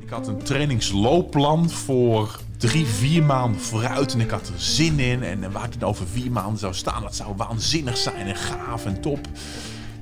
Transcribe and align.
Ik 0.00 0.08
had 0.10 0.26
een 0.26 0.42
trainingsloopplan 0.42 1.70
voor 1.70 2.40
drie, 2.56 2.86
vier 2.86 3.22
maanden 3.22 3.60
vooruit. 3.60 4.12
En 4.12 4.20
ik 4.20 4.30
had 4.30 4.48
er 4.48 4.54
zin 4.56 4.98
in. 4.98 5.22
En 5.22 5.52
waar 5.52 5.64
ik 5.64 5.72
het 5.72 5.84
over 5.84 6.06
vier 6.06 6.30
maanden 6.32 6.58
zou 6.58 6.74
staan, 6.74 7.02
dat 7.02 7.16
zou 7.16 7.34
waanzinnig 7.36 7.96
zijn 7.96 8.26
en 8.26 8.36
gaaf 8.36 8.86
en 8.86 9.00
top. 9.00 9.26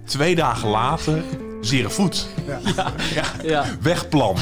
Twee 0.04 0.34
dagen 0.34 0.68
later, 0.68 1.22
zere 1.61 1.90
voet. 1.90 2.29
Ja. 2.46 2.61
Ja. 3.14 3.24
Ja. 3.42 3.64
Wegplan. 3.80 4.36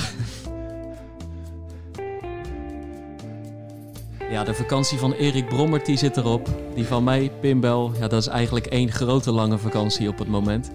Ja, 4.31 4.45
de 4.45 4.55
vakantie 4.55 4.99
van 4.99 5.13
Erik 5.13 5.49
Brommert 5.49 5.87
die 5.87 5.97
zit 5.97 6.17
erop. 6.17 6.49
Die 6.75 6.85
van 6.85 7.05
mij, 7.05 7.31
Pimbel, 7.41 7.93
ja, 7.99 8.09
dat 8.09 8.21
is 8.21 8.27
eigenlijk 8.27 8.67
één 8.67 8.91
grote 8.93 9.32
lange 9.32 9.59
vakantie 9.59 10.09
op 10.09 10.19
het 10.19 10.29
moment. 10.29 10.71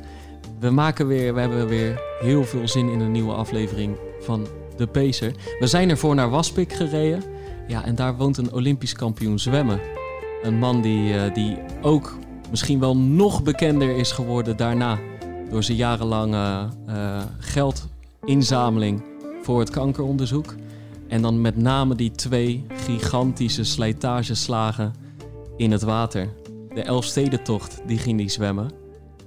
We 0.59 0.69
maken 0.69 1.07
weer, 1.07 1.33
we 1.33 1.39
hebben 1.39 1.67
weer 1.67 2.01
heel 2.19 2.43
veel 2.43 2.67
zin 2.67 2.89
in 2.89 2.99
een 2.99 3.11
nieuwe 3.11 3.33
aflevering 3.33 3.97
van 4.19 4.47
De 4.77 4.87
Pacer. 4.87 5.33
We 5.59 5.67
zijn 5.67 5.89
ervoor 5.89 6.15
naar 6.15 6.29
Waspik 6.29 6.73
gereden. 6.73 7.23
Ja, 7.67 7.85
en 7.85 7.95
daar 7.95 8.17
woont 8.17 8.37
een 8.37 8.53
Olympisch 8.53 8.93
kampioen 8.93 9.39
zwemmen. 9.39 9.79
Een 10.41 10.59
man 10.59 10.81
die, 10.81 11.17
eh, 11.17 11.33
die 11.33 11.57
ook 11.81 12.17
misschien 12.49 12.79
wel 12.79 12.97
nog 12.97 13.43
bekender 13.43 13.97
is 13.97 14.11
geworden 14.11 14.57
daarna. 14.57 14.99
Door 15.49 15.63
zijn 15.63 15.77
jarenlange 15.77 16.69
eh, 16.87 17.21
geldinzameling 17.39 19.03
voor 19.41 19.59
het 19.59 19.69
kankeronderzoek. 19.69 20.55
En 21.13 21.21
dan 21.21 21.41
met 21.41 21.57
name 21.57 21.95
die 21.95 22.11
twee 22.11 22.65
gigantische 22.73 23.63
slijtageslagen 23.63 24.93
in 25.57 25.71
het 25.71 25.81
water. 25.81 26.33
De 26.73 26.81
Elfstedentocht, 26.81 27.81
die 27.87 27.97
ging 27.97 28.17
die 28.17 28.29
zwemmen. 28.29 28.71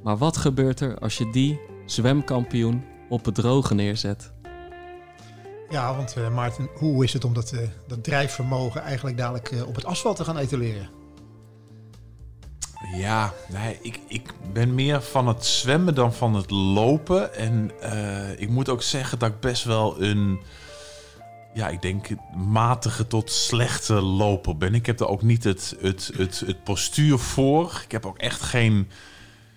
Maar 0.02 0.16
wat 0.16 0.36
gebeurt 0.36 0.80
er 0.80 0.98
als 0.98 1.18
je 1.18 1.30
die 1.30 1.60
zwemkampioen 1.84 2.84
op 3.08 3.24
het 3.24 3.34
droge 3.34 3.74
neerzet? 3.74 4.32
Ja, 5.70 5.96
want 5.96 6.16
eh, 6.16 6.34
Maarten, 6.34 6.68
hoe 6.74 7.04
is 7.04 7.12
het 7.12 7.24
om 7.24 7.34
dat, 7.34 7.52
eh, 7.52 7.60
dat 7.86 8.04
drijfvermogen 8.04 8.80
eigenlijk 8.80 9.16
dadelijk 9.16 9.50
eh, 9.50 9.68
op 9.68 9.74
het 9.74 9.84
asfalt 9.84 10.16
te 10.16 10.24
gaan 10.24 10.38
etaleren? 10.38 10.88
Ja, 12.94 13.32
nee, 13.48 13.78
ik, 13.82 14.00
ik 14.08 14.32
ben 14.52 14.74
meer 14.74 15.02
van 15.02 15.28
het 15.28 15.44
zwemmen 15.44 15.94
dan 15.94 16.12
van 16.12 16.34
het 16.34 16.50
lopen. 16.50 17.34
En 17.34 17.70
eh, 17.80 18.40
ik 18.40 18.48
moet 18.48 18.68
ook 18.68 18.82
zeggen 18.82 19.18
dat 19.18 19.28
ik 19.28 19.40
best 19.40 19.64
wel 19.64 20.02
een, 20.02 20.40
ja, 21.56 21.68
ik 21.68 21.82
denk 21.82 22.08
matige 22.34 23.06
tot 23.06 23.30
slechte 23.30 23.94
loper 23.94 24.56
ben. 24.56 24.74
Ik 24.74 24.86
heb 24.86 25.00
er 25.00 25.08
ook 25.08 25.22
niet 25.22 25.44
het, 25.44 25.76
het, 25.80 26.10
het, 26.16 26.42
het 26.46 26.64
postuur 26.64 27.18
voor. 27.18 27.80
Ik 27.84 27.92
heb 27.92 28.06
ook 28.06 28.18
echt 28.18 28.40
geen 28.42 28.88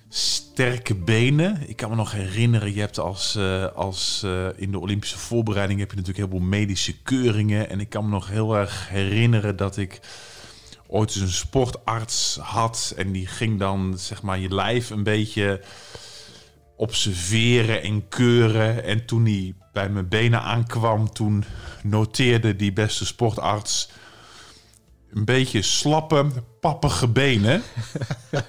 sterke 0.10 0.96
benen. 0.96 1.70
Ik 1.70 1.76
kan 1.76 1.90
me 1.90 1.96
nog 1.96 2.12
herinneren, 2.12 2.74
je 2.74 2.80
hebt 2.80 3.00
als, 3.00 3.36
eh, 3.36 3.66
als 3.66 4.22
eh, 4.24 4.48
in 4.56 4.72
de 4.72 4.80
Olympische 4.80 5.18
voorbereiding 5.18 5.80
heb 5.80 5.90
je 5.92 5.98
natuurlijk 5.98 6.26
heel 6.28 6.40
veel 6.40 6.48
medische 6.48 6.98
keuringen. 6.98 7.70
En 7.70 7.80
ik 7.80 7.90
kan 7.90 8.04
me 8.04 8.10
nog 8.10 8.28
heel 8.28 8.56
erg 8.56 8.90
herinneren 8.90 9.56
dat 9.56 9.78
ik 9.78 10.00
ooit 10.88 11.10
eens 11.10 11.22
een 11.22 11.32
sportarts 11.32 12.38
had. 12.42 12.94
En 12.98 13.12
die 13.12 13.28
ging 13.28 13.60
dan 13.60 13.98
zeg 13.98 14.22
maar 14.22 14.40
je 14.40 14.54
lijf 14.54 14.90
een 14.90 15.04
beetje 15.04 15.62
observeren 16.80 17.84
en 17.84 18.08
keuren. 18.08 18.84
En 18.84 19.06
toen 19.06 19.26
hij 19.26 19.54
bij 19.74 19.90
mijn 19.90 20.08
benen 20.08 20.42
aankwam, 20.42 21.12
toen 21.12 21.44
noteerde 21.84 22.56
die 22.56 22.74
beste 22.74 23.06
sportarts 23.06 23.90
een 25.12 25.26
beetje 25.26 25.62
slappe, 25.62 26.26
pappige 26.60 27.08
benen. 27.08 27.62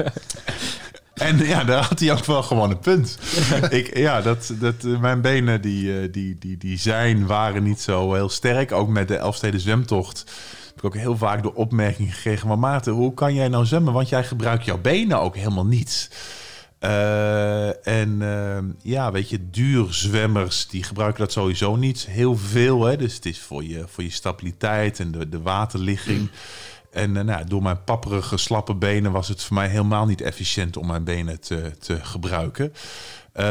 En 1.15 1.39
ja, 1.39 1.65
daar 1.65 1.85
had 1.85 2.01
hij 2.01 2.13
ook 2.13 2.25
wel 2.25 2.43
gewoon 2.43 2.71
een 2.71 2.79
punt. 2.79 3.19
ik, 3.71 3.97
ja, 3.97 4.21
dat, 4.21 4.53
dat, 4.61 4.83
mijn 4.83 5.21
benen 5.21 5.61
die, 5.61 6.01
eh, 6.01 6.13
die, 6.13 6.39
die, 6.39 6.57
die 6.57 6.79
zijn, 6.79 7.27
waren 7.27 7.63
niet 7.63 7.81
zo 7.81 8.15
heel 8.15 8.29
sterk. 8.29 8.73
Ook 8.73 8.89
met 8.89 9.09
de 9.09 9.17
Elfsteden 9.17 9.61
zwemtocht 9.61 10.25
heb 10.67 10.77
ik 10.77 10.85
ook 10.85 10.95
heel 10.95 11.17
vaak 11.17 11.43
de 11.43 11.55
opmerking 11.55 12.15
gekregen... 12.15 12.49
maar 12.49 12.59
Maarten, 12.59 12.93
hoe 12.93 13.15
kan 13.15 13.35
jij 13.35 13.49
nou 13.49 13.67
zwemmen? 13.67 13.93
Want 13.93 14.09
jij 14.09 14.25
gebruikt 14.25 14.65
jouw 14.65 14.79
benen 14.79 15.21
ook 15.21 15.37
helemaal 15.37 15.67
niet. 15.67 16.11
Eh, 16.81 17.87
en 17.87 18.23
eh, 18.23 18.59
ja, 18.83 19.13
weet 19.13 19.29
je, 19.29 19.51
duurzwemmers 19.51 20.69
die 20.69 20.83
gebruiken 20.83 21.21
dat 21.21 21.33
sowieso 21.33 21.77
niet 21.77 22.07
heel 22.07 22.37
veel. 22.37 22.85
Hè? 22.85 22.97
Dus 22.97 23.15
het 23.15 23.27
is 23.27 23.41
voor 23.41 23.65
je, 23.65 23.85
voor 23.89 24.05
je 24.05 24.11
stabiliteit 24.11 25.01
en 25.01 25.11
de, 25.11 25.29
de 25.29 25.43
waterligging. 25.43 26.31
En 26.91 27.17
eh, 27.17 27.25
nou, 27.25 27.45
door 27.45 27.63
mijn 27.63 27.85
papperige, 27.85 28.37
slappe 28.37 28.75
benen 28.75 29.13
was 29.13 29.29
het 29.29 29.43
voor 29.43 29.57
mij 29.57 29.69
helemaal 29.69 30.07
niet 30.07 30.21
efficiënt 30.21 30.77
om 30.77 30.87
mijn 30.87 31.05
benen 31.05 31.41
te, 31.41 31.73
te 31.79 32.05
gebruiken. 32.05 32.73
Eh, 33.33 33.45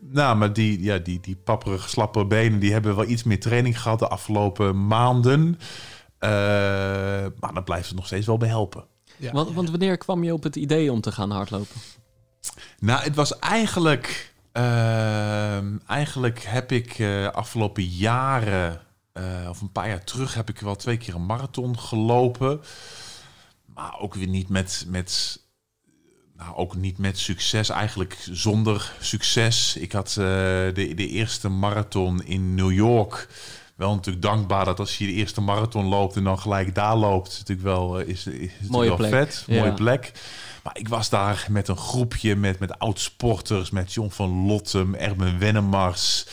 nou, 0.00 0.36
maar 0.36 0.52
die, 0.52 0.82
ja, 0.82 0.98
die, 0.98 1.20
die 1.20 1.36
papperige, 1.36 1.88
slappe 1.88 2.26
benen 2.26 2.58
die 2.58 2.72
hebben 2.72 2.96
wel 2.96 3.08
iets 3.08 3.22
meer 3.22 3.40
training 3.40 3.80
gehad 3.80 3.98
de 3.98 4.08
afgelopen 4.08 4.86
maanden. 4.86 5.58
Eh, 6.18 6.30
maar 7.40 7.54
dan 7.54 7.64
blijft 7.64 7.86
het 7.86 7.96
nog 7.96 8.06
steeds 8.06 8.26
wel 8.26 8.36
bij 8.36 8.48
helpen. 8.48 8.84
Ja. 9.16 9.32
Want, 9.32 9.52
want 9.52 9.70
wanneer 9.70 9.96
kwam 9.96 10.24
je 10.24 10.32
op 10.32 10.42
het 10.42 10.56
idee 10.56 10.92
om 10.92 11.00
te 11.00 11.12
gaan 11.12 11.30
hardlopen? 11.30 11.76
Nou, 12.80 13.02
het 13.02 13.14
was 13.14 13.38
eigenlijk. 13.38 14.32
ehm, 14.52 15.76
eigenlijk 15.86 16.42
heb 16.42 16.72
ik 16.72 16.98
eh, 16.98 17.26
afgelopen 17.26 17.84
jaren, 17.84 18.80
eh, 19.12 19.46
of 19.48 19.60
een 19.60 19.72
paar 19.72 19.88
jaar 19.88 20.04
terug, 20.04 20.34
heb 20.34 20.48
ik 20.48 20.58
wel 20.60 20.76
twee 20.76 20.96
keer 20.96 21.14
een 21.14 21.26
marathon 21.26 21.78
gelopen. 21.78 22.60
Maar 23.74 23.98
ook 24.00 24.14
weer 24.14 24.26
niet 24.28 24.48
met. 24.48 24.84
met 24.88 25.40
nou, 26.36 26.56
ook 26.56 26.76
niet 26.76 26.98
met 26.98 27.18
succes, 27.18 27.68
eigenlijk 27.68 28.16
zonder 28.30 28.92
succes. 29.00 29.76
Ik 29.76 29.92
had 29.92 30.08
eh, 30.08 30.14
de, 30.16 30.92
de 30.94 31.08
eerste 31.08 31.48
marathon 31.48 32.22
in 32.24 32.54
New 32.54 32.72
York. 32.72 33.28
Wel 33.76 33.94
natuurlijk 33.94 34.24
dankbaar 34.24 34.64
dat 34.64 34.78
als 34.78 34.98
je 34.98 35.06
de 35.06 35.12
eerste 35.12 35.40
marathon 35.40 35.86
loopt 35.86 36.16
en 36.16 36.24
dan 36.24 36.38
gelijk 36.38 36.74
daar 36.74 36.96
loopt, 36.96 37.28
is 37.28 37.38
natuurlijk 37.38 37.66
wel, 37.66 37.98
is, 37.98 38.26
is 38.26 38.50
Mooie 38.68 38.88
wel 38.88 38.96
plek. 38.96 39.10
vet. 39.10 39.44
Ja. 39.46 39.60
Mooie 39.60 39.74
plek. 39.74 40.12
Maar 40.62 40.78
ik 40.78 40.88
was 40.88 41.08
daar 41.08 41.46
met 41.50 41.68
een 41.68 41.76
groepje 41.76 42.36
met, 42.36 42.58
met 42.58 42.78
oud-sporters, 42.78 43.70
met 43.70 43.92
John 43.92 44.10
van 44.10 44.46
Lottem, 44.46 44.94
Erben 44.94 45.38
Wennemars. 45.38 46.26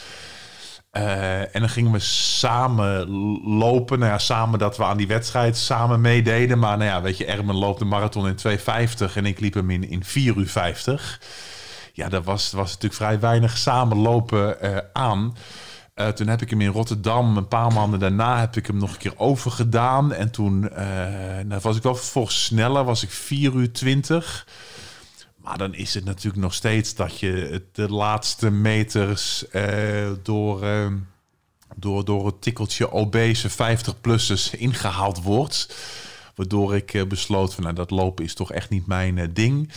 Eh, 0.91 1.55
en 1.55 1.59
dan 1.59 1.69
gingen 1.69 1.91
we 1.91 1.99
samen 1.99 3.09
lopen. 3.57 3.99
Nou 3.99 4.11
ja, 4.11 4.17
samen 4.17 4.59
dat 4.59 4.77
we 4.77 4.83
aan 4.83 4.97
die 4.97 5.07
wedstrijd 5.07 5.57
samen 5.57 6.01
meededen. 6.01 6.59
Maar 6.59 6.77
nou 6.77 6.89
ja, 6.89 7.01
weet 7.01 7.17
je, 7.17 7.25
Erben 7.25 7.55
loopt 7.55 7.79
de 7.79 7.85
marathon 7.85 8.27
in 8.27 8.37
2,50 8.47 9.13
en 9.15 9.25
ik 9.25 9.39
liep 9.39 9.53
hem 9.53 9.69
in, 9.69 9.89
in 9.89 10.03
4 10.03 10.35
uur 10.35 10.47
50. 10.47 11.21
Ja, 11.93 12.09
daar 12.09 12.23
was, 12.23 12.51
was 12.51 12.67
natuurlijk 12.67 12.93
vrij 12.93 13.19
weinig 13.19 13.57
samenlopen 13.57 14.61
eh 14.61 14.77
aan. 14.93 15.35
Eh, 15.97 16.07
toen 16.07 16.27
heb 16.27 16.41
ik 16.41 16.49
hem 16.49 16.61
in 16.61 16.71
Rotterdam, 16.71 17.37
een 17.37 17.47
paar 17.47 17.73
maanden 17.73 17.99
daarna, 17.99 18.39
heb 18.39 18.55
ik 18.55 18.67
hem 18.67 18.77
nog 18.77 18.91
een 18.91 18.97
keer 18.97 19.13
overgedaan. 19.19 20.13
En 20.13 20.31
toen 20.31 20.69
eh, 20.69 20.85
nou, 21.45 21.61
was 21.61 21.75
ik 21.77 21.83
wel 21.83 21.95
vervolgens 21.95 22.43
sneller, 22.43 22.83
was 22.83 23.03
ik 23.03 23.09
4 23.09 23.53
uur 23.53 23.71
20. 23.71 24.47
Maar 25.35 25.57
dan 25.57 25.73
is 25.73 25.93
het 25.93 26.05
natuurlijk 26.05 26.43
nog 26.43 26.53
steeds 26.53 26.95
dat 26.95 27.19
je 27.19 27.63
de 27.71 27.91
laatste 27.91 28.51
meters 28.51 29.47
eh, 29.49 30.11
door, 30.23 30.65
door, 31.75 32.05
door 32.05 32.25
het 32.25 32.41
tikkeltje 32.41 32.91
obese 32.91 33.49
50-plussers 33.51 34.57
ingehaald 34.57 35.21
wordt. 35.21 35.75
Waardoor 36.35 36.75
ik 36.75 37.05
besloot 37.07 37.53
van 37.53 37.63
nou, 37.63 37.75
dat 37.75 37.91
lopen 37.91 38.25
is 38.25 38.33
toch 38.33 38.51
echt 38.51 38.69
niet 38.69 38.87
mijn 38.87 39.29
ding. 39.33 39.71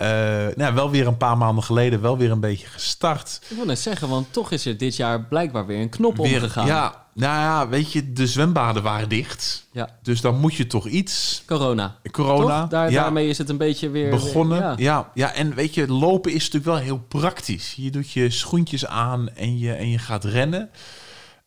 Eh, 0.00 0.46
nou, 0.56 0.74
wel 0.74 0.90
weer 0.90 1.06
een 1.06 1.16
paar 1.16 1.36
maanden 1.36 1.64
geleden, 1.64 2.00
wel 2.00 2.18
weer 2.18 2.30
een 2.30 2.40
beetje 2.40 2.66
gestart. 2.66 3.40
Ik 3.48 3.56
wil 3.56 3.64
net 3.64 3.78
zeggen, 3.78 4.08
want 4.08 4.32
toch 4.32 4.50
is 4.50 4.66
er 4.66 4.76
dit 4.76 4.96
jaar 4.96 5.24
blijkbaar 5.24 5.66
weer 5.66 5.80
een 5.80 5.88
knop 5.88 6.16
Weer, 6.16 6.34
omgegaan. 6.34 6.66
ja, 6.66 7.04
nou 7.14 7.40
ja, 7.40 7.68
weet 7.68 7.92
je, 7.92 8.12
de 8.12 8.26
zwembaden 8.26 8.82
waren 8.82 9.08
dicht. 9.08 9.66
Ja. 9.72 9.88
Dus 10.02 10.20
dan 10.20 10.38
moet 10.38 10.54
je 10.54 10.66
toch 10.66 10.86
iets. 10.86 11.42
Corona. 11.46 11.96
Corona. 12.10 12.60
Toch? 12.60 12.70
Daar, 12.70 12.90
ja. 12.90 13.02
Daarmee 13.02 13.28
is 13.28 13.38
het 13.38 13.48
een 13.48 13.56
beetje 13.56 13.90
weer... 13.90 14.10
begonnen. 14.10 14.58
Ja. 14.58 14.74
ja. 14.76 15.10
Ja, 15.14 15.32
en 15.32 15.54
weet 15.54 15.74
je, 15.74 15.88
lopen 15.88 16.32
is 16.32 16.50
natuurlijk 16.50 16.64
wel 16.64 16.76
heel 16.76 17.04
praktisch. 17.08 17.74
Je 17.76 17.90
doet 17.90 18.10
je 18.10 18.30
schoentjes 18.30 18.86
aan 18.86 19.28
en 19.34 19.58
je, 19.58 19.72
en 19.72 19.90
je 19.90 19.98
gaat 19.98 20.24
rennen. 20.24 20.70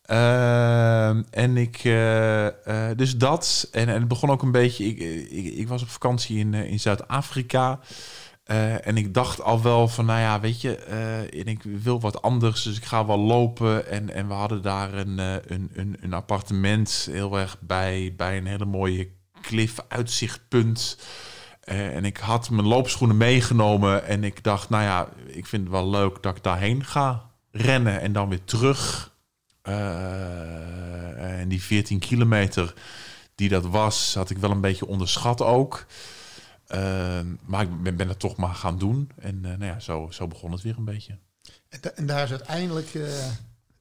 Ehm, 0.04 1.22
en 1.30 1.56
ik, 1.56 1.80
eh, 1.84 2.46
eh, 2.46 2.96
dus 2.96 3.16
dat. 3.16 3.68
En, 3.72 3.88
en 3.88 3.98
het 3.98 4.08
begon 4.08 4.30
ook 4.30 4.42
een 4.42 4.52
beetje. 4.52 4.84
Ik, 4.84 4.98
ik, 5.30 5.54
ik 5.54 5.68
was 5.68 5.82
op 5.82 5.88
vakantie 5.88 6.38
in, 6.38 6.54
in 6.54 6.80
Zuid-Afrika. 6.80 7.80
Eh, 8.44 8.86
en 8.86 8.96
ik 8.96 9.14
dacht 9.14 9.42
al 9.42 9.62
wel 9.62 9.88
van, 9.88 10.06
nou 10.06 10.20
ja, 10.20 10.40
weet 10.40 10.60
je, 10.60 10.76
eh, 10.76 11.46
ik 11.46 11.62
wil 11.62 12.00
wat 12.00 12.22
anders, 12.22 12.62
dus 12.62 12.76
ik 12.76 12.84
ga 12.84 13.06
wel 13.06 13.18
lopen. 13.18 13.86
En, 13.90 14.10
en 14.10 14.28
we 14.28 14.34
hadden 14.34 14.62
daar 14.62 14.94
een, 14.94 15.18
eh, 15.18 15.34
een, 15.46 15.70
een, 15.74 15.96
een 16.00 16.12
appartement 16.12 17.08
heel 17.10 17.38
erg 17.38 17.56
bij, 17.60 18.14
bij 18.16 18.36
een 18.36 18.46
hele 18.46 18.64
mooie 18.64 19.10
klif 19.40 19.78
uitzichtpunt. 19.88 20.98
En 21.64 22.04
ik 22.04 22.16
had 22.16 22.50
mijn 22.50 22.66
loopschoenen 22.66 23.16
meegenomen 23.16 24.04
en 24.04 24.24
ik 24.24 24.42
dacht, 24.42 24.68
nou 24.68 24.82
ja, 24.82 25.08
ik 25.26 25.46
vind 25.46 25.62
het 25.62 25.72
wel 25.72 25.90
leuk 25.90 26.22
dat 26.22 26.36
ik 26.36 26.42
daarheen 26.42 26.84
ga 26.84 27.30
rennen 27.50 28.00
en 28.00 28.12
dan 28.12 28.28
weer 28.28 28.44
terug. 28.44 29.12
En 31.16 31.46
die 31.48 31.62
14 31.62 31.98
kilometer 31.98 32.74
die 33.34 33.48
dat 33.48 33.66
was, 33.66 34.14
had 34.14 34.30
ik 34.30 34.38
wel 34.38 34.50
een 34.50 34.60
beetje 34.60 34.86
onderschat 34.86 35.42
ook. 35.42 35.86
Maar 37.46 37.62
ik 37.62 37.82
ben, 37.82 37.96
ben 37.96 38.08
het 38.08 38.18
toch 38.18 38.36
maar 38.36 38.54
gaan 38.54 38.78
doen. 38.78 39.10
En 39.18 39.40
nou 39.40 39.64
ja, 39.64 39.80
zo, 39.80 40.08
zo 40.10 40.26
begon 40.26 40.52
het 40.52 40.62
weer 40.62 40.76
een 40.76 40.84
beetje. 40.84 41.18
En, 41.68 41.96
en 41.96 42.06
daar 42.06 42.22
is 42.22 42.30
uiteindelijk 42.30 42.92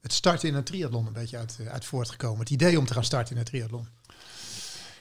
het 0.02 0.14
starten 0.14 0.50
in 0.50 0.56
een 0.56 0.64
triathlon 0.64 1.08
een 1.08 1.14
beetje 1.14 1.38
uit, 1.38 1.60
uit 1.72 1.86
voortgekomen. 1.86 2.40
Het 2.40 2.50
idee 2.50 2.80
om 2.80 2.86
te 2.86 2.94
gaan 2.94 3.04
starten 3.04 3.34
in 3.34 3.40
een 3.40 3.46
triathlon. 3.46 3.88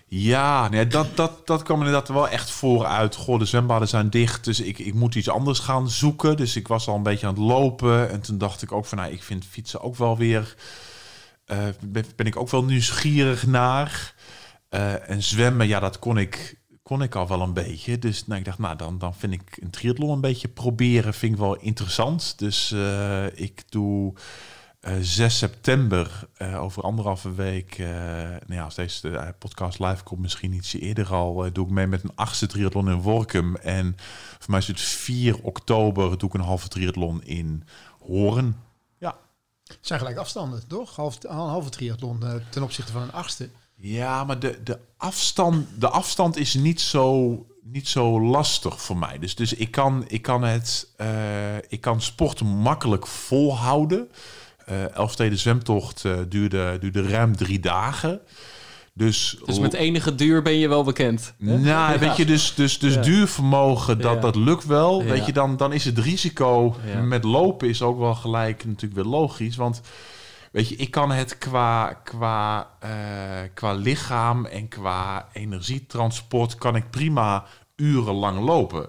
Ja, 0.06 0.68
nee, 0.68 0.86
dat, 0.86 1.16
dat, 1.16 1.46
dat 1.46 1.62
kwam 1.62 1.78
inderdaad 1.78 2.08
wel 2.08 2.28
echt 2.28 2.50
vooruit. 2.50 3.14
Goh, 3.14 3.38
de 3.38 3.44
zwembaden 3.44 3.88
zijn 3.88 4.10
dicht, 4.10 4.44
dus 4.44 4.60
ik, 4.60 4.78
ik 4.78 4.94
moet 4.94 5.14
iets 5.14 5.28
anders 5.28 5.58
gaan 5.58 5.90
zoeken. 5.90 6.36
Dus 6.36 6.56
ik 6.56 6.68
was 6.68 6.88
al 6.88 6.96
een 6.96 7.02
beetje 7.02 7.26
aan 7.26 7.34
het 7.34 7.42
lopen. 7.42 8.10
En 8.10 8.20
toen 8.20 8.38
dacht 8.38 8.62
ik 8.62 8.72
ook 8.72 8.86
van, 8.86 8.98
nou, 8.98 9.12
ik 9.12 9.22
vind 9.22 9.44
fietsen 9.44 9.80
ook 9.80 9.96
wel 9.96 10.16
weer... 10.16 10.56
Uh, 11.46 11.58
ben, 11.80 12.04
ben, 12.16 12.26
ik 12.26 12.36
ook 12.36 12.50
wel 12.50 12.64
nieuwsgierig 12.64 13.46
naar. 13.46 14.14
Uh, 14.70 15.10
en 15.10 15.22
zwemmen, 15.22 15.68
ja, 15.68 15.80
dat 15.80 15.98
kon 15.98 16.18
ik, 16.18 16.60
kon 16.92 17.02
ik 17.02 17.14
al 17.14 17.28
wel 17.28 17.40
een 17.40 17.52
beetje. 17.52 17.98
Dus 17.98 18.26
nou, 18.26 18.38
ik 18.38 18.44
dacht, 18.44 18.58
nou, 18.58 18.76
dan, 18.76 18.98
dan 18.98 19.14
vind 19.14 19.32
ik 19.32 19.58
een 19.60 19.70
triathlon 19.70 20.10
een 20.10 20.20
beetje 20.20 20.48
proberen. 20.48 21.14
Vind 21.14 21.32
ik 21.32 21.38
wel 21.38 21.56
interessant. 21.56 22.38
Dus 22.38 22.70
uh, 22.70 23.38
ik 23.38 23.62
doe... 23.68 24.12
Uh, 24.80 24.96
eh, 24.96 25.02
6 25.02 25.38
september, 25.38 26.28
uh, 26.38 26.62
over 26.62 26.82
anderhalve 26.82 27.34
week, 27.34 27.78
nou 27.78 28.54
ja, 28.54 28.64
als 28.64 28.74
deze 28.74 29.34
podcast 29.38 29.78
live 29.78 30.02
komt, 30.02 30.20
misschien 30.20 30.52
ietsje 30.52 30.78
eerder 30.78 31.12
al, 31.12 31.52
doe 31.52 31.66
ik 31.66 31.72
mee 31.72 31.86
met 31.86 32.02
een 32.02 32.14
achtste 32.14 32.46
triathlon 32.46 32.90
in 32.90 33.00
Workum. 33.00 33.56
En 33.56 33.96
voor 34.38 34.50
mij 34.50 34.58
is 34.58 34.66
het 34.66 34.80
4 34.80 35.42
oktober, 35.42 36.18
doe 36.18 36.28
ik 36.28 36.34
een 36.34 36.40
halve 36.40 36.68
triathlon 36.68 37.24
in 37.24 37.64
Horen. 38.00 38.56
Ja. 38.98 39.16
Het 39.64 39.78
zijn 39.80 39.98
gelijk 39.98 40.16
afstanden, 40.16 40.66
toch? 40.66 40.96
Half, 40.96 41.24
een 41.24 41.36
halve 41.36 41.70
triathlon 41.70 42.22
ten 42.50 42.62
opzichte 42.62 42.92
van 42.92 43.02
een 43.02 43.12
achtste. 43.12 43.48
Ja, 43.84 44.24
maar 44.24 44.38
de, 44.38 44.58
de, 44.64 44.78
afstand, 44.96 45.66
de 45.78 45.88
afstand 45.88 46.36
is 46.36 46.54
niet 46.54 46.80
zo, 46.80 47.36
niet 47.62 47.88
zo 47.88 48.20
lastig 48.20 48.82
voor 48.82 48.96
mij. 48.96 49.18
Dus, 49.18 49.34
dus 49.34 49.54
ik, 49.54 49.70
kan, 49.70 50.04
ik, 50.06 50.22
kan 50.22 50.44
het, 50.44 50.88
ik 51.68 51.80
kan 51.80 52.00
sport 52.00 52.42
makkelijk 52.42 53.06
volhouden. 53.06 54.08
Uh, 54.70 54.96
Elfsteden 54.96 55.38
zwemtocht 55.38 56.04
uh, 56.04 56.18
duurde, 56.28 56.76
duurde 56.80 57.08
ruim 57.08 57.36
drie 57.36 57.60
dagen. 57.60 58.20
Dus, 58.94 59.38
dus 59.44 59.58
met 59.58 59.74
enige 59.74 60.14
duur 60.14 60.42
ben 60.42 60.52
je 60.52 60.68
wel 60.68 60.84
bekend. 60.84 61.34
Hè? 61.38 61.58
Nou, 61.58 61.98
weet 61.98 62.16
je, 62.16 62.24
dus, 62.24 62.54
dus, 62.54 62.78
dus 62.78 62.94
ja. 62.94 63.00
duurvermogen, 63.00 64.00
dat, 64.00 64.14
ja. 64.14 64.20
dat 64.20 64.36
lukt 64.36 64.66
wel. 64.66 65.02
Ja. 65.02 65.08
Weet 65.08 65.26
je, 65.26 65.32
dan, 65.32 65.56
dan 65.56 65.72
is 65.72 65.84
het 65.84 65.98
risico 65.98 66.76
met 67.02 67.24
lopen 67.24 67.68
is 67.68 67.82
ook 67.82 67.98
wel 67.98 68.14
gelijk 68.14 68.64
natuurlijk 68.64 68.94
weer 68.94 69.12
logisch. 69.12 69.56
Want 69.56 69.80
weet 70.52 70.68
je, 70.68 70.76
ik 70.76 70.90
kan 70.90 71.10
het 71.10 71.38
qua, 71.38 71.92
qua, 71.92 72.70
uh, 72.84 73.48
qua 73.54 73.72
lichaam 73.72 74.46
en 74.46 74.68
qua 74.68 75.28
energietransport 75.32 76.54
kan 76.54 76.76
ik 76.76 76.90
prima 76.90 77.44
urenlang 77.76 78.44
lopen. 78.44 78.88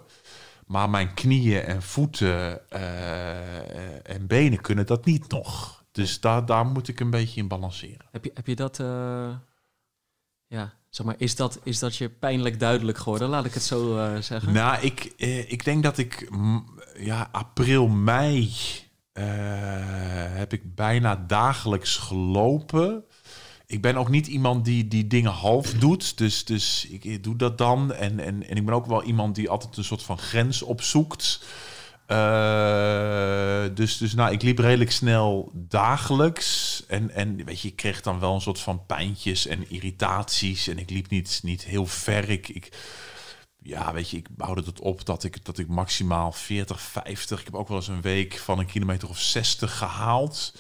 Maar 0.68 0.90
mijn 0.90 1.14
knieën 1.14 1.62
en 1.62 1.82
voeten 1.82 2.62
uh, 2.74 4.10
en 4.10 4.28
benen 4.28 4.62
kunnen 4.62 4.86
dat 4.86 5.06
niet 5.06 5.32
nog. 5.32 5.84
Dus 5.92 6.20
daar, 6.20 6.46
daar 6.46 6.66
moet 6.66 6.88
ik 6.88 7.00
een 7.00 7.10
beetje 7.10 7.42
in 7.42 7.48
balanceren. 7.48 8.06
Heb 8.12 8.24
je, 8.24 8.32
heb 8.34 8.48
je 8.48 8.56
dat... 8.56 8.80
Uh, 8.80 9.36
ja, 10.48 10.74
zeg 10.90 11.06
maar, 11.06 11.16
is 11.18 11.36
dat, 11.36 11.60
is 11.64 11.80
dat 11.80 11.96
je 11.96 12.10
pijnlijk 12.10 12.60
duidelijk 12.60 12.98
geworden? 12.98 13.30
Laat 13.30 13.46
ik 13.46 13.54
het 13.54 13.64
zo 13.64 13.98
uh, 13.98 14.18
zeggen. 14.18 14.54
Nou, 14.54 14.82
ik, 14.82 15.04
ik 15.48 15.66
denk 15.66 15.84
dat 15.84 15.98
ik... 15.98 16.32
Ja, 16.98 17.30
april, 17.32 17.88
mei... 17.88 18.54
heb 20.34 20.54
ik 20.54 20.76
bijna 20.76 21.16
dagelijks 21.28 21.98
gelopen 21.98 23.04
ik 23.74 23.82
ben 23.82 23.96
ook 23.96 24.10
niet 24.10 24.28
iemand 24.28 24.66
die, 24.66 24.88
die 24.88 25.08
dingen 25.08 25.32
half 25.32 25.74
doet. 25.74 26.18
Dus, 26.18 26.46
dus 26.46 26.88
ik, 26.90 27.24
doe 27.24 27.36
dat 27.36 27.58
dan. 27.58 27.94
En, 27.94 28.20
en, 28.20 28.50
en 28.50 28.56
ik 28.56 28.66
ben 28.66 28.76
ook 28.76 28.86
wel 28.86 29.04
iemand 29.04 29.36
die 29.36 29.50
altijd 29.50 29.78
een 29.78 29.84
soort 29.84 30.04
van 30.04 30.18
grens 30.18 30.62
opzoekt. 30.62 31.44
Uh, 32.08 33.64
dus, 33.74 33.98
dus 33.98 34.14
nou, 34.14 34.32
ik 34.32 34.42
liep 34.42 34.60
redelijk 34.60 34.92
snel 34.92 35.52
dagelijks. 35.54 36.84
En, 36.88 37.12
en 37.12 37.46
weet 37.46 37.62
je, 37.62 37.68
ik 37.68 37.76
kreeg 37.76 38.02
dan 38.02 38.20
wel 38.20 38.34
een 38.34 38.42
soort 38.42 38.60
van 38.60 38.86
pijntjes 38.86 39.48
en 39.48 39.70
irritaties. 39.70 40.68
En 40.68 40.78
ik 40.78 40.90
liep 40.90 41.10
niet, 41.10 41.40
niet 41.44 41.64
heel 41.64 41.86
ver. 41.86 42.30
Ik, 42.30 42.48
ja, 43.64 43.94
weet 43.94 44.10
je, 44.10 44.18
ik 44.18 44.36
bouwde 44.36 44.64
het 44.66 44.80
op 44.80 45.06
dat 45.06 45.24
ik, 45.24 45.46
dat 45.46 45.58
ik 45.58 45.68
maximaal 45.68 46.32
40, 46.32 46.82
50. 46.82 47.40
Ik 47.40 47.46
heb 47.46 47.56
ook 47.56 47.68
wel 47.68 47.78
eens 47.78 47.88
een 47.88 48.02
week 48.02 48.38
van 48.38 48.60
een 48.60 48.66
kilometer 48.66 49.10
of 49.10 49.20
60 49.20 49.78
gehaald. 49.78 50.54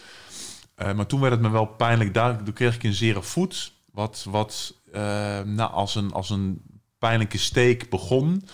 Uh, 0.78 0.94
maar 0.94 1.06
toen 1.06 1.20
werd 1.20 1.34
het 1.34 1.42
me 1.42 1.50
wel 1.50 1.66
pijnlijk 1.66 2.14
duidelijk. 2.14 2.46
Toen 2.46 2.54
kreeg 2.54 2.76
ik 2.76 2.84
een 2.84 2.94
zere 2.94 3.22
voet. 3.22 3.74
Wat, 3.92 4.26
wat 4.30 4.74
uh, 4.88 4.94
nou, 5.42 5.72
als, 5.72 5.96
een, 5.96 6.12
als 6.12 6.30
een 6.30 6.62
pijnlijke 6.98 7.38
steek 7.38 7.90
begon. 7.90 8.48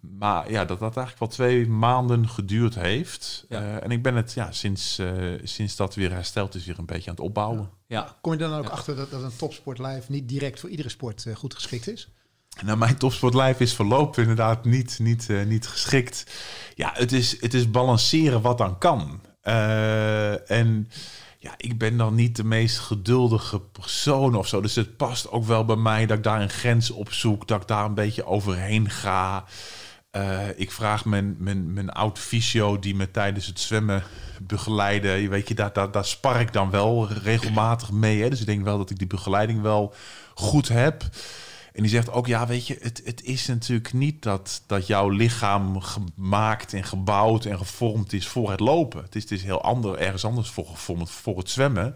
Maar 0.00 0.50
ja, 0.50 0.64
dat 0.64 0.78
dat 0.78 0.96
eigenlijk 0.96 1.18
wel 1.18 1.28
twee 1.28 1.68
maanden 1.68 2.28
geduurd 2.28 2.74
heeft. 2.74 3.44
Ja. 3.48 3.60
Uh, 3.60 3.82
en 3.82 3.90
ik 3.90 4.02
ben 4.02 4.14
het 4.14 4.32
ja, 4.32 4.52
sinds, 4.52 5.00
sinds 5.42 5.76
dat 5.76 5.94
weer 5.94 6.10
hersteld 6.12 6.54
is, 6.54 6.64
weer 6.64 6.78
een 6.78 6.86
beetje 6.86 7.10
aan 7.10 7.16
het 7.16 7.24
opbouwen. 7.24 7.70
Ja. 7.86 7.98
ja. 7.98 8.16
Kom 8.20 8.32
je 8.32 8.38
dan 8.38 8.52
ook 8.52 8.68
achter 8.68 8.96
dat, 8.96 9.10
dat 9.10 9.22
een 9.22 9.36
topsportlijf 9.36 10.08
niet 10.08 10.28
direct 10.28 10.60
voor 10.60 10.70
iedere 10.70 10.88
sport 10.88 11.26
goed 11.34 11.54
geschikt 11.54 11.88
is? 11.88 12.08
Nou, 12.62 12.78
mijn 12.78 12.96
topsportlijf 12.96 13.60
is 13.60 13.74
voorlopig 13.74 14.16
inderdaad 14.16 14.64
niet, 14.64 14.98
niet, 14.98 15.28
niet 15.46 15.66
geschikt. 15.66 16.26
Ja, 16.74 16.90
het 16.94 17.12
is, 17.12 17.40
het 17.40 17.54
is 17.54 17.70
balanceren 17.70 18.42
wat 18.42 18.58
dan 18.58 18.78
kan. 18.78 19.20
en 20.46 20.88
ja, 21.44 21.54
ik 21.56 21.78
ben 21.78 21.96
dan 21.96 22.14
niet 22.14 22.36
de 22.36 22.44
meest 22.44 22.78
geduldige 22.78 23.60
persoon 23.60 24.34
of 24.34 24.48
zo. 24.48 24.60
Dus 24.60 24.74
het 24.74 24.96
past 24.96 25.30
ook 25.30 25.44
wel 25.44 25.64
bij 25.64 25.76
mij 25.76 26.06
dat 26.06 26.16
ik 26.16 26.22
daar 26.22 26.40
een 26.40 26.50
grens 26.50 26.90
op 26.90 27.12
zoek, 27.12 27.48
dat 27.48 27.60
ik 27.60 27.68
daar 27.68 27.84
een 27.84 27.94
beetje 27.94 28.26
overheen 28.26 28.90
ga. 28.90 29.44
Uh, 30.12 30.40
ik 30.56 30.72
vraag 30.72 31.04
mijn, 31.04 31.36
mijn, 31.38 31.72
mijn 31.72 31.90
oud 31.90 32.18
fysio 32.18 32.78
die 32.78 32.94
me 32.94 33.10
tijdens 33.10 33.46
het 33.46 33.60
zwemmen 33.60 34.02
begeleide. 34.42 35.08
Je 35.08 35.28
weet 35.28 35.48
je, 35.48 35.54
daar, 35.54 35.72
daar, 35.72 35.90
daar 35.90 36.04
spar 36.04 36.40
ik 36.40 36.52
dan 36.52 36.70
wel 36.70 37.08
regelmatig 37.12 37.90
mee. 37.90 38.22
Hè? 38.22 38.30
Dus 38.30 38.40
ik 38.40 38.46
denk 38.46 38.64
wel 38.64 38.78
dat 38.78 38.90
ik 38.90 38.98
die 38.98 39.06
begeleiding 39.06 39.62
wel 39.62 39.94
goed 40.34 40.68
heb. 40.68 41.02
En 41.74 41.82
die 41.82 41.90
zegt 41.90 42.10
ook, 42.10 42.26
ja, 42.26 42.46
weet 42.46 42.66
je, 42.66 42.76
het, 42.80 43.02
het 43.04 43.22
is 43.22 43.46
natuurlijk 43.46 43.92
niet 43.92 44.22
dat, 44.22 44.62
dat 44.66 44.86
jouw 44.86 45.08
lichaam 45.08 45.80
gemaakt 45.80 46.72
en 46.72 46.84
gebouwd 46.84 47.44
en 47.44 47.58
gevormd 47.58 48.12
is 48.12 48.26
voor 48.26 48.50
het 48.50 48.60
lopen. 48.60 49.02
Het 49.02 49.14
is, 49.14 49.22
het 49.22 49.30
is 49.32 49.42
heel 49.42 49.62
ander, 49.62 49.98
ergens 49.98 50.24
anders 50.24 50.48
voor 50.48 50.66
gevormd, 50.66 51.10
voor 51.10 51.38
het 51.38 51.50
zwemmen. 51.50 51.94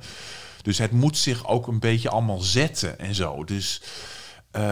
Dus 0.62 0.78
het 0.78 0.92
moet 0.92 1.16
zich 1.16 1.46
ook 1.46 1.66
een 1.66 1.78
beetje 1.78 2.10
allemaal 2.10 2.40
zetten 2.40 2.98
en 2.98 3.14
zo. 3.14 3.44
Dus 3.44 3.82
uh, 4.56 4.62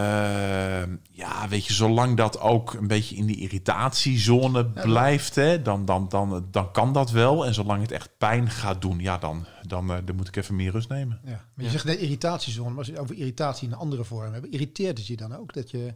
ja, 1.11 1.47
weet 1.49 1.65
je, 1.65 1.73
zolang 1.73 2.17
dat 2.17 2.39
ook 2.39 2.73
een 2.73 2.87
beetje 2.87 3.15
in 3.15 3.25
die 3.25 3.37
irritatiezone 3.37 4.65
blijft, 4.65 5.35
hè, 5.35 5.61
dan, 5.61 5.85
dan, 5.85 6.09
dan, 6.09 6.47
dan 6.51 6.71
kan 6.71 6.93
dat 6.93 7.11
wel. 7.11 7.45
En 7.45 7.53
zolang 7.53 7.81
het 7.81 7.91
echt 7.91 8.09
pijn 8.17 8.49
gaat 8.49 8.81
doen, 8.81 8.99
ja, 8.99 9.17
dan, 9.17 9.45
dan, 9.61 9.91
uh, 9.91 9.97
dan 10.05 10.15
moet 10.15 10.27
ik 10.27 10.35
even 10.35 10.55
meer 10.55 10.71
rust 10.71 10.89
nemen. 10.89 11.19
Ja, 11.23 11.45
maar 11.53 11.65
je 11.65 11.71
zegt 11.71 11.85
de 11.85 11.97
irritatiezone, 11.97 12.69
maar 12.69 12.77
als 12.77 12.87
je 12.87 12.99
over 12.99 13.15
irritatie 13.15 13.67
in 13.67 13.73
een 13.73 13.79
andere 13.79 14.03
vorm 14.03 14.33
hebben, 14.33 14.51
irriteert 14.51 14.97
het 14.97 15.07
je 15.07 15.17
dan 15.17 15.35
ook 15.35 15.53
dat 15.53 15.71
je 15.71 15.93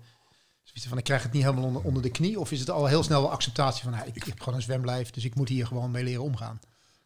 van 0.74 0.98
ik 0.98 1.03
krijg 1.03 1.24
het 1.24 1.32
niet 1.32 1.44
helemaal 1.44 1.63
onder, 1.63 1.82
onder 1.82 2.01
de 2.01 2.10
knie? 2.10 2.39
Of 2.39 2.51
is 2.51 2.60
het 2.60 2.70
al 2.70 2.86
heel 2.86 3.03
snel 3.03 3.32
acceptatie 3.32 3.84
van 3.84 3.91
nou, 3.91 4.08
ik, 4.08 4.15
ik 4.15 4.24
heb 4.24 4.39
gewoon 4.39 4.55
een 4.55 4.62
zwemblijf, 4.62 5.10
dus 5.10 5.25
ik 5.25 5.36
moet 5.36 5.50
hier 5.50 5.67
gewoon 5.67 5.91
mee 5.91 6.03
leren 6.03 6.24
omgaan? 6.24 6.60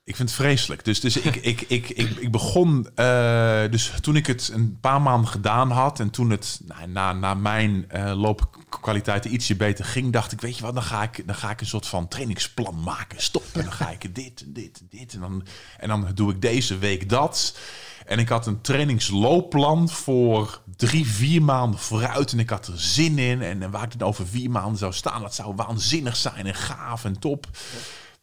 Ik 0.05 0.15
vind 0.15 0.29
het 0.29 0.37
vreselijk. 0.37 0.85
Dus, 0.85 0.99
dus 0.99 1.17
ik, 1.17 1.35
ik, 1.35 1.61
ik, 1.61 1.89
ik, 1.89 2.09
ik 2.09 2.31
begon. 2.31 2.87
Uh, 2.95 3.61
dus 3.69 3.91
toen 4.01 4.15
ik 4.15 4.27
het 4.27 4.51
een 4.53 4.77
paar 4.81 5.01
maanden 5.01 5.29
gedaan 5.29 5.71
had. 5.71 5.99
En 5.99 6.09
toen 6.09 6.29
het 6.29 6.61
nou, 6.65 6.87
na, 6.87 7.13
na 7.13 7.33
mijn 7.33 7.89
uh, 7.95 8.11
loopkwaliteiten 8.15 9.33
ietsje 9.33 9.55
beter 9.55 9.85
ging. 9.85 10.13
Dacht 10.13 10.31
ik, 10.31 10.41
weet 10.41 10.57
je 10.57 10.63
wat, 10.63 10.73
dan 10.73 10.83
ga 10.83 11.03
ik, 11.03 11.23
dan 11.25 11.35
ga 11.35 11.49
ik 11.49 11.61
een 11.61 11.67
soort 11.67 11.87
van 11.87 12.07
trainingsplan 12.07 12.81
maken. 12.83 13.21
Stop. 13.21 13.43
En 13.53 13.63
dan 13.63 13.71
ga 13.71 13.89
ik 13.89 14.15
dit 14.15 14.41
en 14.41 14.53
dit 14.53 14.79
en 14.79 14.87
dit. 14.89 15.13
En 15.13 15.19
dan, 15.19 15.45
en 15.77 15.87
dan 15.87 16.11
doe 16.13 16.31
ik 16.31 16.41
deze 16.41 16.77
week 16.77 17.09
dat. 17.09 17.57
En 18.05 18.19
ik 18.19 18.29
had 18.29 18.47
een 18.47 18.61
trainingsloopplan 18.61 19.89
voor 19.89 20.61
drie, 20.75 21.07
vier 21.07 21.41
maanden 21.41 21.79
vooruit. 21.79 22.31
En 22.31 22.39
ik 22.39 22.49
had 22.49 22.67
er 22.67 22.79
zin 22.79 23.17
in. 23.17 23.41
En, 23.41 23.71
waar 23.71 23.83
ik 23.83 23.91
het 23.91 24.03
over 24.03 24.27
vier 24.27 24.51
maanden 24.51 24.77
zou 24.77 24.93
staan, 24.93 25.21
dat 25.21 25.35
zou 25.35 25.55
waanzinnig 25.55 26.15
zijn 26.15 26.45
en 26.45 26.55
gaaf 26.55 27.05
en 27.05 27.19
top. 27.19 27.47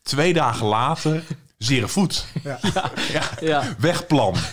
Twee 0.03 0.33
dagen 0.33 0.67
later 0.67 1.25
zere 1.64 1.88
voet. 1.88 2.26
Ja. 2.42 2.59
ja. 3.12 3.23
ja. 3.40 3.62
Wegplan. 3.78 4.35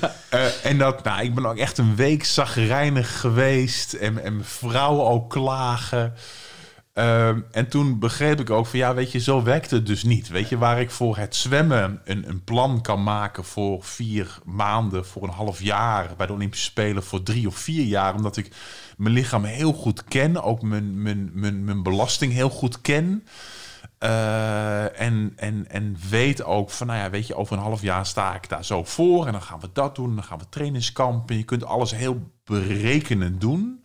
Ja. 0.00 0.14
Uh, 0.34 0.64
en 0.64 0.78
dat, 0.78 1.04
nou, 1.04 1.22
ik 1.22 1.34
ben 1.34 1.46
ook 1.46 1.56
echt 1.56 1.78
een 1.78 1.96
week 1.96 2.24
zagrijnig 2.24 3.20
geweest. 3.20 3.92
En, 3.92 4.22
en 4.22 4.44
vrouwen 4.44 5.06
ook 5.06 5.30
klagen. 5.30 6.14
Uh, 6.94 7.28
en 7.28 7.68
toen 7.68 7.98
begreep 7.98 8.40
ik 8.40 8.50
ook 8.50 8.66
van 8.66 8.78
ja, 8.78 8.94
weet 8.94 9.12
je, 9.12 9.18
zo 9.18 9.42
werkt 9.42 9.70
het 9.70 9.86
dus 9.86 10.02
niet. 10.02 10.28
Weet 10.28 10.48
je, 10.48 10.58
waar 10.58 10.80
ik 10.80 10.90
voor 10.90 11.16
het 11.16 11.36
zwemmen 11.36 12.00
een, 12.04 12.28
een 12.28 12.44
plan 12.44 12.80
kan 12.82 13.02
maken 13.02 13.44
voor 13.44 13.84
vier 13.84 14.38
maanden, 14.44 15.06
voor 15.06 15.22
een 15.22 15.30
half 15.30 15.62
jaar, 15.62 16.10
bij 16.16 16.26
de 16.26 16.32
Olympische 16.32 16.64
Spelen 16.64 17.02
voor 17.02 17.22
drie 17.22 17.46
of 17.46 17.56
vier 17.56 17.84
jaar, 17.84 18.14
omdat 18.14 18.36
ik 18.36 18.50
mijn 18.96 19.14
lichaam 19.14 19.44
heel 19.44 19.72
goed 19.72 20.04
ken, 20.04 20.42
ook 20.42 20.62
mijn, 20.62 21.02
mijn, 21.02 21.30
mijn, 21.32 21.64
mijn 21.64 21.82
belasting 21.82 22.32
heel 22.32 22.50
goed 22.50 22.80
ken. 22.80 23.26
Uh, 24.00 25.00
en, 25.00 25.32
en, 25.36 25.68
en 25.68 25.96
weet 26.10 26.44
ook 26.44 26.70
van, 26.70 26.86
nou 26.86 26.98
ja, 26.98 27.10
weet 27.10 27.26
je, 27.26 27.34
over 27.34 27.56
een 27.56 27.62
half 27.62 27.82
jaar 27.82 28.06
sta 28.06 28.34
ik 28.34 28.48
daar 28.48 28.64
zo 28.64 28.84
voor. 28.84 29.26
En 29.26 29.32
dan 29.32 29.42
gaan 29.42 29.60
we 29.60 29.68
dat 29.72 29.94
doen. 29.94 30.14
Dan 30.14 30.24
gaan 30.24 30.38
we 30.38 30.48
trainingskampen. 30.48 31.36
Je 31.36 31.42
kunt 31.42 31.64
alles 31.64 31.90
heel 31.90 32.30
berekenend 32.44 33.40
doen. 33.40 33.84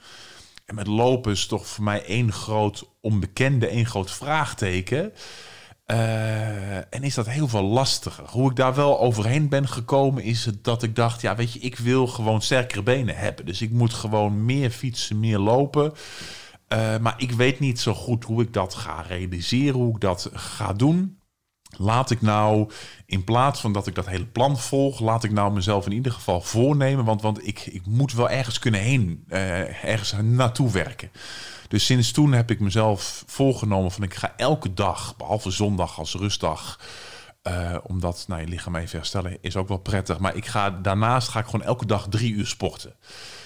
En 0.65 0.75
met 0.75 0.87
lopen 0.87 1.31
is 1.31 1.45
toch 1.45 1.67
voor 1.67 1.83
mij 1.83 2.05
één 2.05 2.31
groot 2.31 2.89
onbekende, 3.01 3.67
één 3.67 3.85
groot 3.85 4.11
vraagteken. 4.11 5.13
Uh, 5.87 6.75
en 6.75 7.01
is 7.01 7.13
dat 7.13 7.29
heel 7.29 7.47
veel 7.47 7.63
lastiger. 7.63 8.25
Hoe 8.29 8.49
ik 8.49 8.55
daar 8.55 8.75
wel 8.75 8.99
overheen 8.99 9.49
ben 9.49 9.67
gekomen, 9.67 10.23
is 10.23 10.47
dat 10.61 10.83
ik 10.83 10.95
dacht: 10.95 11.21
ja, 11.21 11.35
weet 11.35 11.53
je, 11.53 11.59
ik 11.59 11.77
wil 11.77 12.07
gewoon 12.07 12.41
sterkere 12.41 12.83
benen 12.83 13.15
hebben. 13.15 13.45
Dus 13.45 13.61
ik 13.61 13.71
moet 13.71 13.93
gewoon 13.93 14.45
meer 14.45 14.69
fietsen, 14.69 15.19
meer 15.19 15.39
lopen. 15.39 15.93
Uh, 16.73 16.97
maar 16.97 17.13
ik 17.17 17.31
weet 17.31 17.59
niet 17.59 17.79
zo 17.79 17.93
goed 17.93 18.23
hoe 18.23 18.41
ik 18.41 18.53
dat 18.53 18.73
ga 18.73 19.01
realiseren, 19.01 19.79
hoe 19.79 19.95
ik 19.95 20.01
dat 20.01 20.29
ga 20.33 20.73
doen. 20.73 21.19
Laat 21.77 22.11
ik 22.11 22.21
nou, 22.21 22.71
in 23.05 23.23
plaats 23.23 23.61
van 23.61 23.73
dat 23.73 23.87
ik 23.87 23.95
dat 23.95 24.05
hele 24.05 24.25
plan 24.25 24.57
volg, 24.57 24.99
laat 24.99 25.23
ik 25.23 25.31
nou 25.31 25.53
mezelf 25.53 25.85
in 25.85 25.91
ieder 25.91 26.11
geval 26.11 26.41
voornemen. 26.41 27.05
Want, 27.05 27.21
want 27.21 27.47
ik, 27.47 27.65
ik 27.65 27.85
moet 27.85 28.13
wel 28.13 28.29
ergens 28.29 28.59
kunnen 28.59 28.79
heen, 28.79 29.23
uh, 29.27 29.83
ergens 29.83 30.13
naartoe 30.21 30.71
werken. 30.71 31.11
Dus 31.67 31.85
sinds 31.85 32.11
toen 32.11 32.31
heb 32.31 32.51
ik 32.51 32.59
mezelf 32.59 33.23
voorgenomen 33.27 33.91
van 33.91 34.03
ik 34.03 34.13
ga 34.13 34.33
elke 34.37 34.73
dag, 34.73 35.17
behalve 35.17 35.51
zondag 35.51 35.99
als 35.99 36.13
rustdag, 36.13 36.79
uh, 37.43 37.77
omdat 37.83 38.25
nou, 38.27 38.41
je 38.41 38.47
lichaam 38.47 38.75
even 38.75 38.97
herstellen 38.97 39.37
is 39.41 39.55
ook 39.55 39.67
wel 39.67 39.77
prettig. 39.77 40.19
Maar 40.19 40.35
ik 40.35 40.45
ga, 40.45 40.69
daarnaast 40.69 41.27
ga 41.27 41.39
ik 41.39 41.45
gewoon 41.45 41.65
elke 41.65 41.85
dag 41.85 42.07
drie 42.09 42.33
uur 42.33 42.47
sporten. 42.47 42.95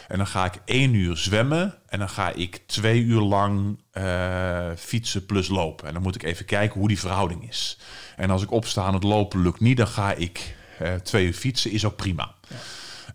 En 0.08 0.18
dan 0.18 0.28
ga 0.28 0.46
ik 0.46 0.62
één 0.66 0.94
uur 0.94 1.18
zwemmen 1.18 1.76
en 1.88 2.00
dan 2.00 2.10
ga 2.10 2.32
ik 2.32 2.62
twee 2.66 3.02
uur 3.02 3.22
lang 3.22 3.80
uh, 3.94 4.70
fietsen 4.78 5.26
plus 5.26 5.48
lopen. 5.48 5.88
En 5.88 5.94
dan 5.94 6.02
moet 6.02 6.16
ik 6.16 6.24
even 6.24 6.46
kijken 6.46 6.80
hoe 6.80 6.88
die 6.88 7.00
verhouding 7.00 7.50
is. 7.50 7.78
En 8.16 8.30
als 8.30 8.42
ik 8.42 8.52
opsta 8.52 8.84
aan 8.84 8.94
het 8.94 9.04
lopen 9.04 9.42
lukt 9.42 9.60
niet, 9.60 9.78
dan 9.78 9.88
ga 9.88 10.14
ik 10.14 10.56
uh, 10.82 10.94
twee 10.94 11.26
uur 11.26 11.34
fietsen, 11.34 11.72
is 11.72 11.86
ook 11.86 11.96
prima. 11.96 12.36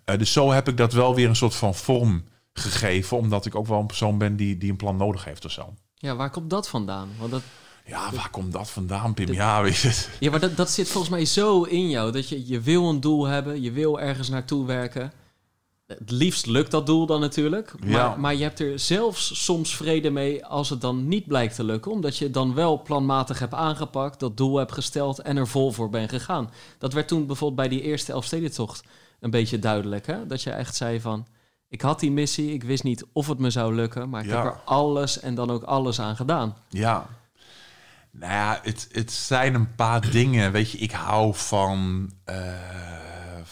Ja. 0.05 0.17
dus 0.17 0.33
zo 0.33 0.51
heb 0.51 0.69
ik 0.69 0.77
dat 0.77 0.93
wel 0.93 1.15
weer 1.15 1.29
een 1.29 1.37
soort 1.37 1.55
van 1.55 1.75
vorm 1.75 2.25
gegeven, 2.53 3.17
omdat 3.17 3.47
ik 3.47 3.55
ook 3.55 3.67
wel 3.67 3.81
een 3.81 3.87
persoon 3.87 4.19
ben 4.19 4.37
die, 4.37 4.59
die 4.59 4.71
een 4.71 4.77
plan 4.77 4.97
nodig 4.97 5.25
heeft 5.25 5.45
of 5.45 5.51
zo. 5.51 5.75
Ja, 5.95 6.17
waar 6.17 6.31
komt 6.31 6.51
dat 6.51 6.69
vandaan? 6.69 7.09
Want 7.19 7.31
dat, 7.31 7.43
ja, 7.87 8.11
waar 8.13 8.31
komt 8.31 8.53
dat 8.53 8.71
vandaan, 8.71 9.15
Pim? 9.15 9.33
ja, 9.33 9.63
weet 9.63 9.79
je 9.79 9.89
het. 9.89 10.11
Ja, 10.21 10.31
maar 10.31 10.41
dat, 10.41 10.57
dat 10.57 10.71
zit 10.71 10.89
volgens 10.89 11.13
mij 11.13 11.25
zo 11.25 11.63
in 11.63 11.89
jou. 11.89 12.13
Dat 12.13 12.29
je, 12.29 12.47
je 12.47 12.61
wil 12.61 12.89
een 12.89 13.01
doel 13.01 13.27
hebben, 13.27 13.63
je 13.63 13.71
wil 13.71 14.01
ergens 14.01 14.29
naartoe 14.29 14.67
werken. 14.67 15.13
Het 15.99 16.11
liefst 16.11 16.47
lukt 16.47 16.71
dat 16.71 16.87
doel 16.87 17.07
dan 17.07 17.21
natuurlijk. 17.21 17.75
Maar, 17.81 17.89
Ja. 17.91 18.17
maar 18.17 18.35
je 18.35 18.43
hebt 18.43 18.61
er 18.61 18.79
zelfs 18.79 19.45
soms 19.45 19.77
vrede 19.77 20.11
mee 20.11 20.47
als 20.47 20.71
het 20.71 20.81
dan 20.81 21.09
niet 21.09 21.27
blijkt 21.27 21.55
te 21.55 21.65
lukken. 21.65 21.93
Omdat 21.93 22.17
je 22.17 22.25
het 22.25 22.35
dan 22.35 22.55
wel 22.55 22.83
planmatig 22.83 23.39
hebt 23.39 23.55
aangepakt, 23.55 24.21
dat 24.21 24.37
doel 24.37 24.57
hebt 24.57 24.73
gesteld 24.73 25.19
en 25.19 25.37
er 25.37 25.49
vol 25.49 25.73
voor 25.73 25.91
bent 25.91 26.11
gegaan. 26.11 26.51
Dat 26.79 26.93
werd 26.93 27.09
toen 27.09 27.27
bijvoorbeeld 27.27 27.69
bij 27.69 27.79
die 27.79 27.87
eerste 27.87 28.13
Elfstedentocht 28.13 28.83
een 29.21 29.31
beetje 29.31 29.59
duidelijk. 29.59 30.07
Hè? 30.07 30.27
Dat 30.27 30.43
je 30.43 30.51
echt 30.51 30.77
zei 30.77 31.01
van, 31.01 31.27
ik 31.69 31.81
had 31.81 32.01
die 32.01 32.11
missie, 32.13 32.53
ik 32.53 32.63
wist 32.63 32.83
niet 32.83 33.05
of 33.13 33.29
het 33.29 33.39
me 33.39 33.51
zou 33.51 33.75
lukken. 33.75 34.09
Maar 34.09 34.23
ik 34.25 34.29
Ja. 34.31 34.37
heb 34.37 34.45
er 34.53 34.61
alles 34.65 35.21
en 35.21 35.35
dan 35.35 35.51
ook 35.51 35.63
alles 35.63 36.01
aan 36.01 36.17
gedaan. 36.17 36.57
Ja. 36.69 37.07
Nou 38.13 38.33
ja, 38.33 38.61
het, 38.63 38.89
het 38.93 39.13
zijn 39.13 39.55
een 39.55 39.75
paar 39.75 40.11
dingen. 40.11 40.53
Weet 40.53 40.71
je, 40.71 40.79
ik 40.79 40.91
hou 40.93 41.35
van, 41.35 42.11
eh, 42.25 42.37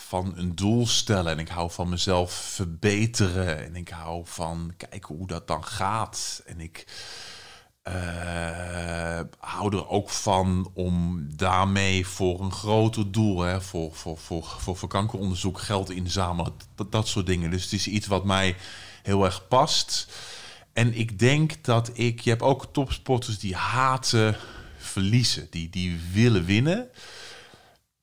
van 0.09 0.33
een 0.37 0.55
doel 0.55 0.87
stellen. 0.87 1.33
En 1.33 1.39
ik 1.39 1.49
hou 1.49 1.71
van 1.71 1.89
mezelf 1.89 2.33
verbeteren. 2.33 3.65
En 3.65 3.77
ik 3.77 3.89
hou 3.89 4.23
van 4.25 4.73
kijken 4.77 5.15
hoe 5.15 5.27
dat 5.27 5.47
dan 5.47 5.65
gaat. 5.65 6.43
En 6.47 6.61
ik 6.61 6.87
eh, 7.83 9.21
hou 9.39 9.77
er 9.77 9.89
ook 9.89 10.11
van 10.11 10.71
om 10.75 11.27
daarmee 11.37 12.07
voor 12.07 12.41
een 12.41 12.53
groter 12.53 13.13
doel, 13.13 13.41
hè, 13.41 13.61
voor, 13.61 13.95
voor, 13.95 14.19
voor, 14.19 14.45
voor, 14.59 14.77
voor 14.77 14.89
kankeronderzoek 14.89 15.59
geld 15.59 15.91
inzamelen. 15.91 16.53
Dat, 16.75 16.93
dat 16.93 17.09
soort 17.09 17.27
dingen. 17.27 17.51
Dus 17.51 17.63
het 17.63 17.73
is 17.73 17.89
iets 17.89 18.07
wat 18.07 18.25
mij 18.25 18.57
heel 19.03 19.25
erg 19.25 19.49
past. 19.49 20.09
En 20.73 20.95
ik 20.95 21.19
denk 21.19 21.65
dat 21.65 21.91
ik, 21.95 22.21
je 22.21 22.31
hebt 22.31 22.43
ook 22.43 22.73
topsporters 22.73 23.39
die 23.39 23.57
haten 23.57 24.37
verliezen, 24.79 25.47
die, 25.51 25.71
die 25.71 26.01
willen 26.13 26.45
winnen. 26.45 26.89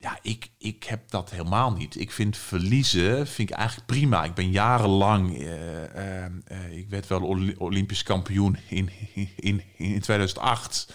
Ja, 0.06 0.18
ik, 0.22 0.50
ik 0.58 0.84
heb 0.84 1.10
dat 1.10 1.30
helemaal 1.30 1.72
niet. 1.72 2.00
Ik 2.00 2.10
vind 2.10 2.36
verliezen 2.36 3.26
vind 3.26 3.50
ik 3.50 3.56
eigenlijk 3.56 3.86
prima. 3.86 4.24
Ik 4.24 4.34
ben 4.34 4.50
jarenlang, 4.50 5.38
eh, 5.38 5.84
eh, 5.84 6.24
eh, 6.44 6.76
ik 6.76 6.88
werd 6.88 7.06
wel 7.06 7.38
Olympisch 7.58 8.02
kampioen 8.02 8.58
in, 8.68 8.90
in, 9.36 9.62
in 9.76 10.00
2008. 10.00 10.92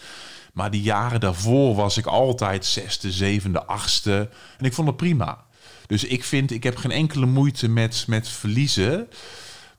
Maar 0.53 0.72
die 0.72 0.82
jaren 0.82 1.20
daarvoor 1.20 1.75
was 1.75 1.98
ik 1.98 2.06
altijd 2.06 2.65
zesde, 2.65 3.12
zevende, 3.12 3.65
achtste. 3.65 4.30
En 4.58 4.65
ik 4.65 4.74
vond 4.74 4.88
het 4.88 4.98
prima. 4.98 5.46
Dus 5.88 6.03
ik 6.03 6.24
vind, 6.24 6.51
ik 6.51 6.63
heb 6.63 6.75
geen 6.77 6.91
enkele 6.91 7.25
moeite 7.25 7.70
met, 7.70 8.06
met 8.08 8.27
verliezen. 8.27 9.08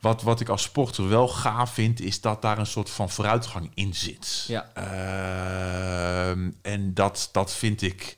Wat, 0.00 0.22
wat 0.22 0.40
ik 0.40 0.48
als 0.48 0.62
sporter 0.62 1.08
wel 1.08 1.28
gaaf 1.28 1.74
vind, 1.74 2.00
is 2.00 2.20
dat 2.20 2.42
daar 2.42 2.58
een 2.58 2.66
soort 2.66 2.90
van 2.90 3.10
vooruitgang 3.10 3.70
in 3.74 3.94
zit. 3.94 4.44
Ja. 4.48 4.70
Ehm, 4.74 6.50
en 6.62 6.94
dat, 6.94 7.28
dat 7.32 7.52
vind 7.52 7.82
ik 7.82 8.16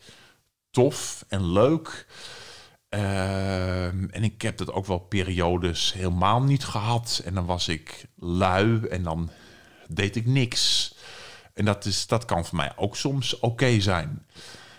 tof 0.75 1.25
en 1.29 1.53
leuk. 1.53 2.07
Ehm, 2.89 4.05
en 4.11 4.25
ik 4.25 4.43
heb 4.43 4.57
dat 4.57 4.73
ook 4.73 4.87
wel 4.87 4.99
periodes 4.99 5.93
helemaal 5.93 6.43
niet 6.43 6.65
gehad. 6.65 7.23
En 7.25 7.35
dan 7.35 7.47
was 7.47 7.69
ik 7.69 8.07
lui 8.17 8.87
en 8.87 9.03
dan 9.03 9.31
deed 9.89 10.17
ik 10.17 10.27
niks. 10.27 10.95
En 11.55 11.65
dat, 11.65 11.85
is, 11.85 12.07
dat 12.07 12.25
kan 12.25 12.45
voor 12.45 12.57
mij 12.57 12.73
ook 12.77 12.97
soms 12.97 13.39
oké 13.39 13.81
zijn. 13.81 14.27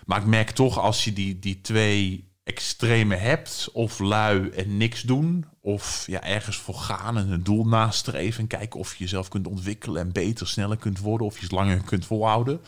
Maar 0.06 0.20
ik 0.20 0.28
merk 0.28 0.52
toch 0.52 0.80
als 0.80 1.04
je 1.04 1.14
die, 1.14 1.40
die 1.40 1.62
twee 1.62 2.30
extreme 2.44 3.16
hebt, 3.16 3.70
of 3.74 4.00
lui 4.00 4.50
en 4.50 4.78
niks 4.78 5.02
doen, 5.02 5.46
of 5.62 6.04
ja, 6.08 6.24
ergens 6.24 6.58
voor 6.58 6.75
gaan 6.75 7.18
en 7.18 7.32
een 7.32 7.44
doel 7.44 7.66
nastreven 7.66 8.40
en 8.40 8.48
kijken 8.48 8.80
of 8.80 8.96
je 8.96 9.04
jezelf 9.04 9.28
kunt 9.28 9.48
ontwikkelen 9.48 10.02
en 10.02 10.12
beter, 10.12 10.48
sneller 10.48 10.78
kunt 10.78 11.00
worden, 11.00 11.28
of 11.28 11.36
je 11.36 11.44
het 11.44 11.52
langer 11.52 11.84
kunt 11.84 12.06
volhouden. 12.06 12.62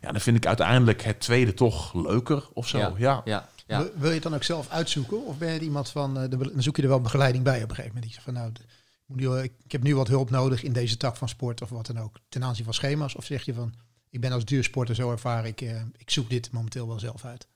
Ja, 0.00 0.12
dan 0.12 0.20
vind 0.20 0.36
ik 0.36 0.46
uiteindelijk 0.46 1.02
het 1.02 1.20
tweede 1.20 1.54
toch 1.54 1.94
leuker 1.94 2.48
of 2.52 2.68
zo. 2.68 2.78
Ja, 2.78 2.92
Ja, 2.96 3.22
ja, 3.24 3.48
ja. 3.66 3.84
Wil, 3.96 4.08
je 4.08 4.14
het 4.14 4.22
dan 4.22 4.34
ook 4.34 4.42
zelf 4.42 4.68
uitzoeken? 4.70 5.26
Of 5.26 5.38
ben 5.38 5.52
je 5.52 5.60
iemand 5.60 5.90
van, 5.90 6.18
eh, 6.18 6.28
de, 6.30 6.36
dan 6.36 6.62
zoek 6.62 6.76
je 6.76 6.82
er 6.82 6.88
wel 6.88 7.00
begeleiding 7.00 7.44
bij 7.44 7.56
op 7.62 7.68
een 7.68 7.74
gegeven 7.74 7.94
moment. 7.94 8.04
Die 8.04 8.12
zegt 8.12 8.24
van 8.24 8.34
nou, 8.34 8.52
de- 8.52 9.50
ik 9.64 9.72
heb 9.72 9.82
nu 9.82 9.96
wat 9.96 10.08
hulp 10.08 10.30
nodig 10.30 10.62
in 10.62 10.72
deze 10.72 10.96
tak 10.96 11.16
van 11.16 11.28
sport 11.28 11.62
of 11.62 11.68
wat 11.68 11.86
dan 11.86 11.98
ook. 11.98 12.16
Ten 12.28 12.44
aanzien 12.44 12.64
van 12.64 12.74
schema's. 12.74 13.14
Of 13.14 13.24
zeg 13.24 13.44
je 13.44 13.54
van, 13.54 13.74
ik 14.10 14.20
ben 14.20 14.32
als 14.32 14.44
duursporter 14.44 14.94
zo 14.94 15.10
ervaren, 15.10 15.48
ik, 15.50 15.60
eh, 15.60 15.80
ik 15.96 16.10
zoek 16.10 16.30
dit 16.30 16.52
momenteel 16.52 16.88
wel 16.88 16.98
zelf 16.98 17.24
uit. 17.24 17.46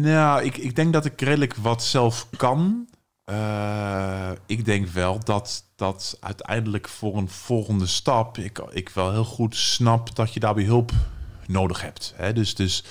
Nou, 0.00 0.42
ik, 0.44 0.56
ik 0.56 0.76
denk 0.76 0.92
dat 0.92 1.04
ik 1.04 1.20
redelijk 1.20 1.54
wat 1.54 1.82
zelf 1.84 2.28
kan. 2.36 2.88
Eh, 3.24 4.30
ik 4.46 4.64
denk 4.64 4.86
wel 4.88 5.18
dat 5.24 5.64
dat 5.76 6.16
uiteindelijk 6.20 6.88
voor 6.88 7.16
een 7.16 7.28
volgende 7.28 7.86
stap 7.86 8.38
ik, 8.38 8.58
ik 8.58 8.88
wel 8.88 9.12
heel 9.12 9.24
goed 9.24 9.56
snap 9.56 10.16
dat 10.16 10.32
je 10.34 10.40
daarbij 10.40 10.64
hulp 10.64 10.92
nodig 11.48 11.80
hebt. 11.80 12.12
Hè? 12.16 12.32
Dus, 12.32 12.54
dus 12.54 12.84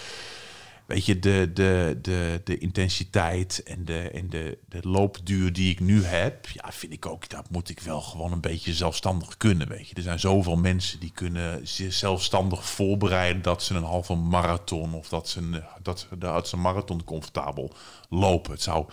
weet 0.86 1.06
je, 1.06 1.20
de, 1.20 1.52
de, 1.54 2.00
de, 2.02 2.42
de 2.44 2.58
intensiteit 2.58 3.64
en, 3.64 3.86
de, 3.86 4.10
en 4.10 4.30
de, 4.30 4.58
de 4.70 4.80
loopduur 4.82 5.54
die 5.54 5.72
ik 5.72 5.80
nu 5.80 6.04
heb, 6.04 6.48
ja, 6.50 6.72
vind 6.72 6.94
ik 6.94 7.06
ook, 7.06 7.30
dat 7.30 7.50
moet 7.50 7.70
ik 7.70 7.80
wel 7.80 8.02
gewoon 8.02 8.32
een 8.32 8.42
beetje 8.42 8.74
zelfstandig 8.74 9.38
kunnen. 9.38 9.68
Weet 9.68 9.88
je. 9.88 9.96
Er 9.96 10.02
zijn 10.02 10.20
zoveel 10.20 10.56
mensen 10.56 11.00
die 11.00 11.12
kunnen 11.12 11.68
zich 11.68 11.94
zelfstandig 11.94 12.66
voorbereiden 12.66 13.42
dat 13.42 13.64
ze 13.64 13.74
een 13.74 13.84
halve 13.84 14.16
marathon 14.16 14.94
of 14.94 15.10
dat 15.10 15.30
ze 15.30 15.40
een, 15.40 15.64
dat, 15.82 16.08
dat 16.18 16.48
ze 16.48 16.58
marathon 16.58 17.04
comfortabel 17.04 17.74
lopen. 18.10 18.52
Het 18.52 18.62
zou 18.62 18.86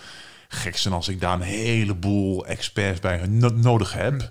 gek 0.48 0.76
zijn 0.76 0.94
als 0.94 1.08
ik 1.08 1.20
daar 1.20 1.34
een 1.34 1.40
heleboel 1.40 2.46
experts 2.46 3.00
bij 3.00 3.26
no- 3.26 3.48
nodig 3.48 3.92
heb. 3.92 4.30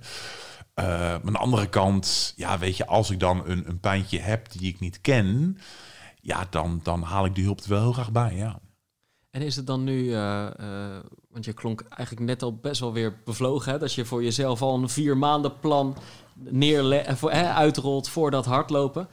Eh, 0.82 0.88
maar 0.88 1.22
aan 1.26 1.34
de 1.34 1.38
andere 1.38 1.70
kant, 1.70 2.34
ja, 2.36 2.60
weet 2.60 2.78
je, 2.78 2.86
als 2.86 3.10
ik 3.10 3.20
dan 3.20 3.42
een, 3.46 3.68
een 3.68 3.80
pijntje 3.80 4.20
heb 4.20 4.52
die 4.52 4.68
ik 4.68 4.80
niet 4.80 5.02
ken, 5.02 5.58
ja, 6.22 6.48
dan, 6.50 6.80
dan 6.84 7.02
haal 7.02 7.26
ik 7.26 7.36
die 7.36 7.44
hulp 7.44 7.60
er 7.60 7.70
wel 7.70 7.82
heel 7.82 7.94
graag 7.94 8.12
bij, 8.12 8.36
ja. 8.36 8.60
En 9.32 9.42
is 9.42 9.56
het 9.56 9.68
dan 9.68 9.84
nu, 9.84 10.14
eh, 10.14 10.48
eh, 10.48 11.04
want 11.30 11.46
je 11.46 11.54
klonk 11.54 11.82
eigenlijk 11.82 12.28
net 12.28 12.44
al 12.44 12.56
best 12.56 12.80
wel 12.80 12.94
weer 12.94 13.22
bevlogen, 13.26 13.72
hè, 13.72 13.78
dat 13.78 13.94
je 13.94 14.06
voor 14.06 14.24
jezelf 14.24 14.62
al 14.62 14.76
een 14.76 14.90
vier 14.90 15.18
maanden 15.18 15.60
plan 15.60 15.98
neerle 16.34 16.96
eh, 16.96 17.16
voor, 17.16 17.32
uitrolt 17.32 18.10
voor 18.10 18.32
dat 18.32 18.46
hardlopen. 18.46 19.08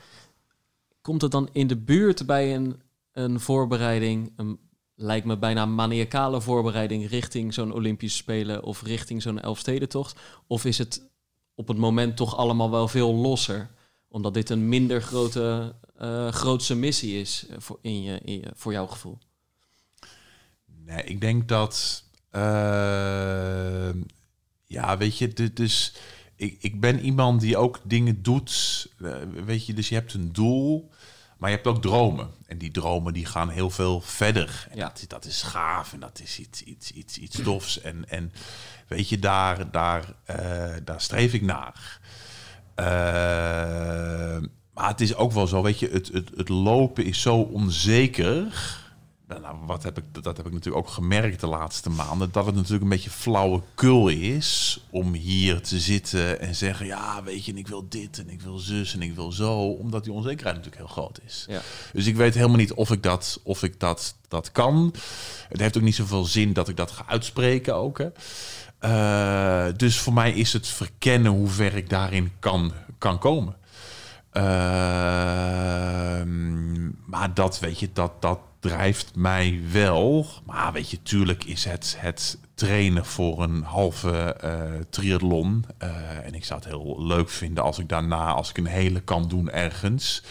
Komt 1.00 1.22
het 1.22 1.30
dan 1.30 1.48
in 1.52 1.66
de 1.66 1.76
buurt 1.76 2.26
bij 2.26 2.54
een, 2.54 2.80
een 3.12 3.40
voorbereiding, 3.40 4.32
een, 4.36 4.58
lijkt 4.94 5.26
me 5.26 5.38
bijna 5.38 5.66
maniacale 5.66 6.40
voorbereiding 6.40 7.08
richting 7.08 7.54
zo'n 7.54 7.72
Olympische 7.72 8.18
Spelen 8.18 8.62
of 8.62 8.82
richting 8.82 9.22
zo'n 9.22 9.40
Elfstedentocht? 9.40 10.20
Of 10.46 10.64
is 10.64 10.78
het 10.78 11.10
op 11.58 11.68
het 11.68 11.76
moment 11.76 12.16
toch 12.16 12.36
allemaal 12.36 12.70
wel 12.70 12.88
veel 12.88 13.14
losser? 13.14 13.70
Omdat 14.08 14.34
dit 14.34 14.50
een 14.50 14.68
minder 14.68 15.02
grote, 15.02 15.74
eh, 15.96 16.28
grootse 16.32 16.74
missie 16.74 17.20
is 17.20 17.46
eh, 17.50 17.56
voor, 17.60 17.78
in 17.82 18.02
je, 18.02 18.20
in 18.24 18.34
je, 18.40 18.50
voor 18.54 18.72
jouw 18.72 18.86
gevoel. 18.86 19.18
Nee, 20.84 21.02
ik 21.04 21.20
denk 21.20 21.48
dat. 21.48 22.04
eh, 22.30 23.90
ja, 24.66 24.96
weet 24.96 25.18
je, 25.18 25.28
dit 25.28 25.60
is. 25.60 25.92
Ik, 26.36 26.56
ik 26.60 26.80
ben 26.80 27.00
iemand 27.00 27.40
die 27.40 27.56
ook 27.56 27.80
dingen 27.84 28.22
doet. 28.22 28.86
weet 29.44 29.66
je, 29.66 29.74
dus 29.74 29.88
je 29.88 29.94
hebt 29.94 30.14
een 30.14 30.32
doel. 30.32 30.90
Maar 31.38 31.50
je 31.50 31.56
hebt 31.56 31.68
ook 31.68 31.82
dromen. 31.82 32.30
En 32.46 32.58
die 32.58 32.70
dromen 32.70 33.12
die 33.12 33.26
gaan 33.26 33.48
heel 33.48 33.70
veel 33.70 34.00
verder. 34.00 34.66
En 34.70 34.76
Ja. 34.76 34.86
dat, 34.88 35.04
dat 35.06 35.24
is 35.24 35.42
gaaf 35.42 35.92
en 35.92 36.00
dat 36.00 36.20
is 36.20 36.38
iets, 36.38 36.62
iets, 36.62 36.90
iets, 36.90 37.18
iets 37.18 37.42
tofs. 37.42 37.80
En, 37.80 38.08
en 38.08 38.32
weet 38.88 39.08
je, 39.08 39.18
daar, 39.18 39.70
daar, 39.70 40.14
eh, 40.24 40.70
daar 40.84 41.00
streef 41.00 41.32
ik 41.32 41.42
naar. 41.42 42.00
Eh, 42.74 42.84
maar 44.74 44.88
het 44.88 45.00
is 45.00 45.14
ook 45.14 45.32
wel 45.32 45.46
zo, 45.46 45.62
weet 45.62 45.78
je, 45.78 45.88
het, 45.88 46.08
het, 46.12 46.30
het 46.36 46.48
lopen 46.48 47.04
is 47.04 47.20
zo 47.20 47.36
onzeker. 47.36 48.46
Nou, 49.28 49.40
nou, 49.40 49.56
wat 49.66 49.82
heb 49.82 49.98
ik, 49.98 50.04
dat 50.22 50.36
heb 50.36 50.46
ik 50.46 50.52
natuurlijk 50.52 50.86
ook 50.86 50.92
gemerkt 50.92 51.40
de 51.40 51.46
laatste 51.46 51.90
maanden. 51.90 52.28
Dat 52.32 52.46
het 52.46 52.54
natuurlijk 52.54 52.82
een 52.82 52.88
beetje 52.88 53.10
flauwekul 53.10 54.08
is 54.08 54.80
om 54.90 55.12
hier 55.12 55.60
te 55.60 55.78
zitten 55.78 56.40
en 56.40 56.54
zeggen... 56.54 56.86
ja, 56.86 57.22
weet 57.22 57.44
je, 57.44 57.52
en 57.52 57.58
ik 57.58 57.68
wil 57.68 57.88
dit 57.88 58.18
en 58.18 58.28
ik 58.30 58.40
wil 58.40 58.58
zus 58.58 58.94
en 58.94 59.02
ik 59.02 59.14
wil 59.14 59.32
zo. 59.32 59.60
Omdat 59.60 60.04
die 60.04 60.12
onzekerheid 60.12 60.56
natuurlijk 60.56 60.82
heel 60.82 61.02
groot 61.02 61.20
is. 61.26 61.44
Ja. 61.48 61.60
Dus 61.92 62.06
ik 62.06 62.16
weet 62.16 62.34
helemaal 62.34 62.56
niet 62.56 62.72
of 62.72 62.90
ik 62.90 63.02
dat, 63.02 63.40
of 63.42 63.62
ik 63.62 63.80
dat, 63.80 64.14
dat 64.28 64.52
kan. 64.52 64.94
Het 65.48 65.60
heeft 65.60 65.76
ook 65.76 65.82
niet 65.82 65.94
zoveel 65.94 66.24
zin 66.24 66.52
dat 66.52 66.68
ik 66.68 66.76
dat 66.76 66.90
ga 66.90 67.04
uitspreken 67.06 67.74
ook. 67.74 67.98
Hè. 67.98 68.08
Eh, 68.78 69.66
dus 69.76 69.98
voor 69.98 70.12
mij 70.12 70.32
is 70.32 70.52
het 70.52 70.68
verkennen 70.68 71.32
hoe 71.32 71.48
ver 71.48 71.74
ik 71.74 71.90
daarin 71.90 72.32
kan, 72.38 72.72
kan 72.98 73.18
komen. 73.18 73.56
Ehm, 75.68 76.86
maar 77.10 77.34
dat, 77.34 77.58
weet 77.58 77.78
je, 77.78 77.90
dat, 77.92 78.22
dat 78.22 78.38
drijft 78.60 79.14
mij 79.16 79.60
wel. 79.72 80.26
Maar 80.46 80.72
weet 80.72 80.90
je, 80.90 81.02
tuurlijk 81.02 81.44
is 81.44 81.64
het, 81.64 81.96
het 81.98 82.38
trainen 82.54 83.04
voor 83.04 83.42
een 83.42 83.62
halve 83.62 84.12
eh 84.40 84.62
triathlon. 84.90 85.64
eh, 85.78 86.26
en 86.26 86.34
ik 86.34 86.44
zou 86.44 86.60
het 86.60 86.68
heel 86.68 86.96
leuk 87.06 87.28
vinden 87.30 87.64
als 87.64 87.78
ik 87.78 87.88
daarna, 87.88 88.32
als 88.32 88.50
ik 88.50 88.58
een 88.58 88.66
hele 88.66 89.00
kan 89.00 89.28
doen 89.28 89.50
ergens. 89.50 90.22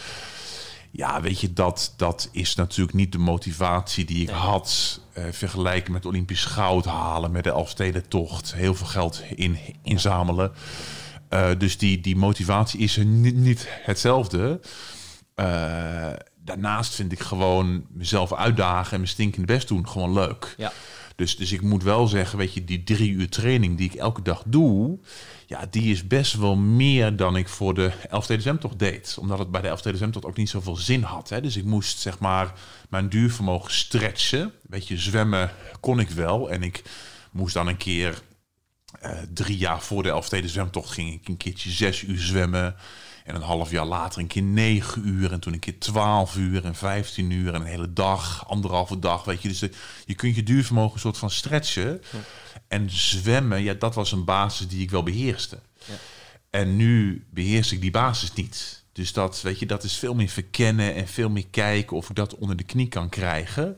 Ja, 0.90 1.20
weet 1.20 1.40
je, 1.40 1.52
dat, 1.52 1.94
dat 1.96 2.28
is 2.32 2.54
natuurlijk 2.54 2.96
niet 2.96 3.12
de 3.12 3.18
motivatie 3.18 4.04
die 4.04 4.22
ik 4.22 4.26
Nee. 4.30 4.36
had. 4.36 5.00
Eh 5.18 5.32
vergelijken 5.32 5.92
met 5.92 6.06
Olympisch 6.06 6.44
goud 6.44 6.84
halen, 6.84 7.30
met 7.30 7.44
de 7.44 7.50
Elfstedentocht. 7.50 8.54
Heel 8.54 8.74
veel 8.74 8.86
geld 8.86 9.22
in, 9.34 9.58
inzamelen. 9.82 10.52
Eh, 11.28 11.50
dus 11.58 11.78
die, 11.78 12.00
die 12.00 12.16
motivatie 12.16 12.80
is 12.80 12.96
niet, 12.96 13.36
niet 13.36 13.66
hetzelfde. 13.68 14.60
Eh, 15.34 16.12
daarnaast 16.44 16.94
vind 16.94 17.12
ik 17.12 17.20
gewoon 17.20 17.84
mezelf 17.92 18.34
uitdagen 18.34 18.92
en 18.92 18.96
mijn 18.96 19.08
stinkende 19.12 19.46
best 19.46 19.68
doen 19.68 19.88
gewoon 19.88 20.12
leuk. 20.12 20.54
Ja. 20.56 20.72
Dus, 21.16 21.36
dus 21.36 21.52
ik 21.52 21.62
moet 21.62 21.82
wel 21.82 22.06
zeggen, 22.06 22.38
weet 22.38 22.54
je, 22.54 22.64
die 22.64 22.84
drie 22.84 23.10
uur 23.10 23.28
training 23.28 23.76
die 23.76 23.90
ik 23.90 23.94
elke 23.94 24.22
dag 24.22 24.42
doe, 24.46 24.98
ja, 25.48 25.66
die 25.70 25.90
is 25.92 26.06
best 26.06 26.34
wel 26.34 26.56
meer 26.56 27.16
dan 27.16 27.36
ik 27.36 27.48
voor 27.48 27.74
de 27.74 27.90
Elfstedentocht 28.10 28.78
deed. 28.78 29.16
Omdat 29.20 29.38
het 29.38 29.50
bij 29.50 29.60
de 29.60 29.68
Elfstedentocht 29.68 30.24
ook 30.24 30.36
niet 30.36 30.48
zoveel 30.48 30.76
zin 30.76 31.02
had. 31.02 31.28
Hè. 31.28 31.40
Dus 31.40 31.56
ik 31.56 31.64
moest 31.64 31.98
zeg 31.98 32.18
maar 32.18 32.52
mijn 32.88 33.08
duurvermogen 33.08 33.72
stretchen. 33.72 34.52
Weet 34.68 34.88
je, 34.88 34.98
zwemmen 34.98 35.50
kon 35.80 36.00
ik 36.00 36.10
wel. 36.10 36.50
En 36.50 36.62
ik 36.62 36.82
moest 37.32 37.54
dan 37.54 37.66
een 37.68 37.76
keer 37.76 38.22
eh, 39.00 39.10
drie 39.34 39.56
jaar 39.58 39.80
voor 39.82 40.02
de 40.02 40.08
Elfsteden 40.08 40.50
zwemtocht 40.50 40.90
ging 40.90 41.12
ik 41.14 41.28
een 41.28 41.36
keertje 41.36 41.70
zes 41.70 42.02
uur 42.02 42.18
zwemmen. 42.20 42.76
En 43.24 43.34
een 43.34 43.42
half 43.42 43.70
jaar 43.70 43.84
later 43.86 44.20
een 44.20 44.26
keer 44.26 44.42
negen 44.42 45.08
uur. 45.08 45.32
En 45.32 45.40
toen 45.40 45.52
een 45.52 45.58
keer 45.58 45.78
twaalf 45.78 46.36
uur 46.36 46.64
en 46.64 46.74
vijftien 46.74 47.30
uur. 47.30 47.54
En 47.54 47.60
een 47.60 47.66
hele 47.66 47.92
dag, 47.92 48.48
anderhalve 48.48 48.98
dag. 48.98 49.24
Weet 49.24 49.42
je, 49.42 49.48
dus 49.48 49.58
de- 49.58 49.72
je 50.06 50.14
kunt 50.14 50.34
je 50.34 50.42
duurvermogen 50.42 50.94
een 50.94 51.00
soort 51.00 51.18
van 51.18 51.30
stretchen. 51.30 52.02
En 52.68 52.90
zwemmen, 52.90 53.62
ja, 53.62 53.74
dat 53.74 53.94
was 53.94 54.12
een 54.12 54.24
basis 54.24 54.68
die 54.68 54.82
ik 54.82 54.90
wel 54.90 55.02
beheerste. 55.02 55.58
Ja. 55.84 55.94
En 56.50 56.76
nu 56.76 57.24
beheers 57.30 57.72
ik 57.72 57.80
die 57.80 57.90
basis 57.90 58.32
niet. 58.32 58.84
Dus 58.92 59.12
dat, 59.12 59.42
weet 59.42 59.58
je, 59.58 59.66
dat 59.66 59.84
is 59.84 59.96
veel 59.96 60.14
meer 60.14 60.28
verkennen 60.28 60.94
en 60.94 61.08
veel 61.08 61.30
meer 61.30 61.46
kijken 61.50 61.96
of 61.96 62.10
ik 62.10 62.16
dat 62.16 62.34
onder 62.34 62.56
de 62.56 62.64
knie 62.64 62.88
kan 62.88 63.08
krijgen. 63.08 63.76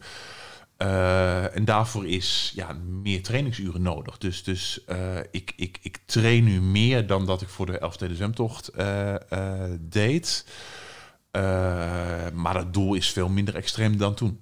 Eh, 0.81 1.57
en 1.57 1.65
daarvoor 1.65 2.07
is 2.07 2.53
ja, 2.55 2.73
meer 3.03 3.23
trainingsuren 3.23 3.83
nodig. 3.83 4.19
Dus, 4.19 4.43
dus 4.43 4.85
eh, 4.85 5.19
ik, 5.31 5.53
ik, 5.57 5.79
ik 5.83 5.99
train 6.05 6.45
nu 6.45 6.61
meer 6.61 7.07
dan 7.07 7.27
dat 7.27 7.43
ik 7.43 7.49
voor 7.49 7.67
de 7.67 7.79
Elfsteden 7.79 8.17
zwemtocht 8.17 8.69
eh, 8.69 9.15
deed. 9.81 10.47
Maar 12.33 12.57
het 12.57 12.73
doel 12.73 12.95
is 12.95 13.11
veel 13.11 13.29
minder 13.29 13.55
extreem 13.55 13.97
dan 13.97 14.15
toen. 14.15 14.41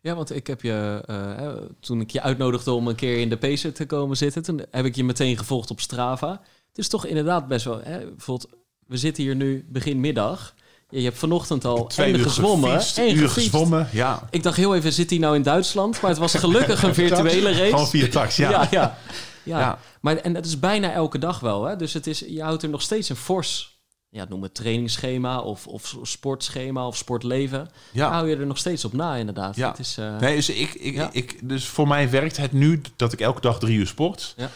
Ja, 0.00 0.14
want 0.14 0.34
ik 0.34 0.46
heb 0.46 0.62
je, 0.62 1.02
eh, 1.06 1.48
toen 1.80 2.00
ik 2.00 2.10
je 2.10 2.22
uitnodigde 2.22 2.72
om 2.72 2.88
een 2.88 2.94
keer 2.94 3.18
in 3.18 3.28
de 3.28 3.36
Pacer 3.36 3.72
te 3.72 3.86
komen 3.86 4.16
zitten, 4.16 4.42
toen 4.42 4.62
heb 4.70 4.84
ik 4.84 4.96
je 4.96 5.04
meteen 5.04 5.36
gevolgd 5.36 5.70
op 5.70 5.80
Strava. 5.80 6.30
Het 6.68 6.78
is 6.78 6.88
toch 6.88 7.06
inderdaad 7.06 7.48
best 7.48 7.64
wel, 7.64 7.80
hè, 7.82 7.98
bijvoorbeeld, 7.98 8.50
we 8.86 8.96
zitten 8.96 9.22
hier 9.22 9.36
nu 9.36 9.66
begin 9.68 10.00
middag. 10.00 10.54
Je 10.90 11.00
hebt 11.00 11.18
vanochtend 11.18 11.64
al 11.64 11.86
Twee 11.86 12.12
uur 12.12 12.18
gezwommen 12.18 12.70
gefietst, 12.70 12.98
en 12.98 13.16
uur 13.16 13.28
gezwommen, 13.28 13.88
ja. 13.92 14.28
Ik 14.30 14.42
dacht 14.42 14.56
heel 14.56 14.74
even, 14.74 14.92
zit 14.92 15.10
hij 15.10 15.18
nou 15.18 15.34
in 15.34 15.42
Duitsland? 15.42 16.00
Maar 16.00 16.10
het 16.10 16.18
was 16.18 16.34
gelukkig 16.34 16.82
een 16.82 16.94
virtuele 17.04 17.52
race. 17.52 17.70
Gewoon 17.70 17.88
via 17.88 18.08
tax, 18.08 18.36
ja. 18.36 18.50
ja, 18.50 18.68
ja. 18.70 18.98
Ja. 19.42 19.58
Ja. 19.58 19.78
Maar, 20.00 20.16
en 20.16 20.32
dat 20.32 20.44
is 20.44 20.58
bijna 20.58 20.92
elke 20.92 21.18
dag 21.18 21.40
wel. 21.40 21.64
Hè? 21.64 21.76
Dus 21.76 21.92
het 21.92 22.06
is, 22.06 22.18
je 22.18 22.42
houdt 22.42 22.62
er 22.62 22.68
nog 22.68 22.82
steeds 22.82 23.08
een 23.08 23.16
fors, 23.16 23.77
ja, 24.10 24.26
noem 24.28 24.42
het 24.42 24.54
trainingsschema 24.54 25.40
of, 25.40 25.66
of 25.66 25.96
sportschema 26.02 26.86
of 26.86 26.96
sportleven. 26.96 27.68
Ja. 27.92 28.10
Hou 28.10 28.28
je 28.28 28.36
er 28.36 28.46
nog 28.46 28.58
steeds 28.58 28.84
op 28.84 28.92
na, 28.92 29.14
inderdaad. 29.14 29.56
Ja. 29.56 29.70
Het 29.70 29.78
is, 29.78 29.96
eh, 29.98 30.18
Nee, 30.18 30.36
dus, 30.36 30.48
ik, 30.48 30.74
ik, 30.74 30.94
Ja. 30.94 31.08
ik, 31.12 31.48
dus 31.48 31.66
voor 31.66 31.88
mij 31.88 32.10
werkt 32.10 32.36
het 32.36 32.52
nu 32.52 32.80
dat 32.96 33.12
ik 33.12 33.20
elke 33.20 33.40
dag 33.40 33.58
drie 33.58 33.78
uur 33.78 33.86
sport. 33.86 34.34
Ja. 34.36 34.50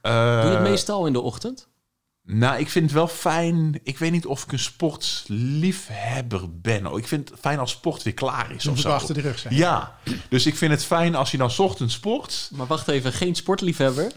Eh, 0.00 0.40
Doe 0.42 0.50
je 0.50 0.56
het 0.56 0.68
meestal 0.68 1.06
in 1.06 1.12
de 1.12 1.20
ochtend? 1.20 1.70
Nou, 2.24 2.58
ik 2.60 2.68
vind 2.68 2.84
het 2.84 2.94
wel 2.94 3.08
fijn. 3.08 3.80
Ik 3.82 3.98
weet 3.98 4.12
niet 4.12 4.26
of 4.26 4.44
ik 4.44 4.52
een 4.52 4.58
sportliefhebber 4.58 6.60
ben. 6.60 6.86
Oh, 6.86 6.98
Ik 6.98 7.06
vind 7.08 7.28
het 7.30 7.38
fijn 7.40 7.58
als 7.58 7.70
sport 7.70 8.02
weer 8.02 8.14
klaar 8.14 8.52
is. 8.54 8.62
Ze 8.62 8.70
Of 8.70 8.78
zo. 8.78 8.90
achter 8.90 9.14
de 9.14 9.20
rug 9.20 9.38
zijn. 9.38 9.54
Ja, 9.54 9.98
dus 10.28 10.46
ik 10.46 10.56
vind 10.56 10.72
het 10.72 10.84
fijn 10.84 11.14
als 11.14 11.30
je 11.30 11.36
dan 11.36 11.50
's 11.50 11.58
ochtends 11.58 11.94
sport. 11.94 12.50
Maar 12.54 12.66
wacht 12.66 12.88
even, 12.88 13.12
geen 13.12 13.34
sportliefhebber? 13.34 14.12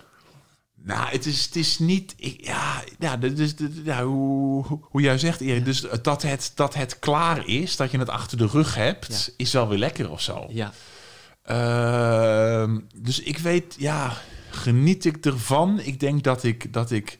Nou, 0.85 1.09
het 1.09 1.25
is, 1.25 1.45
het 1.45 1.55
is 1.55 1.79
niet. 1.79 2.13
Ik, 2.17 2.45
ja, 2.45 2.83
ja, 2.99 3.17
dat- 3.17 3.53
ja 3.83 4.03
hoe, 4.03 4.65
hoe- 4.81 5.01
jij 5.01 5.17
zegt, 5.17 5.41
Erik. 5.41 5.65
Dus 5.65 5.85
dat 6.01 6.21
het, 6.21 6.51
dat 6.55 6.73
het 6.73 6.99
klaar 6.99 7.47
is, 7.47 7.75
dat 7.75 7.91
je 7.91 7.97
het 7.97 8.09
achter 8.09 8.37
de 8.37 8.47
rug 8.47 8.75
hebt, 8.75 9.07
Ja. 9.27 9.33
is 9.37 9.51
wel 9.53 9.67
weer 9.67 9.77
lekker 9.77 10.11
of 10.11 10.21
zo. 10.21 10.45
Ja. 10.49 10.73
Ehm, 11.43 12.79
dus 12.95 13.19
ik 13.19 13.37
weet, 13.37 13.75
ja, 13.77 14.17
geniet 14.49 15.05
ik 15.05 15.25
ervan? 15.25 15.79
Ik 15.79 15.99
denk 15.99 16.23
dat 16.23 16.43
ik, 16.43 16.73
dat 16.73 16.91
ik, 16.91 17.17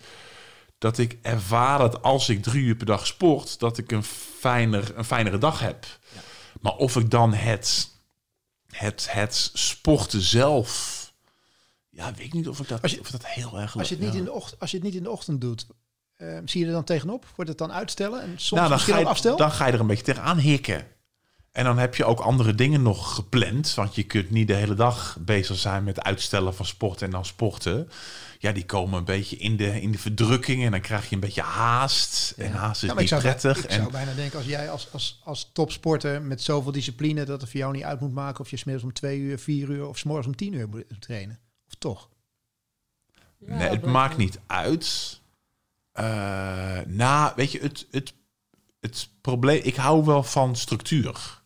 dat 0.77 0.97
ik 0.97 1.17
ervaar 1.21 1.79
dat 1.79 2.01
als 2.01 2.29
ik 2.29 2.43
drie 2.43 2.63
uur 2.63 2.75
per 2.75 2.85
dag 2.85 3.07
sport, 3.07 3.59
dat 3.59 3.77
ik 3.77 3.91
een, 3.91 4.03
fijner, 4.39 4.91
een 4.95 5.05
fijnere 5.05 5.37
dag 5.37 5.59
heb. 5.59 5.85
Maar 6.61 6.75
of 6.75 6.95
ik 6.95 7.09
dan 7.09 7.33
het, 7.33 7.89
het, 8.71 9.07
het 9.09 9.49
sporten 9.53 10.21
zelf, 10.21 10.94
ja, 11.95 12.13
weet 12.13 12.25
ik 12.25 12.33
niet 12.33 12.47
of 12.47 12.59
ik 12.59 12.67
dat, 12.67 12.81
Als 12.81 12.91
je- 12.91 12.99
of 12.99 13.11
dat 13.11 13.25
heel 13.25 13.59
erg 13.59 13.77
Als 13.77 13.89
je 13.89 13.95
het 13.95 14.03
niet, 14.03 14.13
ja. 14.13 14.19
in, 14.19 14.25
de 14.25 14.31
ochtend, 14.31 14.59
als 14.59 14.71
je 14.71 14.77
het 14.77 14.85
niet 14.85 14.95
in 14.95 15.03
de 15.03 15.11
ochtend 15.11 15.41
doet, 15.41 15.67
eh, 16.15 16.37
zie 16.45 16.61
je 16.61 16.67
er 16.67 16.71
dan 16.73 16.83
tegenop? 16.83 17.25
Wordt 17.35 17.49
het 17.49 17.59
dan 17.59 17.71
uitstellen 17.71 18.21
en 18.21 18.33
soms 18.35 18.61
nou, 18.61 18.69
dan 18.69 18.79
ga, 18.79 18.97
je, 18.97 19.05
afstel? 19.05 19.37
dan 19.37 19.51
ga 19.51 19.65
je 19.65 19.73
er 19.73 19.79
een 19.79 19.87
beetje 19.87 20.03
tegenaan 20.03 20.37
hikken. 20.37 20.87
En 21.51 21.63
dan 21.63 21.77
heb 21.77 21.95
je 21.95 22.05
ook 22.05 22.19
andere 22.19 22.55
dingen 22.55 22.81
nog 22.81 23.15
gepland. 23.15 23.73
Want 23.73 23.95
je 23.95 24.03
kunt 24.03 24.29
niet 24.29 24.47
de 24.47 24.53
hele 24.53 24.73
dag 24.73 25.17
bezig 25.19 25.57
zijn 25.57 25.83
met 25.83 26.03
uitstellen 26.03 26.55
van 26.55 26.65
sport 26.65 27.01
en 27.01 27.11
dan 27.11 27.25
sporten. 27.25 27.89
Ja, 28.39 28.51
die 28.51 28.65
komen 28.65 28.99
een 28.99 29.05
beetje 29.05 29.37
in 29.37 29.57
de, 29.57 29.81
in 29.81 29.91
de 29.91 29.97
verdrukking. 29.97 30.63
En 30.65 30.71
dan 30.71 30.81
krijg 30.81 31.09
je 31.09 31.15
een 31.15 31.21
beetje 31.21 31.41
haast. 31.41 32.33
En 32.37 32.51
haast 32.51 32.83
is 32.83 32.89
niet 32.89 32.99
ik 32.99 33.07
zou, 33.07 33.21
prettig. 33.21 33.57
Ik 33.57 33.69
en, 33.69 33.75
zou 33.75 33.91
bijna 33.91 34.13
denken, 34.13 34.37
als 34.37 34.47
jij 34.47 34.69
als, 34.69 34.87
als, 34.91 35.21
als 35.23 35.49
topsporter 35.53 36.21
met 36.21 36.41
zoveel 36.41 36.71
discipline, 36.71 37.25
dat 37.25 37.41
het 37.41 37.49
voor 37.49 37.59
jou 37.59 37.73
niet 37.73 37.83
uit 37.83 37.99
moet 37.99 38.13
maken 38.13 38.39
of 38.39 38.49
je 38.49 38.57
smiddags 38.57 38.85
om 38.85 38.93
twee 38.93 39.19
uur, 39.19 39.39
vier 39.39 39.69
uur 39.69 39.87
of 39.87 39.97
s'morgens 39.97 40.27
om 40.27 40.35
tien 40.35 40.53
uur 40.53 40.69
moet 40.69 40.85
trainen. 40.99 41.39
Of 41.67 41.75
toch? 41.77 42.09
nee, 43.37 43.69
het 43.69 43.85
maakt 43.85 44.17
niet 44.17 44.39
uit. 44.45 45.19
Eh 45.91 46.79
nou, 46.85 47.33
weet 47.35 47.51
je, 47.51 47.59
het, 47.59 47.87
het, 47.91 48.13
het 48.79 49.09
probleem... 49.21 49.59
Ik 49.63 49.75
hou 49.75 50.05
wel 50.05 50.23
van 50.23 50.55
structuur. 50.55 51.43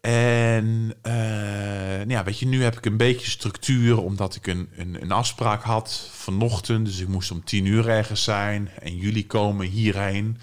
En 0.00 0.94
eh, 1.02 1.12
nou 1.12 2.10
ja, 2.10 2.24
weet 2.24 2.38
je, 2.38 2.46
nu 2.46 2.62
heb 2.62 2.76
ik 2.76 2.86
een 2.86 2.96
beetje 2.96 3.30
structuur 3.30 3.98
omdat 3.98 4.34
ik 4.34 4.46
een, 4.46 4.68
een, 4.76 5.02
een 5.02 5.12
afspraak 5.12 5.62
had 5.62 6.08
vanochtend. 6.12 6.86
Dus 6.86 6.98
ik 6.98 7.08
moest 7.08 7.30
om 7.30 7.44
tien 7.44 7.64
uur 7.64 7.88
ergens 7.88 8.24
zijn 8.24 8.68
en 8.78 8.96
jullie 8.96 9.26
komen 9.26 9.66
hierheen. 9.66 10.38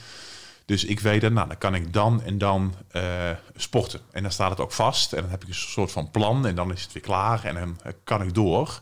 Dus 0.67 0.86
ik 0.86 0.99
weet 0.99 1.21
dat, 1.21 1.32
nou, 1.32 1.47
dan 1.47 1.58
kan 1.58 1.75
ik 1.75 1.93
dan 1.93 2.23
en 2.23 2.38
dan 2.38 2.73
eh, 2.91 3.30
sporten. 3.56 3.99
En 4.12 4.21
dan 4.21 4.32
staat 4.32 4.49
het 4.49 4.60
ook 4.60 4.71
vast 4.71 5.13
en 5.13 5.21
dan 5.21 5.30
heb 5.30 5.41
ik 5.41 5.47
een 5.47 5.56
soort 5.56 5.91
van 5.91 6.12
plan 6.12 6.45
en 6.45 6.56
dan 6.56 6.71
is 6.71 6.84
het 6.84 6.93
weer 6.93 7.03
klaar 7.03 7.43
en 7.43 7.53
dan 7.53 7.80
eh, 7.84 7.91
kan 8.03 8.21
ik 8.21 8.34
door. 8.34 8.80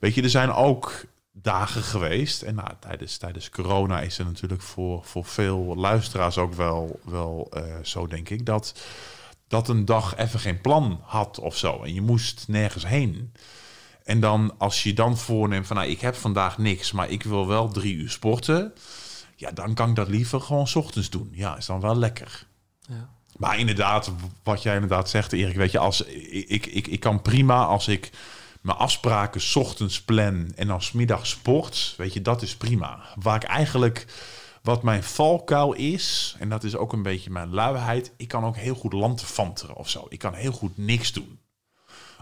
Weet 0.00 0.14
je, 0.14 0.22
er 0.22 0.30
zijn 0.30 0.52
ook 0.52 1.04
dagen 1.32 1.82
geweest. 1.82 2.42
En 2.42 2.54
nou, 2.54 2.68
tijdens, 2.80 3.16
tijdens 3.16 3.50
corona 3.50 4.00
is 4.00 4.18
er 4.18 4.24
natuurlijk 4.24 4.62
voor, 4.62 5.04
voor 5.04 5.24
veel 5.24 5.74
luisteraars 5.76 6.38
ook 6.38 6.54
wel, 6.54 7.00
wel 7.04 7.48
eh, 7.52 7.62
zo, 7.82 8.06
denk 8.06 8.28
ik, 8.28 8.46
dat, 8.46 8.74
dat 9.46 9.68
een 9.68 9.84
dag 9.84 10.16
even 10.16 10.40
geen 10.40 10.60
plan 10.60 11.00
had 11.04 11.38
of 11.38 11.56
zo. 11.56 11.82
En 11.82 11.94
je 11.94 12.02
moest 12.02 12.44
nergens 12.48 12.86
heen. 12.86 13.32
En 14.04 14.20
dan 14.20 14.54
als 14.58 14.82
je 14.82 14.92
dan 14.92 15.18
voorneemt 15.18 15.66
van, 15.66 15.76
nou, 15.76 15.88
ik 15.88 16.00
heb 16.00 16.14
vandaag 16.14 16.58
niks, 16.58 16.92
maar 16.92 17.10
ik 17.10 17.22
wil 17.22 17.46
wel 17.46 17.68
drie 17.68 17.94
uur 17.94 18.10
sporten. 18.10 18.72
Ja, 19.38 19.50
dan 19.50 19.74
kan 19.74 19.88
ik 19.88 19.96
dat 19.96 20.08
liever 20.08 20.40
gewoon 20.40 20.68
's 20.68 20.74
ochtends 20.74 21.10
doen. 21.10 21.28
Ja, 21.32 21.56
is 21.56 21.66
dan 21.66 21.80
wel 21.80 21.96
lekker. 21.96 22.46
Ja. 22.88 23.10
Maar 23.36 23.58
inderdaad, 23.58 24.10
wat 24.42 24.62
jij 24.62 24.74
inderdaad 24.74 25.10
zegt, 25.10 25.32
Erik, 25.32 25.56
weet 25.56 25.70
je, 25.70 25.78
als 25.78 26.00
ik, 26.02 26.66
ik, 26.66 26.86
ik 26.86 27.00
kan 27.00 27.22
prima 27.22 27.64
als 27.64 27.88
ik 27.88 28.10
mijn 28.60 28.76
afspraken 28.76 29.40
's 29.40 29.56
ochtends 29.56 30.02
plan 30.02 30.52
en 30.54 30.66
dan 30.66 30.82
's 30.82 30.92
middags 30.92 31.30
sport, 31.30 31.94
weet 31.96 32.12
je, 32.12 32.22
dat 32.22 32.42
is 32.42 32.56
prima. 32.56 33.00
Waar 33.14 33.36
ik 33.36 33.42
eigenlijk, 33.42 34.06
wat 34.62 34.82
mijn 34.82 35.02
valkuil 35.02 35.72
is, 35.72 36.36
en 36.38 36.48
dat 36.48 36.64
is 36.64 36.76
ook 36.76 36.92
een 36.92 37.02
beetje 37.02 37.30
mijn 37.30 37.50
luiheid, 37.50 38.12
ik 38.16 38.28
kan 38.28 38.44
ook 38.44 38.56
heel 38.56 38.74
goed 38.74 38.92
lantefanteren 38.92 39.76
of 39.76 39.88
zo. 39.88 40.06
Ik 40.08 40.18
kan 40.18 40.34
heel 40.34 40.52
goed 40.52 40.76
niks 40.76 41.12
doen. 41.12 41.38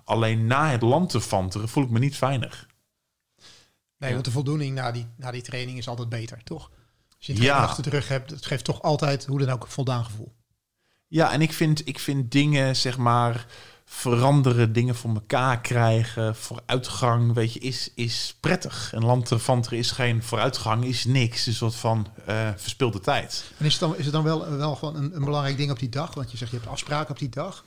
Alleen 0.04 0.46
na 0.46 0.70
het 0.70 0.82
lantefanteren 0.82 1.68
voel 1.68 1.84
ik 1.84 1.90
me 1.90 1.98
niet 1.98 2.16
veilig. 2.16 2.66
Nee, 3.98 4.12
want 4.12 4.24
de 4.24 4.30
voldoening 4.30 4.74
na 4.74 4.92
die, 4.92 5.06
na 5.16 5.30
die 5.30 5.42
training 5.42 5.78
is 5.78 5.88
altijd 5.88 6.08
beter, 6.08 6.42
toch? 6.44 6.70
Als 7.28 7.36
je 7.36 7.42
een 7.42 7.48
Ja. 7.48 7.62
achter 7.62 7.82
de 7.82 7.90
rug 7.90 8.08
hebt, 8.08 8.30
het 8.30 8.46
geeft 8.46 8.64
toch 8.64 8.82
altijd, 8.82 9.26
hoe 9.26 9.38
dan 9.38 9.48
ook, 9.50 9.62
een 9.62 9.70
voldaan 9.70 10.04
gevoel. 10.04 10.32
Ja, 11.06 11.32
en 11.32 11.40
ik 11.40 11.52
vind, 11.52 11.88
ik 11.88 11.98
vind 11.98 12.30
dingen, 12.32 12.76
zeg 12.76 12.96
maar, 12.98 13.46
veranderen, 13.84 14.72
dingen 14.72 14.94
voor 14.94 15.14
elkaar 15.14 15.60
krijgen, 15.60 16.36
vooruitgang, 16.36 17.32
weet 17.34 17.52
je, 17.52 17.60
is, 17.60 17.90
is 17.94 18.36
prettig. 18.40 18.92
En 18.92 19.04
lantefanteren 19.04 19.78
is 19.78 19.90
geen 19.90 20.22
vooruitgang, 20.22 20.84
is 20.84 21.04
niks. 21.04 21.46
Een 21.46 21.54
soort 21.54 21.74
van 21.74 22.06
eh 22.26 22.48
verspilde 22.56 23.00
tijd. 23.00 23.44
En 23.58 23.66
is 23.66 23.72
het 23.72 23.80
dan, 23.80 23.96
is 23.96 24.04
het 24.04 24.12
dan 24.14 24.22
wel, 24.22 24.56
wel 24.56 24.74
gewoon 24.76 24.96
een, 24.96 25.16
een 25.16 25.24
belangrijk 25.24 25.56
ding 25.56 25.70
op 25.70 25.78
die 25.78 25.88
dag? 25.88 26.14
Want 26.14 26.30
je 26.30 26.36
zegt 26.36 26.50
je 26.50 26.56
hebt 26.56 26.70
afspraken 26.70 27.10
op 27.10 27.18
die 27.18 27.28
dag. 27.28 27.64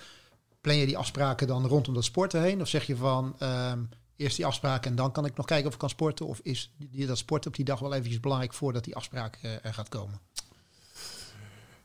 Plan 0.62 0.76
je 0.78 0.86
die 0.86 0.98
afspraken 0.98 1.48
dan 1.48 1.66
rondom 1.66 1.94
dat 1.94 2.04
sporten 2.04 2.42
heen? 2.42 2.62
Of 2.62 2.68
zeg 2.68 2.86
je 2.86 2.96
van 2.96 3.36
ehm, 3.40 3.80
eerst 4.20 4.36
die 4.36 4.46
afspraken 4.46 4.90
en 4.90 4.96
dan 4.96 5.12
kan 5.12 5.26
ik 5.26 5.36
nog 5.36 5.46
kijken 5.46 5.68
of 5.68 5.74
ik 5.74 5.80
kan 5.80 5.90
sporten? 5.90 6.26
Of 6.26 6.40
is 6.44 6.72
die, 6.78 7.06
dat 7.06 7.18
sporten 7.18 7.50
op 7.50 7.56
die 7.56 7.66
dag 7.66 7.80
wel 7.80 7.94
eventjes 7.94 8.20
belangrijk 8.20 8.54
voordat 8.54 8.84
die 8.84 8.96
afspraak 8.96 9.40
eh, 9.42 9.66
er 9.66 9.74
gaat 9.74 9.90
komen? 9.90 10.20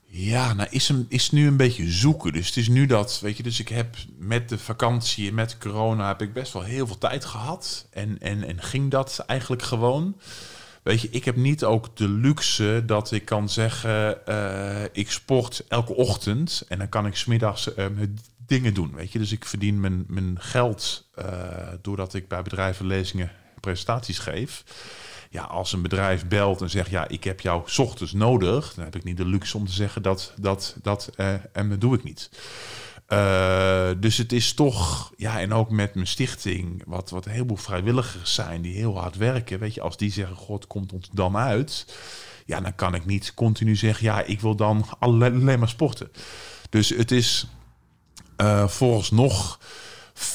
Ja, 0.07 0.53
nou 0.53 0.69
is, 0.71 0.89
hem, 0.89 1.07
is 1.09 1.31
nu 1.31 1.47
een 1.47 1.57
beetje 1.57 1.91
zoeken. 1.91 2.33
Dus 2.33 2.47
het 2.47 2.57
is 2.57 2.69
nu 2.69 2.87
dat, 2.87 3.21
weet 3.21 3.37
je, 3.37 3.43
dus 3.43 3.61
ik 3.61 3.69
heb 3.69 3.97
met 4.19 4.49
de 4.49 4.59
vakantie 4.59 5.29
en 5.29 5.35
met 5.35 5.59
corona 5.59 6.09
heb 6.09 6.23
ik 6.23 6.33
best 6.33 6.53
wel 6.53 6.63
heel 6.63 6.87
veel 6.87 6.99
tijd 6.99 7.25
gehad. 7.25 7.87
En, 7.91 8.19
en, 8.21 8.45
en 8.45 8.63
ging 8.63 8.91
dat 8.91 9.19
eigenlijk 9.27 9.63
gewoon. 9.63 10.17
Weet 10.83 11.01
je, 11.01 11.09
ik 11.11 11.25
heb 11.25 11.37
niet 11.37 11.65
ook 11.65 11.97
de 11.97 12.09
luxe 12.09 12.83
dat 12.87 13.11
ik 13.11 13.25
kan 13.25 13.49
zeggen, 13.49 14.27
eh, 14.27 14.85
ik 14.93 15.11
sport 15.11 15.65
elke 15.69 15.95
ochtend 15.95 16.65
en 16.69 16.79
dan 16.79 16.89
kan 16.89 17.07
ik 17.07 17.17
smiddags 17.17 17.75
mijn 17.75 18.19
dingen 18.47 18.75
doen. 18.75 18.95
Weet 18.95 19.13
je, 19.13 19.19
dus 19.19 19.33
ik 19.33 19.45
verdien 19.45 19.81
mijn, 19.81 20.05
mijn 20.09 20.41
geld 20.41 21.09
eh, 21.15 21.27
doordat 21.83 22.15
ik 22.15 22.29
bij 22.29 22.43
bedrijven 22.43 22.87
lezingen 22.87 23.31
presentaties 23.61 24.19
geef. 24.19 24.65
Ja, 25.31 25.43
als 25.43 25.73
een 25.73 25.83
bedrijf 25.83 26.27
belt 26.27 26.61
en 26.61 26.71
zegt, 26.71 26.91
ja, 26.91 27.09
ik 27.09 27.25
heb 27.25 27.41
jou 27.41 27.63
ochtends 27.77 28.13
nodig, 28.13 28.75
dan 28.75 28.85
heb 28.85 28.97
ik 28.97 29.05
niet 29.05 29.17
de 29.17 29.27
luxe 29.27 29.57
om 29.57 29.67
te 29.67 29.73
zeggen 29.73 30.03
dat 30.03 30.33
dat 30.37 30.77
dat 30.83 31.11
eh, 31.17 31.35
en 31.53 31.69
dat 31.69 31.81
doe 31.81 31.95
ik 31.95 32.05
niet. 32.05 32.31
Eh, 33.07 33.91
dus 33.99 34.17
het 34.17 34.33
is 34.33 34.53
toch, 34.53 35.13
ja, 35.17 35.41
en 35.41 35.53
ook 35.53 35.71
met 35.71 35.95
mijn 35.95 36.07
stichting, 36.07 36.83
wat, 36.87 37.11
wat 37.11 37.27
een 37.27 37.33
heleboel 37.33 37.57
vrijwilligers 37.57 38.35
zijn 38.35 38.63
die 38.63 38.75
heel 38.75 38.99
hard 38.99 39.17
werken. 39.17 39.59
Weet 39.59 39.75
je, 39.75 39.81
als 39.81 39.97
die 39.97 40.13
zeggen, 40.13 40.37
God 40.37 40.67
komt 40.67 40.93
ons 40.93 41.09
dan 41.13 41.37
uit, 41.37 41.97
ja, 42.45 42.61
dan 42.61 42.75
kan 42.75 42.95
ik 42.95 43.07
niet 43.07 43.35
continu 43.35 43.77
zeggen, 43.77 44.05
ja, 44.05 44.23
ik 44.23 44.41
wil 44.41 44.55
dan 44.55 44.87
alleen 44.99 45.59
maar 45.59 45.69
sporten. 45.69 46.11
Dus 46.71 46.89
het 46.89 47.11
is, 47.11 47.47
eh 48.37 48.69
vooralsnog 48.69 49.59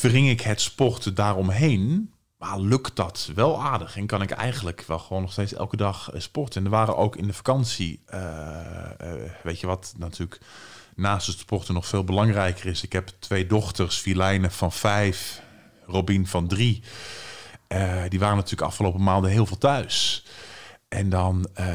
wring 0.01 0.29
ik 0.29 0.41
het 0.41 0.62
sporten 0.62 1.15
daaromheen. 1.15 2.13
Maar 2.38 2.59
lukt 2.59 2.95
dat 2.95 3.31
wel 3.35 3.62
aardig 3.62 3.97
en 3.97 4.05
kan 4.05 4.21
ik 4.21 4.31
eigenlijk 4.31 4.83
wel 4.88 4.99
gewoon 4.99 5.21
nog 5.21 5.31
steeds 5.31 5.53
elke 5.53 5.77
dag 5.77 6.12
eh, 6.12 6.19
sporten. 6.21 6.59
En 6.59 6.65
er 6.65 6.71
waren 6.71 6.97
ook 6.97 7.15
in 7.15 7.27
de 7.27 7.33
vakantie, 7.33 8.01
eh, 8.05 8.19
weet 9.43 9.59
je 9.59 9.67
wat 9.67 9.93
natuurlijk 9.97 10.41
naast 10.95 11.27
het 11.27 11.38
sporten 11.38 11.73
nog 11.73 11.88
veel 11.88 12.03
belangrijker 12.03 12.65
is. 12.65 12.83
Ik 12.83 12.93
heb 12.93 13.12
twee 13.19 13.45
dochters, 13.45 13.97
Filijne 13.97 14.49
van 14.49 14.71
vijf, 14.71 15.41
Robin 15.85 16.27
van 16.27 16.47
drie. 16.47 16.83
Die 18.09 18.19
waren 18.19 18.35
natuurlijk 18.35 18.62
afgelopen 18.62 19.03
maanden 19.03 19.31
heel 19.31 19.45
veel 19.45 19.57
thuis. 19.57 20.25
En 20.89 21.10
dan 21.10 21.47
eh, 21.54 21.67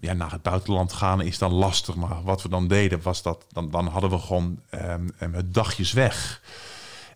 ja, 0.00 0.12
naar 0.12 0.30
het 0.30 0.42
buitenland 0.42 0.92
gaan 0.92 1.20
is 1.20 1.38
dan 1.38 1.52
lastig. 1.52 1.94
Maar 1.94 2.22
wat 2.22 2.42
we 2.42 2.48
dan 2.48 2.68
deden 2.68 3.02
was 3.02 3.22
dat 3.22 3.46
dan, 3.52 3.70
dan 3.70 3.86
hadden 3.86 4.10
we 4.10 4.18
gewoon 4.18 4.60
ehm, 4.70 5.08
ehm, 5.18 5.42
dagjes 5.46 5.92
weg. 5.92 6.42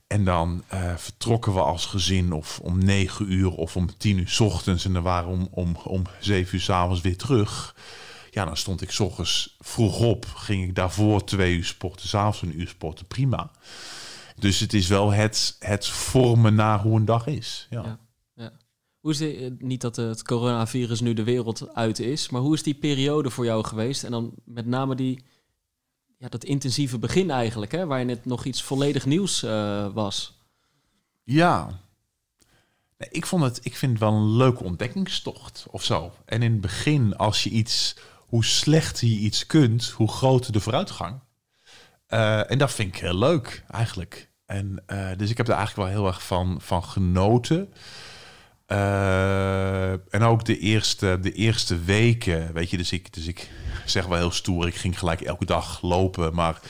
En 0.07 0.25
dan 0.25 0.65
eh, 0.69 0.97
vertrokken 0.97 1.55
we 1.55 1.61
als 1.61 1.87
gezin 1.87 2.33
of 2.33 2.59
om 2.63 2.85
negen 2.85 3.33
uur 3.33 3.51
of 3.51 3.77
om 3.77 3.97
tien 3.97 4.19
uur 4.19 4.37
ochtends. 4.39 4.85
En 4.85 4.93
dan 4.93 5.03
waren 5.03 5.29
we 5.29 5.35
om, 5.35 5.49
om, 5.51 5.77
om 5.85 6.03
zeven 6.21 6.55
uur 6.55 6.61
's 6.61 6.71
avonds 6.71 7.01
weer 7.01 7.17
terug. 7.17 7.75
Ja, 8.31 8.45
dan 8.45 8.57
stond 8.57 8.83
ik 8.83 8.91
's 8.91 9.01
ochtends 9.01 9.57
vroeg 9.61 10.01
op. 10.01 10.27
Ging 10.35 10.65
ik 10.65 10.75
daarvoor 10.75 11.25
twee 11.25 11.57
uur 11.57 11.65
sporten, 11.65 12.09
's 12.09 12.15
avonds 12.15 12.43
een 12.43 12.61
uur 12.61 12.69
sporten. 12.69 13.07
Prima. 13.07 13.51
Dus 14.37 14.61
het 14.61 14.75
is 14.75 14.87
wel 14.87 15.13
het, 15.13 15.57
het 15.59 15.87
vormen 15.87 16.55
naar 16.55 16.81
hoe 16.81 16.97
een 16.97 17.05
dag 17.05 17.27
is. 17.27 17.67
Ja. 17.71 17.99
Hoe 19.09 19.17
is 19.17 19.37
eh, 19.37 19.51
niet 19.59 19.81
dat 19.81 19.97
het 19.97 20.23
coronavirus 20.23 21.01
nu 21.01 21.15
de 21.15 21.25
wereld 21.25 21.75
uit 21.75 21.99
is, 21.99 22.29
maar 22.29 22.41
hoe 22.41 22.55
is 22.55 22.63
die 22.63 22.75
periode 22.75 23.31
voor 23.31 23.45
jou 23.45 23.65
geweest? 23.65 24.05
En 24.05 24.11
dan 24.11 24.33
met 24.45 24.67
name 24.67 24.95
die, 24.95 25.25
ja, 26.19 26.29
dat 26.29 26.45
intensieve 26.45 26.99
begin 26.99 27.31
eigenlijk, 27.31 27.73
hè, 27.73 27.87
waarin 27.87 28.09
het 28.09 28.25
nog 28.25 28.45
iets 28.45 28.63
volledig 28.63 29.07
nieuws 29.07 29.43
eh, 29.43 29.87
was. 29.93 30.43
Ja. 31.23 31.81
Ik, 32.99 33.27
vond 33.27 33.43
het, 33.43 33.61
ik 33.63 33.77
vind 33.77 33.93
het 33.93 34.01
wel 34.01 34.13
een 34.13 34.37
leuke 34.37 34.65
ontdekkingstocht 34.65 35.67
of 35.71 35.85
zo. 35.85 36.13
En 36.25 36.43
in 36.43 36.53
het 36.53 36.61
begin, 36.61 37.17
als 37.17 37.43
je 37.43 37.51
iets, 37.51 37.97
hoe 38.27 38.45
slechter 38.45 39.09
je 39.09 39.19
iets 39.19 39.47
kunt, 39.47 39.89
hoe 39.89 40.09
groter 40.09 40.53
de 40.53 40.61
vooruitgang. 40.61 41.21
Eh, 42.07 42.51
en 42.51 42.59
dat 42.59 42.73
vind 42.73 42.95
ik 42.95 43.01
heel 43.01 43.19
leuk 43.19 43.65
eigenlijk. 43.69 44.31
En, 44.47 44.85
dus 45.17 45.31
ik 45.31 45.37
heb 45.37 45.49
er 45.49 45.55
eigenlijk 45.55 45.89
wel 45.89 45.99
heel 45.99 46.07
erg 46.07 46.23
van, 46.23 46.61
van 46.61 46.85
genoten. 46.85 47.73
Eh, 48.69 49.91
en 49.91 50.23
ook 50.23 50.45
de 50.45 50.59
eerste, 50.59 51.19
de 51.21 51.33
eerste 51.33 51.79
weken, 51.85 52.53
weet 52.53 52.71
je, 52.71 52.77
dus 52.77 52.93
ik, 52.93 53.13
dus 53.13 53.27
ik 53.27 53.51
zeg 53.85 54.07
wel 54.07 54.19
heel 54.19 54.31
stoer, 54.31 54.67
ik 54.67 54.75
ging 54.75 54.99
gelijk 54.99 55.21
elke 55.21 55.45
dag 55.45 55.83
lopen, 55.83 56.35
maar 56.35 56.61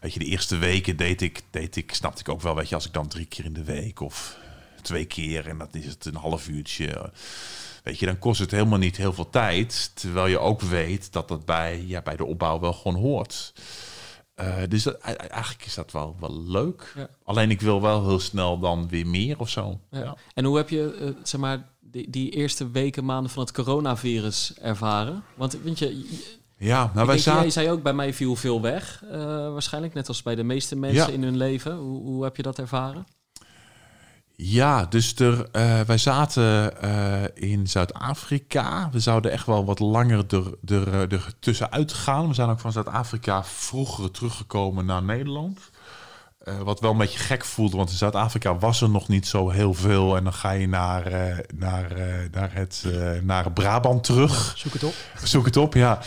weet 0.00 0.12
je, 0.12 0.18
de 0.18 0.24
eerste 0.24 0.56
weken 0.56 0.96
deed 0.96 1.22
ik, 1.22 1.42
deed 1.50 1.76
ik, 1.76 1.94
snapte 1.94 2.20
ik 2.20 2.28
ook 2.28 2.42
wel, 2.42 2.54
weet 2.54 2.68
je, 2.68 2.74
als 2.74 2.86
ik 2.86 2.92
dan 2.92 3.08
drie 3.08 3.26
keer 3.26 3.44
in 3.44 3.52
de 3.52 3.64
week 3.64 4.00
of 4.00 4.36
twee 4.82 5.04
keer 5.04 5.48
en 5.48 5.58
dat 5.58 5.74
is 5.74 5.86
het 5.86 6.04
een 6.04 6.14
half 6.14 6.48
uurtje, 6.48 7.12
weet 7.82 7.98
je, 7.98 8.06
dan 8.06 8.18
kost 8.18 8.40
het 8.40 8.50
helemaal 8.50 8.78
niet 8.78 8.96
heel 8.96 9.12
veel 9.12 9.30
tijd, 9.30 9.90
terwijl 9.94 10.26
je 10.26 10.38
ook 10.38 10.60
weet 10.60 11.12
dat 11.12 11.28
dat 11.28 11.44
bij, 11.44 11.84
ja, 11.86 12.02
bij 12.02 12.16
de 12.16 12.24
opbouw 12.24 12.60
wel 12.60 12.72
gewoon 12.72 13.00
hoort. 13.00 13.52
Eh, 14.34 14.56
dus 14.68 14.82
dat, 14.82 14.94
e- 14.94 15.12
eigenlijk 15.12 15.64
is 15.64 15.74
dat 15.74 15.92
wel, 15.92 16.16
wel 16.20 16.42
leuk. 16.42 16.92
Ja. 16.96 17.08
Alleen 17.24 17.50
ik 17.50 17.60
wil 17.60 17.80
wel 17.82 18.08
heel 18.08 18.20
snel 18.20 18.58
dan 18.58 18.88
weer 18.88 19.06
meer 19.06 19.38
of 19.38 19.48
zo. 19.48 19.80
Ja. 19.90 19.98
Ja. 19.98 20.16
En 20.34 20.44
hoe 20.44 20.56
heb 20.56 20.68
je, 20.68 20.96
eh, 21.00 21.08
zeg 21.22 21.40
maar, 21.40 21.68
die, 21.80 22.10
die 22.10 22.30
eerste 22.30 22.70
weken, 22.70 23.04
maanden 23.04 23.30
van 23.30 23.42
het 23.42 23.52
coronavirus 23.52 24.54
ervaren? 24.60 25.22
Want 25.34 25.58
weet 25.62 25.78
je, 25.78 26.08
Ja, 26.56 26.90
nou 26.94 27.06
wij 27.06 27.18
zaten... 27.18 27.40
jij 27.42 27.50
zei 27.50 27.70
ook, 27.70 27.82
bij 27.82 27.92
mij 27.92 28.14
viel 28.14 28.36
veel 28.36 28.60
weg, 28.60 29.02
eh, 29.10 29.18
waarschijnlijk, 29.52 29.94
net 29.94 30.08
als 30.08 30.22
bij 30.22 30.34
de 30.34 30.44
meeste 30.44 30.76
mensen 30.76 31.12
in 31.12 31.22
hun 31.22 31.36
leven. 31.36 31.76
Hoe, 31.76 32.02
hoe 32.02 32.24
heb 32.24 32.36
je 32.36 32.42
dat 32.42 32.58
ervaren? 32.58 33.06
Ja, 34.36 34.84
dus 34.84 35.14
er, 35.14 35.48
eh, 35.50 35.80
wij 35.80 35.98
zaten 35.98 36.80
eh, 36.82 37.22
in 37.50 37.66
Zuid-Afrika. 37.66 38.88
We 38.92 39.00
zouden 39.00 39.30
echt 39.30 39.46
wel 39.46 39.64
wat 39.64 39.78
langer 39.78 40.24
er, 40.28 40.54
er, 40.64 40.92
eh, 40.92 41.12
er 41.12 41.34
tussenuit 41.40 41.92
gaan. 41.92 42.28
We 42.28 42.34
zijn 42.34 42.48
ook 42.48 42.60
van 42.60 42.72
Zuid-Afrika 42.72 43.44
vroeger 43.44 44.10
teruggekomen 44.10 44.86
naar 44.86 45.02
Nederland. 45.02 45.60
Wat 46.64 46.80
wel 46.80 46.90
een 46.90 46.96
beetje 46.96 47.18
gek 47.18 47.44
voelde, 47.44 47.76
want 47.76 47.90
in 47.90 47.96
Zuid-Afrika 47.96 48.58
was 48.58 48.80
er 48.80 48.90
nog 48.90 49.08
niet 49.08 49.26
zo 49.26 49.50
heel 49.50 49.74
veel. 49.74 50.16
En 50.16 50.24
dan 50.24 50.32
ga 50.32 50.50
je 50.50 50.68
naar, 50.68 51.10
naar, 51.56 51.96
naar, 52.30 52.52
het, 52.52 52.84
naar 53.22 53.52
Brabant 53.52 54.04
terug. 54.04 54.52
Zoek 54.56 54.72
het 54.72 54.84
op. 54.84 54.94
Zoek 55.22 55.44
het 55.44 55.56
op, 55.56 55.74
ja. 55.74 56.00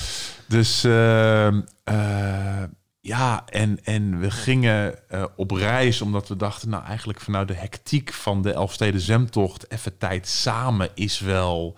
Dus 0.48 0.84
ehm, 0.84 1.62
eh, 1.84 2.64
ja, 3.08 3.46
en, 3.50 3.80
en 3.84 4.20
we 4.20 4.32
gingen 4.32 5.10
eh, 5.10 5.26
op 5.36 5.52
reis 5.52 6.02
omdat 6.02 6.28
we 6.28 6.36
dachten, 6.36 6.70
nou 6.70 6.84
eigenlijk 6.84 7.22
vanuit 7.22 7.48
de 7.48 7.54
hectiek 7.54 8.14
van 8.14 8.42
de 8.42 8.52
Elfsteden 8.52 9.02
Zemtocht, 9.02 9.72
even 9.72 9.98
tijd 9.98 10.28
samen 10.28 10.90
is 10.94 11.20
wel 11.20 11.76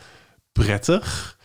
prettig. 0.51 1.37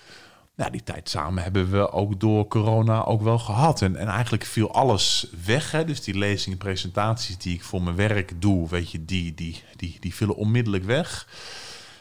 Nou, 0.57 0.71
die 0.71 0.83
tijd 0.83 1.09
samen 1.09 1.43
hebben 1.43 1.71
we 1.71 1.91
ook 1.91 2.21
door 2.21 2.49
corona 2.49 3.05
ook 3.05 3.23
wel 3.23 3.39
gehad. 3.39 3.83
En, 3.83 3.97
en 3.97 4.07
eigenlijk 4.07 4.45
viel 4.45 4.73
alles 4.73 5.27
weg. 5.45 5.71
Hè? 5.71 5.85
Dus 5.85 6.03
die 6.03 6.19
lezingen, 6.19 6.59
presentaties 6.59 7.39
die 7.39 7.55
ik 7.55 7.63
voor 7.63 7.83
mijn 7.83 7.97
werk 7.97 8.41
doe, 8.41 8.69
weet 8.69 8.91
je, 8.91 9.05
die, 9.05 9.35
die, 9.35 9.63
die, 9.77 9.97
die 10.01 10.15
vielen 10.15 10.37
onmiddellijk 10.37 10.85
weg. 10.85 11.29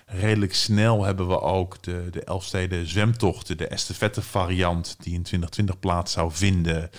Redelijk 0.05 0.55
snel 0.55 1.03
hebben 1.03 1.27
we 1.27 1.41
ook 1.41 1.83
de, 1.83 2.07
de 2.11 2.23
Elfsteden 2.23 2.87
zwemtochten, 2.87 3.57
de 3.57 3.67
estafette 3.67 4.21
variant, 4.21 4.95
die 4.99 5.13
in 5.13 5.23
2020 5.23 5.79
plaats 5.79 6.11
zou 6.11 6.31
vinden, 6.31 6.89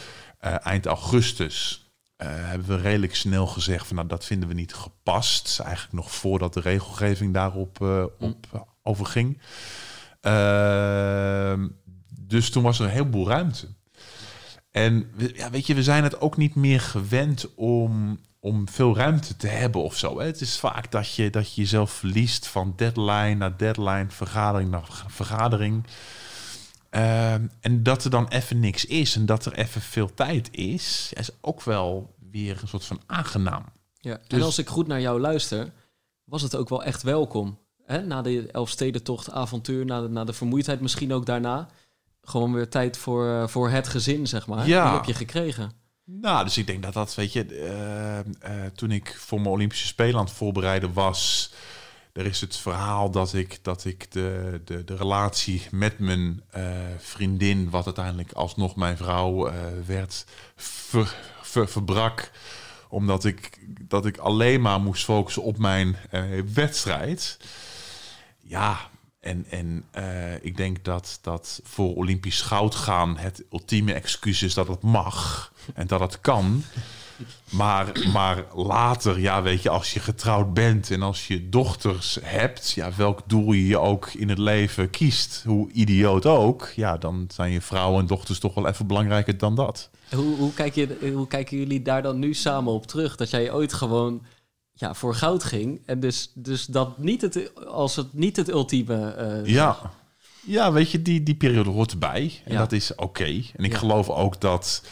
eh, 0.44 0.66
eind 0.66 0.86
augustus. 0.86 1.82
eh, 2.16 2.28
hebben 2.30 2.68
we 2.68 2.76
redelijk 2.76 3.14
snel 3.14 3.46
gezegd 3.46 3.86
van 3.86 3.96
nou 3.96 4.08
dat 4.08 4.24
vinden 4.24 4.48
we 4.48 4.54
niet 4.54 4.74
gepast. 4.74 5.60
Eigenlijk 5.60 5.94
nog 5.94 6.10
voordat 6.12 6.54
de 6.54 6.60
regelgeving 6.60 7.34
daarop 7.34 7.82
eh, 7.82 8.04
op 8.18 8.46
uh, 8.54 8.60
overging. 8.82 9.40
Ehm, 10.20 11.68
dus 12.20 12.50
toen 12.50 12.62
was 12.62 12.78
er 12.78 12.84
een 12.84 12.90
heleboel 12.90 13.28
ruimte. 13.28 13.66
En 14.70 15.10
ja, 15.34 15.50
weet 15.50 15.66
je, 15.66 15.74
we 15.74 15.82
zijn 15.82 16.02
het 16.02 16.20
ook 16.20 16.36
niet 16.36 16.54
meer 16.54 16.80
gewend 16.80 17.54
om, 17.54 18.20
om 18.40 18.68
veel 18.68 18.96
ruimte 18.96 19.36
te 19.36 19.48
hebben 19.48 19.82
of 19.82 19.96
zo. 19.96 20.18
Hè? 20.18 20.26
Het 20.26 20.40
is 20.40 20.58
vaak 20.58 20.90
dat 20.90 21.14
je, 21.14 21.30
dat 21.30 21.54
je 21.54 21.60
jezelf 21.60 21.90
verliest 21.90 22.46
van 22.46 22.72
deadline 22.76 23.34
naar 23.34 23.56
deadline, 23.56 24.06
vergadering 24.08 24.70
naar 24.70 25.04
vergadering. 25.06 25.84
Ehm, 26.94 27.46
en 27.60 27.82
dat 27.82 28.04
er 28.04 28.10
dan 28.10 28.28
even 28.28 28.60
niks 28.60 28.84
is 28.84 29.16
en 29.16 29.26
dat 29.26 29.44
er 29.46 29.52
even 29.52 29.80
veel 29.80 30.14
tijd 30.14 30.48
is, 30.50 31.10
is 31.14 31.30
ook 31.40 31.62
wel 31.62 32.14
weer 32.30 32.58
een 32.62 32.68
soort 32.68 32.84
van 32.84 33.00
aangenaam. 33.06 33.64
Ja. 34.00 34.18
Dus- 34.26 34.38
En 34.38 34.44
als 34.44 34.58
ik 34.58 34.68
goed 34.68 34.86
naar 34.86 35.00
jou 35.00 35.20
luister, 35.20 35.72
was 36.24 36.42
het 36.42 36.56
ook 36.56 36.68
wel 36.68 36.84
echt 36.84 37.02
welkom. 37.02 37.58
Hè? 37.84 38.02
Na 38.02 38.22
de 38.22 38.48
Elfstedentocht, 38.52 39.30
avontuur, 39.30 39.84
na 39.84 40.00
de, 40.00 40.08
na 40.08 40.24
de 40.24 40.32
vermoeidheid 40.32 40.80
misschien 40.80 41.12
ook 41.12 41.26
daarna. 41.26 41.68
Gewoon 42.22 42.52
weer 42.52 42.68
tijd 42.68 42.96
voor, 42.96 43.28
eh, 43.28 43.46
voor 43.46 43.70
het 43.70 43.88
gezin, 43.88 44.26
zeg 44.26 44.46
maar. 44.46 44.66
Ja. 44.66 44.84
Die 44.84 44.94
heb 44.96 45.04
je 45.04 45.14
gekregen. 45.14 45.72
Nou, 46.04 46.44
dus 46.44 46.58
ik 46.58 46.66
denk 46.66 46.82
dat 46.82 46.92
dat, 46.92 47.14
weet 47.14 47.32
je, 47.32 47.44
eh, 47.46 48.18
eh, 48.18 48.72
toen 48.74 48.90
ik 48.90 49.16
voor 49.18 49.40
mijn 49.40 49.54
Olympische 49.54 49.86
Spelen 49.86 50.18
aan 50.18 50.24
het 50.24 50.34
voorbereiden 50.34 50.92
was, 50.92 51.52
er 52.14 52.26
is 52.26 52.40
het 52.40 52.56
verhaal 52.56 53.10
dat 53.10 53.32
ik, 53.32 53.58
dat 53.62 53.84
ik 53.84 54.12
de, 54.12 54.60
de, 54.64 54.84
de 54.84 54.96
relatie 54.96 55.62
met 55.70 55.98
mijn 55.98 56.42
eh, 56.50 56.62
vriendin, 56.98 57.70
wat 57.70 57.84
uiteindelijk 57.84 58.32
alsnog 58.32 58.76
mijn 58.76 58.96
vrouw 58.96 59.46
eh, 59.46 59.56
werd, 59.86 60.24
ver, 60.56 61.16
ver- 61.42 61.68
verbrak. 61.68 62.30
Omdat 62.88 63.24
ik, 63.24 63.58
dat 63.80 64.06
ik 64.06 64.16
alleen 64.16 64.60
maar 64.60 64.80
moest 64.80 65.04
focussen 65.04 65.42
op 65.42 65.58
mijn 65.58 65.96
eh, 66.10 66.22
wedstrijd. 66.54 67.38
Ja, 68.40 68.90
en, 69.20 69.46
en 69.50 69.84
ik 70.42 70.56
denk 70.56 70.84
dat, 70.84 71.18
dat 71.22 71.60
voor 71.64 71.94
Olympisch 71.94 72.40
goud 72.40 72.74
gaan 72.74 73.16
het 73.16 73.44
ultieme 73.52 73.92
excuus 73.92 74.42
is 74.42 74.54
dat 74.54 74.68
het 74.68 74.82
mag 74.82 75.52
en 75.74 75.86
dat 75.86 76.00
het 76.00 76.20
kan. 76.20 76.64
Maar, 77.50 77.92
maar 78.12 78.44
later, 78.54 79.20
ja, 79.20 79.42
weet 79.42 79.62
je, 79.62 79.68
als 79.70 79.92
je 79.94 80.00
getrouwd 80.00 80.54
bent 80.54 80.90
en 80.90 81.02
als 81.02 81.26
je 81.26 81.48
dochters 81.48 82.18
hebt, 82.22 82.70
ja, 82.70 82.90
welk 82.96 83.20
doel 83.26 83.52
je 83.52 83.66
je 83.66 83.78
ook 83.78 84.12
in 84.12 84.28
het 84.28 84.38
leven 84.38 84.90
kiest, 84.90 85.42
hoe 85.46 85.70
idioot 85.72 86.26
ook, 86.26 86.72
ja, 86.76 86.96
dan 86.96 87.24
zijn 87.32 87.52
je 87.52 87.60
vrouwen 87.60 88.00
en 88.00 88.06
dochters 88.06 88.38
toch 88.38 88.54
wel 88.54 88.68
even 88.68 88.86
belangrijker 88.86 89.38
dan 89.38 89.54
dat. 89.54 89.90
Hoe, 90.14 90.36
hoe, 90.36 90.52
kijk 90.54 90.74
je, 90.74 91.10
hoe 91.14 91.26
kijken 91.26 91.56
jullie 91.56 91.82
daar 91.82 92.02
dan 92.02 92.18
nu 92.18 92.34
samen 92.34 92.72
op 92.72 92.86
terug? 92.86 93.16
Dat 93.16 93.30
jij 93.30 93.52
ooit 93.52 93.72
gewoon 93.72 94.22
ja, 94.72 94.94
voor 94.94 95.14
goud 95.14 95.44
ging. 95.44 95.82
En 95.86 96.00
dus, 96.00 96.30
dus 96.34 96.66
dat 96.66 96.98
niet 96.98 97.20
het, 97.20 97.52
als 97.66 97.96
het 97.96 98.12
niet 98.12 98.36
het 98.36 98.48
ultieme... 98.50 99.10
eh, 99.10 99.46
Ja. 99.52 99.78
Ja, 100.46 100.72
weet 100.72 100.90
je, 100.90 101.02
die, 101.02 101.22
die 101.22 101.34
periode 101.34 101.70
hoort 101.70 101.90
erbij. 101.92 102.40
En 102.44 102.52
Ja. 102.52 102.58
dat 102.58 102.72
is 102.72 102.94
oké. 102.94 103.24
En 103.24 103.64
ik 103.64 103.72
Ja. 103.72 103.78
geloof 103.78 104.08
ook 104.10 104.40
dat, 104.40 104.82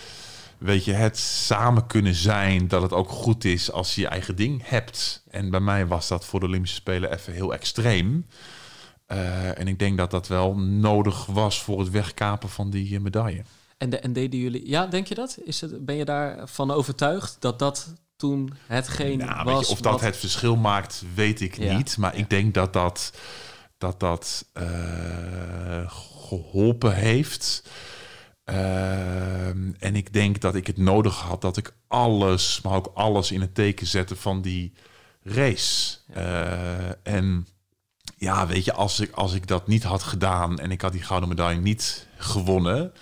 weet 0.63 0.85
je, 0.85 0.93
het 0.93 1.19
samen 1.19 1.87
kunnen 1.87 2.15
zijn, 2.15 2.69
dat 2.69 2.83
het 2.83 2.93
ook 2.93 3.09
goed 3.09 3.45
is 3.45 3.71
als 3.73 3.95
je 3.95 4.01
je 4.01 4.07
eigen 4.09 4.37
ding 4.37 4.63
hebt. 4.65 5.23
En 5.31 5.51
bij 5.51 5.61
mij 5.61 5.87
was 5.87 6.09
dat 6.09 6.25
voor 6.25 6.41
de 6.41 6.47
Olympische 6.47 6.77
Spelen 6.77 7.13
even 7.13 7.33
heel 7.33 7.53
extreem. 7.53 8.27
Eh, 9.07 9.59
en 9.59 9.69
ik 9.69 9.79
denk 9.79 9.97
dat 9.99 10.11
dat 10.11 10.27
wel 10.29 10.57
nodig 10.59 11.27
was 11.27 11.63
voor 11.63 11.79
het 11.81 11.91
wegkapen 11.91 12.49
van 12.49 12.71
die 12.71 12.95
eh, 12.97 13.01
medaille. 13.01 13.43
En, 13.79 13.91
de, 13.91 13.99
en 13.99 14.13
deden 14.13 14.41
jullie... 14.41 14.69
Ja, 14.69 14.87
denk 14.87 15.07
je 15.07 15.15
dat? 15.15 15.39
Is 15.45 15.61
het, 15.61 15.85
ben 15.85 15.95
je 15.97 16.05
daarvan 16.05 16.71
overtuigd 16.71 17.37
dat 17.39 17.59
dat 17.59 17.95
toen 18.17 18.53
hetgeen 18.67 19.19
Nou, 19.19 19.45
was... 19.45 19.67
je, 19.67 19.73
of 19.73 19.81
dat 19.81 19.93
wat- 19.93 20.01
het 20.01 20.17
verschil 20.17 20.57
maakt, 20.57 21.03
weet 21.15 21.41
ik 21.41 21.57
Ja. 21.59 21.77
niet. 21.77 21.97
Maar 21.97 22.15
Ja. 22.17 22.21
ik 22.23 22.31
denk 22.31 22.55
dat 22.55 22.73
dat, 22.73 23.13
dat, 23.79 24.01
dat 24.01 24.45
eh, 24.53 25.91
geholpen 25.91 26.95
heeft. 26.95 27.63
Ehm, 28.45 29.73
en 29.79 29.97
ik 29.97 30.13
denk 30.13 30.41
dat 30.41 30.55
ik 30.55 30.67
het 30.67 30.77
nodig 30.79 31.21
had 31.21 31.41
dat 31.41 31.57
ik 31.57 31.75
alles, 31.89 32.61
maar 32.63 32.75
ook 32.75 32.91
alles 32.95 33.31
in 33.33 33.41
het 33.41 33.55
teken 33.55 33.87
zette 33.87 34.17
van 34.17 34.43
die 34.43 34.73
race. 35.23 35.99
Eh, 36.13 37.07
en 37.15 37.47
ja, 38.17 38.47
weet 38.47 38.65
je, 38.65 38.73
als 38.73 39.01
ik, 39.01 39.11
als 39.11 39.35
ik 39.35 39.47
dat 39.47 39.67
niet 39.67 39.83
had 39.83 40.03
gedaan 40.03 40.59
en 40.59 40.71
ik 40.71 40.81
had 40.81 40.93
die 40.93 41.03
gouden 41.03 41.29
medaille 41.29 41.61
niet 41.61 42.07
gewonnen, 42.17 42.93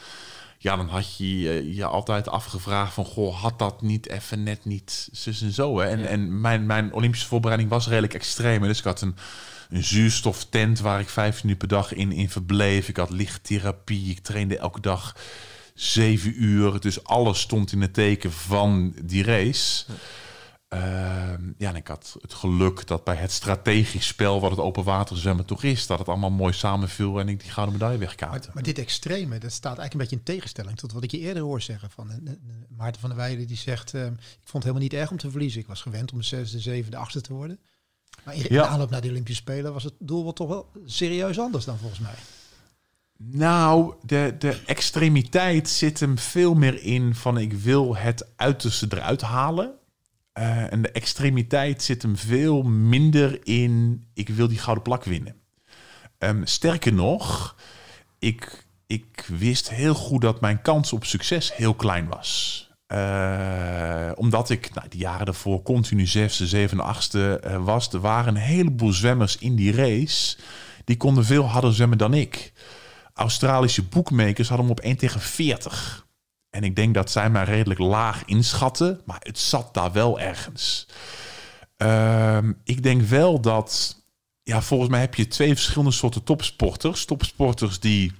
ja, 0.59 0.77
dan 0.77 0.89
had 0.89 1.17
je 1.17 1.75
je, 1.75 1.85
altijd 1.85 2.29
afgevraagd 2.29 2.95
van, 2.95 3.05
goh, 3.05 3.41
had 3.43 3.59
dat 3.59 3.83
niet 3.83 4.09
even 4.09 4.43
net 4.43 4.65
niet 4.65 5.09
zus 5.13 5.43
en 5.43 5.53
zo. 5.53 5.79
Hè? 5.79 5.87
En, 5.89 5.99
Ja. 5.99 6.07
en 6.07 6.41
mijn, 6.41 6.67
mijn 6.67 6.93
Olympische 6.93 7.27
voorbereiding 7.27 7.71
was 7.71 7.89
redelijk 7.89 8.15
extreem. 8.15 8.63
Dus 8.63 8.79
ik 8.79 8.85
had 8.85 9.01
een, 9.01 9.17
een 9.71 9.85
zuurstoftent 9.85 10.81
waar 10.81 11.01
ik 11.01 11.09
vijf 11.09 11.43
minuten 11.43 11.69
per 11.69 11.77
dag 11.79 11.93
in, 11.93 12.13
in 12.13 12.31
verbleef. 12.31 12.89
Ik 12.89 12.97
had 12.97 13.11
lichttherapie. 13.11 14.11
Ik 14.11 14.19
trainde 14.19 14.59
elke 14.59 14.81
dag 14.81 15.17
zeven 15.75 16.43
uur. 16.43 16.81
Dus 16.81 17.05
alles 17.05 17.41
stond 17.41 17.73
in 17.73 17.81
het 17.81 17.95
teken 17.95 18.33
van 18.33 18.95
die 19.05 19.23
race. 19.23 19.85
Ehm, 20.71 21.53
ja, 21.59 21.69
en 21.69 21.77
ik 21.77 21.87
had 21.87 22.17
het 22.21 22.35
geluk 22.35 22.87
dat 22.87 23.05
bij 23.05 23.15
het 23.15 23.33
strategisch 23.33 24.07
spel, 24.07 24.41
wat 24.41 24.51
het 24.51 24.61
open 24.61 24.85
water 24.85 25.17
zwemmen 25.17 25.45
toch 25.45 25.63
is, 25.63 25.87
dat 25.87 25.99
het 25.99 26.09
allemaal 26.09 26.31
mooi 26.31 26.53
samenviel 26.53 27.21
en 27.21 27.29
ik 27.29 27.41
die 27.41 27.51
gouden 27.51 27.75
medaille 27.75 27.99
Maar, 27.99 28.07
wegkaapte. 28.07 28.51
maar 28.55 28.63
dit 28.63 28.79
extreme, 28.79 29.39
dat 29.39 29.53
staat 29.53 29.79
eigenlijk 29.79 29.93
een 29.93 29.99
beetje 29.99 30.17
in 30.17 30.23
tegenstelling 30.23 30.79
tot 30.79 30.93
wat 30.93 31.03
ik 31.03 31.11
je 31.11 31.19
eerder 31.19 31.43
hoor 31.43 31.61
zeggen. 31.61 31.91
Van 31.91 32.11
eh, 32.11 32.17
eh, 32.17 32.33
Maarten 32.77 33.01
van 33.01 33.11
der 33.11 33.19
Weijden 33.19 33.47
die 33.47 33.57
zegt, 33.57 33.95
eh, 33.95 34.05
ik 34.07 34.11
vond 34.45 34.53
het 34.53 34.63
helemaal 34.63 34.83
niet 34.83 34.93
erg 34.93 35.11
om 35.11 35.17
te 35.17 35.31
verliezen. 35.31 35.61
Ik 35.61 35.67
was 35.67 35.83
gewend 35.83 36.13
om 36.13 36.19
de 36.19 36.25
zesde, 36.25 36.61
zevende, 36.61 36.97
achtste 36.97 37.21
te 37.21 37.33
worden. 37.33 37.59
Maar 38.25 38.35
in, 38.35 38.47
Ja. 38.49 38.67
aanloop 38.67 38.91
naar 38.91 39.01
de 39.01 39.09
Olympische 39.09 39.43
Spelen 39.43 39.73
was 39.73 39.85
het 39.85 39.95
doel 39.99 40.23
wel 40.23 40.33
toch 40.33 40.49
wel 40.49 40.71
serieus 40.85 41.39
anders 41.39 41.65
dan 41.65 41.79
volgens 41.79 42.01
mij. 42.01 42.15
Nou, 43.23 43.95
de, 44.03 44.35
de 44.39 44.61
extremiteit 44.67 45.69
zit 45.69 46.01
hem 46.01 46.19
veel 46.19 46.55
meer 46.55 46.83
in 46.83 47.15
van 47.15 47.39
ik 47.39 47.53
wil 47.53 47.97
het 47.97 48.27
uiterste 48.37 48.87
eruit 48.91 49.21
halen. 49.21 49.73
Eh, 50.33 50.73
en 50.73 50.83
de 50.83 50.91
extremiteit 50.91 51.83
zit 51.83 52.03
hem 52.03 52.17
veel 52.17 52.63
minder 52.63 53.47
in 53.47 54.05
ik 54.15 54.29
wil 54.29 54.49
die 54.49 54.59
gouden 54.59 54.85
plak 54.85 55.05
winnen. 55.05 55.37
Ehm, 56.19 56.45
sterker 56.45 56.93
nog, 56.93 57.57
ik, 58.19 58.65
ik 58.87 59.25
wist 59.29 59.71
heel 59.71 59.95
goed 59.95 60.21
dat 60.21 60.41
mijn 60.41 60.63
kans 60.63 60.93
op 60.93 61.05
succes 61.05 61.57
heel 61.57 61.75
klein 61.75 62.09
was. 62.09 62.70
Eh, 62.91 64.11
omdat 64.15 64.51
ik 64.51 64.75
nou, 64.75 64.89
de 64.89 64.97
jaren 64.97 65.27
daarvoor 65.27 65.63
continu 65.63 66.07
zesde, 66.07 66.47
zevende, 66.47 66.83
achtste 66.83 67.39
eh, 67.39 67.65
was. 67.65 67.93
Er 67.93 68.01
waren 68.01 68.35
een 68.35 68.41
heleboel 68.41 68.93
zwemmers 68.93 69.39
in 69.39 69.55
die 69.55 69.73
race. 69.73 70.37
Die 70.85 70.97
konden 70.97 71.25
veel 71.25 71.45
harder 71.45 71.75
zwemmen 71.75 71.99
dan 71.99 72.15
ik. 72.15 72.53
Australische 73.15 73.83
boekmakers 73.83 74.49
hadden 74.49 74.67
hem 74.67 74.77
op 74.77 74.85
1 74.85 74.97
tegen 74.97 75.21
40. 75.21 76.07
En 76.51 76.65
ik 76.65 76.77
denk 76.77 76.95
dat 76.95 77.11
zij 77.11 77.31
mij 77.31 77.45
redelijk 77.45 77.81
laag 77.81 78.25
inschatten, 78.25 79.01
maar 79.05 79.21
het 79.21 79.39
zat 79.39 79.75
daar 79.75 79.93
wel 79.93 80.21
ergens. 80.21 80.89
Ehm, 81.77 82.53
ik 82.65 82.83
denk 82.83 83.03
wel 83.03 83.41
dat, 83.41 84.03
ja, 84.43 84.63
volgens 84.63 84.91
mij 84.91 85.01
heb 85.01 85.15
je 85.15 85.29
twee 85.29 85.55
verschillende 85.55 85.93
soorten 85.93 86.25
topsporters. 86.25 87.05
Topsporters 87.05 87.81
die, 87.81 88.13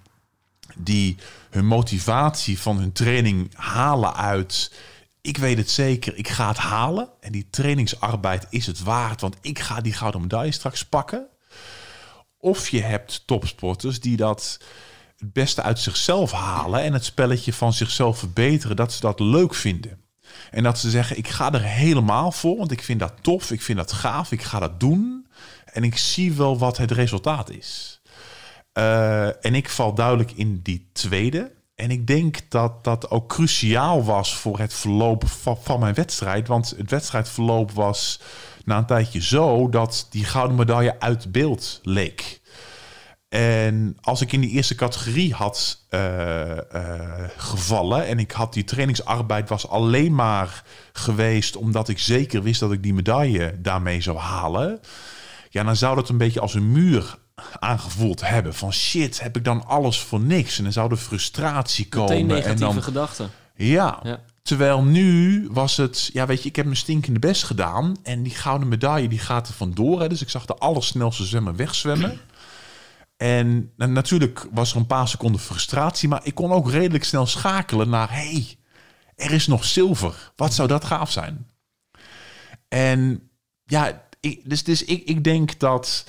die 0.85 1.17
hun 1.51 1.67
motivatie 1.67 2.59
van 2.59 2.79
hun 2.79 2.93
training 2.93 3.51
halen 3.55 4.15
uit. 4.15 4.73
Ik 5.21 5.37
weet 5.37 5.59
het 5.59 5.71
zeker, 5.71 6.17
ik 6.17 6.29
ga 6.29 6.49
het 6.49 6.57
halen. 6.57 7.09
En 7.21 7.33
die 7.33 7.47
trainingsarbeid 7.51 8.47
is 8.51 8.67
het 8.67 8.83
waard, 8.83 9.21
want 9.21 9.37
ik 9.41 9.59
ga 9.59 9.81
die 9.81 9.93
gouden 9.93 10.21
medaille 10.21 10.53
straks 10.53 10.85
pakken. 10.85 11.27
Of 12.39 12.69
je 12.69 12.81
hebt 12.81 13.23
topsporters 13.27 14.01
die 14.01 14.17
dat 14.17 14.61
het 15.19 15.33
beste 15.33 15.63
uit 15.63 15.79
zichzelf 15.79 16.33
halen 16.33 16.83
en 16.83 16.93
het 16.93 17.05
spelletje 17.05 17.53
van 17.53 17.73
zichzelf 17.73 18.19
verbeteren, 18.19 18.77
dat 18.77 18.93
ze 18.93 19.01
dat 19.01 19.21
leuk 19.21 19.55
vinden. 19.55 20.01
En 20.51 20.63
dat 20.63 20.79
ze 20.79 20.91
zeggen, 20.91 21.19
ik 21.19 21.29
ga 21.29 21.53
er 21.53 21.63
helemaal 21.63 22.33
voor, 22.33 22.57
want 22.57 22.71
ik 22.71 22.83
vind 22.83 23.01
dat 23.01 23.13
tof, 23.21 23.51
ik 23.51 23.63
vind 23.63 23.79
dat 23.79 23.93
gaaf, 23.93 24.33
ik 24.33 24.43
ga 24.43 24.59
dat 24.59 24.81
doen. 24.81 25.27
En 25.65 25.85
ik 25.85 25.97
zie 25.97 26.33
wel 26.33 26.59
wat 26.59 26.77
het 26.77 26.91
resultaat 26.91 27.51
is. 27.51 28.00
Eh, 28.73 29.45
en 29.45 29.55
ik 29.55 29.69
val 29.69 29.95
duidelijk 29.95 30.33
in 30.33 30.61
die 30.63 30.91
tweede. 30.93 31.53
En 31.75 31.91
ik 31.91 32.07
denk 32.07 32.39
dat 32.49 32.85
dat 32.85 33.11
ook 33.11 33.29
cruciaal 33.29 34.05
was 34.05 34.37
voor 34.37 34.59
het 34.59 34.75
verloop 34.75 35.25
van, 35.61 35.81
mijn 35.81 35.95
wedstrijd. 35.95 36.49
Want 36.49 36.75
het 36.77 36.91
wedstrijdverloop 36.91 37.71
was 37.73 38.21
na 38.65 38.79
een 38.79 38.87
tijdje 38.87 39.23
zo 39.23 39.69
dat 39.69 40.07
die 40.11 40.25
gouden 40.25 40.57
medaille 40.57 41.01
uit 41.01 41.33
beeld 41.33 41.81
leek. 41.83 42.41
En 43.29 43.97
als 44.01 44.21
ik 44.21 44.33
in 44.33 44.41
die 44.41 44.51
eerste 44.51 44.75
categorie 44.75 45.35
had 45.35 45.85
eh, 45.89 46.75
eh, 46.75 47.29
gevallen 47.37 48.07
en 48.07 48.19
ik 48.19 48.31
had 48.31 48.53
die 48.53 48.65
trainingsarbeid 48.65 49.49
was 49.49 49.69
alleen 49.69 50.15
maar 50.15 50.65
geweest 50.93 51.57
omdat 51.57 51.89
ik 51.89 51.99
zeker 51.99 52.43
wist 52.43 52.61
dat 52.61 52.73
ik 52.73 52.83
die 52.83 52.95
medaille 52.95 53.55
daarmee 53.61 54.01
zou 54.01 54.19
halen, 54.19 54.81
ja, 55.51 55.63
dan 55.63 55.77
zou 55.77 55.95
dat 55.95 56.09
een 56.09 56.19
beetje 56.19 56.41
als 56.41 56.55
een 56.55 56.73
muur 56.73 57.19
aangevoeld 57.59 58.21
hebben. 58.29 58.55
Van 58.55 58.73
shit, 58.73 59.21
heb 59.21 59.37
ik 59.37 59.45
dan 59.45 59.67
alles 59.67 60.01
voor 60.01 60.21
niks? 60.21 60.59
En 60.59 60.65
dan 60.65 60.73
zou 60.73 60.89
de 60.89 60.97
frustratie 60.97 61.89
komen. 61.89 62.09
Meteen 62.09 62.29
en 62.31 62.35
negatieve 62.37 62.73
dan, 62.75 62.83
gedachten. 62.83 63.31
ja. 63.55 64.01
Ja. 64.03 64.21
Terwijl 64.43 64.83
nu 64.83 65.49
was 65.51 65.77
het, 65.77 66.11
ja 66.13 66.27
weet 66.27 66.43
je, 66.43 66.49
ik 66.49 66.57
heb 66.57 66.65
mijn 66.65 66.77
stinkende 66.77 67.19
best 67.19 67.45
gedaan. 67.45 67.97
En 68.03 68.23
die 68.23 68.35
gouden 68.35 68.69
medaille 68.69 69.09
die 69.09 69.19
gaat 69.19 69.49
er 69.49 69.55
vandoor. 69.55 70.01
Hè, 70.01 70.09
dus 70.09 70.23
ik 70.23 70.29
zag 70.31 70.47
de 70.47 70.55
allersnelste 70.55 71.25
zwemmer 71.25 71.57
wegzwemmen. 71.57 72.21
En 73.17 73.73
na- 73.77 73.87
natuurlijk 73.87 74.47
was 74.53 74.71
er 74.71 74.77
een 74.77 74.87
paar 74.87 75.09
seconden 75.09 75.41
frustratie, 75.41 76.09
maar 76.09 76.21
ik 76.23 76.35
kon 76.35 76.53
ook 76.53 76.71
redelijk 76.71 77.05
snel 77.05 77.27
schakelen 77.27 77.89
naar: 77.89 78.13
hey, 78.13 78.57
er 79.17 79.33
is 79.33 79.47
nog 79.47 79.65
zilver. 79.65 80.33
Wat 80.37 80.55
zou 80.55 80.69
dat 80.69 80.85
gaaf 80.85 81.11
zijn? 81.11 81.47
En 82.69 83.31
ja, 83.65 84.03
ik, 84.21 84.41
dus, 84.45 84.65
dus 84.65 84.85
ik, 84.85 85.05
ik 85.05 85.25
denk 85.25 85.59
dat 85.59 86.05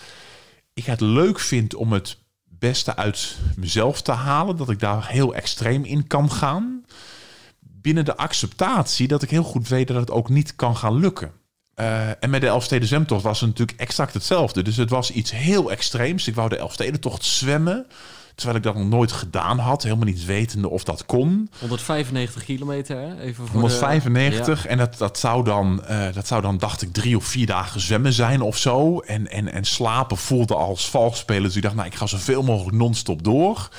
ik 0.74 0.86
het 0.86 1.02
leuk 1.02 1.40
vind 1.40 1.76
om 1.76 1.94
het 1.94 2.18
beste 2.46 2.96
uit 2.96 3.38
mezelf 3.56 4.02
te 4.02 4.12
halen. 4.12 4.58
Dat 4.58 4.70
ik 4.70 4.80
daar 4.80 5.08
heel 5.08 5.36
extreem 5.36 5.84
in 5.84 6.08
kan 6.08 6.32
gaan. 6.32 6.86
Binnen 7.60 8.06
de 8.06 8.18
acceptatie 8.18 9.08
dat 9.08 9.22
ik 9.22 9.30
heel 9.30 9.44
goed 9.44 9.68
weet 9.68 9.88
dat 9.88 9.98
het 9.98 10.12
ook 10.12 10.30
niet 10.30 10.56
kan 10.56 10.78
gaan 10.78 10.96
lukken. 10.96 11.32
Eh, 11.74 12.24
en 12.24 12.30
met 12.30 12.42
de 12.42 12.48
Elfsteden 12.48 13.08
was 13.08 13.40
het 13.40 13.50
natuurlijk 13.50 13.80
exact 13.80 14.14
hetzelfde. 14.14 14.62
Dus 14.62 14.78
het 14.78 14.90
was 14.90 15.12
iets 15.12 15.32
heel 15.32 15.72
extreems. 15.72 16.28
Ik 16.28 16.36
wou 16.36 16.50
de 16.50 16.58
Elfstedentocht 16.58 17.26
zwemmen. 17.26 17.88
Terwijl 18.36 18.58
ik 18.58 18.64
dat 18.64 18.76
nog 18.76 18.88
nooit 18.88 19.12
gedaan 19.12 19.58
had. 19.60 19.84
Helemaal 19.84 20.06
niet 20.06 20.26
wetende 20.26 20.70
of 20.70 20.84
dat 20.84 21.06
kon. 21.06 21.50
195 21.60 22.44
kilometer, 22.44 22.98
hè? 22.98 23.20
Even 23.20 23.36
voor 23.36 23.46
de- 23.46 23.52
195. 23.52 24.66
En 24.66 24.78
dat, 24.78 24.98
dat, 24.98 25.20
zou 25.20 25.44
dan, 25.44 25.86
eh, 25.86 26.14
dat 26.14 26.28
zou 26.28 26.42
dan, 26.42 26.58
dacht 26.58 26.82
ik, 26.82 26.94
drie 26.94 27.18
of 27.18 27.26
vier 27.26 27.46
dagen 27.46 27.80
zwemmen 27.82 28.14
zijn 28.14 28.42
of 28.42 28.58
zo. 28.58 29.00
En, 29.00 29.28
en, 29.32 29.52
en 29.52 29.64
slapen 29.66 30.18
voelde 30.18 30.56
als 30.56 30.90
vals 30.90 31.18
spelen. 31.18 31.44
Dus 31.44 31.56
ik 31.56 31.62
dacht, 31.62 31.76
nou, 31.76 31.88
ik 31.88 31.96
ga 31.96 32.06
zoveel 32.06 32.44
mogelijk 32.44 32.78
non-stop 32.78 33.24
door. 33.24 33.70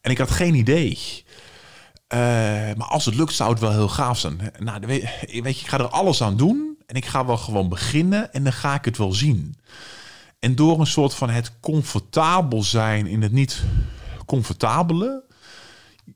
En 0.00 0.10
ik 0.10 0.18
had 0.18 0.30
geen 0.30 0.54
idee. 0.54 0.98
Eh, 2.06 2.18
maar 2.76 2.86
als 2.88 3.04
het 3.04 3.14
lukt, 3.14 3.32
zou 3.34 3.50
het 3.50 3.60
wel 3.60 3.70
heel 3.70 3.88
gaaf 3.88 4.18
zijn. 4.18 4.40
Nou, 4.58 4.80
weet, 4.86 5.02
weet 5.42 5.58
je, 5.58 5.64
ik 5.64 5.68
ga 5.68 5.78
er 5.78 5.88
alles 5.88 6.22
aan 6.22 6.36
doen. 6.36 6.78
En 6.86 6.96
ik 6.96 7.06
ga 7.06 7.26
wel 7.26 7.36
gewoon 7.36 7.68
beginnen. 7.68 8.32
En 8.32 8.42
dan 8.44 8.52
ga 8.52 8.74
ik 8.74 8.84
het 8.84 8.98
wel 8.98 9.12
zien. 9.12 9.56
En 10.44 10.54
door 10.54 10.80
een 10.80 10.86
soort 10.86 11.14
van 11.14 11.30
het 11.30 11.52
comfortabel 11.60 12.62
zijn 12.62 13.06
in 13.06 13.22
het 13.22 13.32
niet 13.32 13.62
comfortabele, 14.26 15.24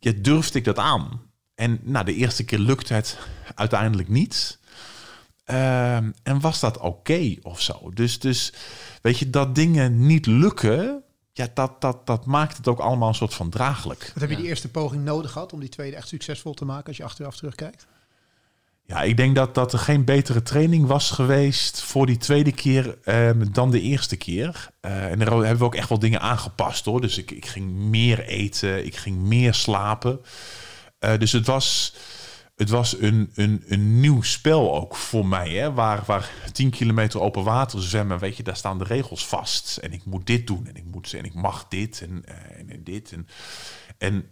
ja, 0.00 0.12
durfde 0.16 0.58
ik 0.58 0.64
dat 0.64 0.78
aan. 0.78 1.20
En 1.54 1.80
nou, 1.82 2.04
de 2.04 2.14
eerste 2.14 2.44
keer 2.44 2.58
lukte 2.58 2.94
het 2.94 3.18
uiteindelijk 3.54 4.08
niet. 4.08 4.58
Ehm, 5.44 6.10
en 6.22 6.40
was 6.40 6.60
dat 6.60 6.78
oké 6.78 7.36
of 7.42 7.60
zo? 7.60 7.90
Dus, 7.94 8.18
dus 8.18 8.52
weet 9.02 9.18
je, 9.18 9.30
dat 9.30 9.54
dingen 9.54 10.06
niet 10.06 10.26
lukken, 10.26 11.02
ja, 11.32 11.48
dat, 11.54 11.80
dat, 11.80 12.06
dat 12.06 12.26
maakt 12.26 12.56
het 12.56 12.68
ook 12.68 12.78
allemaal 12.78 13.08
een 13.08 13.14
soort 13.14 13.34
van 13.34 13.50
draaglijk. 13.50 14.00
Wat 14.00 14.20
heb 14.20 14.28
je 14.28 14.34
Ja. 14.36 14.40
die 14.40 14.50
eerste 14.50 14.68
poging 14.68 15.04
nodig 15.04 15.30
gehad 15.32 15.52
om 15.52 15.60
die 15.60 15.68
tweede 15.68 15.96
echt 15.96 16.08
succesvol 16.08 16.54
te 16.54 16.64
maken 16.64 16.86
als 16.86 16.96
je 16.96 17.04
achteraf 17.04 17.36
terugkijkt? 17.36 17.86
Ja, 18.90 19.02
ik 19.02 19.16
denk 19.16 19.34
dat, 19.34 19.54
dat 19.54 19.72
er 19.72 19.78
geen 19.78 20.04
betere 20.04 20.42
training 20.42 20.86
was 20.86 21.10
geweest 21.10 21.82
voor 21.82 22.06
die 22.06 22.16
tweede 22.16 22.52
keer 22.52 22.98
ehm, 23.04 23.46
dan 23.52 23.70
de 23.70 23.80
eerste 23.80 24.16
keer. 24.16 24.68
Eh, 24.80 25.10
en 25.10 25.18
daar 25.18 25.30
hebben 25.30 25.58
we 25.58 25.64
ook 25.64 25.74
echt 25.74 25.88
wel 25.88 25.98
dingen 25.98 26.20
aangepast 26.20 26.84
hoor. 26.84 27.00
Dus 27.00 27.18
ik, 27.18 27.30
ik 27.30 27.46
ging 27.46 27.70
meer 27.70 28.24
eten, 28.24 28.86
ik 28.86 28.96
ging 28.96 29.16
meer 29.18 29.54
slapen. 29.54 30.20
Eh, 30.98 31.18
dus 31.18 31.32
het 31.32 31.46
was, 31.46 31.94
het 32.56 32.70
was 32.70 33.00
een, 33.00 33.30
een, 33.34 33.64
een 33.66 34.00
nieuw 34.00 34.22
spel 34.22 34.74
ook 34.74 34.96
voor 34.96 35.26
mij. 35.26 35.50
Hè? 35.50 35.72
Waar, 35.72 36.02
waar 36.06 36.30
10 36.52 36.70
kilometer 36.70 37.20
open 37.20 37.44
water 37.44 37.82
zwemmen, 37.82 38.18
weet 38.18 38.36
je, 38.36 38.42
daar 38.42 38.56
staan 38.56 38.78
de 38.78 38.84
regels 38.84 39.26
vast. 39.26 39.76
En 39.76 39.92
ik 39.92 40.04
moet 40.04 40.26
dit 40.26 40.46
doen 40.46 40.66
en 40.66 40.76
ik, 40.76 40.84
moet, 40.84 41.12
en 41.12 41.24
ik 41.24 41.34
mag 41.34 41.68
dit 41.68 42.00
en, 42.00 42.22
eh, 42.24 42.58
en, 42.58 42.70
en 42.70 42.84
dit. 42.84 43.12
En, 43.12 43.28
en 43.98 44.24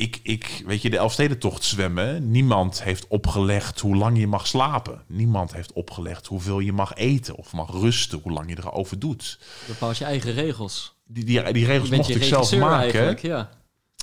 ik, 0.00 0.20
ik, 0.22 0.62
weet 0.66 0.82
je, 0.82 0.90
de 0.90 0.96
Elfstedentocht 0.96 1.64
zwemmen. 1.64 2.30
Niemand 2.30 2.82
heeft 2.82 3.06
opgelegd 3.08 3.80
hoe 3.80 3.96
lang 3.96 4.18
je 4.18 4.26
mag 4.26 4.46
slapen. 4.46 5.02
Niemand 5.06 5.52
heeft 5.52 5.72
opgelegd 5.72 6.26
hoeveel 6.26 6.58
je 6.58 6.72
mag 6.72 6.94
eten 6.94 7.34
of 7.34 7.52
mag 7.52 7.70
rusten, 7.70 8.20
hoe 8.22 8.32
lang 8.32 8.50
je 8.50 8.56
erover 8.58 8.98
doet. 8.98 9.38
Je 9.66 9.72
bepaalt 9.72 9.98
je 9.98 10.04
eigen 10.04 10.32
regels. 10.32 10.94
Die, 11.04 11.24
die, 11.24 11.52
die 11.52 11.66
regels 11.66 11.90
mocht 11.90 12.06
je 12.06 12.14
ik 12.14 12.22
zelf 12.22 12.56
maken. 12.56 13.18
ja. 13.22 13.50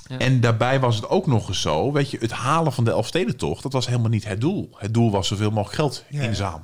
Ja. 0.08 0.18
En 0.18 0.40
daarbij 0.40 0.80
was 0.80 0.96
het 0.96 1.08
ook 1.08 1.26
nog 1.26 1.48
eens 1.48 1.60
zo, 1.60 1.92
weet 1.92 2.10
je, 2.10 2.18
het 2.18 2.30
halen 2.30 2.72
van 2.72 2.84
de 2.84 2.90
Elfstedentocht, 2.90 3.62
dat 3.62 3.72
was 3.72 3.86
helemaal 3.86 4.10
niet 4.10 4.24
het 4.24 4.40
doel. 4.40 4.70
Het 4.76 4.94
doel 4.94 5.10
was 5.10 5.28
zoveel 5.28 5.50
mogelijk 5.50 5.74
geld 5.74 6.04
Ja, 6.08 6.22
ja. 6.22 6.60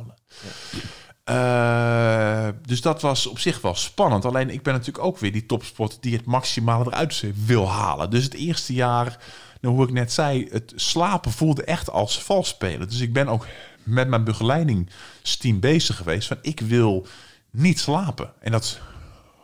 Eh, 1.24 2.48
dus 2.62 2.80
dat 2.80 3.02
was 3.02 3.26
op 3.26 3.38
zich 3.38 3.60
wel 3.60 3.74
spannend. 3.74 4.24
Alleen 4.24 4.50
ik 4.50 4.62
ben 4.62 4.72
natuurlijk 4.72 5.04
ook 5.04 5.18
weer 5.18 5.32
die 5.32 5.46
topsport 5.46 5.98
die 6.00 6.16
het 6.16 6.24
maximale 6.24 6.84
eruit 6.86 7.24
wil 7.44 7.70
halen. 7.70 8.10
Dus 8.10 8.24
het 8.24 8.34
eerste 8.34 8.72
jaar, 8.72 9.18
nou, 9.60 9.74
hoe 9.74 9.84
ik 9.84 9.92
net 9.92 10.12
zei, 10.12 10.48
het 10.50 10.72
slapen 10.76 11.32
voelde 11.32 11.64
echt 11.64 11.90
als 11.90 12.22
vals 12.22 12.48
spelen. 12.48 12.88
Dus 12.88 13.00
ik 13.00 13.12
ben 13.12 13.28
ook 13.28 13.46
met 13.82 14.08
mijn 14.08 14.24
begeleidingsteam 14.24 15.60
bezig 15.60 15.96
geweest 15.96 16.28
van 16.28 16.38
ik 16.42 16.60
wil 16.60 17.06
niet 17.50 17.80
slapen. 17.80 18.32
En 18.40 18.52
dat 18.52 18.80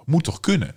moet 0.04 0.24
toch 0.24 0.40
kunnen? 0.40 0.74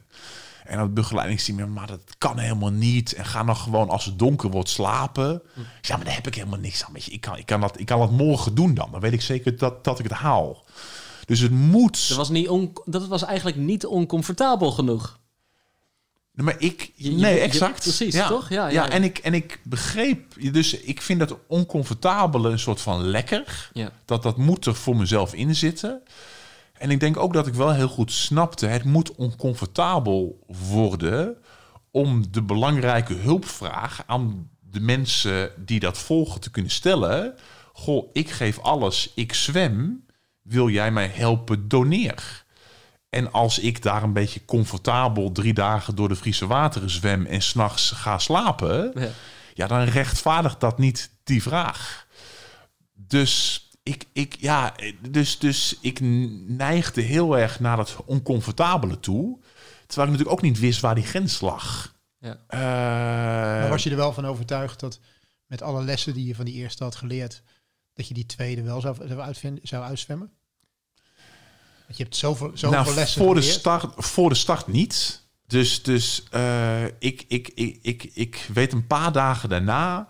En 0.65 0.77
dat 0.77 0.93
begeleidingsteam, 0.93 1.73
maar 1.73 1.87
dat 1.87 2.01
kan 2.17 2.37
helemaal 2.39 2.71
niet. 2.71 3.13
En 3.13 3.25
ga 3.25 3.43
dan 3.43 3.55
gewoon 3.55 3.89
als 3.89 4.05
het 4.05 4.19
donker 4.19 4.49
wordt 4.49 4.69
slapen. 4.69 5.41
Ja, 5.81 5.95
maar 5.95 6.05
daar 6.05 6.15
heb 6.15 6.27
ik 6.27 6.35
helemaal 6.35 6.59
niks 6.59 6.83
aan. 6.83 6.93
Weet 6.93 7.03
je, 7.05 7.11
ik, 7.11 7.21
kan, 7.21 7.37
ik, 7.37 7.45
kan 7.45 7.61
dat, 7.61 7.79
ik 7.79 7.85
kan 7.85 7.99
dat 7.99 8.11
morgen 8.11 8.55
doen 8.55 8.73
dan. 8.73 8.91
Dan 8.91 8.99
weet 8.99 9.13
ik 9.13 9.21
zeker 9.21 9.57
dat, 9.57 9.83
dat 9.83 9.99
ik 9.99 10.03
het 10.05 10.13
haal. 10.13 10.63
Dus 11.25 11.39
het 11.39 11.51
moet. 11.51 12.07
Dat 12.07 12.17
was, 12.17 12.29
niet 12.29 12.47
on- 12.49 12.73
dat 12.85 13.07
was 13.07 13.23
eigenlijk 13.23 13.57
niet 13.57 13.85
oncomfortabel 13.85 14.71
genoeg. 14.71 15.19
Nee, 16.33 16.45
Maar 16.45 16.55
ik. 16.57 16.91
Je- 16.95 17.11
nee, 17.11 17.33
je- 17.35 17.39
exact. 17.41 17.81
precies, 17.81 18.13
ja. 18.13 18.27
toch? 18.27 18.49
Ja, 18.49 18.67
Ja, 18.67 18.83
ja. 18.85 18.89
en, 18.89 19.03
ik, 19.03 19.17
en 19.17 19.33
ik 19.33 19.59
begreep. 19.63 20.53
Dus 20.53 20.73
ik 20.79 21.01
vind 21.01 21.19
dat 21.19 21.35
oncomfortabele 21.47 22.49
een 22.49 22.59
soort 22.59 22.81
van 22.81 23.01
lekker. 23.01 23.69
Ja. 23.73 23.91
Dat 24.05 24.23
dat 24.23 24.37
moet 24.37 24.65
er 24.65 24.75
voor 24.75 24.95
mezelf 24.95 25.33
in 25.33 25.55
zitten. 25.55 26.01
En 26.83 26.89
ik 26.91 26.99
denk 26.99 27.17
ook 27.17 27.33
dat 27.33 27.47
ik 27.47 27.53
wel 27.53 27.73
heel 27.73 27.87
goed 27.87 28.11
snapte. 28.11 28.65
Het 28.65 28.83
moet 28.83 29.15
oncomfortabel 29.15 30.45
worden. 30.69 31.37
om 31.91 32.31
de 32.31 32.41
belangrijke 32.43 33.13
hulpvraag 33.13 34.03
aan 34.05 34.49
de 34.59 34.79
mensen 34.79 35.51
die 35.57 35.79
dat 35.79 35.97
volgen 35.97 36.41
te 36.41 36.51
kunnen 36.51 36.71
stellen. 36.71 37.35
Goh, 37.73 38.09
ik 38.13 38.29
geef 38.29 38.59
alles, 38.59 39.11
ik 39.15 39.33
zwem. 39.33 40.05
Wil 40.41 40.69
jij 40.69 40.91
mij 40.91 41.07
helpen? 41.07 41.67
Doneer. 41.67 42.45
En 43.09 43.31
als 43.31 43.59
ik 43.59 43.81
daar 43.81 44.03
een 44.03 44.13
beetje 44.13 44.45
comfortabel 44.45 45.31
drie 45.31 45.53
dagen 45.53 45.95
door 45.95 46.07
de 46.09 46.15
Friese 46.15 46.47
wateren 46.47 46.89
zwem 46.89 47.25
en 47.25 47.41
s'nachts 47.41 47.91
ga 47.91 48.17
slapen, 48.17 48.91
Ja. 48.95 49.09
ja, 49.53 49.67
dan 49.67 49.83
rechtvaardigt 49.83 50.59
dat 50.59 50.77
niet 50.77 51.11
die 51.23 51.41
vraag. 51.41 52.07
Dus 52.93 53.62
ik, 53.83 54.05
ik, 54.13 54.35
ja, 54.39 54.75
dus, 55.09 55.39
dus 55.39 55.77
ik 55.81 55.99
neigde 56.47 57.01
heel 57.01 57.37
erg 57.37 57.59
naar 57.59 57.77
dat 57.77 57.95
oncomfortabele 58.05 58.99
toe. 58.99 59.39
Terwijl 59.87 60.07
ik 60.07 60.17
natuurlijk 60.17 60.29
ook 60.29 60.41
niet 60.41 60.59
wist 60.59 60.81
waar 60.81 60.95
die 60.95 61.03
grens 61.03 61.41
lag. 61.41 61.95
Ja. 62.19 62.37
Eh, 62.47 62.59
Maar 62.59 63.69
was 63.69 63.83
je 63.83 63.89
er 63.89 63.95
wel 63.95 64.13
van 64.13 64.25
overtuigd 64.25 64.79
dat 64.79 64.99
met 65.45 65.61
alle 65.61 65.83
lessen 65.83 66.13
die 66.13 66.27
je 66.27 66.35
van 66.35 66.45
die 66.45 66.53
eerste 66.53 66.83
had 66.83 66.95
geleerd, 66.95 67.43
dat 67.93 68.07
je 68.07 68.13
die 68.13 68.25
tweede 68.25 68.61
wel 68.61 68.81
zou, 68.81 68.95
zou, 69.07 69.19
uitvinden, 69.19 69.67
zou 69.67 69.83
uitzwemmen? 69.83 70.31
Want 71.85 71.97
je 71.97 72.03
hebt 72.03 72.15
zoveel, 72.15 72.51
zoveel 72.53 72.83
nou, 72.83 72.95
lessen 72.95 73.21
voor 73.21 73.35
de, 73.35 73.41
start, 73.41 73.93
voor 73.95 74.29
de 74.29 74.35
start 74.35 74.67
niet. 74.67 75.21
Dus, 75.47 75.83
dus 75.83 76.23
eh, 76.31 76.85
ik, 76.85 77.25
ik, 77.27 77.47
ik, 77.55 77.79
ik, 77.81 78.03
ik 78.13 78.49
weet 78.53 78.73
een 78.73 78.87
paar 78.87 79.11
dagen 79.11 79.49
daarna. 79.49 80.09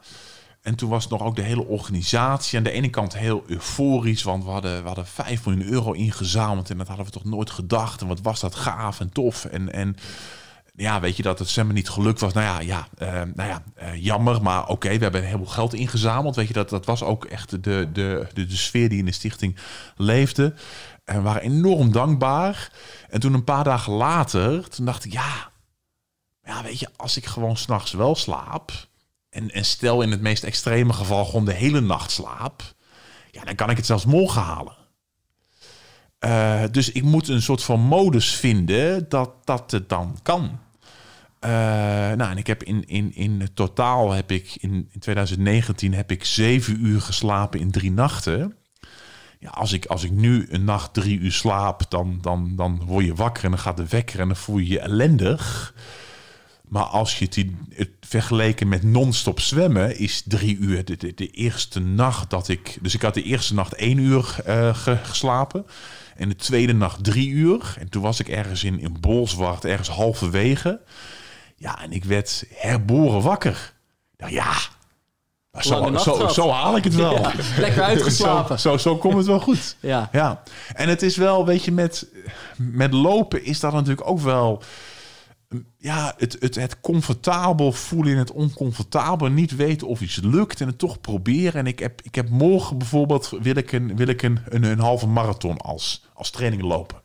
En 0.64 0.76
toen 0.76 0.90
was 0.90 1.08
nog 1.08 1.22
ook 1.22 1.36
de 1.36 1.42
hele 1.42 1.66
organisatie 1.66 2.58
aan 2.58 2.64
de 2.64 2.72
ene 2.72 2.90
kant 2.90 3.18
heel 3.18 3.44
euforisch. 3.48 4.24
Want 4.24 4.44
we 4.44 4.50
hadden, 4.50 4.82
we 4.82 4.88
hadden 4.88 5.06
5 5.06 5.46
miljoen 5.46 5.72
euro 5.72 5.92
ingezameld. 5.92 6.70
En 6.70 6.78
dat 6.78 6.88
hadden 6.88 7.06
we 7.06 7.12
toch 7.12 7.24
nooit 7.24 7.50
gedacht. 7.50 8.02
En 8.02 8.08
wat 8.08 8.22
was 8.22 8.40
dat 8.40 8.56
gaaf 8.56 9.00
en 9.00 9.12
tof. 9.12 9.46
En, 9.46 9.74
en 9.74 9.96
ja, 10.76 11.00
weet 11.00 11.18
je 11.18 11.24
dat 11.24 11.40
het 11.40 11.50
zwemmen 11.50 11.76
niet 11.76 11.90
gelukt 11.90 12.20
was. 12.20 12.34
Nou 12.34 12.46
ja, 12.46 12.60
ja, 12.60 12.88
eh, 12.98 13.22
nou 13.34 13.50
ja 13.50 13.64
eh, 13.76 14.04
jammer. 14.04 14.42
Maar 14.42 14.68
oké, 14.68 14.88
we 14.88 15.04
hebben 15.04 15.22
een 15.22 15.28
heleboel 15.28 15.48
geld 15.48 15.74
ingezameld. 15.74 16.36
Weet 16.36 16.48
je, 16.48 16.54
dat, 16.54 16.70
dat 16.70 16.86
was 16.86 17.04
ook 17.04 17.26
echt 17.26 17.50
de, 17.50 17.60
de, 17.60 18.28
de, 18.34 18.46
de 18.46 18.56
sfeer 18.56 18.90
die 18.90 19.00
in 19.00 19.06
de 19.06 19.12
stichting 19.12 19.58
leefde. 19.96 20.54
En 21.06 21.16
we 21.16 21.22
waren 21.22 21.42
enorm 21.42 21.92
dankbaar. 21.92 22.72
En 23.10 23.20
toen 23.20 23.34
een 23.34 23.44
paar 23.44 23.64
dagen 23.64 23.94
later, 23.94 24.70
toen 24.70 24.86
dacht 24.86 25.06
ik, 25.06 25.12
ja, 25.12 25.52
ja 26.44 26.64
weet 26.64 26.80
je, 26.80 26.90
als 26.96 27.18
ik 27.18 27.26
gewoon 27.26 27.58
s'nachts 27.58 27.92
wel 27.92 28.16
slaap. 28.16 28.92
En, 29.34 29.52
en 29.52 29.66
stel 29.66 30.02
in 30.02 30.12
het 30.12 30.22
meest 30.22 30.44
extreme 30.44 30.94
geval 30.94 31.26
gewoon 31.26 31.46
de 31.46 31.54
hele 31.54 31.82
nacht 31.82 32.12
slaap. 32.12 32.62
Ja, 33.32 33.44
dan 33.44 33.56
kan 33.56 33.70
ik 33.70 33.78
het 33.78 33.86
zelfs 33.86 34.06
morgen 34.06 34.42
halen. 34.42 34.76
Eh, 36.20 36.64
dus 36.72 36.92
ik 36.92 37.04
moet 37.04 37.28
een 37.28 37.42
soort 37.42 37.64
van 37.64 37.80
modus 37.80 38.36
vinden 38.36 39.10
dat 39.10 39.46
dat 39.46 39.72
het 39.72 39.90
dan 39.90 40.20
kan. 40.24 40.60
Eh, 41.40 41.52
nou, 42.12 42.32
en 42.32 42.38
ik 42.38 42.48
heb 42.48 42.64
in, 42.64 42.88
in, 42.88 43.16
in 43.16 43.48
totaal 43.54 44.12
heb 44.12 44.32
ik 44.32 44.56
in, 44.60 44.90
in 44.92 45.00
2019 45.00 45.94
heb 45.94 46.12
ik 46.12 46.26
zeven 46.26 46.86
uur 46.86 47.02
geslapen 47.02 47.60
in 47.60 47.72
drie 47.72 47.92
nachten. 47.92 48.56
Ja, 49.40 49.50
als 49.50 49.72
ik, 49.72 49.86
als 49.86 50.04
ik 50.04 50.12
nu 50.12 50.48
een 50.50 50.64
nacht 50.64 50.94
drie 50.94 51.20
uur 51.20 51.32
slaap, 51.32 51.92
dan, 51.92 52.18
dan, 52.22 52.56
dan 52.56 52.82
word 52.86 53.06
je 53.06 53.16
wakker 53.16 53.44
en 53.44 53.50
dan 53.50 53.60
gaat 53.60 53.78
de 53.78 53.88
wekker 53.88 54.20
en 54.20 54.28
dan 54.28 54.38
voel 54.38 54.58
je 54.58 54.68
je 54.68 54.80
ellendig. 54.80 55.74
Maar 56.68 56.84
als 56.84 57.20
je 57.20 57.26
het, 57.26 57.46
het 57.70 57.90
vergeleken 58.20 58.68
met 58.68 58.84
non-stop 58.84 59.40
zwemmen 59.40 59.98
is 59.98 60.24
drie 60.26 60.58
uur 60.58 60.86
de, 60.86 60.98
de, 60.98 61.14
de 61.16 61.28
eerste 61.28 61.80
nacht 61.80 62.30
dat 62.30 62.48
ik... 62.48 62.78
Dus 62.82 62.94
ik 62.94 63.02
had 63.02 63.14
de 63.14 63.24
eerste 63.24 63.54
nacht 63.54 63.74
één 63.74 63.98
uur 63.98 64.36
eh, 64.46 64.76
ge- 64.76 65.00
geslapen. 65.04 65.66
En 66.16 66.30
de 66.30 66.36
tweede 66.36 66.74
nacht 66.74 67.04
drie 67.04 67.30
uur. 67.30 67.76
En 67.80 67.90
toen 67.90 68.02
was 68.02 68.20
ik 68.20 68.28
ergens 68.30 68.64
in, 68.64 68.80
in 68.80 68.98
Bolsward, 69.00 69.66
ergens 69.66 69.90
halverwege. 69.90 70.80
Ja, 71.56 71.82
en 71.82 71.92
ik 71.92 72.04
werd 72.04 72.44
herboren 72.56 73.22
wakker. 73.22 73.74
Nou 74.18 74.32
ja, 74.32 74.52
Lange 75.64 76.00
zo, 76.00 76.16
zo, 76.18 76.28
zo 76.28 76.50
haal 76.50 76.78
ik 76.78 76.84
het 76.84 76.96
wel. 76.96 77.14
Ja, 77.20 77.32
lekker 77.58 77.82
uitgeslapen. 77.84 78.60
Zo, 78.60 78.70
zo, 78.72 78.78
zo 78.78 78.98
komt 78.98 79.18
het 79.18 79.26
wel 79.26 79.40
goed. 79.40 79.76
Ja. 79.80 80.10
Ja, 80.12 80.44
en 80.74 80.90
het 80.90 81.02
is 81.02 81.18
wel, 81.18 81.46
weet 81.46 81.64
je, 81.64 81.72
met, 81.72 82.08
met 82.58 82.94
lopen 82.94 83.46
is 83.46 83.60
dat 83.60 83.74
natuurlijk 83.74 84.08
ook 84.08 84.20
wel... 84.20 84.64
Ja, 85.78 86.14
het, 86.18 86.38
het, 86.40 86.56
het 86.56 86.80
comfortabel 86.80 87.72
voelen 87.72 88.12
in 88.12 88.18
het 88.18 88.32
oncomfortabel. 88.32 89.28
Niet 89.28 89.56
weten 89.56 89.88
of 89.88 90.02
iets 90.02 90.16
lukt 90.16 90.62
en 90.62 90.68
het 90.68 90.78
toch 90.78 91.02
proberen. 91.02 91.54
En 91.54 91.68
ik 91.68 91.80
heb, 91.80 92.02
ik 92.02 92.16
heb 92.16 92.30
morgen 92.30 92.78
bijvoorbeeld, 92.78 93.30
wil 93.42 93.56
ik 93.56 93.72
een, 93.72 93.96
wil 93.96 94.08
ik 94.08 94.22
een, 94.22 94.40
een, 94.50 94.80
halve 94.80 95.08
marathon 95.08 95.58
als, 95.58 96.06
als 96.14 96.30
training 96.30 96.62
lopen. 96.62 97.02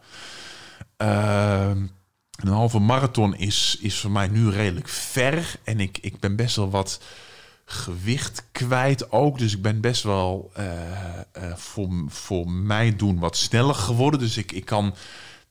Ehm, 0.97 1.87
een 2.31 2.49
halve 2.49 2.79
marathon 2.79 3.37
is, 3.37 3.79
is 3.81 4.01
voor 4.01 4.11
mij 4.11 4.29
nu 4.29 4.51
redelijk 4.51 4.89
ver. 4.89 5.57
En 5.65 5.81
ik, 5.81 5.99
ik 6.01 6.21
ben 6.21 6.37
best 6.37 6.57
wel 6.57 6.71
wat 6.71 7.01
gewicht 7.65 8.45
kwijt 8.53 9.13
ook. 9.13 9.39
Dus 9.39 9.55
ik 9.55 9.63
ben 9.63 9.81
best 9.81 10.03
wel 10.03 10.51
eh, 10.55 11.19
eh, 11.33 11.57
voor, 11.57 11.89
voor 12.07 12.51
mij 12.51 12.97
doen 12.97 13.19
wat 13.19 13.37
sneller 13.37 13.75
geworden. 13.75 14.21
Dus 14.21 14.37
ik, 14.37 14.53
ik 14.53 14.65
kan 14.65 14.95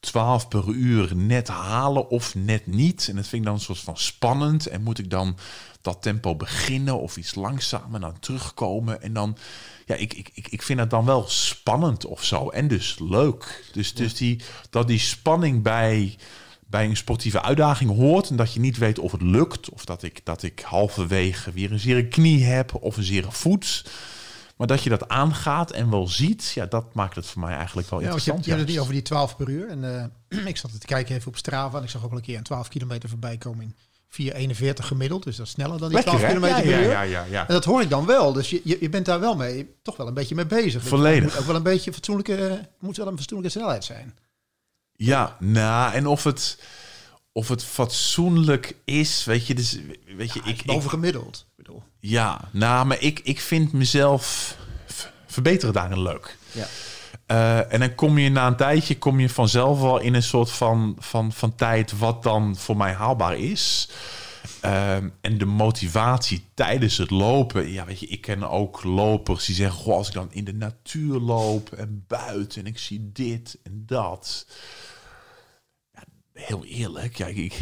12 0.08 0.48
per 0.48 0.68
uur 0.68 1.16
net 1.16 1.48
halen 1.48 2.10
of 2.10 2.36
net 2.36 2.68
niet. 2.68 3.08
En 3.10 3.16
dat 3.16 3.28
vind 3.28 3.42
ik 3.42 3.48
dan 3.48 3.58
een 3.58 3.62
soort 3.62 3.80
van 3.80 3.98
spannend. 3.98 4.68
En 4.68 4.84
moet 4.84 5.00
ik 5.00 5.10
dan 5.10 5.38
dat 5.82 6.02
tempo 6.02 6.36
beginnen 6.36 7.00
of 7.00 7.18
iets 7.18 7.36
langzamer 7.36 8.00
dan 8.00 8.20
terugkomen? 8.20 9.02
En 9.02 9.14
dan, 9.14 9.38
ja, 9.86 9.96
ik, 9.96 10.14
ik, 10.14 10.30
ik, 10.34 10.48
ik 10.48 10.62
vind 10.62 10.80
het 10.80 10.90
dan 10.90 11.06
wel 11.06 11.26
spannend 11.28 12.06
of 12.06 12.24
zo. 12.24 12.50
En 12.50 12.68
dus 12.68 12.98
leuk. 13.00 13.64
Dus, 13.72 13.94
dus 13.94 14.16
die, 14.16 14.42
dat 14.70 14.88
die 14.88 15.00
spanning 15.00 15.64
bij 15.64 16.18
bij 16.70 16.86
een 16.86 16.98
sportieve 16.98 17.42
uitdaging 17.42 17.96
hoort 17.96 18.30
en 18.30 18.36
dat 18.36 18.54
je 18.54 18.60
niet 18.60 18.78
weet 18.78 19.00
of 19.00 19.12
het 19.12 19.22
lukt 19.22 19.70
of 19.70 19.86
dat 19.86 20.04
ik, 20.04 20.22
dat 20.24 20.44
ik 20.44 20.60
halverwege 20.60 21.52
weer 21.52 21.72
een 21.72 21.80
zere 21.80 22.08
knie 22.08 22.44
heb 22.44 22.76
of 22.76 22.98
een 22.98 23.04
zere 23.04 23.32
voet. 23.32 23.84
Maar 24.58 24.68
dat 24.68 24.84
je 24.84 24.90
dat 24.90 25.08
aangaat 25.08 25.72
en 25.72 25.90
wel 25.90 26.08
ziet, 26.08 26.52
ja, 26.56 26.66
dat 26.66 26.94
maakt 26.94 27.16
het 27.16 27.26
voor 27.26 27.42
mij 27.42 27.56
eigenlijk 27.56 27.90
wel 27.90 28.00
Ja, 28.00 28.06
je, 28.06 28.12
interessant. 28.12 28.46
hebt- 28.46 28.46
je 28.46 28.52
hebt 28.52 28.62
het 28.64 28.72
niet 28.72 28.80
over 28.82 28.94
die 28.94 29.02
12 29.02 29.36
per 29.38 29.50
uur. 29.50 29.70
En 29.70 30.10
eh, 30.30 30.46
ik 30.52 30.58
zat 30.58 30.80
te 30.80 30.88
kijken 30.88 31.16
even 31.16 31.28
op 31.28 31.38
Strava. 31.38 31.78
En 31.78 31.84
ik 31.84 31.90
zag 31.90 32.04
ook 32.06 32.12
al 32.12 32.18
een 32.18 32.24
keer 32.24 32.38
een 32.38 32.44
12 32.44 32.68
kilometer 32.68 33.10
voorbij 33.10 33.38
komen 33.38 33.64
in 33.64 33.76
4,41 34.54 34.74
gemiddeld. 34.86 35.24
Dus 35.24 35.36
dat 35.36 35.46
is 35.46 35.52
sneller 35.52 35.78
dan 35.80 35.90
die 35.90 35.98
Lekker, 35.98 36.14
12 36.18 36.22
hè? 36.22 36.28
kilometer 36.40 36.70
Ja, 36.70 36.76
per 36.78 36.84
uur. 36.86 36.92
ja, 36.92 37.02
ja, 37.02 37.24
ja. 37.24 37.48
En 37.48 37.54
dat 37.54 37.66
hoor 37.66 37.82
ik 37.82 37.90
dan 37.90 38.06
wel. 38.06 38.34
Dus 38.34 38.50
je, 38.50 38.62
je, 38.64 38.78
je 38.80 38.90
bent 38.90 39.06
daar 39.06 39.20
wel 39.20 39.36
mee, 39.36 39.76
toch 39.82 39.98
wel 39.98 40.08
een 40.08 40.14
beetje 40.14 40.36
mee 40.36 40.46
bezig. 40.46 40.84
Volledig. 40.84 41.24
Het 41.24 41.32
moet 41.32 41.40
ook 41.40 41.46
wel 41.48 41.56
een 41.56 41.64
beetje 41.64 41.94
fatsoenlijke, 41.94 42.32
het 42.32 42.70
moet 42.80 42.98
wel 42.98 43.08
een 43.08 43.18
fatsoenlijke 43.18 43.58
snelheid 43.58 43.84
zijn. 43.84 44.16
Ja, 44.96 45.38
nou, 45.40 45.94
en 45.94 46.08
of 46.08 46.24
het, 46.24 46.60
of 47.32 47.48
het 47.48 47.64
fatsoenlijk 47.64 48.76
is, 48.86 49.24
weet 49.24 49.48
je, 49.48 49.56
dus, 49.56 49.80
weet 50.18 50.34
je, 50.34 50.40
ik, 50.40 50.60
ik, 50.60 50.66
Boven 50.66 50.90
gemiddeld. 50.90 51.46
Ik 51.50 51.56
bedoel. 51.56 51.84
Ja, 52.08 52.50
nou, 52.52 52.86
maar 52.86 53.02
ik, 53.02 53.20
ik 53.24 53.42
vind 53.42 53.74
mezelf 53.74 54.56
verbeteren 55.26 55.74
daarin 55.74 56.02
leuk. 56.02 56.38
Ja. 56.52 56.66
Eh, 57.26 57.74
en 57.74 57.80
dan 57.80 57.96
kom 57.96 58.18
je 58.18 58.30
na 58.30 58.48
een 58.48 58.56
tijdje 58.56 58.98
kom 58.98 59.20
je 59.20 59.30
vanzelf 59.30 59.82
wel 59.82 60.00
in 60.00 60.14
een 60.14 60.24
soort 60.24 60.52
van, 60.52 60.96
van, 61.00 61.32
van 61.32 61.56
tijd 61.56 61.98
wat 61.98 62.24
dan 62.24 62.56
voor 62.56 62.78
mij 62.78 62.94
haalbaar 62.94 63.38
is. 63.38 63.90
Ehm, 64.62 65.10
en 65.22 65.38
de 65.38 65.46
motivatie 65.46 66.46
tijdens 66.54 66.98
het 66.98 67.10
lopen. 67.10 67.72
Ja, 67.72 67.86
weet 67.86 68.00
je, 68.00 68.08
ik 68.08 68.22
ken 68.22 68.50
ook 68.50 68.84
lopers 68.84 69.46
die 69.46 69.56
zeggen: 69.56 69.78
Goh, 69.78 69.96
als 69.96 70.08
ik 70.08 70.14
dan 70.14 70.32
in 70.32 70.44
de 70.44 70.54
natuur 70.54 71.20
loop 71.20 71.72
en 71.72 72.04
buiten 72.08 72.62
en 72.62 72.68
ik 72.68 72.78
zie 72.78 73.10
dit 73.14 73.58
en 73.64 73.84
dat. 73.86 74.48
Heel 76.38 76.66
eerlijk, 76.66 77.18
ja, 77.18 77.26
ik, 77.26 77.60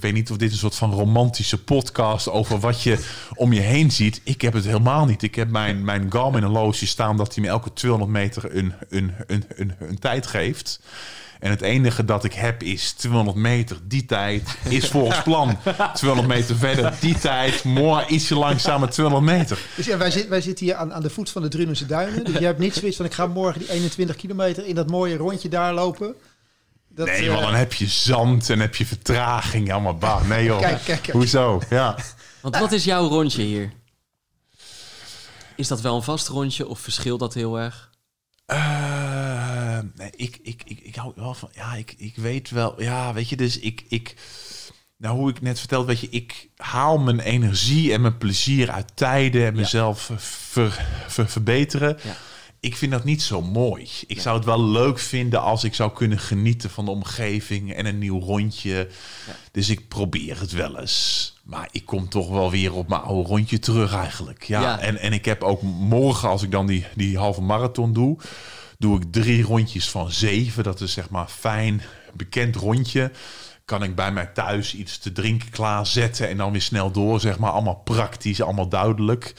weet 0.00 0.12
niet 0.12 0.30
of 0.30 0.36
dit 0.36 0.50
een 0.50 0.58
soort 0.58 0.74
van 0.74 0.92
romantische 0.92 1.62
podcast 1.62 2.28
over 2.28 2.58
wat 2.58 2.82
je 2.82 2.98
om 3.34 3.52
je 3.52 3.60
heen 3.60 3.90
ziet. 3.90 4.20
Ik 4.24 4.40
heb 4.40 4.52
het 4.52 4.64
helemaal 4.64 5.04
niet. 5.04 5.22
Ik 5.22 5.34
heb 5.34 5.50
mijn, 5.50 5.84
mijn 5.84 6.12
Garmin 6.12 6.42
horloge 6.42 6.86
staan 6.86 7.16
dat 7.16 7.34
hij 7.34 7.44
me 7.44 7.50
elke 7.50 7.72
200 7.72 8.12
meter 8.12 8.56
een, 8.56 8.72
een, 8.88 9.12
een, 9.26 9.44
een, 9.78 9.98
tijd 9.98 10.26
geeft. 10.26 10.80
En 11.40 11.50
het 11.50 11.60
enige 11.60 12.04
dat 12.04 12.24
ik 12.24 12.32
heb 12.32 12.62
is 12.62 12.92
200 12.92 13.36
meter. 13.36 13.76
Die 13.84 14.04
tijd 14.04 14.58
is 14.68 14.88
volgens 14.88 15.22
plan. 15.22 15.58
200 15.94 16.28
meter 16.28 16.56
verder, 16.56 16.94
die 17.00 17.18
tijd. 17.18 17.64
Morgen 17.64 18.14
ietsje 18.14 18.34
langzamer 18.34 18.90
200 18.90 19.36
meter. 19.36 19.58
Dus 19.76 19.86
ja, 19.86 19.96
wij, 19.96 20.10
zit, 20.10 20.28
wij 20.28 20.40
zitten 20.40 20.66
hier 20.66 20.74
aan, 20.74 20.92
aan 20.92 21.02
de 21.02 21.10
voet 21.10 21.30
van 21.30 21.42
de 21.42 21.48
Drunense 21.48 21.86
Duinen. 21.86 22.24
Dus 22.24 22.38
je 22.38 22.44
hebt 22.44 22.58
niet 22.58 22.74
zoiets 22.74 22.96
van, 22.96 23.06
ik 23.06 23.14
ga 23.14 23.26
morgen 23.26 23.60
die 23.60 23.70
21 23.70 24.16
kilometer 24.16 24.66
in 24.66 24.74
dat 24.74 24.90
mooie 24.90 25.16
rondje 25.16 25.48
daar 25.48 25.74
lopen. 25.74 26.14
Dat, 26.94 27.06
Nee, 27.06 27.26
eh, 27.26 27.32
maar 27.32 27.40
dan 27.42 27.54
heb 27.54 27.72
je 27.72 27.86
zand 27.86 28.50
en 28.50 28.60
heb 28.60 28.74
je 28.76 28.86
vertraging. 28.86 29.72
Allemaal 29.72 29.96
bah. 29.96 30.28
Nee 30.28 30.44
joh. 30.44 30.60
Kijk, 30.60 30.84
kijk, 30.84 31.02
kijk. 31.02 31.16
Hoezo? 31.16 31.62
Ja. 31.70 31.96
Want 32.40 32.58
wat 32.58 32.72
is 32.72 32.84
jouw 32.84 33.08
rondje 33.08 33.42
hier? 33.42 33.72
Is 35.56 35.68
dat 35.68 35.80
wel 35.80 35.96
een 35.96 36.02
vast 36.02 36.28
rondje 36.28 36.66
of 36.68 36.80
verschilt 36.80 37.20
dat 37.20 37.34
heel 37.34 37.58
erg? 37.58 37.90
Eh, 38.46 39.78
nee, 39.94 40.10
ik, 40.16 40.38
ik, 40.42 40.62
ik, 40.64 40.80
ik 40.80 40.94
hou 40.94 41.12
wel 41.16 41.34
van. 41.34 41.48
Ja, 41.52 41.74
ik, 41.74 41.94
ik 41.96 42.16
weet 42.16 42.50
wel. 42.50 42.82
Ja, 42.82 43.12
weet 43.12 43.28
je, 43.28 43.36
dus 43.36 43.58
ik. 43.58 43.84
ik 43.88 44.14
nou, 44.96 45.16
hoe 45.16 45.30
ik 45.30 45.40
net 45.40 45.58
vertelde, 45.58 45.86
weet 45.86 46.00
je, 46.00 46.08
ik 46.08 46.48
haal 46.56 46.98
mijn 46.98 47.20
energie 47.20 47.92
en 47.92 48.00
mijn 48.00 48.18
plezier 48.18 48.70
uit 48.70 48.92
tijden 48.96 49.46
en 49.46 49.54
mezelf 49.54 50.10
ver, 50.16 50.86
ver- 51.08 51.28
verbeteren. 51.28 51.98
Ja. 52.02 52.16
Ik 52.62 52.76
vind 52.76 52.92
dat 52.92 53.04
niet 53.04 53.22
zo 53.22 53.40
mooi. 53.40 53.88
Ik 54.06 54.20
zou 54.20 54.36
het 54.36 54.44
wel 54.44 54.64
leuk 54.64 54.98
vinden 54.98 55.40
als 55.40 55.64
ik 55.64 55.74
zou 55.74 55.92
kunnen 55.92 56.18
genieten 56.18 56.70
van 56.70 56.84
de 56.84 56.90
omgeving 56.90 57.72
en 57.72 57.86
een 57.86 57.98
nieuw 57.98 58.20
rondje. 58.20 58.88
Dus 59.52 59.68
ik 59.68 59.88
probeer 59.88 60.40
het 60.40 60.52
wel 60.52 60.78
eens. 60.78 61.34
Maar 61.42 61.68
ik 61.70 61.86
kom 61.86 62.08
toch 62.08 62.28
wel 62.28 62.50
weer 62.50 62.72
op 62.72 62.88
mijn 62.88 63.00
oude 63.00 63.28
rondje 63.28 63.58
terug 63.58 63.94
eigenlijk. 63.94 64.42
Ja, 64.42 64.60
Ja. 64.60 64.78
En, 64.78 64.98
en 64.98 65.12
ik 65.12 65.24
heb 65.24 65.42
ook 65.42 65.62
morgen, 65.62 66.28
als 66.28 66.42
ik 66.42 66.50
dan 66.50 66.66
die, 66.66 66.86
die 66.94 67.18
halve 67.18 67.40
marathon 67.40 67.92
doe, 67.92 68.16
doe 68.78 68.96
ik 68.96 69.12
drie 69.12 69.42
rondjes 69.42 69.90
van 69.90 70.12
zeven. 70.12 70.62
Dat 70.62 70.80
is 70.80 70.92
zeg 70.92 71.10
maar 71.10 71.28
fijn, 71.28 71.82
bekend 72.12 72.56
rondje. 72.56 73.10
Kan 73.64 73.82
ik 73.82 73.94
bij 73.94 74.12
mij 74.12 74.26
thuis 74.26 74.74
iets 74.74 74.98
te 74.98 75.12
drinken 75.12 75.50
klaarzetten 75.50 76.28
en 76.28 76.36
dan 76.36 76.52
weer 76.52 76.62
snel 76.62 76.90
door. 76.90 77.20
Zeg 77.20 77.38
maar 77.38 77.50
allemaal 77.50 77.80
praktisch, 77.84 78.42
allemaal 78.42 78.68
duidelijk. 78.68 79.34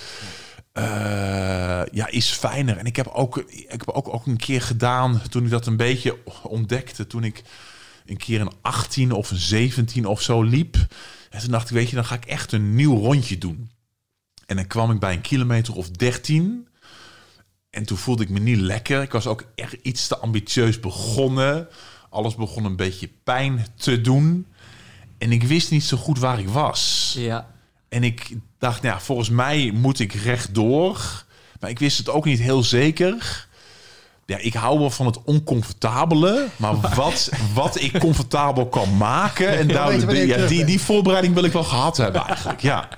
Eh, 0.73 1.81
ja, 1.91 2.07
is 2.07 2.29
fijner. 2.29 2.77
En 2.77 2.85
ik 2.85 2.95
heb 2.95 3.07
ook, 3.07 3.37
ik 3.37 3.69
heb 3.69 3.89
ook, 3.89 4.13
ook 4.13 4.25
een 4.25 4.37
keer 4.37 4.61
gedaan 4.61 5.21
toen 5.29 5.43
ik 5.43 5.49
dat 5.49 5.65
een 5.67 5.77
beetje 5.77 6.17
ontdekte. 6.43 7.07
Toen 7.07 7.23
ik 7.23 7.43
een 8.05 8.17
keer 8.17 8.41
een 8.41 8.51
18 8.61 9.11
of 9.11 9.31
een 9.31 9.37
17 9.37 10.05
of 10.05 10.21
zo 10.21 10.41
liep. 10.41 10.75
En 11.29 11.39
toen 11.39 11.51
dacht 11.51 11.69
ik, 11.69 11.75
weet 11.75 11.89
je, 11.89 11.95
dan 11.95 12.05
ga 12.05 12.15
ik 12.15 12.25
echt 12.25 12.51
een 12.51 12.75
nieuw 12.75 12.97
rondje 12.97 13.37
doen. 13.37 13.69
En 14.45 14.55
dan 14.55 14.67
kwam 14.67 14.91
ik 14.91 14.99
bij 14.99 15.13
een 15.13 15.21
kilometer 15.21 15.75
of 15.75 15.89
13. 15.89 16.67
En 17.69 17.85
toen 17.85 17.97
voelde 17.97 18.23
ik 18.23 18.29
me 18.29 18.39
niet 18.39 18.59
lekker. 18.59 19.01
Ik 19.01 19.11
was 19.11 19.27
ook 19.27 19.45
echt 19.55 19.75
iets 19.81 20.07
te 20.07 20.17
ambitieus 20.17 20.79
begonnen. 20.79 21.67
Alles 22.09 22.35
begon 22.35 22.65
een 22.65 22.75
beetje 22.75 23.09
pijn 23.23 23.65
te 23.75 24.01
doen. 24.01 24.47
En 25.17 25.31
ik 25.31 25.43
wist 25.43 25.71
niet 25.71 25.83
zo 25.83 25.97
goed 25.97 26.19
waar 26.19 26.39
ik 26.39 26.49
was. 26.49 27.13
Ja. 27.17 27.52
En 27.93 28.03
ik 28.03 28.29
dacht, 28.57 28.81
nou 28.81 28.93
ja, 28.95 29.01
volgens 29.01 29.29
mij 29.29 29.71
moet 29.73 29.99
ik 29.99 30.13
rechtdoor. 30.13 31.23
Maar 31.59 31.69
ik 31.69 31.79
wist 31.79 31.97
het 31.97 32.09
ook 32.09 32.25
niet 32.25 32.39
heel 32.39 32.63
zeker. 32.63 33.47
Ja, 34.25 34.37
ik 34.37 34.53
hou 34.53 34.79
wel 34.79 34.89
van 34.89 35.05
het 35.05 35.23
oncomfortabele. 35.23 36.47
Maar 36.55 36.75
wat, 36.95 37.29
wat 37.53 37.81
ik 37.81 37.99
comfortabel 37.99 38.67
kan 38.67 38.97
maken. 38.97 39.47
En 39.47 39.67
Ja, 39.67 39.73
daar, 39.73 40.47
die, 40.47 40.65
die 40.65 40.79
voorbereiding 40.81 41.33
wil 41.33 41.43
ik 41.43 41.51
wel 41.51 41.63
gehad 41.63 41.97
hebben 41.97 42.25
eigenlijk. 42.25 42.61
Ja, 42.61 42.89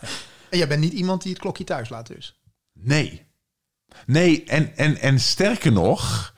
En 0.49 0.57
jij 0.57 0.67
bent 0.67 0.81
niet 0.81 0.93
iemand 0.93 1.21
die 1.21 1.31
het 1.31 1.41
klokje 1.41 1.63
thuis 1.63 1.89
laat 1.89 2.07
dus. 2.07 2.39
nee. 2.73 3.23
Nee, 4.05 4.43
en, 4.43 4.77
en, 4.77 4.97
en 4.97 5.19
sterker 5.19 5.71
nog. 5.71 6.33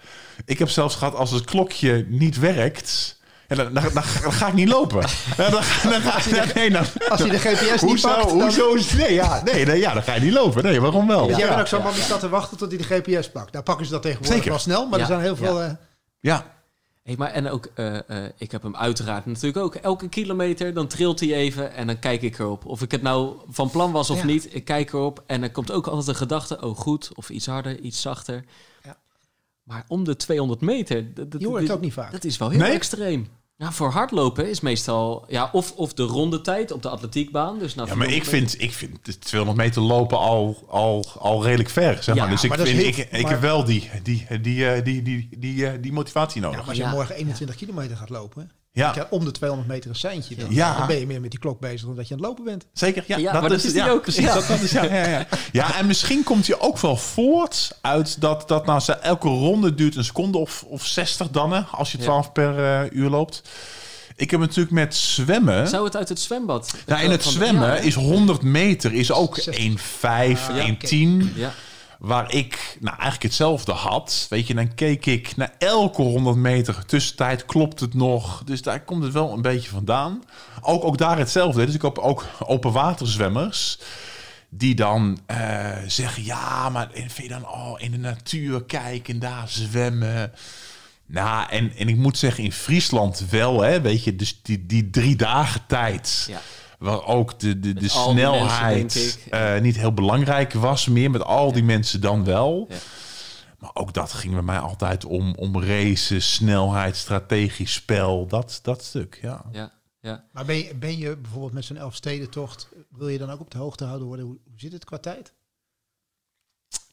Ik 0.46 0.60
heb 0.60 0.70
zelfs 0.70 0.96
gehad 0.96 1.16
als 1.16 1.32
het 1.32 1.46
klokje 1.46 2.06
niet 2.10 2.40
werkt. 2.40 3.17
Ja, 3.48 3.56
dan, 3.56 3.74
dan, 3.74 3.84
dan, 3.94 4.04
ga- 4.04 4.22
dan 4.22 4.32
ga 4.34 4.48
ik 4.48 4.54
niet 4.54 4.68
lopen. 4.70 5.02
Ja, 5.38 5.50
dan, 5.50 5.52
dan 5.84 6.02
ga 6.02 6.42
ik 6.46 6.54
nee, 6.54 6.70
dan, 6.70 6.86
Als 7.10 7.20
hij 7.20 7.30
de 7.30 7.40
GPS 7.40 7.62
niet 7.72 7.80
Hoezo? 7.80 8.08
pakt. 8.10 8.32
Hoezo? 8.32 8.78
Nee, 8.98 9.14
ja, 9.14 9.42
nee, 9.44 9.66
nee, 9.66 9.80
ja, 9.80 9.94
dan 9.94 10.04
ga 10.04 10.14
je 10.14 10.20
niet 10.22 10.34
lopen. 10.34 10.64
Nee, 10.64 10.82
waarom 10.82 11.08
wel? 11.08 11.28
Dus 11.28 11.38
jij 11.38 11.48
bent 11.48 11.60
ook 11.60 11.68
zo'n 11.68 11.82
man 11.84 11.94
die 11.94 12.02
staat 12.02 12.20
te 12.20 12.30
wachten 12.30 12.58
tot 12.58 12.72
hij 12.72 12.78
de 12.78 12.84
GPS 12.84 13.30
pakt. 13.32 13.52
Nou 13.52 13.64
pakken 13.64 13.86
ze 13.86 13.92
dat 13.92 14.02
tegenwoordig 14.02 14.36
Zeker. 14.36 14.50
wel 14.50 14.60
snel, 14.60 14.88
maar 14.88 15.00
Ja, 15.00 15.06
er 15.06 15.12
zijn 15.12 15.22
heel 15.22 15.36
veel... 15.36 15.62
ja. 15.62 15.68
eh, 15.68 15.74
Ja, 16.20 16.56
Hey, 17.04 17.16
maar 17.18 17.32
en 17.32 17.50
ook, 17.50 17.68
eh, 17.74 18.10
eh, 18.26 18.32
ik 18.38 18.52
heb 18.52 18.64
hem 18.64 18.76
uiteraard 18.76 19.26
natuurlijk 19.26 19.58
ook. 19.58 19.76
Elke 19.76 20.10
kilometer, 20.10 20.74
dan 20.74 20.88
trilt 20.88 21.20
hij 21.20 21.34
even 21.34 21.74
en 21.74 21.88
dan 21.88 22.00
kijk 22.00 22.22
ik 22.22 22.40
erop. 22.40 22.66
Of 22.66 22.82
ik 22.82 22.92
het 22.92 23.02
nou 23.02 23.36
van 23.50 23.70
plan 23.70 23.92
was 23.92 24.10
of 24.10 24.18
Ja. 24.20 24.26
niet, 24.26 24.56
ik 24.56 24.66
kijk 24.66 24.94
erop. 24.94 25.24
En 25.28 25.42
dan 25.42 25.52
komt 25.52 25.72
ook 25.72 25.88
altijd 25.88 26.08
een 26.08 26.16
gedachte, 26.16 26.62
oh 26.62 26.78
goed, 26.78 27.10
of 27.16 27.30
iets 27.30 27.46
harder, 27.46 27.80
iets 27.80 28.02
zachter. 28.02 28.44
Ja. 28.84 28.98
Maar 29.64 29.84
om 29.88 30.04
de 30.04 30.16
200 30.16 30.62
meter, 30.62 31.14
dat, 31.14 31.32
dat, 31.32 31.42
Je 31.42 31.48
hoort 31.48 31.62
het 31.62 31.72
ook 31.72 31.82
niet 31.82 31.94
vaak. 31.94 32.12
dat 32.12 32.24
is 32.24 32.38
wel 32.38 32.50
heel 32.50 32.60
Nee? 32.60 32.72
extreem. 32.72 33.28
Nou, 33.58 33.74
voor 33.74 33.90
hardlopen 33.92 34.50
is 34.50 34.60
meestal 34.60 35.26
ja, 35.28 35.50
of, 35.54 35.72
of 35.72 35.94
de 35.94 36.04
rondetijd 36.04 36.72
op 36.72 36.82
de 36.82 36.90
atletiekbaan. 36.90 37.60
Dus 37.60 37.76
na 37.76 37.86
Ja, 37.86 37.96
maar 37.96 38.08
ik 38.08 38.24
400 38.24 38.52
vind, 38.52 38.62
ik 38.62 38.74
vind 38.74 39.06
de 39.06 39.20
200 39.20 39.60
meter 39.60 39.82
lopen 39.82 40.18
al, 40.18 40.64
al, 40.68 41.06
al 41.20 41.44
redelijk 41.44 41.70
ver, 41.70 42.04
zeg 42.04 42.16
Ja, 42.16 42.22
maar. 42.22 42.30
Dus 42.32 42.44
ik, 42.44 42.50
maar 42.50 42.60
vind, 42.60 42.78
heel- 42.78 42.88
ik, 42.88 42.98
ik 42.98 43.28
heb 43.28 43.42
wel 43.42 43.64
die, 43.66 43.90
die, 44.04 44.28
die, 44.42 44.68
eh, 44.70 44.84
die, 44.84 45.02
die, 45.02 45.30
die, 45.38 45.68
eh, 45.68 45.82
die 45.82 45.92
motivatie 45.94 46.42
Ja, 46.42 46.48
nodig. 46.48 46.60
maar 46.60 46.70
als 46.70 46.78
je 46.78 46.84
Ja. 46.84 46.92
morgen 46.92 47.16
21 47.16 47.56
kilometer 47.56 47.98
gaat 47.98 48.10
lopen, 48.10 48.52
Ja, 48.78 49.08
om 49.10 49.26
de 49.26 49.32
200 49.32 49.70
meter 49.70 49.90
een 49.90 49.96
seintje, 49.96 50.36
dan, 50.36 50.48
Ja. 50.50 50.78
dan 50.78 50.88
ben 50.88 51.00
je 51.00 51.08
meer 51.08 51.22
met 51.22 51.32
die 51.32 51.40
klok 51.40 51.60
bezig 51.60 51.86
dan 51.88 51.96
dat 51.96 52.08
je 52.08 52.14
aan 52.14 52.20
het 52.20 52.28
lopen 52.30 52.44
bent. 52.44 52.66
zeker. 52.74 53.04
Ja, 53.08 53.18
Ja, 53.18 53.32
maar 53.32 53.42
dat 53.42 53.52
is 53.52 53.64
die 53.64 53.74
ja, 53.74 53.90
ook. 53.90 54.02
Precies, 54.02 54.24
Ja. 54.24 54.34
Dat, 54.34 54.48
dat 54.48 54.60
is, 54.62 54.72
ja, 54.72 54.84
ja, 54.84 55.08
ja. 55.08 55.28
ja, 55.52 55.76
en 55.78 55.86
misschien 55.88 56.24
komt 56.24 56.46
je 56.46 56.60
ook 56.60 56.78
wel 56.80 56.98
voort 56.98 57.78
uit 57.82 58.22
dat, 58.22 58.48
dat 58.48 58.66
nou, 58.66 58.80
ze- 58.80 58.94
elke 58.94 59.28
ronde 59.28 59.76
duurt 59.76 59.96
een 59.96 60.04
seconde 60.04 60.38
of, 60.38 60.64
of 60.68 60.86
60 60.86 61.30
dan, 61.30 61.52
hè, 61.54 61.62
als 61.62 61.92
je 61.92 61.98
Ja. 61.98 62.04
12 62.04 62.32
per 62.32 62.60
eh, 62.64 62.92
uur 62.92 63.10
loopt. 63.10 63.42
Ik 64.16 64.32
heb 64.32 64.40
natuurlijk 64.40 64.72
met 64.72 64.96
zwemmen... 64.96 65.68
Zou 65.68 65.86
het 65.86 65.96
uit 65.96 66.10
het 66.10 66.20
zwembad? 66.20 66.74
Nou, 66.86 67.04
in 67.04 67.12
het 67.12 67.24
zwemmen 67.24 67.84
is 67.84 67.94
100 67.96 68.42
meter 68.42 68.94
is 68.94 69.12
ook 69.12 69.38
60. 69.38 69.56
1,5, 69.66 70.56
Ja, 70.56 70.66
1,10. 70.68 71.34
Ja, 71.36 71.54
Waar 71.98 72.34
ik 72.34 72.78
nou, 72.80 72.96
eigenlijk 72.96 73.24
hetzelfde 73.24 73.72
had. 73.72 74.26
Weet 74.30 74.48
je, 74.48 74.54
dan 74.54 74.74
keek 74.74 75.06
ik 75.06 75.36
naar 75.36 75.54
elke 75.58 76.02
100 76.02 76.38
meter. 76.38 76.86
Tussentijd 76.86 77.46
klopt 77.46 77.80
het 77.80 77.94
nog. 77.94 78.44
Dus 78.44 78.62
daar 78.62 78.84
komt 78.84 79.04
het 79.04 79.14
wel 79.14 79.32
een 79.32 79.42
beetje 79.42 79.70
vandaan. 79.70 80.24
Ook, 80.62 80.84
ook 80.84 80.98
daar 80.98 81.18
hetzelfde. 81.18 81.66
Dus 81.66 81.76
ik 81.76 81.82
heb 81.82 81.98
ook 81.98 82.26
open 82.40 82.72
waterzwemmers. 82.72 83.80
Die 84.50 84.76
dan 84.76 85.20
eh, 85.26 85.70
zeggen, 85.88 86.24
ja, 86.24 86.70
maar 86.70 86.90
vind 86.94 87.16
je 87.16 87.28
dan 87.28 87.48
oh, 87.48 87.74
in 87.78 87.92
de 87.92 87.98
natuur 87.98 88.64
kijken, 88.64 89.20
daar 89.20 89.50
zwemmen. 89.50 90.32
Nou, 91.06 91.50
en, 91.50 91.76
en 91.78 91.88
ik 91.88 91.96
moet 91.96 92.18
zeggen, 92.18 92.44
in 92.44 92.52
Friesland 92.52 93.26
wel, 93.30 93.62
hè, 93.62 93.82
weet 93.82 94.04
je, 94.04 94.16
dus 94.16 94.40
die, 94.42 94.66
die 94.66 94.90
drie 94.90 95.16
dagen 95.16 95.62
tijd. 95.68 96.26
ja. 96.30 96.42
Waar 96.78 97.06
ook 97.06 97.40
de, 97.40 97.60
de, 97.60 97.90
snelheid 97.90 98.78
mensen, 98.78 99.02
denk 99.02 99.26
ik. 99.26 99.32
eh, 99.32 99.62
niet 99.62 99.78
heel 99.78 99.94
belangrijk 99.94 100.54
was 100.54 100.88
meer. 100.88 101.12
Met 101.12 101.24
al 101.24 101.52
die 101.52 101.64
mensen 101.64 102.02
dan 102.02 102.24
wel. 102.24 102.66
Ja. 102.70 102.76
Maar 103.60 103.70
ook 103.74 103.94
dat 103.94 104.14
ging 104.14 104.34
bij 104.34 104.42
mij 104.42 104.60
altijd 104.60 105.06
om, 105.06 105.36
om 105.36 105.64
racen, 105.64 106.22
snelheid, 106.22 106.96
strategisch 106.96 107.74
spel. 107.74 108.28
Dat, 108.28 108.60
dat 108.64 108.84
stuk, 108.84 109.20
ja. 109.22 109.46
ja, 109.52 109.72
ja. 110.00 110.24
Maar 110.32 110.46
ben 110.46 110.58
je, 110.58 110.76
ben 110.76 110.98
je 110.98 111.18
bijvoorbeeld 111.18 111.54
met 111.54 111.66
zo'n 111.66 111.78
Elfstedentocht, 111.78 112.70
wil 112.90 113.08
je 113.08 113.18
dan 113.18 113.30
ook 113.30 113.40
op 113.40 113.52
de 113.52 113.58
hoogte 113.58 113.84
houden 113.86 114.08
worden? 114.08 114.26
Hoe, 114.26 114.38
hoe 114.44 114.60
zit 114.60 114.72
het 114.72 114.86
qua 114.86 114.98
tijd? 114.98 115.34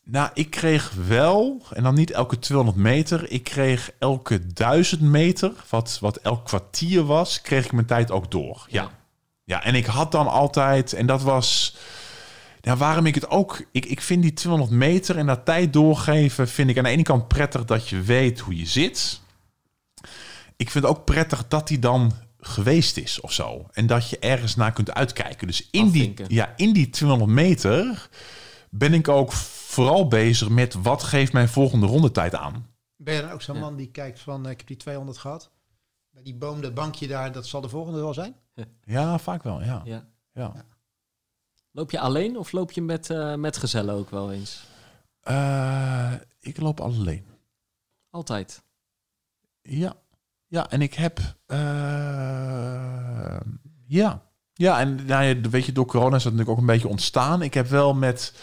Nou, 0.04 0.30
ik 0.34 0.50
kreeg 0.50 0.92
wel, 0.92 1.62
en 1.70 1.82
dan 1.82 1.94
niet 1.94 2.10
elke 2.10 2.38
200 2.38 2.78
meter. 2.78 3.30
Ik 3.30 3.44
kreeg 3.44 3.90
elke 3.98 4.46
1000 4.46 5.00
meter, 5.00 5.52
wat, 5.70 5.98
wat 6.00 6.16
elk 6.16 6.44
kwartier 6.44 7.04
was, 7.04 7.40
kreeg 7.40 7.64
ik 7.64 7.72
mijn 7.72 7.86
tijd 7.86 8.10
ook 8.10 8.30
door. 8.30 8.66
Ja. 8.68 8.82
Ja, 8.82 8.90
en 9.46 9.74
ik 9.74 9.86
had 9.86 10.12
dan 10.12 10.26
altijd, 10.28 10.92
en 10.92 11.06
dat 11.06 11.22
was. 11.22 11.76
Ja, 12.60 12.76
waarom 12.76 13.06
ik 13.06 13.14
het 13.14 13.28
ook. 13.30 13.64
Ik, 13.72 13.84
ik 13.86 14.00
vind 14.00 14.22
die 14.22 14.32
200 14.32 14.72
meter 14.72 15.18
en 15.18 15.26
dat 15.26 15.44
tijd 15.44 15.72
doorgeven. 15.72 16.48
vind 16.48 16.70
ik 16.70 16.78
aan 16.78 16.84
de 16.84 16.90
ene 16.90 17.02
kant 17.02 17.28
prettig 17.28 17.64
dat 17.64 17.88
je 17.88 18.00
weet 18.00 18.40
hoe 18.40 18.56
je 18.56 18.66
zit. 18.66 19.20
Ik 20.56 20.70
vind 20.70 20.84
het 20.84 20.96
ook 20.96 21.04
prettig 21.04 21.48
dat 21.48 21.68
die 21.68 21.78
dan 21.78 22.12
geweest 22.38 22.96
is 22.96 23.20
of 23.20 23.32
zo. 23.32 23.66
En 23.72 23.86
dat 23.86 24.10
je 24.10 24.18
ergens 24.18 24.56
naar 24.56 24.72
kunt 24.72 24.94
uitkijken. 24.94 25.46
Dus 25.46 25.68
in 25.70 25.90
die, 25.90 26.14
ja, 26.28 26.52
in 26.56 26.72
die 26.72 26.90
200 26.90 27.30
meter 27.30 28.08
ben 28.70 28.94
ik 28.94 29.08
ook 29.08 29.32
vooral 29.32 30.08
bezig 30.08 30.48
met 30.48 30.74
wat 30.74 31.02
geeft 31.02 31.32
mijn 31.32 31.48
volgende 31.48 31.86
rondetijd 31.86 32.34
aan. 32.34 32.66
Ben 32.96 33.14
je 33.14 33.20
dan 33.20 33.30
ook 33.30 33.42
zo'n 33.42 33.54
Ja. 33.54 33.60
man 33.60 33.76
die 33.76 33.90
kijkt 33.90 34.20
van, 34.20 34.44
eh, 34.44 34.50
ik 34.50 34.58
heb 34.58 34.66
die 34.66 34.76
200 34.76 35.18
gehad. 35.18 35.50
Bij 36.10 36.22
die 36.22 36.34
boom, 36.34 36.60
dat 36.60 36.74
bankje 36.74 37.06
daar, 37.06 37.32
dat 37.32 37.46
zal 37.46 37.60
de 37.60 37.68
volgende 37.68 38.00
wel 38.00 38.14
zijn? 38.14 38.34
Ja, 38.84 39.18
vaak 39.18 39.42
wel, 39.42 39.62
ja. 39.62 39.82
ja. 39.84 40.06
ja. 40.32 40.52
Loop 41.70 41.90
je 41.90 42.00
alleen 42.00 42.36
of 42.38 42.52
loop 42.52 42.72
je 42.72 42.82
met, 42.82 43.10
eh 43.10 43.34
met 43.34 43.56
gezellen 43.56 43.94
ook 43.94 44.10
wel 44.10 44.32
eens? 44.32 44.64
Eh, 45.20 46.12
ik 46.40 46.60
loop 46.60 46.80
alleen. 46.80 47.26
Altijd. 48.10 48.62
Ja. 49.62 49.94
Ja, 50.46 50.70
en 50.70 50.82
ik 50.82 50.94
heb... 50.94 51.20
eh, 51.46 51.56
ja. 53.86 54.22
Ja, 54.52 54.80
en 54.80 55.04
nou 55.06 55.24
ja, 55.24 55.40
weet 55.40 55.64
je, 55.66 55.72
door 55.72 55.86
corona 55.86 56.16
is 56.16 56.22
dat 56.22 56.32
natuurlijk 56.32 56.58
ook 56.58 56.66
een 56.68 56.72
beetje 56.74 56.88
ontstaan. 56.88 57.42
Ik 57.42 57.54
heb 57.54 57.66
wel 57.66 57.94
met... 57.94 58.34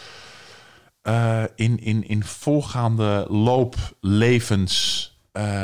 in, 1.56 1.80
in, 1.80 2.08
in 2.08 2.24
voorgaande 2.24 3.26
looplevens 3.30 5.10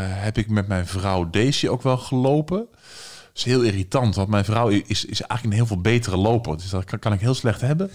heb 0.08 0.38
ik 0.38 0.50
met 0.50 0.68
mijn 0.68 0.88
vrouw 0.88 1.30
Daisy 1.30 1.68
ook 1.68 1.82
wel 1.82 1.98
gelopen. 1.98 2.68
Is 3.38 3.44
heel 3.44 3.62
irritant, 3.64 4.16
want 4.16 4.30
mijn 4.30 4.46
vrouw 4.46 4.68
is, 4.68 5.06
is 5.06 5.22
eigenlijk 5.22 5.44
een 5.44 5.52
heel 5.52 5.66
veel 5.66 5.82
betere 5.82 6.18
loper. 6.18 6.58
Dus 6.58 6.70
dat 6.70 6.84
kan, 6.84 7.00
kan 7.00 7.14
ik 7.14 7.20
heel 7.20 7.34
slecht 7.34 7.62
hebben. 7.62 7.92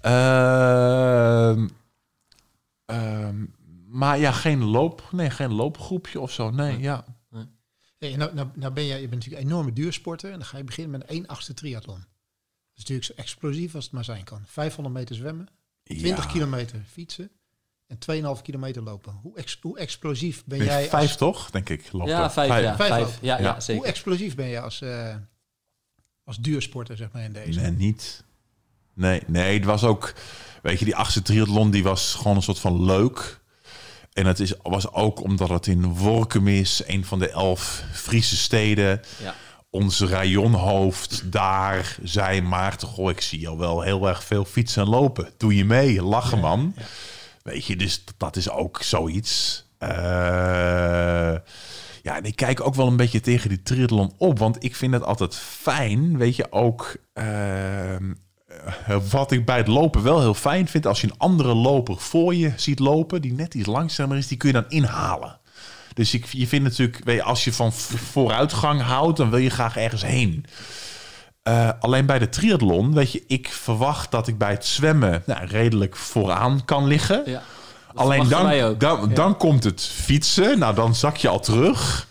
Ehm, 0.00 1.68
ehm, 2.84 3.44
maar 3.88 4.18
ja, 4.18 4.32
geen 4.32 4.64
loop, 4.64 5.08
nee, 5.12 5.30
geen 5.30 5.52
loopgroepje 5.52 6.20
of 6.20 6.32
zo. 6.32 6.50
Nee, 6.50 6.78
ja. 6.78 7.04
Hey, 7.98 8.16
nou, 8.16 8.34
nou, 8.34 8.48
nou 8.54 8.72
ben 8.72 8.86
jij, 8.86 9.00
je 9.00 9.08
bent 9.08 9.14
natuurlijk 9.14 9.42
een 9.42 9.50
enorme 9.50 9.72
duursporter 9.72 10.30
en 10.32 10.38
dan 10.38 10.46
ga 10.46 10.56
je 10.56 10.64
beginnen 10.64 10.98
met 10.98 11.02
een 11.10 11.16
1 11.16 11.26
achtste 11.26 11.54
triathlon. 11.54 11.98
Dat 11.98 12.06
is 12.74 12.78
natuurlijk 12.78 13.06
zo 13.06 13.12
explosief 13.16 13.74
als 13.74 13.84
het 13.84 13.92
maar 13.92 14.04
zijn 14.04 14.24
kan. 14.24 14.42
500 14.46 14.94
meter 14.94 15.14
zwemmen, 15.16 15.48
20 15.82 16.24
Ja. 16.24 16.30
kilometer 16.30 16.82
fietsen 16.86 17.30
en 17.90 18.36
2,5 18.36 18.42
kilometer 18.42 18.82
lopen. 18.82 19.12
Hoe, 19.22 19.36
ex, 19.36 19.58
hoe 19.60 19.78
explosief 19.78 20.44
ben 20.44 20.64
jij 20.64 20.88
vijf 20.88 21.08
als, 21.08 21.16
toch, 21.16 21.50
denk 21.50 21.68
ik. 21.68 21.92
Lopen. 21.92 22.08
Ja, 22.08 22.30
vijf. 22.30 22.62
Ja, 22.62 22.76
Vijf. 22.76 23.18
Ja, 23.20 23.36
ja, 23.36 23.42
Ja. 23.42 23.52
Hoe 23.52 23.62
zeker. 23.62 23.84
explosief 23.84 24.34
ben 24.34 24.46
je 24.46 24.60
als, 24.60 24.80
eh, 24.80 25.14
als 26.24 26.36
duursporter, 26.36 26.96
zeg 26.96 27.12
maar, 27.12 27.22
in 27.22 27.32
deze? 27.32 27.60
Nee, 27.60 27.70
niet. 27.70 28.24
Nee, 28.94 29.22
nee, 29.26 29.54
het 29.54 29.64
was 29.64 29.84
ook... 29.84 30.14
Weet 30.62 30.78
je, 30.78 30.84
die 30.84 30.96
achtste 30.96 31.22
triathlon, 31.22 31.70
die 31.70 31.82
was 31.82 32.14
gewoon 32.14 32.36
een 32.36 32.42
soort 32.42 32.58
van 32.58 32.84
leuk. 32.84 33.40
En 34.12 34.26
het 34.26 34.40
is, 34.40 34.54
was 34.62 34.92
ook 34.92 35.22
omdat 35.22 35.48
het 35.48 35.66
in 35.66 35.94
Workum 35.94 36.48
is, 36.48 36.82
een 36.86 37.04
van 37.04 37.18
de 37.18 37.30
elf 37.30 37.82
Friese 37.92 38.36
steden. 38.36 39.00
Ja. 39.22 39.34
Onze 39.70 40.06
rayonhoofd 40.06 41.32
daar 41.32 41.96
zei 42.02 42.40
Maarten, 42.40 42.88
goh, 42.88 43.10
ik 43.10 43.20
zie 43.20 43.40
jou 43.40 43.58
wel 43.58 43.82
heel 43.82 44.08
erg 44.08 44.24
veel 44.24 44.44
fietsen 44.44 44.82
en 44.82 44.88
lopen. 44.88 45.32
Doe 45.36 45.56
je 45.56 45.64
mee, 45.64 46.02
lachen 46.02 46.38
man. 46.38 46.74
Weet 47.42 47.64
je, 47.64 47.76
dus 47.76 48.04
dat- 48.16 48.36
is 48.36 48.50
ook 48.50 48.82
zoiets. 48.82 49.64
Eh, 49.78 49.88
ja, 52.02 52.16
en 52.16 52.24
ik 52.24 52.36
kijk 52.36 52.60
ook 52.66 52.74
wel 52.74 52.86
een 52.86 52.96
beetje 52.96 53.20
tegen 53.20 53.48
die 53.48 53.62
triathlon 53.62 54.12
op, 54.18 54.38
want 54.38 54.64
ik 54.64 54.76
vind 54.76 54.92
het 54.92 55.04
altijd 55.04 55.36
fijn, 55.36 56.18
weet 56.18 56.36
je, 56.36 56.52
ook 56.52 56.96
ehm, 57.12 58.12
eh, 58.86 58.96
wat 59.10 59.32
ik 59.32 59.44
bij 59.44 59.56
het 59.56 59.66
lopen 59.66 60.02
wel 60.02 60.20
heel 60.20 60.34
fijn 60.34 60.68
vind, 60.68 60.86
als 60.86 61.00
je 61.00 61.06
een 61.06 61.18
andere 61.18 61.54
loper 61.54 61.96
voor 61.96 62.34
je 62.34 62.52
ziet 62.56 62.78
lopen, 62.78 63.22
die 63.22 63.32
net 63.32 63.54
iets 63.54 63.66
langzamer 63.66 64.16
is, 64.16 64.26
die 64.26 64.36
kun 64.36 64.48
je 64.48 64.54
dan 64.54 64.68
inhalen. 64.70 65.38
Dus 65.94 66.14
ik, 66.14 66.26
je 66.26 66.46
vindt 66.46 66.68
natuurlijk, 66.68 67.00
weet 67.04 67.16
je, 67.16 67.22
als 67.22 67.44
je 67.44 67.52
van 67.52 67.72
vooruitgang 67.72 68.82
houdt, 68.82 69.16
dan 69.16 69.30
wil 69.30 69.38
je 69.38 69.50
graag 69.50 69.76
ergens 69.76 70.02
heen. 70.02 70.44
Eh, 71.50 71.68
alleen 71.80 72.06
bij 72.06 72.18
de 72.18 72.28
triathlon, 72.28 72.94
weet 72.94 73.12
je, 73.12 73.24
ik 73.26 73.48
verwacht 73.48 74.10
dat 74.10 74.26
ik 74.28 74.38
bij 74.38 74.50
het 74.50 74.66
zwemmen 74.66 75.22
nou, 75.26 75.46
redelijk 75.46 75.96
vooraan 75.96 76.64
kan 76.64 76.86
liggen. 76.86 77.22
Ja. 77.26 77.42
Alleen 77.94 78.28
dan, 78.28 78.42
dan, 78.78 79.08
Ja. 79.08 79.14
dan 79.14 79.36
komt 79.36 79.64
het 79.64 79.82
fietsen. 79.82 80.58
Nou, 80.58 80.74
dan 80.74 80.94
zak 80.94 81.16
je 81.16 81.28
al 81.28 81.40
terug. 81.40 82.08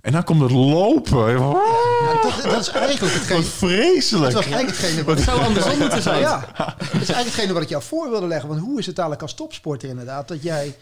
En 0.00 0.12
dan 0.12 0.24
komt 0.24 0.40
het 0.40 0.50
lopen. 0.50 1.30
Ja, 1.30 2.22
dat, 2.22 2.42
dat 2.52 2.60
is 2.60 2.68
eigenlijk 2.68 3.14
hetgeen, 3.14 3.36
Wat 3.36 3.46
vreselijk. 3.46 4.32
dat 4.32 4.44
was 4.44 4.52
eigenlijk 4.52 4.76
hetgene 4.80 5.04
wat 5.04 5.16
Het 5.16 5.24
zou 5.24 5.40
andersom 5.42 5.78
moeten 5.78 6.02
zijn. 6.02 6.20
Ja, 6.20 6.44
dat 6.56 6.76
is 6.78 6.92
eigenlijk 6.92 7.24
hetgene 7.26 7.52
wat 7.52 7.62
ik 7.62 7.68
jou 7.68 7.82
voor 7.82 8.10
wilde 8.10 8.26
leggen. 8.26 8.48
Want 8.48 8.60
hoe 8.60 8.78
is 8.78 8.86
het 8.86 8.98
eigenlijk 8.98 9.28
als 9.28 9.36
topsporter 9.38 9.88
inderdaad, 9.88 10.28
dat 10.28 10.42
jij 10.42 10.76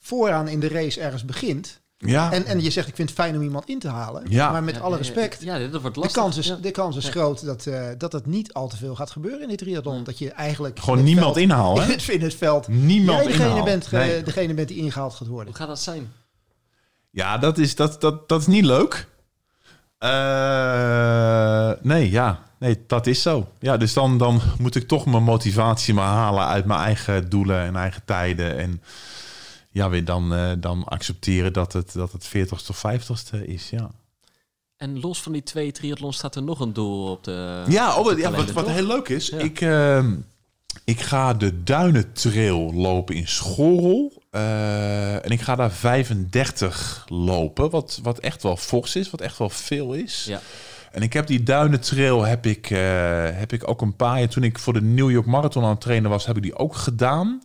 vooraan 0.00 0.48
in 0.48 0.60
de 0.60 0.68
race 0.68 1.00
ergens 1.00 1.24
begint 1.24 1.80
Ja, 2.04 2.32
en, 2.32 2.44
en 2.46 2.62
je 2.62 2.70
zegt 2.70 2.88
ik 2.88 2.94
vind 2.96 3.08
het 3.10 3.18
fijn 3.18 3.36
om 3.36 3.42
iemand 3.42 3.68
in 3.68 3.78
te 3.78 3.88
halen, 3.88 4.22
Ja. 4.28 4.50
maar 4.50 4.62
met 4.62 4.74
Ja, 4.74 4.80
alle 4.80 4.90
ja, 4.90 4.96
respect, 4.96 5.42
Ja, 5.42 5.58
dat 5.58 5.80
wordt 5.80 5.94
de 5.94 6.00
lastig. 6.00 6.22
kans 6.22 6.36
is, 6.36 6.54
de 6.60 6.70
kans 6.70 6.96
is 6.96 7.04
Ja. 7.04 7.10
groot 7.10 7.44
dat, 7.44 7.66
eh, 7.66 7.86
dat 7.98 8.12
het 8.12 8.26
niet 8.26 8.52
al 8.52 8.68
te 8.68 8.76
veel 8.76 8.94
gaat 8.94 9.10
gebeuren 9.10 9.42
in 9.42 9.48
die 9.48 9.56
triathlon. 9.56 10.04
Dat 10.04 10.18
je 10.18 10.30
eigenlijk 10.30 10.78
gewoon 10.78 10.98
in 10.98 11.04
niemand 11.04 11.26
veld- 11.34 11.38
inhalen. 11.46 11.82
in 11.82 11.88
hè? 11.88 11.94
het, 11.94 12.08
in 12.18 12.22
het 12.22 12.34
veld 12.34 12.68
Niemand 12.68 13.18
jij 13.18 13.26
degene 13.36 13.62
bent, 13.62 13.86
ge- 13.86 13.96
Nee. 13.96 14.22
degene 14.22 14.54
bent 14.54 14.68
die 14.68 14.76
ingehaald 14.76 15.14
gaat 15.14 15.28
worden. 15.28 15.46
Hoe 15.46 15.56
gaat 15.56 15.68
dat 15.68 15.80
zijn? 15.80 16.12
Ja, 17.10 17.38
dat 17.38 17.58
is, 17.58 17.74
dat, 17.76 18.00
dat, 18.00 18.28
dat 18.28 18.40
is 18.40 18.46
niet 18.46 18.64
leuk. 18.64 19.06
Eh, 20.42 21.70
nee, 21.82 22.10
ja. 22.10 22.38
Nee, 22.58 22.84
dat 22.86 23.06
is 23.06 23.22
zo. 23.22 23.48
Ja, 23.58 23.76
dus 23.76 23.92
dan, 23.92 24.18
dan 24.18 24.40
moet 24.58 24.74
ik 24.74 24.88
toch 24.88 25.06
mijn 25.06 25.22
motivatie 25.22 25.94
maar 25.94 26.06
halen 26.08 26.46
uit 26.46 26.64
mijn 26.64 26.80
eigen 26.80 27.28
doelen 27.28 27.60
en 27.62 27.76
eigen 27.76 28.02
tijden. 28.04 28.58
En 28.58 28.82
ja, 29.72 29.90
weer 29.90 30.04
dan, 30.04 30.34
eh, 30.34 30.50
dan 30.58 30.84
accepteren 30.84 31.52
dat 31.52 31.72
het, 31.72 31.92
dat 31.92 32.12
het 32.12 32.28
40ste 32.28 32.68
of 32.68 32.82
50ste 32.86 33.46
is. 33.46 33.70
Ja, 33.70 33.90
En 34.76 35.00
los 35.00 35.22
van 35.22 35.32
die 35.32 35.42
twee 35.42 35.72
triathlons 35.72 36.16
staat 36.16 36.34
er 36.34 36.42
nog 36.42 36.60
een 36.60 36.72
doel 36.72 37.10
op 37.10 37.24
de. 37.24 37.64
ja, 37.68 37.96
op 37.96 38.06
oh, 38.06 38.18
ja 38.18 38.30
wat, 38.30 38.50
wat 38.50 38.68
heel 38.68 38.86
leuk 38.86 39.08
is. 39.08 39.26
Ja. 39.26 39.38
Ik, 39.38 39.60
ehm, 39.60 40.14
ik 40.84 41.00
ga 41.00 41.34
de 41.34 41.62
Duinentrail 41.62 42.72
lopen 42.74 43.14
in 43.14 43.28
Schorrel. 43.28 44.22
Eh, 44.30 45.24
en 45.24 45.30
ik 45.30 45.40
ga 45.40 45.54
daar 45.54 45.72
35 45.72 47.04
lopen, 47.08 47.70
wat, 47.70 48.00
wat 48.02 48.18
echt 48.18 48.42
wel 48.42 48.56
fors 48.56 48.96
is, 48.96 49.10
wat 49.10 49.20
echt 49.20 49.38
wel 49.38 49.50
veel 49.50 49.92
is. 49.92 50.24
Ja. 50.28 50.40
En 50.92 51.02
ik 51.02 51.12
heb 51.12 51.26
die 51.26 51.42
duinentrail 51.42 52.22
heb 52.22 52.46
ik, 52.46 52.70
eh, 52.70 52.78
heb 53.32 53.52
ik 53.52 53.68
ook 53.68 53.80
een 53.80 53.96
paar 53.96 54.18
jaar... 54.18 54.28
Toen 54.28 54.42
ik 54.42 54.58
voor 54.58 54.72
de 54.72 54.82
New 54.82 55.10
York 55.10 55.26
Marathon 55.26 55.62
aan 55.62 55.70
het 55.70 55.80
trainen 55.80 56.10
was, 56.10 56.26
heb 56.26 56.36
ik 56.36 56.42
die 56.42 56.56
ook 56.56 56.74
gedaan. 56.74 57.42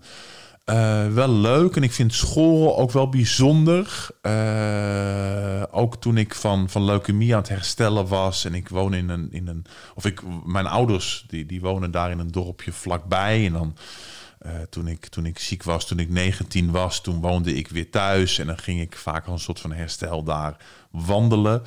Eh, 0.67 1.07
wel 1.07 1.29
leuk 1.29 1.75
en 1.75 1.83
ik 1.83 1.91
vind 1.91 2.13
school 2.13 2.77
ook 2.77 2.91
wel 2.91 3.09
bijzonder. 3.09 4.07
Eh, 4.21 5.63
ook 5.71 5.95
toen 5.95 6.17
ik 6.17 6.35
van, 6.35 6.69
van 6.69 6.83
leukemie 6.83 7.33
aan 7.33 7.39
het 7.39 7.49
herstellen 7.49 8.07
was 8.07 8.45
en 8.45 8.53
ik 8.53 8.69
woon 8.69 8.93
in 8.93 9.09
een, 9.09 9.31
in 9.31 9.47
een 9.47 9.65
of 9.95 10.05
ik, 10.05 10.21
mijn 10.45 10.67
ouders 10.67 11.25
die, 11.27 11.45
die 11.45 11.61
wonen 11.61 11.91
daar 11.91 12.11
in 12.11 12.19
een 12.19 12.31
dorpje 12.31 12.71
vlakbij. 12.71 13.45
En 13.45 13.53
dan 13.53 13.77
eh, 14.39 14.51
toen, 14.69 14.87
ik, 14.87 15.05
toen 15.05 15.25
ik 15.25 15.39
ziek 15.39 15.63
was, 15.63 15.87
toen 15.87 15.99
ik 15.99 16.09
19 16.09 16.71
was, 16.71 17.01
toen 17.01 17.21
woonde 17.21 17.53
ik 17.53 17.67
weer 17.67 17.89
thuis 17.89 18.39
en 18.39 18.47
dan 18.47 18.57
ging 18.57 18.81
ik 18.81 18.95
vaak 18.95 19.25
al 19.25 19.33
een 19.33 19.39
soort 19.39 19.59
van 19.59 19.71
herstel 19.71 20.23
daar 20.23 20.57
wandelen. 20.91 21.63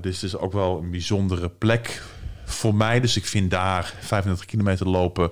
Dus 0.00 0.14
het 0.14 0.22
is 0.22 0.36
ook 0.36 0.52
wel 0.52 0.78
een 0.78 0.90
bijzondere 0.90 1.48
plek 1.48 2.02
voor 2.50 2.74
mij. 2.74 3.00
Dus 3.00 3.16
ik 3.16 3.26
vind 3.26 3.50
daar 3.50 3.94
35 4.00 4.46
kilometer 4.46 4.88
lopen 4.88 5.30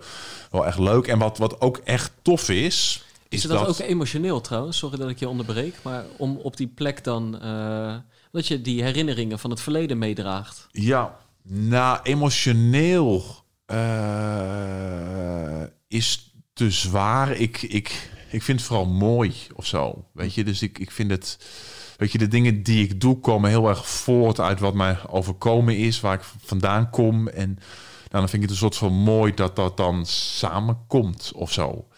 wel 0.51 0.66
echt 0.66 0.79
leuk. 0.79 1.07
En 1.07 1.19
wat, 1.19 1.39
wat 1.39 1.61
ook 1.61 1.77
echt 1.77 2.12
tof 2.23 2.49
is, 2.49 3.05
Is 3.29 3.43
is 3.43 3.49
dat, 3.49 3.59
dat... 3.59 3.69
ook 3.69 3.89
emotioneel 3.89 4.41
trouwens? 4.41 4.79
Sorry 4.79 4.99
dat 4.99 5.11
ik 5.11 5.19
je 5.19 5.29
onderbreek. 5.29 5.75
Maar 5.83 6.05
om 6.16 6.37
op 6.37 6.57
die 6.57 6.66
plek 6.75 7.05
dan... 7.05 7.41
eh, 7.41 7.95
dat 8.33 8.47
je 8.47 8.61
die 8.61 8.83
herinneringen 8.83 9.39
van 9.39 9.51
het 9.51 9.61
verleden 9.61 9.99
meedraagt. 9.99 10.66
Ja, 10.71 11.16
nou, 11.43 11.99
emotioneel 12.03 13.25
eh, 13.66 15.62
is 15.89 16.33
te 16.53 16.71
zwaar. 16.71 17.31
Ik, 17.31 17.62
ik, 17.62 18.11
ik 18.31 18.43
vind 18.43 18.59
het 18.59 18.69
vooral 18.69 18.87
mooi 18.87 19.35
of 19.55 19.66
zo. 19.66 20.05
Weet 20.12 20.35
je, 20.35 20.45
dus 20.45 20.62
ik, 20.62 20.79
ik 20.79 20.91
vind 20.91 21.11
het. 21.11 21.39
Weet 21.99 22.12
je, 22.12 22.18
de 22.18 22.28
dingen 22.28 22.62
die 22.62 22.84
ik 22.84 23.01
doe 23.01 23.20
komen 23.20 23.51
heel 23.51 23.68
erg 23.68 23.88
voort 23.88 24.40
uit 24.40 24.61
wat 24.61 24.74
mij 24.74 24.99
overkomen 25.07 25.76
is, 25.76 26.01
waar 26.01 26.14
ik 26.14 26.24
vandaan 26.44 26.90
kom. 26.90 27.28
En 27.28 27.49
nou, 27.49 27.59
dan 28.09 28.28
vind 28.28 28.32
ik 28.32 28.40
het 28.40 28.51
een 28.51 28.57
soort 28.57 28.76
van 28.76 28.92
mooi 28.92 29.34
dat 29.34 29.57
dat 29.57 29.76
dan 29.76 30.07
samenkomt 30.07 31.32
of 31.34 31.53
zo. 31.53 31.88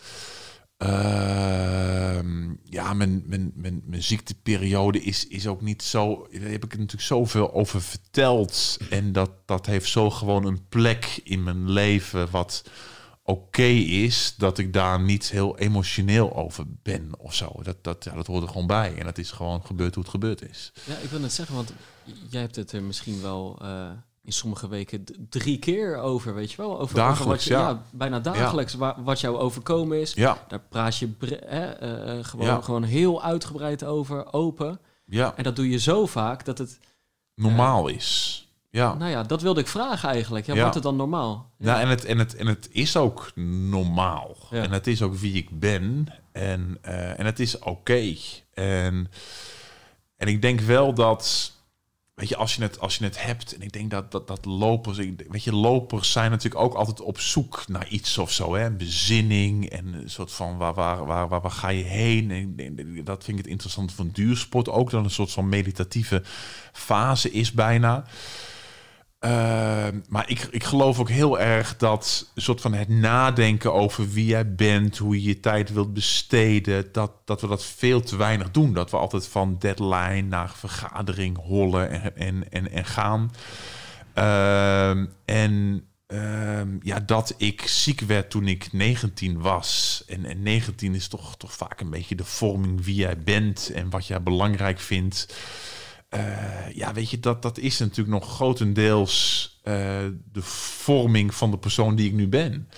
Ehm, 0.77 2.55
ja, 2.65 2.93
mijn, 2.93 3.23
mijn, 3.27 3.53
mijn, 3.55 3.83
mijn 3.85 4.03
ziekteperiode 4.03 5.01
is, 5.03 5.27
is 5.27 5.47
ook 5.47 5.61
niet 5.61 5.83
zo. 5.83 6.29
Daar 6.31 6.51
heb 6.51 6.65
ik 6.65 6.73
natuurlijk 6.73 7.03
zoveel 7.03 7.55
over 7.55 7.83
verteld. 7.83 8.79
En 8.91 9.13
dat, 9.13 9.31
dat 9.47 9.67
heeft 9.67 9.89
zo 9.89 10.11
gewoon 10.11 10.47
een 10.47 10.69
plek 10.69 11.21
in 11.25 11.43
mijn 11.43 11.71
leven 11.71 12.31
wat 12.31 12.65
oké 13.31 13.63
is. 13.63 14.35
Dat 14.37 14.59
ik 14.59 14.73
daar 14.73 15.01
niet 15.01 15.31
heel 15.31 15.59
emotioneel 15.59 16.37
over 16.37 16.65
ben 16.83 17.11
of 17.19 17.35
zo. 17.35 17.53
Dat, 17.63 17.77
dat, 17.85 18.05
ja, 18.05 18.15
dat 18.15 18.27
hoort 18.27 18.43
er 18.43 18.49
gewoon 18.49 18.67
bij. 18.67 18.95
En 18.99 19.05
dat 19.05 19.19
is 19.19 19.31
gewoon 19.31 19.65
gebeurd 19.65 19.95
hoe 19.95 20.03
het 20.03 20.13
gebeurd 20.13 20.51
is. 20.51 20.73
Ja, 20.85 20.97
ik 20.97 21.11
wil 21.11 21.21
net 21.21 21.33
zeggen, 21.33 21.55
want 21.55 21.73
jij 22.31 22.41
hebt 22.41 22.57
het 22.57 22.73
er 22.73 22.83
misschien 22.83 23.23
wel 23.23 23.59
eh, 23.63 23.91
in 24.23 24.33
sommige 24.33 24.69
weken 24.69 25.05
drie 25.29 25.59
keer 25.59 25.97
over, 25.97 26.35
weet 26.35 26.51
je 26.51 26.57
wel? 26.57 26.71
Over, 26.71 26.83
over 26.83 26.95
Dagelijks, 26.95 27.27
wat 27.49 27.59
je, 27.59 27.65
ja. 27.65 27.83
bijna 27.91 28.21
dagelijks, 28.21 28.75
wa- 28.75 29.03
wat 29.03 29.21
jou 29.21 29.37
overkomen 29.37 30.01
is. 30.01 30.13
Ja, 30.15 30.45
Daar 30.49 30.61
praat 30.69 30.97
je 30.97 31.09
eh, 31.19 32.19
eh, 32.19 32.25
gewoon, 32.25 32.65
gewoon 32.65 32.83
heel 32.83 33.23
uitgebreid 33.23 33.85
over, 33.85 34.33
open. 34.33 34.81
ja. 35.05 35.37
En 35.37 35.43
dat 35.45 35.57
doe 35.57 35.69
je 35.71 35.79
zo 35.79 36.07
vaak 36.07 36.45
dat 36.45 36.59
het... 36.59 36.79
normaal 37.35 37.89
is. 37.89 38.45
Ja. 38.71 38.95
Nou 38.95 39.11
ja, 39.11 39.23
dat 39.23 39.43
wilde 39.43 39.61
ik 39.61 39.67
vragen 39.67 40.09
eigenlijk. 40.09 40.47
Ja, 40.47 40.55
Ja. 40.55 40.61
Wordt 40.61 40.75
het 40.75 40.83
dan 40.85 40.97
normaal? 40.97 41.51
Ja. 41.59 41.65
Nou, 41.67 41.81
en 41.81 41.89
het, 41.89 42.05
en, 42.05 42.19
het, 42.19 42.37
en 42.37 42.47
het 42.47 42.69
is 42.73 42.97
ook 42.97 43.31
normaal. 43.35 44.37
Ja. 44.51 44.63
En 44.63 44.73
het 44.73 44.87
is 44.87 45.03
ook 45.03 45.15
wie 45.15 45.33
ik 45.35 45.59
ben. 45.59 46.07
En, 46.33 46.79
eh, 46.83 47.19
en 47.19 47.27
het 47.27 47.41
is 47.41 47.59
oké. 47.59 48.15
En, 48.55 49.11
en 50.17 50.29
ik 50.29 50.43
denk 50.43 50.61
wel 50.61 50.95
dat... 50.95 51.53
Weet 52.15 52.29
je, 52.29 52.37
als 52.37 52.55
je 52.55 52.63
het, 52.63 52.81
als 52.81 52.97
je 52.97 53.05
het 53.05 53.23
hebt... 53.23 53.55
En 53.55 53.63
ik 53.63 53.73
denk 53.73 53.91
dat, 53.91 54.11
dat, 54.13 54.27
dat 54.29 54.45
lopers... 54.45 54.99
ik- 54.99 55.27
Weet 55.29 55.45
je, 55.45 55.55
lopers 55.55 56.13
zijn 56.13 56.31
natuurlijk 56.31 56.61
ook 56.63 56.75
altijd 56.75 57.01
op 57.01 57.21
zoek 57.21 57.65
naar 57.69 57.89
iets 57.89 58.19
of 58.19 58.33
zo. 58.33 58.55
Hè? 58.55 58.71
Bezinning 58.71 59.69
en 59.71 59.87
een 59.95 60.11
soort 60.11 60.33
van... 60.33 60.57
Waar, 60.57 60.75
waar, 60.75 61.07
waar, 61.07 61.29
waar, 61.29 61.41
waar 61.41 61.51
ga 61.51 61.69
je 61.69 61.85
heen? 61.85 62.31
En 62.31 63.05
dat 63.05 63.25
vind 63.25 63.39
ik 63.39 63.43
het 63.45 63.53
interessant 63.53 63.93
van 63.93 64.09
duursport 64.13 64.69
ook. 64.69 64.91
Dat 64.91 65.05
een 65.05 65.11
soort 65.11 65.31
van 65.33 65.49
meditatieve 65.49 66.23
fase 66.73 67.31
is 67.31 67.53
bijna. 67.53 68.05
Uh, 69.25 69.87
maar 70.09 70.31
ik, 70.31 70.49
ik 70.51 70.65
geloof 70.65 70.99
ook 70.99 71.09
heel 71.09 71.41
erg 71.41 71.77
dat 71.77 72.31
soort 72.35 72.61
van 72.61 72.73
het 72.73 72.89
nadenken 72.89 73.73
over 73.73 74.11
wie 74.11 74.27
jij 74.27 74.55
bent, 74.55 74.99
hoe 74.99 75.23
je 75.23 75.29
je 75.29 75.41
tijd 75.41 75.73
wilt 75.73 75.95
besteden, 75.95 76.93
dat, 76.93 77.13
dat 77.25 77.41
we 77.41 77.47
dat 77.47 77.65
veel 77.65 78.01
te 78.01 78.17
weinig 78.17 78.51
doen. 78.51 78.73
Dat 78.73 78.91
we 78.91 78.97
altijd 78.97 79.27
van 79.27 79.57
deadline 79.59 80.23
naar 80.23 80.53
vergadering 80.55 81.37
hollen 81.37 81.91
en, 81.91 82.17
en, 82.17 82.51
en, 82.51 82.71
en 82.71 82.85
gaan. 82.85 83.31
Ehm, 84.15 85.07
en 85.25 85.85
ehm, 86.07 86.69
ja, 86.83 87.01
dat 87.01 87.35
ik 87.37 87.63
ziek 87.67 88.01
werd 88.01 88.31
toen 88.31 88.49
ik 88.49 88.73
19 88.73 89.41
was. 89.41 90.03
En, 90.07 90.25
en 90.25 90.43
19 90.43 90.95
is 90.95 91.09
toch, 91.09 91.37
toch 91.37 91.53
vaak 91.53 91.81
een 91.81 91.91
beetje 91.91 92.17
de 92.17 92.25
vorming 92.25 92.85
wie 92.85 92.95
jij 92.95 93.19
bent 93.19 93.71
en 93.75 93.91
wat 93.91 94.07
jij 94.07 94.23
belangrijk 94.23 94.81
vindt. 94.81 95.35
Eh, 96.11 96.71
ja, 96.75 96.93
weet 96.93 97.11
je, 97.11 97.21
dat, 97.21 97.43
dat 97.43 97.59
is 97.59 97.79
natuurlijk 97.79 98.09
nog 98.09 98.35
grotendeels 98.35 99.49
eh, 99.63 99.75
de 100.33 100.43
vorming 100.43 101.35
van 101.35 101.51
de 101.51 101.59
persoon 101.59 101.95
die 101.97 102.07
ik 102.07 102.13
nu 102.13 102.29
ben. 102.29 102.69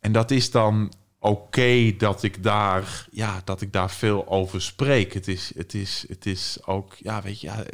En 0.00 0.12
dat 0.12 0.30
is 0.30 0.50
dan 0.50 0.92
oké 1.18 1.96
dat 1.96 2.22
ik 2.22 2.42
daar, 2.42 3.06
ja, 3.10 3.40
dat 3.44 3.60
ik 3.60 3.72
daar 3.72 3.90
veel 3.90 4.28
over 4.28 4.62
spreek. 4.62 5.12
Het 5.12 5.28
is, 5.28 5.52
het 5.56 5.74
is, 5.74 6.04
het 6.08 6.26
is 6.26 6.58
ook, 6.64 6.94
ja, 6.94 7.22
weet 7.22 7.40
je, 7.40 7.46
ja, 7.46 7.64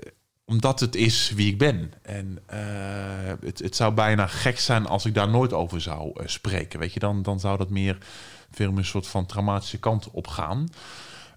omdat 0.44 0.80
het 0.80 0.94
is 0.94 1.32
wie 1.34 1.52
ik 1.52 1.58
ben. 1.58 1.92
En 2.02 2.38
eh, 2.46 3.34
het, 3.40 3.58
het 3.58 3.76
zou 3.76 3.94
bijna 3.94 4.26
gek 4.26 4.58
zijn 4.58 4.86
als 4.86 5.04
ik 5.06 5.14
daar 5.14 5.28
nooit 5.28 5.52
over 5.52 5.80
zou 5.80 6.12
spreken. 6.24 6.78
Weet 6.78 6.92
je, 6.92 7.00
dan, 7.00 7.22
dan 7.22 7.40
zou 7.40 7.58
dat 7.58 7.70
meer 7.70 7.98
veel 8.50 8.70
meer 8.70 8.78
een 8.78 8.84
soort 8.84 9.06
van 9.06 9.26
traumatische 9.26 9.78
kant 9.78 10.10
op 10.10 10.26
gaan. 10.26 10.68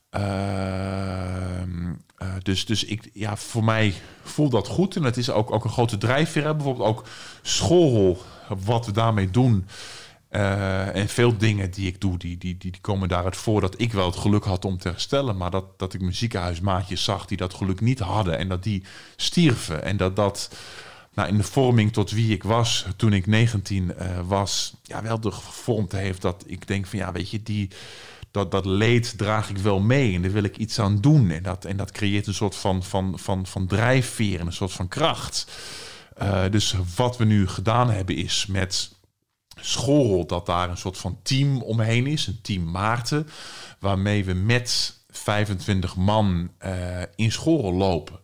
Ehm, 0.10 1.94
eh, 2.22 2.28
dus, 2.44 2.66
dus 2.66 2.84
ik, 2.84 3.10
ja, 3.14 3.38
voor 3.38 3.64
mij 3.64 3.94
voelt 4.24 4.52
dat 4.52 4.68
goed. 4.68 4.96
En 4.96 5.04
het 5.04 5.18
is 5.18 5.30
ook, 5.30 5.52
ook 5.52 5.64
een 5.64 5.70
grote 5.70 5.98
drijfveer. 5.98 6.56
Bijvoorbeeld 6.56 6.88
ook 6.88 7.08
school, 7.42 8.22
wat 8.64 8.86
we 8.86 8.92
daarmee 8.92 9.30
doen. 9.30 9.68
Eh, 10.30 10.96
en 10.96 11.08
veel 11.08 11.38
dingen 11.38 11.72
die 11.72 11.88
ik 11.88 12.02
doe, 12.02 12.18
die, 12.18 12.38
die, 12.38 12.58
die, 12.58 12.72
die 12.72 12.82
komen 12.82 13.10
daaruit 13.10 13.38
voor 13.38 13.62
dat 13.62 13.82
ik 13.82 13.94
wel 13.94 14.06
het 14.06 14.16
geluk 14.16 14.44
had 14.44 14.66
om 14.66 14.78
te 14.78 14.90
herstellen. 14.90 15.38
Maar 15.38 15.52
dat, 15.52 15.80
dat 15.80 15.94
ik 15.94 16.02
mijn 16.02 16.16
ziekenhuismaatjes 16.16 17.04
zag 17.04 17.26
die 17.26 17.38
dat 17.38 17.54
geluk 17.54 17.82
niet 17.82 18.00
hadden. 18.00 18.38
En 18.38 18.50
dat 18.50 18.64
die 18.64 18.84
stierven. 19.16 19.84
En 19.84 19.98
dat 19.98 20.16
dat 20.16 20.56
nou, 21.14 21.30
in 21.30 21.38
de 21.38 21.44
vorming 21.44 21.94
tot 21.94 22.12
wie 22.12 22.34
ik 22.34 22.44
was 22.44 22.86
toen 22.96 23.14
ik 23.14 23.28
19 23.28 23.96
eh, 23.96 24.20
was, 24.28 24.74
ja, 24.84 25.02
wel 25.02 25.20
de 25.20 25.32
gevormd 25.32 25.92
heeft 25.92 26.22
dat 26.22 26.44
ik 26.48 26.68
denk 26.68 26.86
van 26.86 27.00
ja, 27.00 27.12
weet 27.12 27.30
je, 27.30 27.44
die, 27.44 27.70
dat, 28.32 28.52
dat 28.52 28.66
leed 28.66 29.18
draag 29.18 29.50
ik 29.50 29.58
wel 29.58 29.80
mee 29.80 30.16
en 30.16 30.22
daar 30.22 30.32
wil 30.32 30.44
ik 30.44 30.58
iets 30.58 30.80
aan 30.80 31.02
doen. 31.02 31.32
En 31.32 31.44
dat, 31.44 31.66
en 31.66 31.78
dat 31.78 31.92
creëert 31.92 32.28
een 32.28 32.34
soort 32.34 32.56
van, 32.56 32.84
van, 32.84 33.20
van, 33.20 33.46
van 33.46 33.68
drijfveer 33.68 34.40
en 34.40 34.46
een 34.46 34.54
soort 34.54 34.72
van 34.72 34.88
kracht. 34.88 35.48
Eh, 36.16 36.44
dus 36.52 36.76
wat 36.96 37.18
we 37.18 37.26
nu 37.26 37.48
gedaan 37.48 37.90
hebben 37.90 38.16
is 38.16 38.46
met 38.46 38.92
school 39.56 40.26
dat 40.26 40.46
daar 40.46 40.70
een 40.70 40.78
soort 40.78 40.98
van 40.98 41.20
team 41.24 41.62
omheen 41.62 42.08
is, 42.08 42.28
een 42.28 42.42
team 42.42 42.72
Maarten, 42.72 43.28
waarmee 43.80 44.26
we 44.26 44.34
met 44.34 45.00
25 45.10 45.96
man 45.96 46.52
eh, 46.58 47.02
in 47.16 47.32
school 47.32 47.74
lopen. 47.74 48.20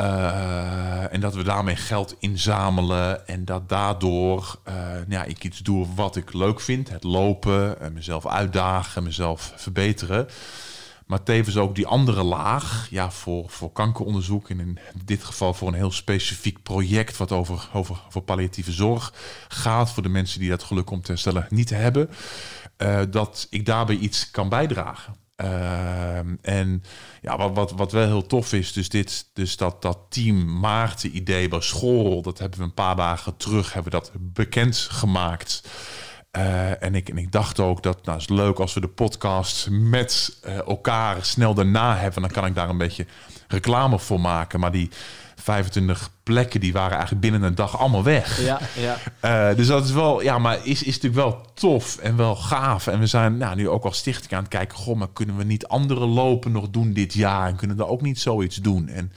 Uh, 0.00 1.12
en 1.12 1.20
dat 1.20 1.34
we 1.34 1.42
daarmee 1.42 1.76
geld 1.76 2.16
inzamelen 2.18 3.26
en 3.26 3.44
dat 3.44 3.68
daardoor 3.68 4.58
uh, 4.68 4.74
ja, 5.08 5.24
ik 5.24 5.44
iets 5.44 5.58
doe 5.58 5.86
wat 5.94 6.16
ik 6.16 6.32
leuk 6.32 6.60
vind. 6.60 6.88
Het 6.88 7.04
lopen, 7.04 7.80
en 7.80 7.92
mezelf 7.92 8.26
uitdagen, 8.26 9.02
mezelf 9.02 9.52
verbeteren. 9.56 10.28
Maar 11.06 11.22
tevens 11.22 11.56
ook 11.56 11.74
die 11.74 11.86
andere 11.86 12.22
laag, 12.22 12.86
ja, 12.90 13.10
voor, 13.10 13.50
voor 13.50 13.72
kankeronderzoek. 13.72 14.50
En 14.50 14.60
in 14.60 14.78
dit 15.04 15.24
geval 15.24 15.54
voor 15.54 15.68
een 15.68 15.74
heel 15.74 15.92
specifiek 15.92 16.62
project 16.62 17.16
wat 17.16 17.32
over, 17.32 17.68
over, 17.72 18.02
over 18.06 18.22
palliatieve 18.22 18.72
zorg 18.72 19.12
gaat. 19.48 19.92
Voor 19.92 20.02
de 20.02 20.08
mensen 20.08 20.40
die 20.40 20.50
dat 20.50 20.62
geluk 20.62 20.90
om 20.90 21.02
te 21.02 21.10
herstellen 21.10 21.46
niet 21.50 21.70
hebben. 21.70 22.10
Dat 23.10 23.46
ik 23.50 23.66
daarbij 23.66 23.96
iets 23.96 24.30
kan 24.30 24.48
bijdragen. 24.48 25.25
Uh, 25.42 26.18
en 26.42 26.82
ja, 27.20 27.36
wat, 27.36 27.54
wat, 27.54 27.70
wat 27.72 27.92
wel 27.92 28.06
heel 28.06 28.26
tof 28.26 28.52
is, 28.52 28.72
dus, 28.72 28.88
dit, 28.88 29.26
dus 29.32 29.56
dat, 29.56 29.82
dat 29.82 29.98
team 30.08 30.58
Maarten 30.58 31.16
idee 31.16 31.48
bij 31.48 31.60
school, 31.60 32.22
dat 32.22 32.38
hebben 32.38 32.58
we 32.58 32.64
een 32.64 32.74
paar 32.74 32.96
dagen 32.96 33.36
terug 33.36 33.72
hebben 33.72 33.92
dat 33.92 34.12
bekend 34.14 34.76
gemaakt. 34.76 35.62
Uh, 36.36 36.82
en, 36.82 36.94
ik, 36.94 37.08
en 37.08 37.18
ik 37.18 37.32
dacht 37.32 37.60
ook 37.60 37.82
dat 37.82 38.04
nou 38.04 38.18
is 38.18 38.28
leuk 38.28 38.58
als 38.58 38.74
we 38.74 38.80
de 38.80 38.88
podcast 38.88 39.68
met 39.70 40.38
uh, 40.46 40.56
elkaar 40.58 41.24
snel 41.24 41.54
daarna 41.54 41.96
hebben, 41.96 42.22
dan 42.22 42.30
kan 42.30 42.46
ik 42.46 42.54
daar 42.54 42.68
een 42.68 42.78
beetje 42.78 43.06
reclame 43.48 43.98
voor 43.98 44.20
maken. 44.20 44.60
Maar 44.60 44.72
die 44.72 44.90
25 45.36 46.10
plekken, 46.22 46.60
die 46.60 46.72
waren 46.72 46.92
eigenlijk 46.92 47.20
binnen 47.20 47.42
een 47.42 47.54
dag 47.54 47.78
allemaal 47.78 48.02
weg. 48.02 48.40
Ja, 48.40 48.60
ja. 48.74 48.96
Uh, 49.50 49.56
dus 49.56 49.66
dat 49.66 49.84
is 49.84 49.92
wel, 49.92 50.22
ja, 50.22 50.38
maar 50.38 50.58
is, 50.62 50.82
is 50.82 50.94
natuurlijk 50.94 51.14
wel 51.14 51.46
tof 51.54 51.96
en 51.96 52.16
wel 52.16 52.36
gaaf. 52.36 52.86
En 52.86 52.98
we 52.98 53.06
zijn 53.06 53.36
nou, 53.36 53.56
nu 53.56 53.68
ook 53.68 53.84
als 53.84 53.98
stichting 53.98 54.32
aan 54.32 54.38
het 54.38 54.48
kijken, 54.48 54.78
goh, 54.78 54.96
maar 54.96 55.12
kunnen 55.12 55.36
we 55.36 55.44
niet 55.44 55.66
andere 55.66 56.06
lopen 56.06 56.52
nog 56.52 56.68
doen 56.70 56.92
dit 56.92 57.14
jaar? 57.14 57.48
En 57.48 57.56
kunnen 57.56 57.76
we 57.76 57.86
ook 57.86 58.02
niet 58.02 58.20
zoiets 58.20 58.56
doen? 58.56 58.88
En 58.88 59.12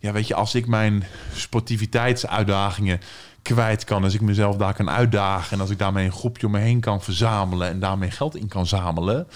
ja, 0.00 0.12
weet 0.12 0.26
je, 0.26 0.34
als 0.34 0.54
ik 0.54 0.66
mijn 0.66 1.04
sportiviteitsuitdagingen 1.34 3.00
kwijt 3.42 3.84
kan, 3.84 4.04
als 4.04 4.14
ik 4.14 4.20
mezelf 4.20 4.56
daar 4.56 4.74
kan 4.74 4.90
uitdagen 4.90 5.52
en 5.52 5.60
als 5.60 5.70
ik 5.70 5.78
daarmee 5.78 6.04
een 6.04 6.12
groepje 6.12 6.46
om 6.46 6.52
me 6.52 6.58
heen 6.58 6.80
kan 6.80 7.02
verzamelen 7.02 7.68
en 7.68 7.80
daarmee 7.80 8.10
geld 8.10 8.36
in 8.36 8.48
kan 8.48 8.66
zamelen, 8.66 9.26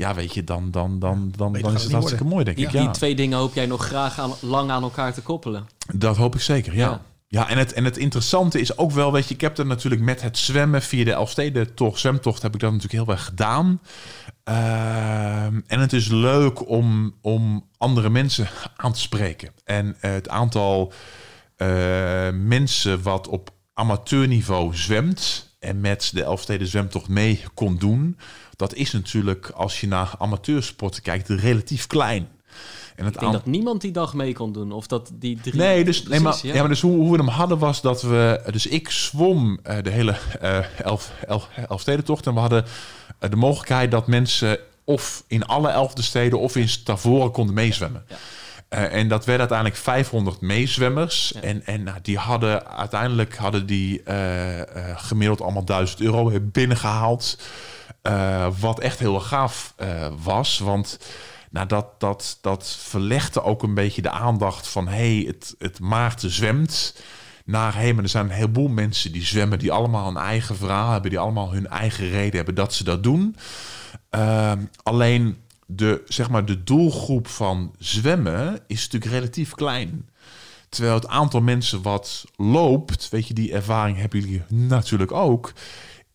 ja, 0.00 0.14
weet 0.14 0.34
je, 0.34 0.44
dan, 0.44 0.70
dan, 0.70 0.98
dan, 0.98 1.32
dan, 1.36 1.52
dan 1.52 1.74
is 1.74 1.82
het 1.82 1.92
hartstikke 1.92 2.24
mooi, 2.24 2.44
denk 2.44 2.58
ik. 2.58 2.70
Die, 2.70 2.80
die 2.80 2.90
twee 2.90 3.14
dingen 3.14 3.38
hoop 3.38 3.54
jij 3.54 3.66
nog 3.66 3.86
graag 3.86 4.18
aan, 4.18 4.32
lang 4.40 4.70
aan 4.70 4.82
elkaar 4.82 5.14
te 5.14 5.22
koppelen. 5.22 5.66
Dat 5.94 6.16
hoop 6.16 6.34
ik 6.34 6.40
zeker, 6.40 6.74
ja. 6.74 7.02
ja. 7.26 7.48
en 7.48 7.58
het, 7.58 7.72
en 7.72 7.84
het 7.84 7.96
interessante 7.96 8.60
is 8.60 8.78
ook 8.78 8.90
wel, 8.90 9.12
weet 9.12 9.28
je, 9.28 9.34
ik 9.34 9.40
heb 9.40 9.58
er 9.58 9.66
natuurlijk 9.66 10.02
met 10.02 10.22
het 10.22 10.38
zwemmen 10.38 10.82
via 10.82 11.04
de 11.04 11.12
Elfsteden 11.12 11.74
toch 11.74 11.98
zwemtocht 11.98 12.42
heb 12.42 12.54
ik 12.54 12.60
dat 12.60 12.72
natuurlijk 12.72 13.04
heel 13.04 13.14
erg 13.14 13.24
gedaan. 13.24 13.80
Ehm, 14.44 15.60
en 15.66 15.80
het 15.80 15.92
is 15.92 16.08
leuk 16.08 16.68
om, 16.68 17.14
om 17.20 17.66
andere 17.78 18.10
mensen 18.10 18.48
aan 18.76 18.92
te 18.92 19.00
spreken. 19.00 19.52
En 19.64 19.96
het 19.98 20.28
aantal 20.28 20.92
uh, 21.56 21.68
mensen 22.32 23.02
wat 23.02 23.28
op 23.28 23.50
amateurniveau 23.74 24.76
zwemt 24.76 25.54
en 25.58 25.80
met 25.80 26.10
de 26.14 26.22
Elfsteden 26.22 26.66
zwemtocht 26.66 27.08
mee 27.08 27.44
kon 27.54 27.76
doen, 27.76 28.16
dat 28.60 28.74
is 28.74 28.92
natuurlijk, 28.92 29.50
als 29.54 29.80
je 29.80 29.86
naar 29.86 30.12
amateursporten 30.18 31.02
kijkt, 31.02 31.28
relatief 31.28 31.86
klein. 31.86 32.28
En 32.96 33.04
het 33.04 33.14
ik 33.14 33.20
denk 33.20 33.32
dat 33.32 33.46
niemand 33.46 33.80
die 33.80 33.90
dag 33.90 34.14
mee 34.14 34.32
kon 34.32 34.52
doen. 34.52 34.72
Of 34.72 34.86
dat 34.86 35.10
die 35.14 35.40
drie... 35.40 35.54
Nee, 35.54 35.84
dus, 35.84 36.02
nee, 36.02 36.20
maar, 36.20 36.38
ja. 36.42 36.54
maar 36.54 36.68
dus 36.68 36.80
hoe, 36.80 36.96
hoe, 36.96 37.10
we 37.10 37.16
hem 37.16 37.28
hadden 37.28 37.58
was 37.58 37.80
dat 37.80 38.02
we... 38.02 38.40
Dus 38.50 38.66
ik 38.66 38.90
zwom 38.90 39.58
uh, 39.66 39.76
de 39.82 39.90
hele 39.90 40.16
uh, 40.42 40.80
elf, 40.80 41.12
elf, 41.26 41.48
elfstedentocht. 41.68 42.26
En 42.26 42.34
we 42.34 42.40
hadden 42.40 42.64
uh, 43.20 43.30
de 43.30 43.36
mogelijkheid 43.36 43.90
dat 43.90 44.06
mensen 44.06 44.58
of 44.84 45.24
in 45.26 45.46
alle 45.46 45.68
elfde 45.68 46.02
steden... 46.02 46.38
of 46.38 46.56
in 46.56 46.68
Stavoren 46.68 47.30
konden 47.30 47.54
meezwemmen. 47.54 48.04
Ja. 48.08 48.16
En 48.68 49.08
dat 49.08 49.24
werden 49.24 49.40
uiteindelijk 49.40 49.80
500 49.80 50.40
meezwemmers. 50.40 51.32
En, 51.32 51.66
en 51.66 51.82
nou, 51.82 51.98
die 52.02 52.18
hadden 52.18 52.66
uiteindelijk 52.66 53.36
hadden 53.36 53.66
die 53.66 54.02
gemiddeld 54.96 55.40
allemaal 55.40 55.64
1000 55.64 56.00
euro 56.00 56.32
binnengehaald. 56.40 57.36
Wat 58.60 58.80
echt 58.80 58.98
heel 58.98 59.20
gaaf 59.20 59.74
was. 60.22 60.58
Want 60.58 60.98
nou, 61.50 61.66
dat, 61.66 62.00
dat, 62.00 62.38
dat 62.40 62.76
verlegde 62.80 63.42
ook 63.42 63.62
een 63.62 63.74
beetje 63.74 64.02
de 64.02 64.10
aandacht 64.10 64.68
van... 64.68 64.88
hey, 64.88 65.24
het, 65.26 65.54
het 65.58 65.80
Maarten 65.80 66.30
zwemt 66.30 67.02
naar... 67.44 67.74
hey, 67.74 67.92
maar 67.92 68.02
er 68.02 68.10
zijn 68.10 68.24
een 68.24 68.30
heleboel 68.30 68.68
mensen 68.68 69.12
die 69.12 69.24
zwemmen... 69.24 69.58
die 69.58 69.72
allemaal 69.72 70.08
een 70.08 70.16
eigen 70.16 70.56
verhaal 70.56 70.92
hebben... 70.92 71.10
die 71.10 71.18
allemaal 71.18 71.52
hun 71.52 71.66
eigen 71.66 72.08
reden 72.10 72.36
hebben 72.36 72.54
dat 72.54 72.74
ze 72.74 72.84
dat 72.84 73.02
doen. 73.02 73.36
alleen 74.82 75.36
de, 75.66 76.02
zeg 76.06 76.30
maar, 76.30 76.44
de 76.44 76.62
doelgroep 76.62 77.28
van 77.28 77.74
zwemmen 77.78 78.60
is 78.66 78.82
natuurlijk 78.82 79.12
relatief 79.12 79.54
klein. 79.54 80.08
Terwijl 80.68 80.94
het 80.94 81.06
aantal 81.06 81.40
mensen 81.40 81.82
wat 81.82 82.24
loopt, 82.36 83.08
weet 83.08 83.28
je, 83.28 83.34
die 83.34 83.52
ervaring 83.52 83.98
hebben 83.98 84.20
jullie 84.20 84.42
natuurlijk 84.48 85.12
ook, 85.12 85.52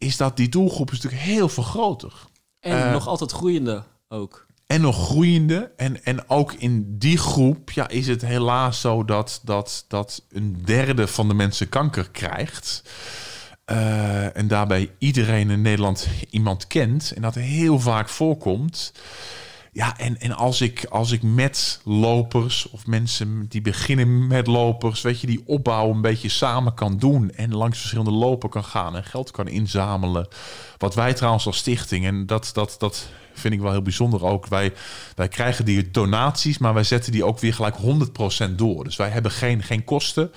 is 0.05 0.17
dat 0.17 0.37
die 0.37 0.49
doelgroep 0.49 0.91
is 0.91 1.01
natuurlijk 1.01 1.23
heel 1.23 1.49
veel 1.49 1.63
groter. 1.63 2.13
En 2.59 2.77
uh, 2.77 2.91
nog 2.91 3.07
altijd 3.07 3.31
groeiende 3.31 3.83
ook. 4.07 4.45
En 4.67 4.81
nog 4.81 5.05
groeiende. 5.05 5.71
En, 5.77 6.03
en 6.03 6.29
ook 6.29 6.53
in 6.53 6.97
die 6.97 7.17
groep 7.17 7.71
ja, 7.71 7.87
is 7.87 8.07
het 8.07 8.21
helaas 8.21 8.81
zo 8.81 9.05
dat, 9.05 9.41
dat, 9.43 9.85
dat 9.87 10.23
een 10.29 10.61
derde 10.65 11.07
van 11.07 11.27
de 11.27 11.33
mensen 11.33 11.69
kanker 11.69 12.09
krijgt. 12.09 12.83
Uh, 13.71 14.37
en 14.37 14.47
daarbij 14.47 14.91
iedereen 14.97 15.49
in 15.49 15.61
Nederland 15.61 16.07
iemand 16.29 16.67
kent. 16.67 17.11
En 17.15 17.21
dat 17.21 17.35
heel 17.35 17.79
vaak 17.79 18.09
voorkomt. 18.09 18.91
Ja, 19.75 19.97
en, 19.97 20.19
en 20.19 20.31
als, 20.31 20.61
ik, 20.61 20.85
als 20.85 21.11
ik 21.11 21.23
met 21.23 21.81
lopers 21.83 22.69
of 22.69 22.87
mensen 22.87 23.45
die 23.49 23.61
beginnen 23.61 24.27
met 24.27 24.47
lopers, 24.47 25.01
weet 25.01 25.21
je, 25.21 25.27
die 25.27 25.43
opbouw 25.45 25.89
een 25.89 26.01
beetje 26.01 26.29
samen 26.29 26.73
kan 26.73 26.97
doen 26.97 27.31
en 27.31 27.55
langs 27.55 27.79
verschillende 27.79 28.11
lopen 28.11 28.49
kan 28.49 28.63
gaan 28.63 28.95
en 28.95 29.03
geld 29.03 29.31
kan 29.31 29.47
inzamelen. 29.47 30.27
Wat 30.77 30.95
wij 30.95 31.13
trouwens 31.13 31.45
als 31.45 31.57
stichting, 31.57 32.05
en 32.05 32.25
dat, 32.25 32.49
dat, 32.53 32.75
dat 32.77 33.09
vind 33.35 33.53
ik 33.53 33.59
wel 33.59 33.71
heel 33.71 33.81
bijzonder 33.81 34.25
ook. 34.25 34.47
Wij, 34.47 34.73
wij 35.15 35.27
krijgen 35.27 35.65
die 35.65 35.91
donaties, 35.91 36.57
maar 36.57 36.73
wij 36.73 36.83
zetten 36.83 37.11
die 37.11 37.25
ook 37.25 37.39
weer 37.39 37.53
gelijk 37.53 37.75
100% 38.49 38.55
door. 38.55 38.83
Dus 38.83 38.95
wij 38.95 39.09
hebben 39.09 39.31
geen, 39.31 39.63
geen 39.63 39.83
kosten. 39.83 40.31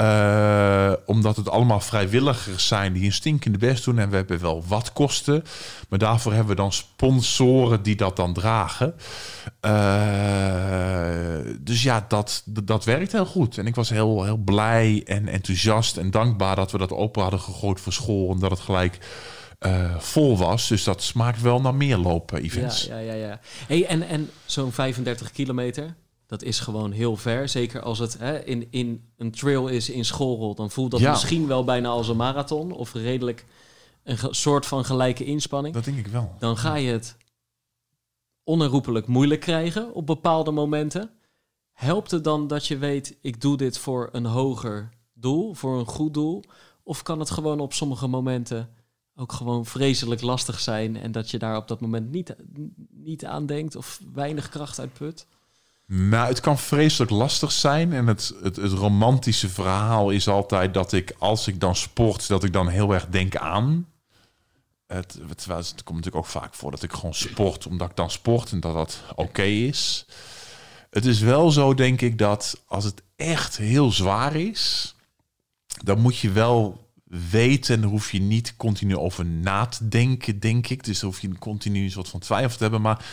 Uh, 0.00 0.92
omdat 1.06 1.36
het 1.36 1.48
allemaal 1.48 1.80
vrijwilligers 1.80 2.66
zijn 2.66 2.92
die 2.92 3.04
een 3.04 3.12
stinkende 3.12 3.58
best 3.58 3.84
doen. 3.84 3.98
En 3.98 4.10
we 4.10 4.16
hebben 4.16 4.40
wel 4.40 4.64
wat 4.66 4.92
kosten. 4.92 5.44
Maar 5.88 5.98
daarvoor 5.98 6.32
hebben 6.32 6.56
we 6.56 6.62
dan 6.62 6.72
sponsoren 6.72 7.82
die 7.82 7.96
dat 7.96 8.16
dan 8.16 8.32
dragen. 8.32 8.94
Uh, 9.66 11.54
dus 11.60 11.82
ja, 11.82 12.04
dat, 12.08 12.42
dat 12.44 12.84
werkt 12.84 13.12
heel 13.12 13.26
goed. 13.26 13.58
En 13.58 13.66
ik 13.66 13.74
was 13.74 13.88
heel, 13.88 14.24
heel 14.24 14.36
blij 14.36 15.02
en 15.06 15.28
enthousiast 15.28 15.96
en 15.96 16.10
dankbaar 16.10 16.56
dat 16.56 16.70
we 16.70 16.78
dat 16.78 16.92
open 16.92 17.22
hadden 17.22 17.40
gegooid 17.40 17.80
voor 17.80 17.92
school. 17.92 18.32
En 18.32 18.38
dat 18.38 18.50
het 18.50 18.60
gelijk 18.60 18.98
uh, 19.66 19.98
vol 19.98 20.36
was. 20.36 20.68
Dus 20.68 20.84
dat 20.84 21.02
smaakt 21.02 21.42
wel 21.42 21.60
naar 21.60 21.74
meer 21.74 21.96
lopen 21.96 22.42
events. 22.42 22.84
Ja, 22.84 22.98
ja, 22.98 23.12
ja. 23.12 23.26
ja. 23.26 23.40
Hey, 23.66 23.86
en 23.86 24.02
en 24.02 24.30
zo'n 24.44 24.72
35 24.72 25.30
kilometer, 25.30 25.96
dat 26.26 26.42
is 26.42 26.60
gewoon 26.60 26.92
heel 26.92 27.16
ver. 27.16 27.48
Zeker 27.48 27.82
als 27.82 27.98
het 27.98 28.18
hè, 28.18 28.44
in, 28.44 28.66
in 28.70 29.10
een 29.16 29.30
trail 29.30 29.68
is 29.68 29.90
in 29.90 30.04
schoolrol. 30.04 30.54
Dan 30.54 30.70
voelt 30.70 30.90
dat 30.90 31.00
ja. 31.00 31.10
misschien 31.10 31.46
wel 31.46 31.64
bijna 31.64 31.88
als 31.88 32.08
een 32.08 32.16
marathon. 32.16 32.72
Of 32.72 32.92
redelijk 32.92 33.44
een 34.02 34.18
soort 34.30 34.66
van 34.66 34.84
gelijke 34.84 35.24
inspanning. 35.24 35.74
Dat 35.74 35.84
denk 35.84 35.98
ik 35.98 36.06
wel. 36.06 36.34
Dan 36.38 36.56
ga 36.56 36.74
je 36.74 36.90
het 36.90 37.16
onherroepelijk 38.44 39.06
moeilijk 39.06 39.40
krijgen 39.40 39.94
op 39.94 40.06
bepaalde 40.06 40.50
momenten. 40.50 41.10
Helpt 41.72 42.10
het 42.10 42.24
dan 42.24 42.46
dat 42.46 42.66
je 42.66 42.78
weet, 42.78 43.16
ik 43.20 43.40
doe 43.40 43.56
dit 43.56 43.78
voor 43.78 44.08
een 44.12 44.24
hoger 44.24 44.90
doel, 45.14 45.54
voor 45.54 45.78
een 45.78 45.86
goed 45.86 46.14
doel? 46.14 46.42
Of 46.82 47.02
kan 47.02 47.18
het 47.18 47.30
gewoon 47.30 47.60
op 47.60 47.72
sommige 47.72 48.06
momenten 48.06 48.70
ook 49.18 49.32
gewoon 49.32 49.66
vreselijk 49.66 50.20
lastig 50.20 50.60
zijn 50.60 50.96
en 50.96 51.12
dat 51.12 51.30
je 51.30 51.38
daar 51.38 51.56
op 51.56 51.68
dat 51.68 51.80
moment 51.80 52.10
niet, 52.10 52.36
niet 52.90 53.24
aan 53.24 53.46
denkt 53.46 53.76
of 53.76 54.00
weinig 54.14 54.48
kracht 54.48 54.80
uit 54.80 54.92
put? 54.92 55.26
Nou, 55.86 56.28
het 56.28 56.40
kan 56.40 56.58
vreselijk 56.58 57.10
lastig 57.10 57.52
zijn. 57.52 57.92
En 57.92 58.06
het, 58.06 58.34
het, 58.42 58.56
het, 58.56 58.72
romantische 58.72 59.48
verhaal 59.48 60.10
is 60.10 60.28
altijd 60.28 60.74
dat 60.74 60.92
ik, 60.92 61.14
als 61.18 61.46
ik 61.46 61.60
dan 61.60 61.76
sport, 61.76 62.28
dat 62.28 62.44
ik 62.44 62.52
dan 62.52 62.68
heel 62.68 62.94
erg 62.94 63.06
denk 63.06 63.36
aan. 63.36 63.88
Het, 64.86 65.18
het, 65.28 65.44
het 65.46 65.82
komt 65.84 65.96
natuurlijk 65.96 66.16
ook 66.16 66.26
vaak 66.26 66.54
voor 66.54 66.70
dat 66.70 66.82
ik 66.82 66.92
gewoon 66.92 67.14
sport 67.14 67.66
omdat 67.66 67.90
ik 67.90 67.96
dan 67.96 68.10
sport 68.10 68.52
en 68.52 68.60
dat 68.60 68.74
dat 68.74 69.02
oké 69.14 69.42
is. 69.42 70.06
Het 70.90 71.06
is 71.06 71.20
wel 71.20 71.50
zo, 71.50 71.74
denk 71.74 72.00
ik, 72.00 72.18
dat 72.18 72.62
als 72.66 72.84
het 72.84 73.02
echt 73.16 73.56
heel 73.56 73.92
zwaar 73.92 74.34
is, 74.34 74.94
dan 75.84 76.00
moet 76.00 76.18
je 76.18 76.30
wel 76.30 76.87
weten, 77.08 77.82
hoef 77.82 78.12
je 78.12 78.20
niet 78.20 78.56
continu 78.56 78.96
over 78.96 79.26
na 79.26 79.66
te 79.66 79.88
denken, 79.88 80.40
denk 80.40 80.68
ik. 80.68 80.84
Dus 80.84 81.00
hoef 81.00 81.20
je 81.20 81.38
continu 81.38 81.82
een 81.82 81.90
soort 81.90 82.08
van 82.08 82.20
twijfel 82.20 82.56
te 82.56 82.62
hebben. 82.62 82.80
Maar 82.80 83.04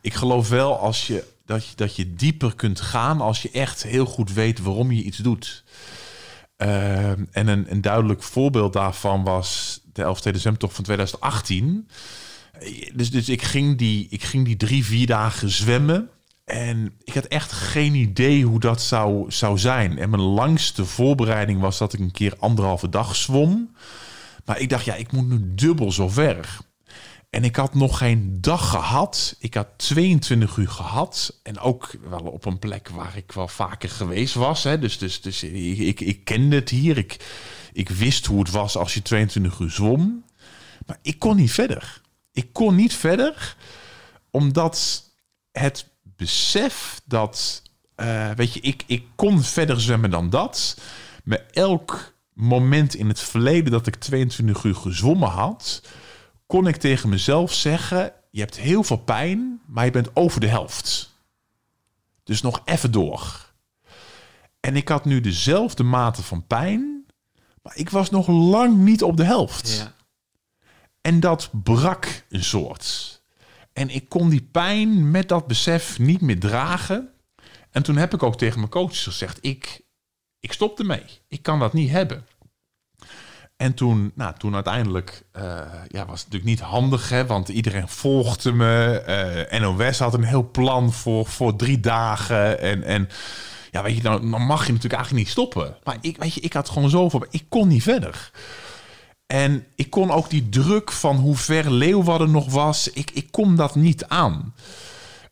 ik 0.00 0.14
geloof 0.14 0.48
wel 0.48 0.78
als 0.78 1.06
je, 1.06 1.24
dat, 1.46 1.66
je, 1.66 1.72
dat 1.76 1.96
je 1.96 2.14
dieper 2.14 2.54
kunt 2.54 2.80
gaan 2.80 3.20
als 3.20 3.42
je 3.42 3.50
echt 3.50 3.82
heel 3.82 4.06
goed 4.06 4.32
weet 4.32 4.60
waarom 4.60 4.92
je 4.92 5.02
iets 5.02 5.18
doet. 5.18 5.64
Uh, 6.58 7.10
en 7.10 7.46
een, 7.46 7.70
een 7.70 7.80
duidelijk 7.80 8.22
voorbeeld 8.22 8.72
daarvan 8.72 9.24
was 9.24 9.80
de 9.92 10.02
Elfsteden 10.02 10.40
Zwemtocht 10.40 10.74
van 10.74 10.84
2018. 10.84 11.88
Dus, 12.94 13.10
dus 13.10 13.28
ik, 13.28 13.42
ging 13.42 13.78
die, 13.78 14.06
ik 14.10 14.22
ging 14.22 14.44
die 14.44 14.56
drie, 14.56 14.84
vier 14.84 15.06
dagen 15.06 15.48
zwemmen. 15.48 16.10
En 16.44 16.94
ik 17.04 17.14
had 17.14 17.24
echt 17.24 17.52
geen 17.52 17.94
idee 17.94 18.44
hoe 18.44 18.60
dat 18.60 18.82
zou, 18.82 19.30
zou 19.32 19.58
zijn. 19.58 19.98
En 19.98 20.10
mijn 20.10 20.22
langste 20.22 20.84
voorbereiding 20.84 21.60
was 21.60 21.78
dat 21.78 21.92
ik 21.92 22.00
een 22.00 22.10
keer 22.10 22.36
anderhalve 22.38 22.88
dag 22.88 23.16
zwom. 23.16 23.76
Maar 24.44 24.60
ik 24.60 24.68
dacht, 24.68 24.84
ja, 24.84 24.94
ik 24.94 25.12
moet 25.12 25.28
nu 25.28 25.54
dubbel 25.54 25.92
zo 25.92 26.08
ver. 26.08 26.58
En 27.30 27.44
ik 27.44 27.56
had 27.56 27.74
nog 27.74 27.98
geen 27.98 28.38
dag 28.40 28.70
gehad. 28.70 29.36
Ik 29.38 29.54
had 29.54 29.68
22 29.76 30.56
uur 30.56 30.68
gehad. 30.68 31.40
En 31.42 31.58
ook 31.58 31.90
wel 32.08 32.20
op 32.20 32.44
een 32.44 32.58
plek 32.58 32.88
waar 32.88 33.16
ik 33.16 33.32
wel 33.32 33.48
vaker 33.48 33.88
geweest 33.90 34.34
was. 34.34 34.64
Hè. 34.64 34.78
Dus, 34.78 34.98
dus, 34.98 35.20
dus 35.20 35.42
ik, 35.42 35.78
ik, 35.78 36.00
ik 36.00 36.24
kende 36.24 36.56
het 36.56 36.68
hier. 36.68 36.98
Ik, 36.98 37.16
ik 37.72 37.88
wist 37.88 38.26
hoe 38.26 38.38
het 38.38 38.50
was 38.50 38.76
als 38.76 38.94
je 38.94 39.02
22 39.02 39.58
uur 39.58 39.70
zwom. 39.70 40.24
Maar 40.86 40.98
ik 41.02 41.18
kon 41.18 41.36
niet 41.36 41.52
verder. 41.52 42.00
Ik 42.32 42.52
kon 42.52 42.74
niet 42.74 42.94
verder, 42.94 43.56
omdat 44.30 45.04
het 45.52 45.91
besef 46.22 47.00
dat, 47.04 47.62
uh, 47.96 48.30
weet 48.30 48.52
je, 48.52 48.60
ik, 48.60 48.84
ik 48.86 49.04
kon 49.14 49.42
verder 49.42 49.80
zwemmen 49.80 50.10
dan 50.10 50.30
dat. 50.30 50.80
Maar 51.24 51.44
elk 51.50 52.14
moment 52.32 52.94
in 52.94 53.08
het 53.08 53.20
verleden 53.20 53.72
dat 53.72 53.86
ik 53.86 53.94
22 53.94 54.64
uur 54.64 54.74
gezwommen 54.74 55.28
had, 55.28 55.82
kon 56.46 56.66
ik 56.66 56.76
tegen 56.76 57.08
mezelf 57.08 57.52
zeggen: 57.52 58.12
Je 58.30 58.40
hebt 58.40 58.56
heel 58.56 58.82
veel 58.82 58.96
pijn, 58.96 59.60
maar 59.66 59.84
je 59.84 59.90
bent 59.90 60.16
over 60.16 60.40
de 60.40 60.46
helft. 60.46 61.14
Dus 62.24 62.42
nog 62.42 62.62
even 62.64 62.90
door. 62.90 63.52
En 64.60 64.76
ik 64.76 64.88
had 64.88 65.04
nu 65.04 65.20
dezelfde 65.20 65.82
mate 65.82 66.22
van 66.22 66.46
pijn, 66.46 67.06
maar 67.62 67.76
ik 67.76 67.90
was 67.90 68.10
nog 68.10 68.26
lang 68.26 68.76
niet 68.76 69.02
op 69.02 69.16
de 69.16 69.24
helft. 69.24 69.70
Ja. 69.70 69.94
En 71.00 71.20
dat 71.20 71.50
brak 71.62 72.24
een 72.28 72.44
soort. 72.44 73.21
En 73.72 73.88
ik 73.88 74.08
kon 74.08 74.28
die 74.28 74.48
pijn 74.52 75.10
met 75.10 75.28
dat 75.28 75.46
besef 75.46 75.98
niet 75.98 76.20
meer 76.20 76.40
dragen. 76.40 77.10
En 77.70 77.82
toen 77.82 77.96
heb 77.96 78.14
ik 78.14 78.22
ook 78.22 78.36
tegen 78.36 78.58
mijn 78.58 78.70
coaches 78.70 79.02
gezegd: 79.02 79.38
ik, 79.40 79.80
ik 80.40 80.52
stop 80.52 80.78
ermee. 80.78 81.04
Ik 81.28 81.42
kan 81.42 81.58
dat 81.58 81.72
niet 81.72 81.90
hebben. 81.90 82.26
En 83.56 83.74
toen, 83.74 84.12
nou, 84.14 84.34
toen 84.38 84.54
uiteindelijk, 84.54 85.22
eh, 85.32 85.42
ja, 85.88 86.06
was 86.06 86.20
het 86.22 86.32
natuurlijk 86.32 86.44
niet 86.44 86.60
handig, 86.60 87.08
hè, 87.08 87.26
want 87.26 87.48
iedereen 87.48 87.88
volgde 87.88 88.52
me. 88.52 89.02
Eh, 89.50 89.60
NOS 89.60 89.98
had 89.98 90.14
een 90.14 90.24
heel 90.24 90.50
plan 90.50 90.92
voor, 90.92 91.26
voor 91.26 91.56
drie 91.56 91.80
dagen. 91.80 92.60
En, 92.60 92.82
en 92.82 93.08
ja, 93.70 93.82
weet 93.82 93.96
je, 93.96 94.02
dan, 94.02 94.30
dan 94.30 94.42
mag 94.42 94.66
je 94.66 94.72
natuurlijk 94.72 95.02
eigenlijk 95.02 95.24
niet 95.24 95.32
stoppen. 95.32 95.76
Maar 95.84 95.96
ik, 96.00 96.16
weet 96.16 96.34
je, 96.34 96.40
ik 96.40 96.52
had 96.52 96.68
gewoon 96.68 96.90
zoveel, 96.90 97.26
ik 97.30 97.44
kon 97.48 97.68
niet 97.68 97.82
verder. 97.82 98.30
En 99.32 99.66
ik 99.74 99.90
kon 99.90 100.10
ook 100.10 100.30
die 100.30 100.48
druk 100.48 100.92
van 100.92 101.16
hoe 101.16 101.36
ver 101.36 101.72
Leeuwarden 101.72 102.30
nog 102.30 102.50
was, 102.50 102.88
ik, 102.88 103.10
ik 103.10 103.28
kon 103.30 103.56
dat 103.56 103.74
niet 103.74 104.04
aan. 104.04 104.54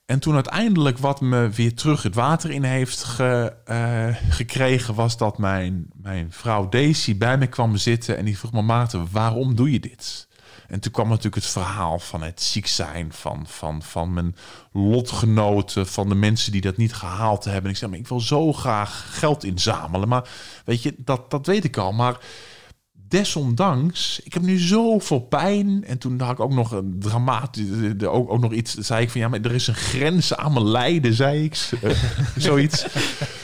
En 0.06 0.18
toen 0.18 0.34
uiteindelijk 0.34 0.98
wat 0.98 1.20
me 1.20 1.48
weer 1.48 1.74
terug 1.74 2.02
het 2.02 2.14
water 2.14 2.50
in 2.50 2.62
heeft 2.62 3.16
eh, 3.18 4.06
gekregen, 4.28 4.94
was 4.94 5.16
dat 5.16 5.38
mijn, 5.38 5.86
mijn 5.94 6.32
vrouw 6.32 6.68
Daisy 6.68 7.16
bij 7.16 7.38
me 7.38 7.46
kwam 7.46 7.76
zitten 7.76 8.16
en 8.16 8.24
die 8.24 8.38
vroeg 8.38 8.52
me, 8.52 8.62
Maarten, 8.62 9.08
waarom 9.10 9.54
doe 9.54 9.72
je 9.72 9.80
dit? 9.80 10.28
En 10.68 10.80
toen 10.80 10.92
kwam 10.92 11.08
natuurlijk 11.08 11.34
het 11.34 11.52
verhaal 11.52 11.98
van 11.98 12.22
het 12.22 12.42
ziek 12.42 12.66
zijn, 12.66 13.12
van, 13.12 13.44
van, 13.46 13.82
van 13.82 14.12
mijn 14.12 14.36
lotgenoten, 14.72 15.86
van 15.86 16.08
de 16.08 16.14
mensen 16.14 16.52
die 16.52 16.60
dat 16.60 16.76
niet 16.76 16.94
gehaald 16.94 17.44
hebben. 17.44 17.64
En 17.64 17.70
ik 17.70 17.76
zei, 17.76 17.90
maar 17.90 18.00
ik 18.00 18.08
wil 18.08 18.20
zo 18.20 18.52
graag 18.52 19.18
geld 19.18 19.44
inzamelen. 19.44 20.08
Maar 20.08 20.28
weet 20.64 20.82
je, 20.82 20.94
dat, 20.98 21.30
dat 21.30 21.46
weet 21.46 21.64
ik 21.64 21.76
al. 21.76 21.92
Maar 21.92 22.18
desondanks, 23.10 24.20
ik 24.24 24.32
heb 24.32 24.42
nu 24.42 24.58
zoveel 24.58 25.20
pijn. 25.20 25.84
En 25.86 25.98
toen 25.98 26.20
had 26.20 26.30
ik 26.30 26.40
ook 26.40 26.52
nog 26.52 26.70
een 26.72 26.96
dramatisch, 26.98 27.66
ook, 28.04 28.30
ook 28.30 28.40
nog 28.40 28.52
iets, 28.52 28.74
zei 28.74 29.02
ik 29.02 29.10
van 29.10 29.20
ja, 29.20 29.28
maar 29.28 29.40
er 29.40 29.54
is 29.54 29.66
een 29.66 29.74
grens 29.74 30.36
aan 30.36 30.52
mijn 30.52 30.68
lijden, 30.68 31.14
zei 31.14 31.44
ik. 31.44 31.70
Uh, 31.82 31.90
zoiets. 32.36 32.82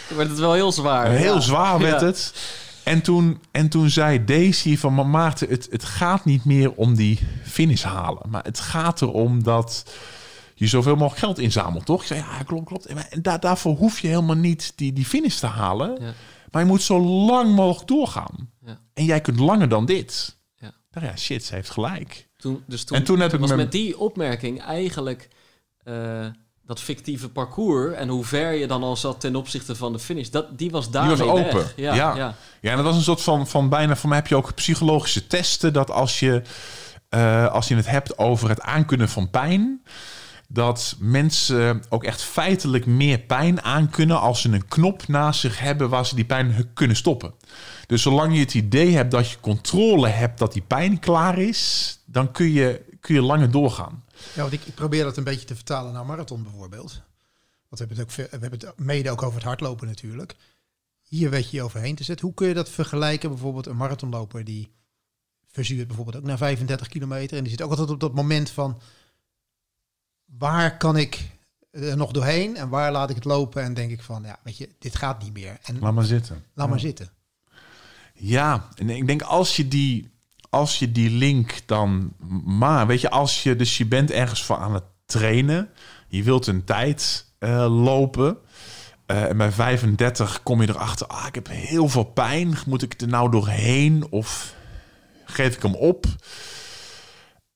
Dan 0.08 0.16
werd 0.16 0.28
het 0.28 0.38
wel 0.38 0.52
heel 0.52 0.72
zwaar. 0.72 1.10
Heel 1.10 1.34
ja. 1.34 1.40
zwaar 1.40 1.78
werd 1.78 2.00
Ja. 2.00 2.06
het. 2.06 2.34
En 2.82 3.00
toen, 3.02 3.40
en 3.50 3.68
toen 3.68 3.90
zei 3.90 4.24
Daisy 4.24 4.76
van, 4.76 4.94
maar 4.94 5.06
Maarten, 5.06 5.48
het, 5.48 5.68
het 5.70 5.84
gaat 5.84 6.24
niet 6.24 6.44
meer 6.44 6.72
om 6.72 6.94
die 6.94 7.18
finish 7.44 7.82
halen. 7.82 8.22
Maar 8.28 8.44
het 8.44 8.60
gaat 8.60 9.02
erom 9.02 9.42
dat 9.42 9.84
je 10.54 10.66
zoveel 10.66 10.94
mogelijk 10.94 11.18
geld 11.18 11.38
inzamelt, 11.38 11.86
toch? 11.86 12.00
Ik 12.00 12.06
zei, 12.06 12.20
ja, 12.20 12.42
klopt, 12.42 12.66
klopt. 12.66 12.86
En 12.86 13.22
daar, 13.22 13.40
daarvoor 13.40 13.76
hoef 13.76 13.98
je 13.98 14.08
helemaal 14.08 14.36
niet 14.36 14.72
die, 14.76 14.92
die 14.92 15.04
finish 15.04 15.34
te 15.38 15.46
halen. 15.46 15.96
Ja. 16.00 16.12
Maar 16.50 16.62
je 16.62 16.68
moet 16.68 16.82
zo 16.82 17.00
lang 17.00 17.54
mogelijk 17.54 17.88
doorgaan. 17.88 18.48
Ja. 18.66 18.80
En 18.94 19.04
jij 19.04 19.20
kunt 19.20 19.38
langer 19.38 19.68
dan 19.68 19.86
dit. 19.86 20.36
Ja. 20.54 20.72
Nou 20.90 21.06
ja, 21.06 21.16
shit, 21.16 21.44
ze 21.44 21.54
heeft 21.54 21.70
gelijk. 21.70 22.28
Toen, 22.36 22.62
dus 22.66 22.84
toen, 22.84 22.96
En 22.96 23.04
toen 23.04 23.20
heb 23.20 23.32
ik 23.34 23.40
was 23.40 23.50
me- 23.50 23.56
met 23.56 23.72
die 23.72 23.98
opmerking 23.98 24.62
eigenlijk 24.62 25.28
eh, 25.84 26.26
dat 26.62 26.80
fictieve 26.80 27.28
parcours 27.28 27.94
en 27.94 28.08
hoe 28.08 28.24
ver 28.24 28.52
je 28.52 28.66
dan 28.66 28.82
al 28.82 28.96
zat 28.96 29.20
ten 29.20 29.36
opzichte 29.36 29.76
van 29.76 29.92
de 29.92 29.98
finish, 29.98 30.28
dat, 30.28 30.58
die 30.58 30.70
was 30.70 30.90
daar 30.90 31.08
was 31.08 31.20
open. 31.20 31.54
Weg. 31.54 31.72
Ja, 31.76 31.94
Ja. 31.94 32.16
ja. 32.16 32.34
Ja, 32.60 32.70
en 32.70 32.76
dat 32.76 32.84
was 32.86 32.96
een 32.96 33.02
soort 33.02 33.22
van, 33.22 33.46
van 33.48 33.68
bijna... 33.68 33.96
Voor 33.96 34.08
mij 34.08 34.18
heb 34.18 34.26
je 34.26 34.36
ook 34.36 34.54
psychologische 34.54 35.26
testen... 35.26 35.72
dat 35.72 35.90
als 35.90 36.20
je, 36.20 36.42
eh, 37.08 37.46
als 37.46 37.68
je 37.68 37.74
het 37.76 37.86
hebt 37.86 38.18
over 38.18 38.48
het 38.48 38.60
aankunnen 38.60 39.08
van 39.08 39.30
pijn... 39.30 39.82
dat 40.48 40.96
mensen 40.98 41.82
ook 41.88 42.04
echt 42.04 42.22
feitelijk 42.22 42.86
meer 42.86 43.18
pijn 43.18 43.62
aankunnen... 43.62 44.20
als 44.20 44.40
ze 44.40 44.48
een 44.52 44.68
knop 44.68 45.08
naast 45.08 45.40
zich 45.40 45.58
hebben 45.58 45.88
waar 45.88 46.06
ze 46.06 46.14
die 46.14 46.24
pijn 46.24 46.70
kunnen 46.74 46.96
stoppen. 46.96 47.34
Dus 47.86 48.02
zolang 48.02 48.34
je 48.34 48.40
het 48.40 48.54
idee 48.54 48.94
hebt 48.94 49.10
dat 49.10 49.30
je 49.30 49.40
controle 49.40 50.08
hebt... 50.08 50.38
dat 50.38 50.52
die 50.52 50.62
pijn 50.62 50.98
klaar 50.98 51.38
is... 51.38 51.98
dan 52.04 52.32
kun 52.32 52.50
je, 52.52 52.84
kun 53.00 53.14
je 53.14 53.22
langer 53.22 53.50
doorgaan. 53.50 54.04
Ja, 54.34 54.40
want 54.40 54.52
ik, 54.52 54.64
ik 54.64 54.74
probeer 54.74 55.04
dat 55.04 55.16
een 55.16 55.24
beetje 55.24 55.46
te 55.46 55.54
vertalen 55.54 55.92
naar 55.92 56.06
marathon 56.06 56.42
bijvoorbeeld. 56.42 57.02
Want 57.68 57.80
we 57.80 57.86
hebben 57.86 57.96
het, 57.96 58.00
ook, 58.00 58.30
we 58.30 58.46
hebben 58.46 58.58
het 58.58 58.78
mede 58.78 59.10
ook 59.10 59.22
over 59.22 59.34
het 59.34 59.44
hardlopen 59.46 59.86
natuurlijk. 59.86 60.36
Hier 61.02 61.30
weet 61.30 61.50
je 61.50 61.56
je 61.56 61.62
overheen 61.62 61.94
te 61.94 62.04
zetten. 62.04 62.26
Hoe 62.26 62.34
kun 62.34 62.48
je 62.48 62.54
dat 62.54 62.68
vergelijken? 62.70 63.28
Bijvoorbeeld 63.30 63.66
een 63.66 63.76
marathonloper 63.76 64.44
die 64.44 64.70
verzuurt 65.50 65.86
bijvoorbeeld 65.86 66.16
ook 66.16 66.24
na 66.24 66.36
35 66.36 66.88
kilometer. 66.88 67.36
En 67.36 67.42
die 67.42 67.52
zit 67.52 67.62
ook 67.62 67.70
altijd 67.70 67.90
op 67.90 68.00
dat 68.00 68.14
moment 68.14 68.50
van... 68.50 68.80
waar 70.24 70.76
kan 70.76 70.96
ik 70.96 71.30
er 71.70 71.96
nog 71.96 72.10
doorheen 72.12 72.56
en 72.56 72.68
waar 72.68 72.92
laat 72.92 73.10
ik 73.10 73.14
het 73.16 73.24
lopen? 73.24 73.62
En 73.62 73.74
denk 73.74 73.90
ik 73.90 74.02
van, 74.02 74.22
ja, 74.22 74.38
weet 74.42 74.56
je, 74.56 74.68
dit 74.78 74.96
gaat 74.96 75.22
niet 75.22 75.32
meer. 75.32 75.58
En 75.62 75.78
Laat 75.78 75.94
maar 75.94 76.04
zitten. 76.04 76.44
laat 76.54 76.68
maar 76.68 76.80
zitten. 76.80 77.10
Ja, 78.18 78.68
en 78.74 78.90
ik 78.90 79.06
denk 79.06 79.22
als 79.22 79.56
je 79.56 79.68
die, 79.68 80.10
als 80.50 80.78
je 80.78 80.92
die 80.92 81.10
link 81.10 81.60
dan 81.66 82.12
maar, 82.44 82.86
weet 82.86 83.00
je, 83.00 83.10
als 83.10 83.42
je 83.42 83.56
dus 83.56 83.78
je 83.78 83.86
bent 83.86 84.10
ergens 84.10 84.42
voor 84.44 84.56
aan 84.56 84.74
het 84.74 84.84
trainen, 85.06 85.68
je 86.08 86.22
wilt 86.22 86.46
een 86.46 86.64
tijd 86.64 87.24
eh, 87.38 87.82
lopen. 87.84 88.38
eh, 89.06 89.22
en 89.28 89.36
bij 89.36 89.50
35 89.52 90.42
kom 90.42 90.60
je 90.62 90.68
erachter, 90.68 91.06
ah, 91.06 91.26
ik 91.26 91.34
heb 91.34 91.48
heel 91.50 91.88
veel 91.88 92.04
pijn. 92.04 92.54
Moet 92.66 92.82
ik 92.82 93.00
er 93.00 93.08
nou 93.08 93.30
doorheen 93.30 94.06
of 94.10 94.54
geef 95.24 95.56
ik 95.56 95.62
hem 95.62 95.74
op? 95.74 96.06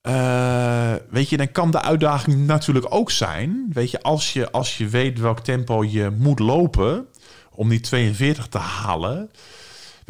Eh, 0.01 0.93
weet 1.09 1.29
je, 1.29 1.37
dan 1.37 1.51
kan 1.51 1.71
de 1.71 1.81
uitdaging 1.81 2.45
natuurlijk 2.45 2.85
ook 2.89 3.11
zijn. 3.11 3.69
Weet 3.73 3.91
je, 3.91 4.01
als 4.01 4.33
je, 4.33 4.51
als 4.51 4.77
je 4.77 4.87
weet 4.87 5.19
welk 5.19 5.39
tempo 5.39 5.83
je 5.83 6.09
moet 6.17 6.39
lopen 6.39 7.07
om 7.51 7.69
die 7.69 7.79
42 7.79 8.47
te 8.47 8.57
halen. 8.57 9.31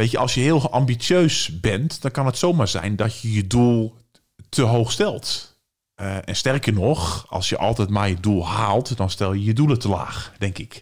Weet 0.01 0.11
je, 0.11 0.17
als 0.17 0.33
je 0.33 0.41
heel 0.41 0.71
ambitieus 0.71 1.59
bent, 1.59 2.01
dan 2.01 2.11
kan 2.11 2.25
het 2.25 2.37
zomaar 2.37 2.67
zijn 2.67 2.95
dat 2.95 3.19
je 3.19 3.33
je 3.33 3.47
doel 3.47 3.95
te 4.49 4.61
hoog 4.61 4.91
stelt. 4.91 5.57
Eh, 5.95 6.17
en 6.25 6.35
sterker 6.35 6.73
nog, 6.73 7.25
als 7.29 7.49
je 7.49 7.57
altijd 7.57 7.89
maar 7.89 8.09
je 8.09 8.19
doel 8.19 8.47
haalt, 8.47 8.97
dan 8.97 9.09
stel 9.09 9.33
je 9.33 9.43
je 9.43 9.53
doelen 9.53 9.79
te 9.79 9.89
laag, 9.89 10.33
denk 10.37 10.57
ik. 10.57 10.81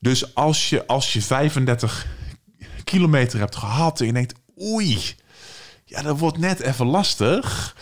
Dus 0.00 0.34
als 0.34 0.68
je, 0.68 0.86
als 0.86 1.12
je 1.12 1.22
35 1.22 2.06
kilometer 2.84 3.38
hebt 3.38 3.56
gehad 3.56 4.00
en 4.00 4.06
je 4.06 4.12
denkt, 4.12 4.34
oei, 4.60 4.98
ja, 5.84 6.02
dat 6.02 6.18
wordt 6.18 6.38
net 6.38 6.60
even 6.60 6.86
lastig. 6.86 7.76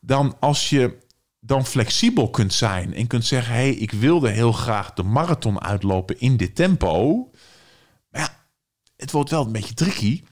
Dan 0.00 0.36
als 0.40 0.70
je 0.70 0.98
dan 1.40 1.66
flexibel 1.66 2.30
kunt 2.30 2.54
zijn 2.54 2.94
en 2.94 3.06
kunt 3.06 3.24
zeggen, 3.24 3.54
hé, 3.54 3.60
hey, 3.60 3.70
ik 3.70 3.90
wilde 3.90 4.28
heel 4.28 4.52
graag 4.52 4.92
de 4.92 5.02
marathon 5.02 5.60
uitlopen 5.62 6.20
in 6.20 6.36
dit 6.36 6.54
tempo. 6.54 7.24
Het 8.98 9.10
wordt 9.10 9.30
wel 9.30 9.46
een 9.46 9.52
beetje 9.52 9.74
tricky. 9.74 10.22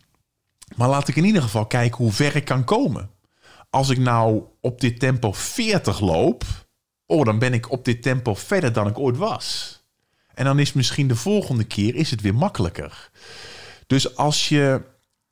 Maar 0.76 0.88
laat 0.88 1.08
ik 1.08 1.16
in 1.16 1.24
ieder 1.24 1.42
geval 1.42 1.66
kijken 1.66 1.96
hoe 1.96 2.12
ver 2.12 2.36
ik 2.36 2.44
kan 2.44 2.64
komen. 2.64 3.10
Als 3.70 3.88
ik 3.88 3.98
nou 3.98 4.42
op 4.60 4.80
dit 4.80 5.00
tempo 5.00 5.32
40 5.32 6.00
loop, 6.00 6.44
oh, 7.06 7.24
dan 7.24 7.38
ben 7.38 7.52
ik 7.52 7.70
op 7.70 7.84
dit 7.84 8.02
tempo 8.02 8.34
verder 8.34 8.72
dan 8.72 8.86
ik 8.86 8.98
ooit 8.98 9.16
was. 9.16 9.80
En 10.34 10.44
dan 10.44 10.58
is 10.58 10.72
misschien 10.72 11.08
de 11.08 11.16
volgende 11.16 11.64
keer 11.64 11.94
is 11.94 12.10
het 12.10 12.20
weer 12.20 12.34
makkelijker. 12.34 13.10
Dus 13.86 14.16
als 14.16 14.48
je, 14.48 14.82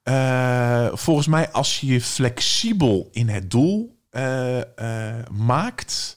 eh, 0.02 0.88
volgens 0.92 1.26
mij, 1.26 1.50
als 1.50 1.80
je 1.80 1.86
je 1.86 2.00
flexibel 2.00 3.08
in 3.12 3.28
het 3.28 3.50
doel 3.50 3.98
eh, 4.10 4.60
eh, 4.60 5.26
maakt, 5.30 6.16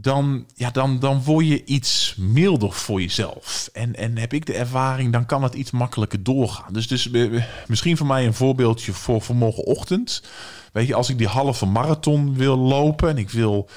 dan, 0.00 0.46
ja, 0.54 0.70
dan, 0.70 0.98
dan 0.98 1.22
word 1.22 1.46
je 1.46 1.64
iets 1.64 2.14
milder 2.18 2.72
voor 2.72 3.00
jezelf. 3.00 3.68
En, 3.72 3.94
en 3.94 4.18
heb 4.18 4.32
ik 4.32 4.46
de 4.46 4.54
ervaring, 4.54 5.12
dan 5.12 5.26
kan 5.26 5.42
het 5.42 5.54
iets 5.54 5.70
makkelijker 5.70 6.22
doorgaan. 6.22 6.72
Dus, 6.72 6.88
dus 6.88 7.10
eh, 7.10 7.44
misschien 7.66 7.96
voor 7.96 8.06
mij 8.06 8.26
een 8.26 8.34
voorbeeldje 8.34 8.92
voor, 8.92 9.22
voor 9.22 9.36
morgenochtend. 9.36 10.22
Weet 10.72 10.86
je, 10.86 10.94
als 10.94 11.10
ik 11.10 11.18
die 11.18 11.26
halve 11.26 11.66
marathon 11.66 12.34
wil 12.34 12.56
lopen 12.56 13.08
en 13.08 13.18
ik 13.18 13.30
wil 13.30 13.68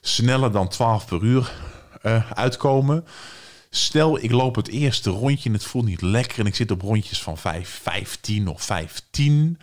sneller 0.00 0.52
dan 0.52 0.68
12 0.68 1.06
per 1.06 1.22
uur 1.22 1.52
eh, 2.02 2.32
uitkomen. 2.32 3.04
Stel, 3.70 4.22
ik 4.22 4.30
loop 4.30 4.54
het 4.54 4.68
eerste 4.68 5.10
rondje 5.10 5.48
en 5.48 5.54
het 5.54 5.64
voelt 5.64 5.86
niet 5.86 6.02
lekker 6.02 6.38
en 6.38 6.46
ik 6.46 6.54
zit 6.54 6.70
op 6.70 6.82
rondjes 6.82 7.22
van 7.22 7.38
5, 7.38 7.80
15 7.82 8.48
of 8.48 8.62
15. 8.62 9.58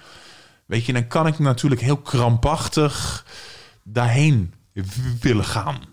Weet 0.66 0.86
je, 0.86 0.94
dan 0.94 1.08
kan 1.08 1.28
ik 1.28 1.40
natuurlijk 1.40 1.82
heel 1.82 1.98
krampachtig 1.98 3.26
daarheen 3.84 4.54
willen 5.20 5.46
gaan. 5.46 5.93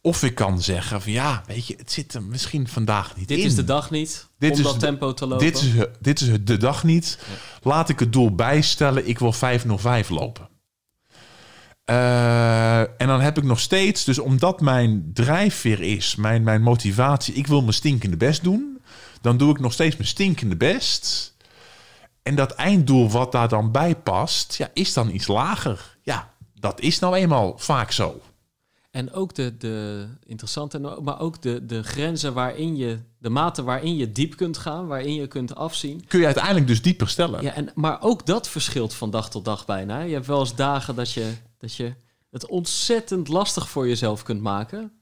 Of 0.00 0.22
ik 0.22 0.34
kan 0.34 0.62
zeggen 0.62 1.02
van 1.02 1.12
ja, 1.12 1.42
weet 1.46 1.66
je, 1.66 1.74
het 1.76 1.92
zit 1.92 2.14
er 2.14 2.22
misschien 2.22 2.68
vandaag 2.68 3.16
niet 3.16 3.28
Dit 3.28 3.38
in. 3.38 3.44
is 3.44 3.54
de 3.54 3.64
dag 3.64 3.90
niet 3.90 4.28
Dit 4.38 4.52
om 4.52 4.58
is 4.58 4.64
dat 4.64 4.80
tempo 4.80 5.14
te 5.14 5.26
lopen. 5.26 5.46
Dit 5.46 5.62
is, 5.62 5.72
dit 6.00 6.20
is 6.20 6.28
de 6.44 6.56
dag 6.56 6.84
niet. 6.84 7.18
Laat 7.62 7.88
ik 7.88 7.98
het 7.98 8.12
doel 8.12 8.34
bijstellen. 8.34 9.08
Ik 9.08 9.18
wil 9.18 9.32
505 9.32 10.08
lopen. 10.08 10.48
Eh, 11.84 12.80
en 12.80 13.06
dan 13.06 13.20
heb 13.20 13.38
ik 13.38 13.44
nog 13.44 13.60
steeds, 13.60 14.04
dus 14.04 14.18
omdat 14.18 14.60
mijn 14.60 15.10
drijfveer 15.14 15.80
is, 15.80 16.14
mijn, 16.14 16.42
mijn 16.42 16.62
motivatie, 16.62 17.34
ik 17.34 17.46
wil 17.46 17.60
mijn 17.60 17.72
stinkende 17.72 18.16
best 18.16 18.42
doen, 18.42 18.78
dan 19.20 19.36
doe 19.36 19.50
ik 19.50 19.60
nog 19.60 19.72
steeds 19.72 19.96
mijn 19.96 20.08
stinkende 20.08 20.56
best. 20.56 21.36
En 22.22 22.34
dat 22.34 22.52
einddoel 22.52 23.10
wat 23.10 23.32
daar 23.32 23.48
dan 23.48 23.72
bij 23.72 23.96
past, 23.96 24.54
ja, 24.56 24.70
is 24.72 24.92
dan 24.92 25.10
iets 25.10 25.26
lager. 25.26 25.98
Ja, 26.02 26.32
dat 26.54 26.80
is 26.80 26.98
nou 26.98 27.16
eenmaal 27.16 27.58
vaak 27.58 27.92
zo. 27.92 28.20
En 28.90 29.12
ook 29.12 29.34
de, 29.34 29.56
de 29.56 30.06
interessante, 30.24 30.78
maar 30.78 31.20
ook 31.20 31.42
de, 31.42 31.66
de 31.66 31.82
grenzen 31.82 32.34
waarin 32.34 32.76
je, 32.76 32.98
de 33.18 33.28
mate 33.28 33.62
waarin 33.62 33.96
je 33.96 34.12
diep 34.12 34.36
kunt 34.36 34.58
gaan, 34.58 34.86
waarin 34.86 35.14
je 35.14 35.26
kunt 35.26 35.54
afzien. 35.54 36.06
Kun 36.06 36.18
je 36.18 36.24
uiteindelijk 36.24 36.66
dus 36.66 36.82
dieper 36.82 37.08
stellen. 37.08 37.42
Ja, 37.42 37.52
en, 37.52 37.70
maar 37.74 38.02
ook 38.02 38.26
dat 38.26 38.48
verschilt 38.48 38.94
van 38.94 39.10
dag 39.10 39.30
tot 39.30 39.44
dag 39.44 39.64
bijna. 39.64 40.00
Je 40.00 40.12
hebt 40.12 40.26
wel 40.26 40.40
eens 40.40 40.54
dagen 40.54 40.94
dat 40.94 41.12
je, 41.12 41.32
dat 41.58 41.74
je 41.74 41.94
het 42.30 42.46
ontzettend 42.46 43.28
lastig 43.28 43.68
voor 43.68 43.88
jezelf 43.88 44.22
kunt 44.22 44.40
maken. 44.40 44.92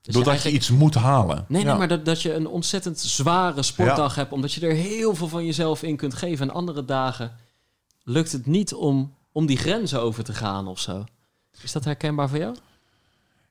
Dus 0.00 0.14
Doordat 0.14 0.42
je 0.42 0.50
iets 0.50 0.70
moet 0.70 0.94
halen. 0.94 1.44
Nee, 1.48 1.64
maar 1.64 1.88
dat, 1.88 2.04
dat 2.04 2.22
je 2.22 2.34
een 2.34 2.46
ontzettend 2.46 3.00
zware 3.00 3.62
sportdag 3.62 4.14
hebt, 4.14 4.32
omdat 4.32 4.52
je 4.52 4.66
er 4.66 4.74
heel 4.74 5.14
veel 5.14 5.28
van 5.28 5.44
jezelf 5.44 5.82
in 5.82 5.96
kunt 5.96 6.14
geven. 6.14 6.48
En 6.48 6.54
andere 6.54 6.84
dagen 6.84 7.36
lukt 8.02 8.32
het 8.32 8.46
niet 8.46 8.74
om, 8.74 9.14
om 9.32 9.46
die 9.46 9.56
grenzen 9.56 10.00
over 10.00 10.24
te 10.24 10.32
gaan 10.32 10.66
of 10.66 10.80
zo. 10.80 11.04
Is 11.62 11.72
dat 11.72 11.84
herkenbaar 11.84 12.28
voor 12.28 12.38
jou? 12.38 12.56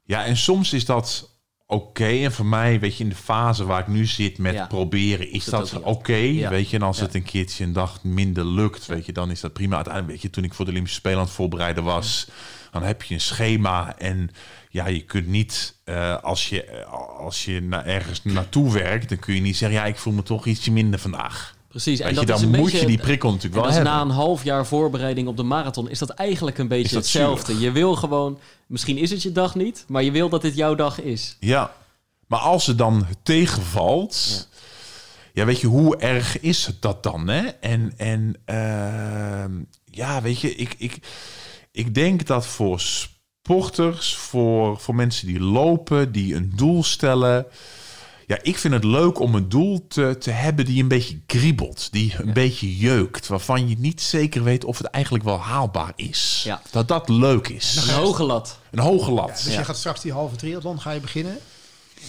Ja, 0.03 0.25
en 0.25 0.37
soms 0.37 0.73
is 0.73 0.85
dat 0.85 1.31
oké. 1.67 2.05
En 2.07 2.31
voor 2.31 2.45
mij, 2.45 2.79
weet 2.79 2.97
je, 2.97 3.03
in 3.03 3.09
de 3.09 3.15
fase 3.15 3.65
waar 3.65 3.79
ik 3.79 3.87
nu 3.87 4.05
zit 4.05 4.37
met 4.37 4.53
Ja. 4.53 4.67
proberen, 4.67 5.31
is 5.31 5.45
Dat 5.45 5.79
oké. 5.81 6.15
Ja. 6.15 6.49
Weet 6.49 6.69
je, 6.69 6.75
en 6.77 6.83
als 6.83 6.97
Ja. 6.97 7.03
het 7.03 7.13
een 7.15 7.23
keertje 7.23 7.63
een 7.63 7.73
dag 7.73 8.03
minder 8.03 8.45
lukt, 8.45 8.85
weet 8.85 9.05
je, 9.05 9.11
dan 9.13 9.31
is 9.31 9.39
dat 9.39 9.53
prima. 9.53 9.75
Uiteindelijk, 9.75 10.13
weet 10.13 10.21
je, 10.21 10.29
toen 10.29 10.43
ik 10.43 10.53
voor 10.53 10.65
de 10.65 10.71
Olympische 10.71 10.99
Spelen 10.99 11.17
aan 11.17 11.23
het 11.25 11.33
voorbereiden 11.33 11.83
was, 11.83 12.27
dan 12.71 12.83
heb 12.83 13.03
je 13.03 13.13
een 13.13 13.21
schema 13.21 13.97
en 13.97 14.29
ja, 14.69 14.87
je 14.87 15.01
kunt 15.01 15.27
niet, 15.27 15.75
eh, 15.83 16.17
als 16.23 16.49
je, 16.49 16.63
eh, 16.65 16.91
als 17.19 17.45
je 17.45 17.61
naar 17.61 17.85
ergens 17.85 18.23
naartoe 18.23 18.71
werkt, 18.73 19.09
dan 19.09 19.19
kun 19.19 19.35
je 19.35 19.41
niet 19.41 19.57
zeggen, 19.57 19.77
ja, 19.79 19.85
ik 19.85 19.97
voel 19.97 20.13
me 20.13 20.23
toch 20.23 20.45
ietsje 20.45 20.71
minder 20.71 20.99
vandaag. 20.99 21.55
Precies. 21.73 21.99
En 21.99 22.09
je, 22.09 22.15
dat 22.15 22.23
is 22.23 22.41
dan 22.41 22.43
een 22.43 22.59
moet 22.59 22.71
beetje, 22.71 22.79
je 22.79 22.85
die 22.85 22.97
prikkel 22.97 23.29
natuurlijk 23.29 23.55
dat 23.55 23.63
wel 23.63 23.71
is 23.71 23.77
hebben. 23.77 23.93
na 23.93 24.01
een 24.01 24.21
half 24.21 24.43
jaar 24.43 24.65
voorbereiding 24.65 25.27
op 25.27 25.37
de 25.37 25.43
marathon, 25.43 25.89
is 25.89 25.99
dat 25.99 26.09
eigenlijk 26.09 26.57
een 26.57 26.67
beetje 26.67 26.93
dat 26.93 27.03
hetzelfde. 27.03 27.59
Je 27.59 27.71
wil 27.71 27.95
gewoon, 27.95 28.39
misschien 28.67 28.97
is 28.97 29.11
het 29.11 29.21
je 29.21 29.31
dag 29.31 29.55
niet, 29.55 29.85
maar 29.87 30.03
je 30.03 30.11
wil 30.11 30.29
dat 30.29 30.41
dit 30.41 30.55
jouw 30.55 30.75
dag 30.75 31.01
is. 31.01 31.37
Ja, 31.39 31.73
maar 32.27 32.39
als 32.39 32.65
het 32.65 32.77
dan 32.77 33.05
tegenvalt, 33.23 34.47
ja, 35.33 35.45
weet 35.45 35.59
je, 35.59 35.67
hoe 35.67 35.97
erg 35.97 36.39
is 36.39 36.69
dat 36.79 37.03
dan? 37.03 37.27
Hè? 37.27 37.41
En, 37.47 37.93
en 37.97 38.35
ehm, 38.45 39.51
ja, 39.85 40.21
weet 40.21 40.39
je, 40.39 40.55
ik, 40.55 40.75
ik, 40.77 40.97
ik 41.71 41.93
denk 41.93 42.25
dat 42.25 42.47
voor 42.47 42.79
sporters, 42.79 44.15
voor, 44.15 44.79
voor 44.79 44.95
mensen 44.95 45.27
die 45.27 45.39
lopen, 45.39 46.11
die 46.11 46.35
een 46.35 46.51
doel 46.55 46.83
stellen. 46.83 47.45
Ja, 48.27 48.39
ik 48.41 48.57
vind 48.57 48.73
het 48.73 48.83
leuk 48.83 49.19
om 49.19 49.35
een 49.35 49.49
doel 49.49 49.87
te, 49.87 50.15
te 50.19 50.31
hebben 50.31 50.65
die 50.65 50.81
een 50.81 50.87
beetje 50.87 51.19
kriebelt, 51.25 51.91
die 51.91 52.13
een 52.17 52.33
beetje 52.33 52.77
jeukt, 52.77 53.27
waarvan 53.27 53.69
je 53.69 53.77
niet 53.77 54.01
zeker 54.01 54.43
weet 54.43 54.63
of 54.63 54.77
het 54.77 54.87
eigenlijk 54.87 55.23
wel 55.23 55.39
haalbaar 55.39 55.93
is. 55.95 56.41
Ja. 56.45 56.61
Dat 56.71 56.87
dat 56.87 57.09
leuk 57.09 57.47
is. 57.47 57.75
Een 57.87 57.93
hoge 57.95 58.23
lat. 58.23 58.59
Een 58.71 58.79
hoge 58.79 59.09
Ja, 59.09 59.15
lat. 59.15 59.27
dus 59.43 59.53
Ja. 59.53 59.59
je 59.59 59.65
gaat 59.65 59.77
straks 59.77 60.01
die 60.01 60.11
halve 60.11 60.35
triathlon 60.35 60.81
ga 60.81 60.91
je 60.91 60.99
beginnen. 60.99 61.37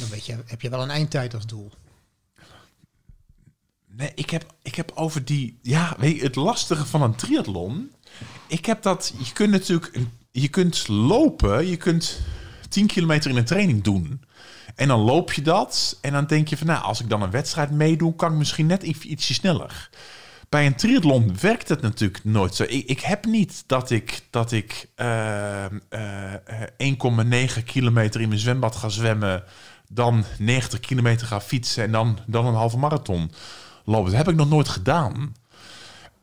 Dan 0.01 0.09
weet 0.09 0.27
je, 0.27 0.37
heb 0.47 0.61
je 0.61 0.69
wel 0.71 0.83
een 0.83 0.91
eindtijd 0.91 1.35
als 1.35 1.47
doel. 1.47 1.71
Nee, 3.97 4.11
ik 4.15 4.31
heb, 4.31 4.45
ik 4.63 4.75
heb 4.75 4.93
over 4.95 5.25
die... 5.25 5.59
Ja, 5.63 5.97
weet 5.99 6.17
je, 6.17 6.23
het 6.23 6.35
lastige 6.37 6.87
van 6.87 7.03
een 7.03 7.15
triathlon... 7.15 7.91
Ik 8.49 8.67
heb 8.67 8.83
dat... 8.83 9.15
Je 9.25 9.33
kunt 9.33 9.51
natuurlijk... 9.51 9.99
Je 10.31 10.49
kunt 10.49 10.89
lopen. 10.89 11.67
Je 11.67 11.77
kunt 11.77 12.21
10 12.69 12.87
kilometer 12.87 13.31
in 13.31 13.37
een 13.37 13.45
training 13.45 13.83
doen. 13.83 14.23
En 14.75 14.89
dan 14.89 15.01
loop 15.01 15.33
je 15.33 15.43
dat. 15.43 15.99
En 16.01 16.13
dan 16.13 16.27
denk 16.27 16.49
je 16.49 16.57
van... 16.57 16.67
Nou, 16.67 16.83
als 16.83 17.01
ik 17.01 17.09
dan 17.09 17.23
een 17.23 17.31
wedstrijd 17.31 17.71
meedoe... 17.71 18.15
kan 18.15 18.33
ik 18.33 18.39
misschien 18.39 18.67
net 18.67 18.83
iets, 18.83 19.01
ietsje 19.01 19.35
sneller. 19.35 19.91
Bij 20.49 20.67
een 20.67 20.77
triathlon 20.77 21.37
werkt 21.41 21.69
het 21.69 21.81
natuurlijk 21.81 22.25
nooit 22.25 22.55
zo. 22.55 22.63
Ik, 22.63 22.87
ik 22.87 23.01
heb 23.01 23.25
niet 23.25 23.65
dat 23.67 23.91
ik, 23.91 24.21
dat 24.31 24.53
ik 24.53 24.89
eh, 24.95 25.65
eh, 25.65 25.71
1,9 27.57 27.65
kilometer 27.65 28.21
in 28.21 28.29
mijn 28.29 28.41
zwembad 28.41 28.77
ga 28.77 28.89
zwemmen... 28.89 29.45
dan 29.89 30.25
90 30.39 30.81
kilometer 30.81 31.27
ga 31.27 31.41
fietsen... 31.41 31.85
en 31.85 31.93
dan, 31.93 32.19
dan 32.27 32.47
een 32.47 32.55
halve 32.55 32.79
marathon 32.79 33.31
lopen. 33.85 34.11
Dat 34.11 34.19
heb 34.19 34.29
ik 34.29 34.37
nog 34.37 34.49
nooit 34.49 34.69
gedaan. 34.69 35.35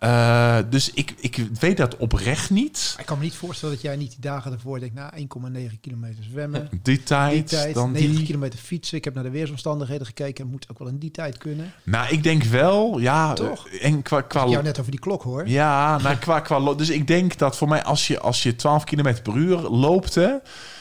Eh, 0.01 0.57
dus 0.69 0.91
ik, 0.93 1.13
ik 1.19 1.35
weet 1.59 1.77
dat 1.77 1.97
oprecht 1.97 2.49
niet. 2.49 2.95
Ik 2.99 3.05
kan 3.05 3.17
me 3.17 3.23
niet 3.23 3.35
voorstellen 3.35 3.73
dat 3.75 3.83
jij 3.83 3.95
niet 3.95 4.09
die 4.09 4.19
dagen 4.19 4.51
ervoor 4.51 4.79
denkt, 4.79 4.95
na 4.95 5.13
1,9 5.17 5.79
kilometer 5.81 6.23
zwemmen. 6.23 6.67
Die 6.71 6.79
Die 6.83 7.03
tijd, 7.03 7.73
dan 7.73 7.91
90 7.91 8.15
die. 8.17 8.25
kilometer 8.25 8.59
fietsen. 8.59 8.97
Ik 8.97 9.03
heb 9.03 9.13
naar 9.13 9.23
de 9.23 9.29
weersomstandigheden 9.29 10.05
gekeken. 10.05 10.43
Het 10.43 10.51
moet 10.51 10.65
ook 10.71 10.79
wel 10.79 10.87
in 10.87 10.97
die 10.97 11.11
tijd 11.11 11.37
kunnen. 11.37 11.73
Nou, 11.83 12.07
ik 12.13 12.23
denk 12.23 12.43
wel, 12.43 12.99
ja. 12.99 13.33
Toch? 13.33 13.67
En 13.67 14.01
qua, 14.01 14.21
qua, 14.21 14.43
Ik 14.43 14.49
jou 14.49 14.63
net 14.63 14.79
over 14.79 14.91
die 14.91 14.99
klok 14.99 15.23
hoor. 15.23 15.47
ja, 15.47 15.97
nou, 15.97 16.15
qua, 16.15 16.39
qua, 16.39 16.73
dus 16.73 16.89
ik 16.89 17.07
denk 17.07 17.37
dat 17.37 17.57
voor 17.57 17.67
mij, 17.67 17.83
als 17.83 18.07
je, 18.07 18.19
als 18.19 18.43
je 18.43 18.55
12 18.55 18.83
kilometer 18.83 19.21
per 19.21 19.35
uur 19.35 19.57
loopt, 19.59 20.15
hè, 20.15 20.29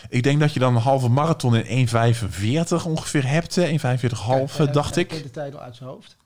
ik 0.08 0.22
denk 0.22 0.40
dat 0.40 0.52
je 0.52 0.60
dan 0.60 0.74
een 0.76 0.82
halve 0.82 1.08
marathon 1.08 1.56
in 1.56 1.88
1,45 1.88 2.84
ongeveer 2.86 3.26
hebt. 3.28 3.54
hè, 3.54 3.66
1,45,5 3.66 4.60
Eh, 4.66 4.72
dacht 4.72 4.96
ik. 4.96 5.08
ken 5.08 5.22
de 5.22 5.30
tijd 5.30 5.54
al 5.54 5.60
uit 5.60 5.76
zijn 5.76 5.88
hoofd. 5.88 6.16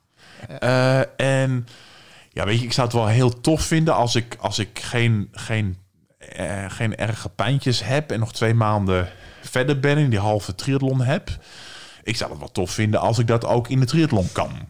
Eh, 0.58 1.00
en 1.42 1.66
ja, 2.34 2.44
weet 2.44 2.58
je, 2.58 2.64
ik 2.64 2.72
zou 2.72 2.86
het 2.86 2.96
wel 2.96 3.06
heel 3.06 3.40
tof 3.40 3.62
vinden 3.62 3.94
als 3.94 4.14
ik, 4.14 4.36
als 4.40 4.58
ik 4.58 4.78
geen, 4.78 5.28
geen, 5.32 5.76
eh, 6.18 6.70
geen 6.70 6.96
erge 6.96 7.28
pijntjes 7.28 7.84
heb 7.84 8.10
en 8.10 8.18
nog 8.18 8.32
twee 8.32 8.54
maanden 8.54 9.08
verder 9.42 9.80
ben 9.80 9.96
en 9.96 10.10
die 10.10 10.18
halve 10.18 10.54
triathlon 10.54 11.00
heb. 11.00 11.38
Ik 12.02 12.16
zou 12.16 12.30
het 12.30 12.38
wel 12.38 12.50
tof 12.52 12.70
vinden 12.70 13.00
als 13.00 13.18
ik 13.18 13.26
dat 13.26 13.44
ook 13.44 13.68
in 13.68 13.80
de 13.80 13.86
triathlon 13.86 14.28
kan. 14.32 14.68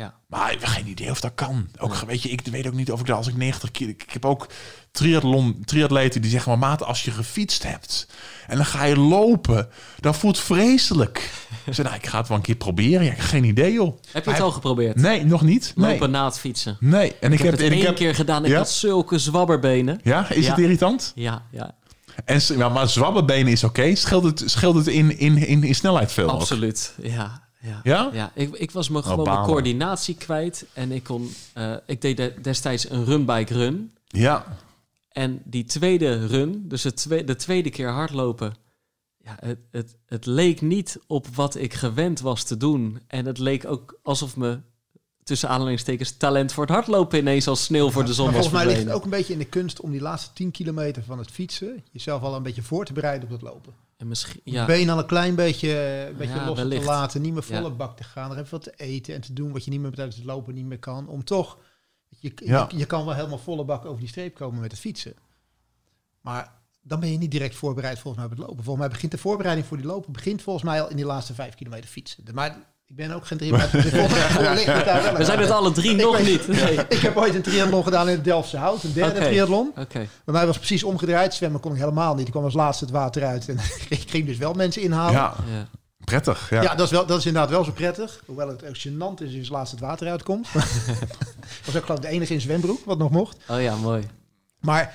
Ja. 0.00 0.14
Maar 0.26 0.52
ik 0.52 0.60
heb 0.60 0.68
geen 0.68 0.86
idee 0.86 1.10
of 1.10 1.20
dat 1.20 1.32
kan. 1.34 1.68
Ook, 1.78 1.94
weet 1.94 2.22
je, 2.22 2.28
ik 2.28 2.40
weet 2.50 2.66
ook 2.66 2.72
niet 2.72 2.92
of 2.92 3.00
ik 3.00 3.06
dat 3.06 3.16
als 3.16 3.26
ik 3.26 3.36
90 3.36 3.70
kilo... 3.70 3.90
Ik 3.90 4.10
heb 4.12 4.24
ook 4.24 4.46
triathlon, 4.90 5.62
triatleten 5.64 6.20
die 6.22 6.30
zeggen... 6.30 6.50
maar 6.58 6.68
maat, 6.70 6.84
als 6.84 7.04
je 7.04 7.10
gefietst 7.10 7.62
hebt 7.62 8.06
en 8.46 8.56
dan 8.56 8.66
ga 8.66 8.84
je 8.84 8.98
lopen... 8.98 9.68
dan 10.00 10.14
voelt 10.14 10.36
het 10.36 10.44
vreselijk. 10.46 11.30
Ik 11.66 11.74
zei, 11.74 11.88
nou, 11.88 12.00
ik 12.00 12.06
ga 12.06 12.18
het 12.18 12.28
wel 12.28 12.36
een 12.36 12.42
keer 12.42 12.54
proberen. 12.54 13.04
Ja, 13.04 13.10
ik 13.10 13.16
heb 13.16 13.26
geen 13.26 13.44
idee, 13.44 13.72
joh. 13.72 13.98
Heb 14.12 14.24
je 14.24 14.30
het 14.30 14.40
al 14.40 14.50
geprobeerd? 14.50 14.96
Nee, 14.96 15.24
nog 15.24 15.42
niet. 15.42 15.72
Nee. 15.76 15.90
Lopen 15.90 16.10
na 16.10 16.24
het 16.24 16.38
fietsen. 16.38 16.76
Nee, 16.80 17.14
en 17.20 17.32
Ik, 17.32 17.38
heb 17.38 17.52
het 17.52 17.60
en 17.60 17.70
één 17.72 17.84
heb, 17.86 17.94
keer 17.94 18.14
gedaan. 18.14 18.44
Ik 18.44 18.50
Ja? 18.50 18.56
had 18.56 18.70
zulke 18.70 19.18
zwabberbenen. 19.18 20.00
Ja, 20.02 20.30
is 20.30 20.48
het 20.48 20.58
irritant? 20.58 21.12
Ja, 21.14 21.42
ja, 21.50 21.74
En, 22.24 22.40
maar 22.72 22.88
zwabbenbenen 22.88 23.52
is 23.52 23.64
oké. 23.64 23.94
Scheelt 23.94 24.24
het, 24.24 24.42
scheelt 24.46 24.74
het 24.74 24.86
in, 24.86 25.18
in, 25.18 25.36
in, 25.46 25.62
in 25.64 25.74
snelheid 25.74 26.12
veel? 26.12 26.30
ook? 26.30 26.40
absoluut. 26.40 26.94
Ja, 27.02 27.48
ja. 27.60 27.80
Ja? 27.82 28.10
Ja, 28.12 28.32
ik, 28.34 28.54
ik 28.54 28.70
was 28.70 28.88
me 28.88 29.02
gewoon 29.02 29.16
balen. 29.24 29.32
mijn 29.32 29.46
coördinatie 29.46 30.14
kwijt. 30.14 30.66
En 30.72 30.92
ik 30.92 31.02
kon... 31.02 31.30
eh, 31.54 31.74
ik 31.86 32.00
deed 32.00 32.16
de- 32.16 32.34
destijds 32.42 32.90
een 32.90 33.04
run-bike 33.04 33.54
run. 33.54 33.92
Ja. 34.06 34.58
En 35.08 35.42
die 35.44 35.64
tweede 35.64 36.26
run, 36.26 36.64
dus 36.68 36.82
het 36.82 36.96
twe- 36.96 37.24
de 37.24 37.36
tweede 37.36 37.70
keer 37.70 37.88
hardlopen... 37.90 38.54
Ja, 39.24 39.36
het, 39.40 39.58
het, 39.70 39.96
het 40.06 40.26
leek 40.26 40.60
niet 40.60 40.98
op 41.06 41.26
wat 41.34 41.54
ik 41.54 41.74
gewend 41.74 42.20
was 42.20 42.42
te 42.44 42.56
doen. 42.56 43.00
En 43.06 43.26
het 43.26 43.38
leek 43.38 43.66
ook 43.66 43.98
alsof 44.02 44.36
me 44.36 44.60
tussen 45.24 45.48
aanhalingstekens 45.48 46.16
talent 46.16 46.52
voor 46.52 46.64
het 46.64 46.72
hardlopen 46.72 47.18
ineens 47.18 47.48
als 47.48 47.64
sneeuw 47.64 47.90
voor 47.90 48.04
de 48.04 48.14
zon 48.14 48.24
was 48.24 48.34
volgens 48.34 48.54
mij 48.54 48.66
ligt 48.66 48.84
het 48.84 48.92
ook 48.92 49.04
een 49.04 49.10
beetje 49.10 49.32
in 49.32 49.38
de 49.38 49.44
kunst 49.44 49.80
om 49.80 49.90
die 49.90 50.00
laatste 50.00 50.32
10 50.32 50.50
kilometer 50.50 51.02
van 51.02 51.18
het 51.18 51.30
fietsen 51.30 51.84
jezelf 51.92 52.22
al 52.22 52.34
een 52.34 52.42
beetje 52.42 52.62
voor 52.62 52.84
te 52.84 52.92
bereiden 52.92 53.24
op 53.28 53.34
het 53.34 53.42
lopen. 53.42 53.72
En 54.00 54.08
misschien, 54.08 54.40
Ja. 54.44 54.66
Been 54.66 54.90
al 54.90 54.98
een 54.98 55.06
klein 55.06 55.34
beetje, 55.34 55.70
een 56.10 56.16
beetje 56.16 56.34
Ja, 56.34 56.46
los 56.46 56.56
wellicht. 56.56 56.80
te 56.82 56.86
laten, 56.88 57.22
niet 57.22 57.32
meer 57.32 57.42
volle 57.42 57.60
Ja. 57.68 57.70
bak 57.70 57.96
te 57.96 58.04
gaan, 58.04 58.30
er 58.30 58.38
even 58.38 58.50
wat 58.50 58.62
te 58.62 58.72
eten 58.76 59.14
en 59.14 59.20
te 59.20 59.32
doen 59.32 59.52
wat 59.52 59.64
je 59.64 59.70
niet 59.70 59.80
meer 59.80 59.90
tijdens 59.92 60.16
het 60.16 60.24
lopen 60.24 60.54
niet 60.54 60.64
meer 60.64 60.78
kan, 60.78 61.08
om 61.08 61.24
toch, 61.24 61.58
je, 62.08 62.32
Ja. 62.44 62.66
je, 62.70 62.76
je 62.78 62.86
kan 62.86 63.04
wel 63.04 63.14
helemaal 63.14 63.38
volle 63.38 63.64
bak 63.64 63.84
over 63.84 64.00
die 64.00 64.08
streep 64.08 64.34
komen 64.34 64.60
met 64.60 64.70
het 64.70 64.80
fietsen. 64.80 65.14
Maar 66.20 66.52
dan 66.82 67.00
ben 67.00 67.12
je 67.12 67.18
niet 67.18 67.30
direct 67.30 67.54
voorbereid 67.54 67.98
volgens 67.98 68.16
mij 68.22 68.24
op 68.32 68.38
het 68.38 68.46
lopen. 68.48 68.64
Volgens 68.64 68.78
mij 68.86 68.88
begint 68.94 69.12
de 69.12 69.18
voorbereiding 69.18 69.66
voor 69.66 69.76
die 69.76 69.86
lopen 69.86 70.12
begint 70.12 70.42
volgens 70.42 70.64
mij 70.64 70.82
al 70.82 70.88
in 70.90 70.96
die 70.96 71.04
laatste 71.04 71.34
vijf 71.34 71.54
kilometer 71.54 71.90
fietsen. 71.90 72.24
Maar 72.34 72.58
ik 72.90 72.96
ben 72.96 73.10
ook 73.10 73.26
geen 73.26 73.38
triathlon. 73.38 73.82
we 75.16 75.24
zijn 75.24 75.38
het 75.38 75.50
alle 75.50 75.72
drie 75.72 75.94
nog 75.94 76.22
niet. 76.22 76.48
Nee. 76.48 76.74
Ik 76.88 76.98
heb 76.98 77.16
ooit 77.16 77.34
een 77.34 77.42
triathlon 77.42 77.84
gedaan 77.84 78.08
in 78.08 78.14
het 78.14 78.24
Delftse 78.24 78.56
Hout, 78.56 78.82
een 78.82 78.92
derde 78.92 79.18
Oké. 79.18 79.24
triathlon. 79.28 79.68
Oké. 79.76 80.08
Bij 80.24 80.34
mij 80.34 80.46
was 80.46 80.56
het 80.56 80.66
precies 80.66 80.82
omgedraaid. 80.84 81.34
Zwemmen 81.34 81.60
kon 81.60 81.72
ik 81.72 81.78
helemaal 81.78 82.14
niet. 82.14 82.26
Ik 82.26 82.32
kwam 82.32 82.44
als 82.44 82.54
laatste 82.54 82.84
het 82.84 82.92
water 82.92 83.24
uit. 83.24 83.48
En 83.48 83.58
ik 83.98 84.10
ging 84.10 84.26
dus 84.26 84.36
wel 84.38 84.52
mensen 84.52 84.82
inhalen. 84.82 85.12
Ja, 85.12 85.34
ja, 85.46 85.52
Ja. 85.52 85.68
prettig. 86.04 86.50
Ja. 86.50 86.74
dat, 86.74 86.80
is 86.86 86.90
wel, 86.90 87.06
dat 87.06 87.18
is 87.18 87.26
inderdaad 87.26 87.50
wel 87.50 87.64
zo 87.64 87.72
prettig. 87.72 88.22
Hoewel 88.26 88.48
het 88.48 88.64
ook 88.64 88.76
gênant 88.78 89.22
is 89.22 89.36
als 89.38 89.46
je 89.46 89.52
laatst 89.52 89.70
het 89.72 89.80
water 89.80 90.08
uitkomt. 90.08 90.48
was 91.64 91.76
ook 91.76 91.82
geloof 91.84 91.98
ik 91.98 92.02
de 92.02 92.08
enige 92.08 92.34
in 92.34 92.40
zwembroek, 92.40 92.84
wat 92.84 92.98
nog 92.98 93.10
mocht. 93.10 93.36
Oh 93.48 93.62
ja, 93.62 93.76
mooi. 93.76 94.02
Maar 94.60 94.94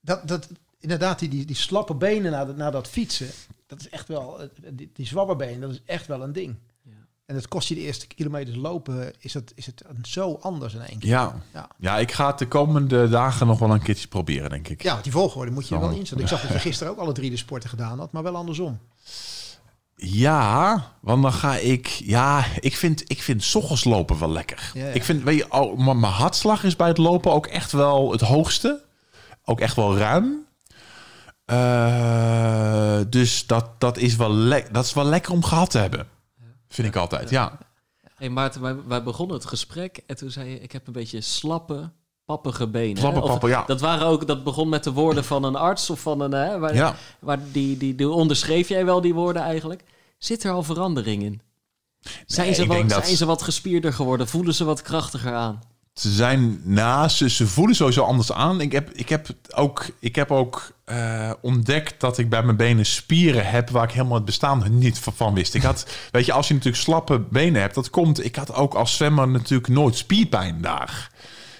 dat, 0.00 0.28
dat, 0.28 0.48
inderdaad, 0.80 1.18
die, 1.18 1.28
die, 1.28 1.44
die 1.44 1.56
slappe 1.56 1.94
benen 1.94 2.30
na, 2.32 2.44
dat- 2.44 2.56
na 2.56 2.70
dat 2.70 2.88
fietsen. 2.88 3.28
Dat 3.66 3.80
is 3.80 3.88
echt 3.88 4.08
wel, 4.08 4.40
die, 4.70 4.90
die 4.94 5.06
zwabberbeen, 5.06 5.60
dat 5.60 5.70
is 5.70 5.80
echt 5.86 6.06
wel 6.06 6.22
een 6.22 6.32
ding. 6.32 6.56
En 7.26 7.34
het 7.34 7.48
kost 7.48 7.68
je 7.68 7.74
de 7.74 7.80
eerste 7.80 8.06
kilometers 8.06 8.56
lopen, 8.56 9.12
is 9.18 9.34
het, 9.34 9.52
is 9.54 9.66
het 9.66 9.82
zo 10.02 10.38
anders 10.40 10.74
in 10.74 10.80
één 10.80 10.98
keer. 10.98 11.10
Ja. 11.10 11.42
Ja. 11.52 11.68
ja, 11.78 11.98
ik 11.98 12.12
ga 12.12 12.26
het 12.26 12.38
de 12.38 12.48
komende 12.48 13.08
dagen 13.08 13.46
nog 13.46 13.58
wel 13.58 13.70
een 13.70 13.82
keertje 13.82 14.08
proberen, 14.08 14.50
denk 14.50 14.68
ik. 14.68 14.82
Ja, 14.82 14.98
die 15.02 15.12
volgorde 15.12 15.50
moet 15.50 15.68
je 15.68 15.74
er 15.74 15.80
wel 15.80 15.90
inzetten. 15.90 16.20
Ik 16.20 16.28
zag 16.28 16.40
dat 16.40 16.52
je 16.52 16.58
gisteren 16.68 16.92
ook 16.92 16.98
alle 16.98 17.12
drie 17.12 17.30
de 17.30 17.36
sporten 17.36 17.68
gedaan 17.68 17.98
had, 17.98 18.12
maar 18.12 18.22
wel 18.22 18.36
andersom. 18.36 18.78
Ja, 19.96 20.92
want 21.00 21.22
dan 21.22 21.32
ga 21.32 21.56
ik... 21.56 21.86
Ja, 21.86 22.44
ik 22.60 22.76
vind, 22.76 23.10
ik 23.10 23.22
vind 23.22 23.54
ochtends 23.54 23.84
lopen 23.84 24.18
wel 24.18 24.30
lekker. 24.30 24.70
Ja, 24.74 24.86
ja. 24.86 24.92
Ik 24.92 25.04
vind, 25.04 25.22
weet 25.22 25.38
je, 25.38 25.52
oh, 25.52 25.78
mijn 25.78 26.12
hartslag 26.12 26.64
is 26.64 26.76
bij 26.76 26.88
het 26.88 26.98
lopen 26.98 27.32
ook 27.32 27.46
echt 27.46 27.72
wel 27.72 28.12
het 28.12 28.20
hoogste. 28.20 28.84
Ook 29.44 29.60
echt 29.60 29.76
wel 29.76 29.96
ruim. 29.96 30.46
Eh, 31.44 33.00
dus 33.08 33.46
dat, 33.46 33.80
dat, 33.80 33.96
is 33.96 34.16
wel 34.16 34.48
dat 34.72 34.84
is 34.84 34.92
wel 34.92 35.04
lekker 35.04 35.32
om 35.32 35.44
gehad 35.44 35.70
te 35.70 35.78
hebben. 35.78 36.06
Vind 36.74 36.88
ik 36.88 36.96
altijd, 36.96 37.30
ja. 37.30 37.58
Hey 38.14 38.28
Maarten, 38.28 38.60
wij, 38.60 38.76
wij 38.86 39.02
begonnen 39.02 39.36
het 39.36 39.46
gesprek 39.46 40.00
en 40.06 40.16
toen 40.16 40.30
zei 40.30 40.50
je... 40.50 40.60
ik 40.60 40.72
heb 40.72 40.86
een 40.86 40.92
beetje 40.92 41.20
slappe, 41.20 41.90
pappige 42.24 42.66
benen. 42.68 42.96
Slappe? 42.96 43.20
Of- 43.20 43.28
pappen, 43.30 43.48
ja. 43.48 43.64
Dat, 43.66 43.80
waren 43.80 44.06
ook, 44.06 44.26
dat 44.26 44.44
begon 44.44 44.68
met 44.68 44.84
de 44.84 44.92
woorden 44.92 45.24
van 45.24 45.44
een 45.44 45.56
arts 45.56 45.90
of 45.90 46.00
van 46.00 46.20
een... 46.20 46.32
Hè, 46.32 46.58
waar, 46.58 46.74
Ja. 46.74 46.94
waar 47.20 47.38
die, 47.52 47.76
die, 47.76 47.94
die 47.94 48.08
onderschreef 48.08 48.68
jij 48.68 48.84
wel 48.84 49.00
die 49.00 49.14
woorden 49.14 49.42
eigenlijk. 49.42 49.84
Zit 50.18 50.44
er 50.44 50.52
al 50.52 50.62
verandering 50.62 51.22
in? 51.22 51.40
Zijn, 52.26 52.46
Nee, 52.46 52.54
ze 52.54 52.66
wat, 52.66 52.88
dat- 52.88 53.04
zijn 53.04 53.16
ze 53.16 53.26
wat 53.26 53.42
gespierder 53.42 53.92
geworden? 53.92 54.28
Voelen 54.28 54.54
ze 54.54 54.64
wat 54.64 54.82
krachtiger 54.82 55.34
aan? 55.34 55.60
Ze 55.94 56.12
zijn 56.12 56.60
naast, 56.64 57.16
ze, 57.16 57.30
ze 57.30 57.46
voelen 57.46 57.76
sowieso 57.76 58.02
anders 58.02 58.32
aan. 58.32 58.60
Ik 58.60 58.72
heb, 58.72 58.90
ik 58.90 59.08
heb 59.08 59.26
ook, 59.50 59.86
ik 60.00 60.16
heb 60.16 60.30
ook 60.30 60.72
eh, 60.84 61.32
ontdekt 61.40 62.00
dat 62.00 62.18
ik 62.18 62.28
bij 62.28 62.42
mijn 62.42 62.56
benen 62.56 62.86
spieren 62.86 63.46
heb 63.46 63.70
waar 63.70 63.84
ik 63.84 63.90
helemaal 63.90 64.14
het 64.14 64.24
bestaan 64.24 64.78
niet 64.78 64.98
van, 64.98 65.34
wist. 65.34 65.54
Ik 65.54 65.62
had, 65.62 65.86
weet 66.10 66.26
je, 66.26 66.32
als 66.32 66.48
je 66.48 66.54
natuurlijk 66.54 66.82
slappe 66.82 67.18
benen 67.18 67.60
hebt, 67.60 67.74
dat 67.74 67.90
komt. 67.90 68.24
Ik 68.24 68.36
had 68.36 68.54
ook 68.54 68.74
als 68.74 68.96
zwemmer 68.96 69.28
natuurlijk 69.28 69.68
nooit 69.68 69.96
spierpijn 69.96 70.60
daar. 70.60 71.10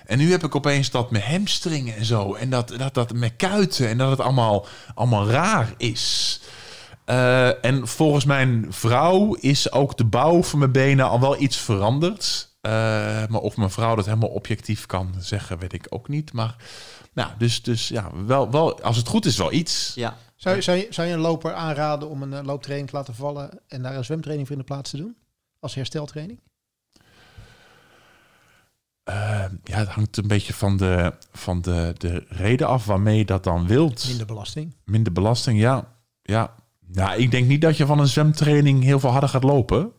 En 0.06 0.18
nu 0.18 0.30
heb 0.30 0.44
ik 0.44 0.54
opeens 0.54 0.90
dat 0.90 1.10
met 1.10 1.22
hamstringen 1.22 1.96
en 1.96 2.04
zo. 2.04 2.34
En 2.34 2.50
dat, 2.50 2.74
dat, 2.78 2.94
dat 2.94 3.12
met 3.12 3.32
kuiten. 3.36 3.88
En 3.88 3.98
dat 3.98 4.10
het 4.10 4.20
allemaal, 4.20 4.66
allemaal 4.94 5.28
raar 5.28 5.74
is. 5.76 6.40
Eh, 7.04 7.64
en 7.64 7.88
volgens 7.88 8.24
mijn 8.24 8.66
vrouw 8.68 9.34
is 9.34 9.72
ook 9.72 9.96
de 9.96 10.04
bouw 10.04 10.42
van 10.42 10.58
mijn 10.58 10.72
benen 10.72 11.08
al 11.08 11.20
wel 11.20 11.40
iets 11.40 11.56
veranderd. 11.56 12.52
Eh, 12.64 12.70
maar 13.28 13.40
of 13.40 13.56
mijn 13.56 13.70
vrouw 13.70 13.94
dat 13.94 14.04
helemaal 14.04 14.28
objectief 14.28 14.86
kan 14.86 15.14
zeggen, 15.18 15.58
weet 15.58 15.72
ik 15.72 15.86
ook 15.88 16.08
niet. 16.08 16.32
Maar 16.32 16.56
nou, 17.12 17.30
dus, 17.38 17.62
dus 17.62 17.88
ja, 17.88 18.10
wel, 18.26 18.50
wel, 18.50 18.80
als 18.82 18.96
het 18.96 19.08
goed 19.08 19.24
is, 19.26 19.36
wel 19.36 19.52
iets. 19.52 19.92
Ja. 19.94 20.16
Zou, 20.36 20.56
je- 20.56 20.62
zou, 20.62 20.76
je, 20.76 20.86
zou 20.90 21.08
je 21.08 21.14
een 21.14 21.20
loper 21.20 21.52
aanraden 21.54 22.08
om 22.08 22.22
een 22.22 22.32
eh, 22.32 22.44
looptraining 22.44 22.90
te 22.90 22.96
laten 22.96 23.14
vallen 23.14 23.60
en 23.68 23.82
daar 23.82 23.96
een 23.96 24.04
zwemtraining 24.04 24.48
voor 24.48 24.56
in 24.56 24.62
de 24.66 24.68
plaats 24.72 24.90
te 24.90 24.96
doen? 24.96 25.16
Als 25.60 25.74
hersteltraining? 25.74 26.40
Eh, 29.04 29.44
ja, 29.64 29.78
het 29.78 29.88
hangt 29.88 30.16
een 30.16 30.26
beetje 30.28 30.54
van 30.54 30.76
de, 30.76 31.12
van 31.32 31.62
de, 31.62 31.94
de 31.98 32.24
reden 32.28 32.66
af 32.66 32.86
waarmee 32.86 33.18
je 33.18 33.24
dat 33.24 33.44
dan 33.44 33.66
wilt. 33.66 34.06
Minder 34.08 34.26
belasting. 34.26 34.74
Minder 34.84 35.12
belasting, 35.12 35.58
ja. 35.60 35.92
ja. 36.22 36.54
Nou, 36.86 37.18
ik 37.20 37.30
denk 37.30 37.46
niet 37.48 37.60
dat 37.60 37.76
je 37.76 37.86
van 37.86 37.98
een 37.98 38.06
zwemtraining 38.06 38.82
heel 38.82 39.00
veel 39.00 39.10
harder 39.10 39.28
gaat 39.28 39.42
lopen. 39.44 39.92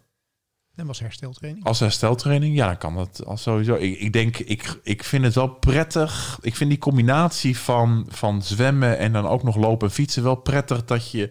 En 0.76 0.86
was 0.86 1.00
hersteltraining. 1.00 1.66
Als 1.66 1.80
hersteltraining, 1.80 2.56
ja, 2.56 2.66
dan 2.66 2.78
kan 2.78 2.96
dat 2.96 3.26
als 3.26 3.42
sowieso. 3.42 3.76
Ik, 3.76 4.00
ik 4.00 4.14
denk, 4.14 4.38
ik, 4.38 4.80
ik 4.84 5.04
vind 5.04 5.24
het 5.24 5.36
wel 5.36 5.48
prettig. 5.48 6.40
Ik 6.42 6.56
vind 6.56 6.70
die 6.70 6.80
combinatie 6.80 7.58
van, 7.58 8.06
van 8.10 8.42
zwemmen 8.44 8.98
en 8.98 9.12
dan 9.12 9.28
ook 9.28 9.44
nog 9.44 9.56
lopen 9.56 9.88
en 9.88 9.94
fietsen 9.94 10.24
wel 10.24 10.36
prettig 10.36 10.86
dat 10.86 11.12
je 11.12 11.30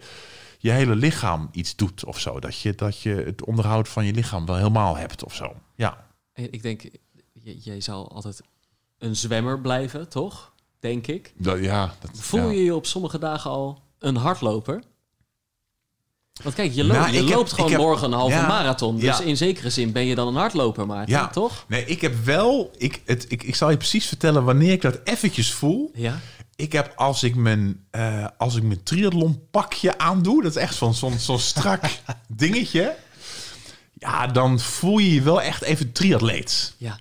je 0.59 0.71
hele 0.71 0.97
lichaam 0.97 1.49
iets 1.53 1.77
doet 1.77 2.05
of 2.05 2.21
zo. 2.21 2.41
Dat 2.41 2.59
je, 2.59 2.75
dat 2.75 3.01
je 3.01 3.15
het 3.15 3.45
onderhoud 3.45 3.89
van 3.89 4.05
je 4.05 4.13
lichaam 4.13 4.47
wel 4.47 4.57
helemaal 4.57 4.97
hebt 4.97 5.25
of 5.25 5.35
zo. 5.35 5.55
Ja, 5.75 6.07
Ik 6.35 6.63
denk, 6.63 6.91
jij 7.43 7.81
zal 7.81 8.13
altijd 8.13 8.41
een 8.99 9.17
zwemmer 9.17 9.61
blijven, 9.61 10.09
toch? 10.09 10.53
Denk 10.81 11.07
ik. 11.07 11.35
dat, 11.37 11.59
ja, 11.59 11.95
dat, 12.01 12.11
Voel 12.15 12.45
ja. 12.45 12.51
je 12.51 12.65
je 12.65 12.75
op 12.75 12.87
sommige 12.87 13.19
dagen 13.19 13.51
al 13.51 13.83
een 13.99 14.17
hardloper? 14.17 14.83
Want 16.43 16.55
kijk, 16.55 16.73
je, 16.73 16.85
loopt, 16.85 16.99
Nou, 16.99 17.13
je 17.13 17.37
heb- 17.37 17.49
gewoon 17.49 17.71
heb- 17.71 17.81
morgen 17.81 18.07
een 18.13 18.19
halve 18.19 18.35
ja, 18.35 18.47
marathon. 18.47 18.95
Dus 18.99 19.19
ja. 19.19 19.25
in 19.25 19.37
zekere 19.37 19.71
zin 19.71 19.93
ben 19.93 20.05
je 20.07 20.15
dan 20.15 20.29
een 20.29 20.35
hardloper, 20.35 20.87
maar 20.87 21.09
Ja. 21.09 21.29
toch? 21.29 21.65
Nee, 21.69 21.85
ik 21.85 22.01
heb 22.01 22.25
wel. 22.25 22.71
Ik, 22.77 23.03
het, 23.05 23.25
ik, 23.29 23.43
ik 23.43 23.55
zal 23.55 23.71
je 23.71 23.77
precies 23.77 24.07
vertellen 24.07 24.45
wanneer 24.45 24.73
ik 24.73 24.83
dat 24.83 25.01
eventjes 25.05 25.53
voel. 25.53 25.91
Ja. 25.95 26.21
Ik 26.57 26.73
heb 26.73 26.93
als 26.97 27.23
ik 27.23 27.35
mijn, 27.35 27.85
eh, 27.91 28.27
als 28.39 28.57
ik 28.57 28.63
mijn 28.63 28.83
triathlon 28.83 29.41
pakje 29.51 29.99
aandoe, 29.99 30.43
dat 30.43 30.51
is 30.57 30.63
echt 30.63 30.75
zo'n 30.75 30.95
zo'n 30.95 31.19
zo'n 31.19 31.39
strak 31.39 31.85
dingetje. 32.29 32.97
Ja, 33.95 34.27
dan 34.27 34.61
voel 34.61 34.99
je 34.99 35.15
je 35.15 35.23
wel 35.23 35.43
echt 35.43 35.63
even 35.63 35.93
triatleet. 35.93 36.75
Ja. 36.77 36.99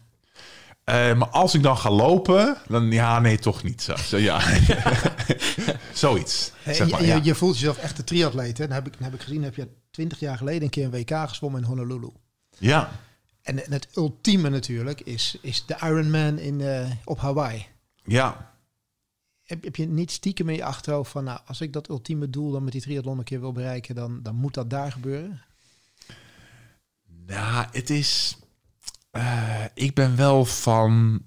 Eh, 0.84 1.14
maar 1.18 1.28
als 1.28 1.54
ik 1.54 1.64
dan 1.64 1.78
ga 1.78 1.90
lopen, 1.90 2.58
dan 2.68 2.92
ja, 2.92 3.20
nee, 3.20 3.40
toch 3.40 3.64
niet. 3.64 3.82
Zo, 3.82 3.96
zo, 3.96 4.18
ja. 4.18 4.42
Zoiets. 5.94 6.52
Zeg 6.66 6.90
maar, 6.90 7.02
je, 7.02 7.08
ja. 7.08 7.16
je, 7.16 7.24
je 7.24 7.36
voelt 7.36 7.54
jezelf 7.54 7.78
echt 7.78 7.98
een 7.98 8.04
triatleet. 8.04 8.58
Hè? 8.58 8.68
Dan 8.68 8.76
heb 8.76 8.88
ik, 8.88 8.94
dan 8.94 9.04
heb 9.04 9.14
ik 9.14 9.22
gezien, 9.22 9.44
heb 9.44 9.56
je 9.56 9.68
twintig 9.92 10.20
jaar 10.20 10.38
geleden 10.38 10.64
een 10.64 10.70
keer 10.70 10.86
een 10.86 10.92
WK 10.92 11.30
gezwommen 11.30 11.62
in 11.62 11.68
Honolulu. 11.68 12.10
ja. 12.58 12.92
En, 13.42 13.66
en 13.66 13.72
het 13.72 13.88
ultieme 13.96 14.50
natuurlijk 14.50 15.02
is, 15.02 15.38
is 15.42 15.66
de 15.66 15.76
Ironman 15.82 16.40
in, 16.40 16.62
eh, 16.62 16.92
op 17.04 17.20
Hawaii. 17.20 17.66
ja. 18.04 18.52
Heb, 19.44 19.64
heb 19.64 19.76
je 19.76 19.86
niet 19.86 20.12
stiekem 20.12 20.50
in 20.50 20.56
je 20.56 20.64
achterhoofd 20.64 21.12
van, 21.12 21.24
nou, 21.24 21.40
als 21.46 21.62
ik 21.62 21.74
dat 21.74 21.90
ultieme 21.90 22.30
doel 22.30 22.52
dan 22.52 22.64
met 22.64 22.72
die 22.74 22.82
triathlon 22.82 23.18
een 23.18 23.24
keer 23.24 23.40
wil 23.40 23.52
bereiken, 23.52 23.96
dan, 23.96 24.24
dan 24.24 24.36
moet 24.36 24.54
dat 24.54 24.70
daar 24.70 24.92
gebeuren? 24.92 25.42
Nou, 27.26 27.66
het 27.72 27.90
is. 27.90 28.38
Eh, 29.14 29.66
ik 29.74 29.94
ben 29.94 30.16
wel 30.16 30.46
van, 30.46 31.22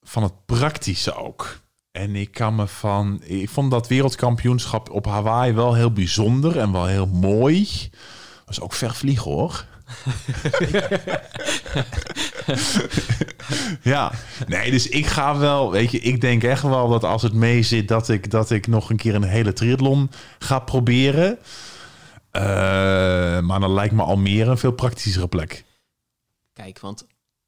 van 0.00 0.22
het 0.22 0.46
praktische 0.46 1.14
ook. 1.14 1.60
En 1.90 2.16
ik 2.16 2.30
kan 2.30 2.54
me 2.54 2.66
van. 2.66 3.22
Ik 3.24 3.48
vond 3.48 3.70
dat 3.70 3.88
wereldkampioenschap 3.88 4.90
op 4.90 5.06
Hawaii 5.06 5.52
wel 5.52 5.74
heel 5.74 5.92
bijzonder 5.92 6.58
en 6.58 6.72
wel 6.72 6.86
heel 6.86 7.06
mooi. 7.06 7.68
Was 8.46 8.60
ook 8.60 8.72
ver 8.72 8.94
vliegen 8.94 9.30
hoor. 9.30 9.66
ja, 13.92 14.12
nee, 14.46 14.70
dus 14.70 14.88
ik 14.88 15.06
ga 15.06 15.38
wel, 15.38 15.70
weet 15.70 15.90
je, 15.90 15.98
ik 15.98 16.20
denk 16.20 16.42
echt 16.42 16.62
wel 16.62 16.88
dat 16.88 17.04
als 17.04 17.22
het 17.22 17.34
mee 17.34 17.62
zit, 17.62 17.88
dat 17.88 18.08
ik, 18.08 18.30
dat 18.30 18.50
ik 18.50 18.66
nog 18.66 18.90
een 18.90 18.96
keer 18.96 19.14
een 19.14 19.22
hele 19.22 19.52
triathlon 19.52 20.10
ga 20.38 20.58
proberen. 20.58 21.38
Eh, 22.30 22.42
maar 23.40 23.60
dan 23.60 23.72
lijkt 23.72 23.94
me 23.94 24.02
Almere 24.02 24.50
een 24.50 24.58
veel 24.58 24.72
praktischere 24.72 25.28
plek. 25.28 25.64
Kijk, 26.52 26.80
want 26.80 27.06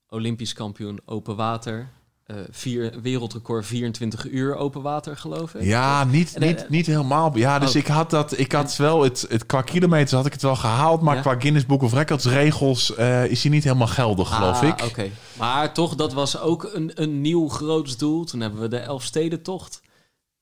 Olympisch 0.09 0.53
kampioen 0.53 1.01
open 1.05 1.37
water. 1.37 1.89
eh, 2.27 2.37
vier, 2.51 2.93
wereldrecord 3.03 3.67
24 3.67 4.29
uur 4.31 4.55
open 4.57 4.83
water, 4.83 5.17
geloof 5.17 5.55
ik. 5.55 5.63
Ja, 5.63 6.05
niet, 6.05 6.35
En, 6.35 6.43
eh, 6.43 6.49
niet, 6.49 6.69
niet 6.69 6.87
helemaal. 6.87 7.37
Ja, 7.37 7.59
dus 7.59 7.69
Oh. 7.71 7.77
ik 7.77 7.87
had 7.87 8.11
dat, 8.11 8.39
ik 8.39 8.53
had 8.53 8.77
wel 8.77 9.03
het, 9.03 9.27
het 9.29 9.47
qua 9.47 9.63
kilometers 9.63 10.13
had 10.13 10.27
ik 10.27 10.33
het 10.33 10.43
wel 10.43 10.57
gehaald, 10.57 11.01
maar 11.03 11.15
Ja? 11.15 11.21
qua 11.21 11.35
Guinness 11.41 11.67
Book 11.67 11.83
of 11.83 11.93
Records 11.93 12.25
regels 12.25 12.95
eh, 12.95 13.25
is 13.31 13.43
hij 13.43 13.53
niet 13.53 13.65
helemaal 13.65 13.87
geldig, 13.87 14.35
geloof 14.35 14.63
Ah, 14.63 14.69
ik. 14.69 14.83
Oké, 14.85 15.11
maar 15.39 15.73
toch, 15.75 15.95
dat 15.95 16.13
was 16.13 16.39
ook 16.39 16.71
een, 16.75 16.91
een 16.95 17.21
nieuw 17.21 17.49
groots 17.49 17.97
doel. 17.97 18.25
Toen 18.25 18.41
hebben 18.41 18.61
we 18.61 18.69
de 18.69 18.79
Elfstedentocht 18.79 19.83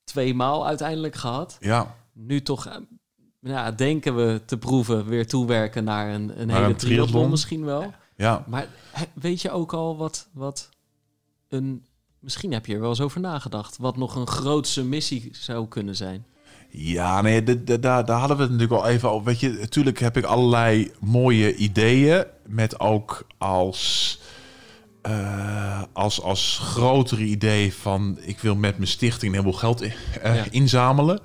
twee 0.05 0.35
maal 0.35 0.67
uiteindelijk 0.67 1.15
gehad. 1.15 1.57
Ja, 1.61 1.95
Nu 2.13 2.43
toch 2.43 2.81
ja, 3.41 3.71
denken 3.71 4.17
we 4.17 4.41
te 4.47 4.57
proeven 4.59 5.07
weer 5.07 5.27
toewerken 5.27 5.85
naar 5.85 6.15
een, 6.15 6.41
een 6.41 6.51
hele 6.51 6.65
een 6.67 6.77
triathlon. 6.77 7.31
misschien 7.31 7.65
wel. 7.65 7.81
ja. 7.81 8.03
Maar 8.47 8.67
he- 8.93 9.05
weet 9.15 9.43
je 9.43 9.51
ook 9.51 9.73
al 9.73 9.97
wat, 9.97 10.29
wat 10.33 10.69
een... 11.49 11.85
Misschien 12.19 12.53
heb 12.53 12.67
je 12.67 12.75
er 12.75 12.81
wel 12.81 12.89
eens 12.89 13.01
over 13.01 13.21
nagedacht. 13.21 13.77
Wat 13.79 13.97
nog 13.97 14.15
een 14.17 14.27
grootse 14.27 14.85
missie 14.85 15.29
zou 15.33 15.69
kunnen 15.69 15.97
zijn. 15.97 16.27
Ja, 16.71 17.21
nee, 17.21 17.43
daar, 17.65 18.05
daar 18.05 18.19
hadden 18.19 18.37
we 18.37 18.43
het 18.43 18.53
natuurlijk 18.53 18.81
al 18.83 18.89
even 18.89 19.11
over. 19.11 19.25
Weet 19.25 19.41
je, 19.41 19.49
natuurlijk 19.61 19.99
heb 19.99 20.17
ik 20.17 20.25
allerlei 20.25 20.93
mooie 21.01 21.55
ideeën. 21.57 22.25
Met 22.47 22.81
ook 22.81 23.27
als, 23.39 24.21
eh, 25.03 25.83
als, 25.93 26.21
als 26.23 26.59
grotere 26.63 27.23
idee 27.25 27.75
van... 27.75 28.19
ik 28.21 28.39
wil 28.39 28.55
met 28.57 28.77
mijn 28.77 28.89
stichting 28.89 29.33
een 29.33 29.39
heleboel 29.39 29.59
geld 29.61 29.83
in- 29.83 29.93
eh, 30.23 30.35
Ja. 30.37 30.45
inzamelen. 30.51 31.21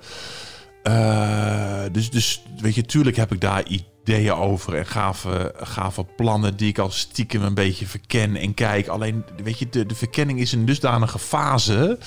Eh, 0.82 1.82
dus, 1.92 2.10
dus 2.10 2.42
weet 2.60 2.74
je, 2.74 2.82
tuurlijk 2.82 3.16
heb 3.16 3.32
ik 3.32 3.40
daar 3.40 3.70
ideeën 4.04 4.32
over 4.32 4.74
en 4.74 4.86
gave, 4.86 5.54
gave 5.62 6.04
plannen 6.16 6.56
die 6.56 6.68
ik 6.68 6.78
al 6.78 6.90
stiekem 6.90 7.42
een 7.42 7.54
beetje 7.54 7.86
verken 7.86 8.36
en 8.36 8.54
kijk. 8.54 8.88
Alleen, 8.88 9.24
weet 9.42 9.58
je, 9.58 9.68
de, 9.70 9.86
de 9.86 9.94
verkenning 9.94 10.40
is 10.40 10.52
een 10.52 10.64
dusdanige 10.64 11.18
fase. 11.18 11.98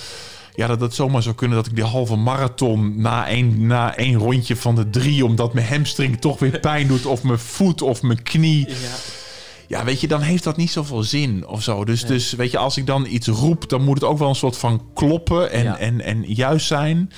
Ja, 0.55 0.67
dat 0.67 0.81
het 0.81 0.93
zomaar 0.93 1.21
zou 1.23 1.35
kunnen 1.35 1.57
dat 1.57 1.65
ik 1.67 1.75
die 1.75 1.83
halve 1.83 2.15
marathon 2.15 3.01
na 3.01 3.27
één, 3.27 3.67
na 3.67 3.95
één 3.95 4.15
rondje 4.15 4.55
van 4.55 4.75
de 4.75 4.89
drie, 4.89 5.25
omdat 5.25 5.53
mijn 5.53 5.67
hamstring 5.67 6.21
toch 6.21 6.39
weer 6.39 6.59
pijn 6.59 6.87
doet, 6.87 7.05
of 7.05 7.23
mijn 7.23 7.39
voet 7.39 7.81
of 7.81 8.01
mijn 8.01 8.23
knie. 8.23 8.69
Ja. 8.69 8.75
Ja, 9.67 9.83
weet 9.83 10.01
je, 10.01 10.07
dan 10.07 10.21
heeft 10.21 10.43
dat 10.43 10.57
niet 10.57 10.71
zoveel 10.71 11.03
zin 11.03 11.47
of 11.47 11.63
zo. 11.63 11.85
Dus, 11.85 12.05
dus 12.05 12.31
weet 12.33 12.51
je, 12.51 12.57
als 12.57 12.77
ik 12.77 12.85
dan 12.85 13.05
iets 13.09 13.27
roep, 13.27 13.69
dan 13.69 13.83
moet 13.83 13.95
het 13.95 14.03
ook 14.09 14.17
wel 14.17 14.29
een 14.29 14.35
soort 14.35 14.57
van 14.57 14.85
kloppen 14.93 15.51
en, 15.51 15.63
Ja. 15.63 15.77
en, 15.77 16.01
en 16.01 16.23
juist 16.33 16.67
zijn. 16.67 17.11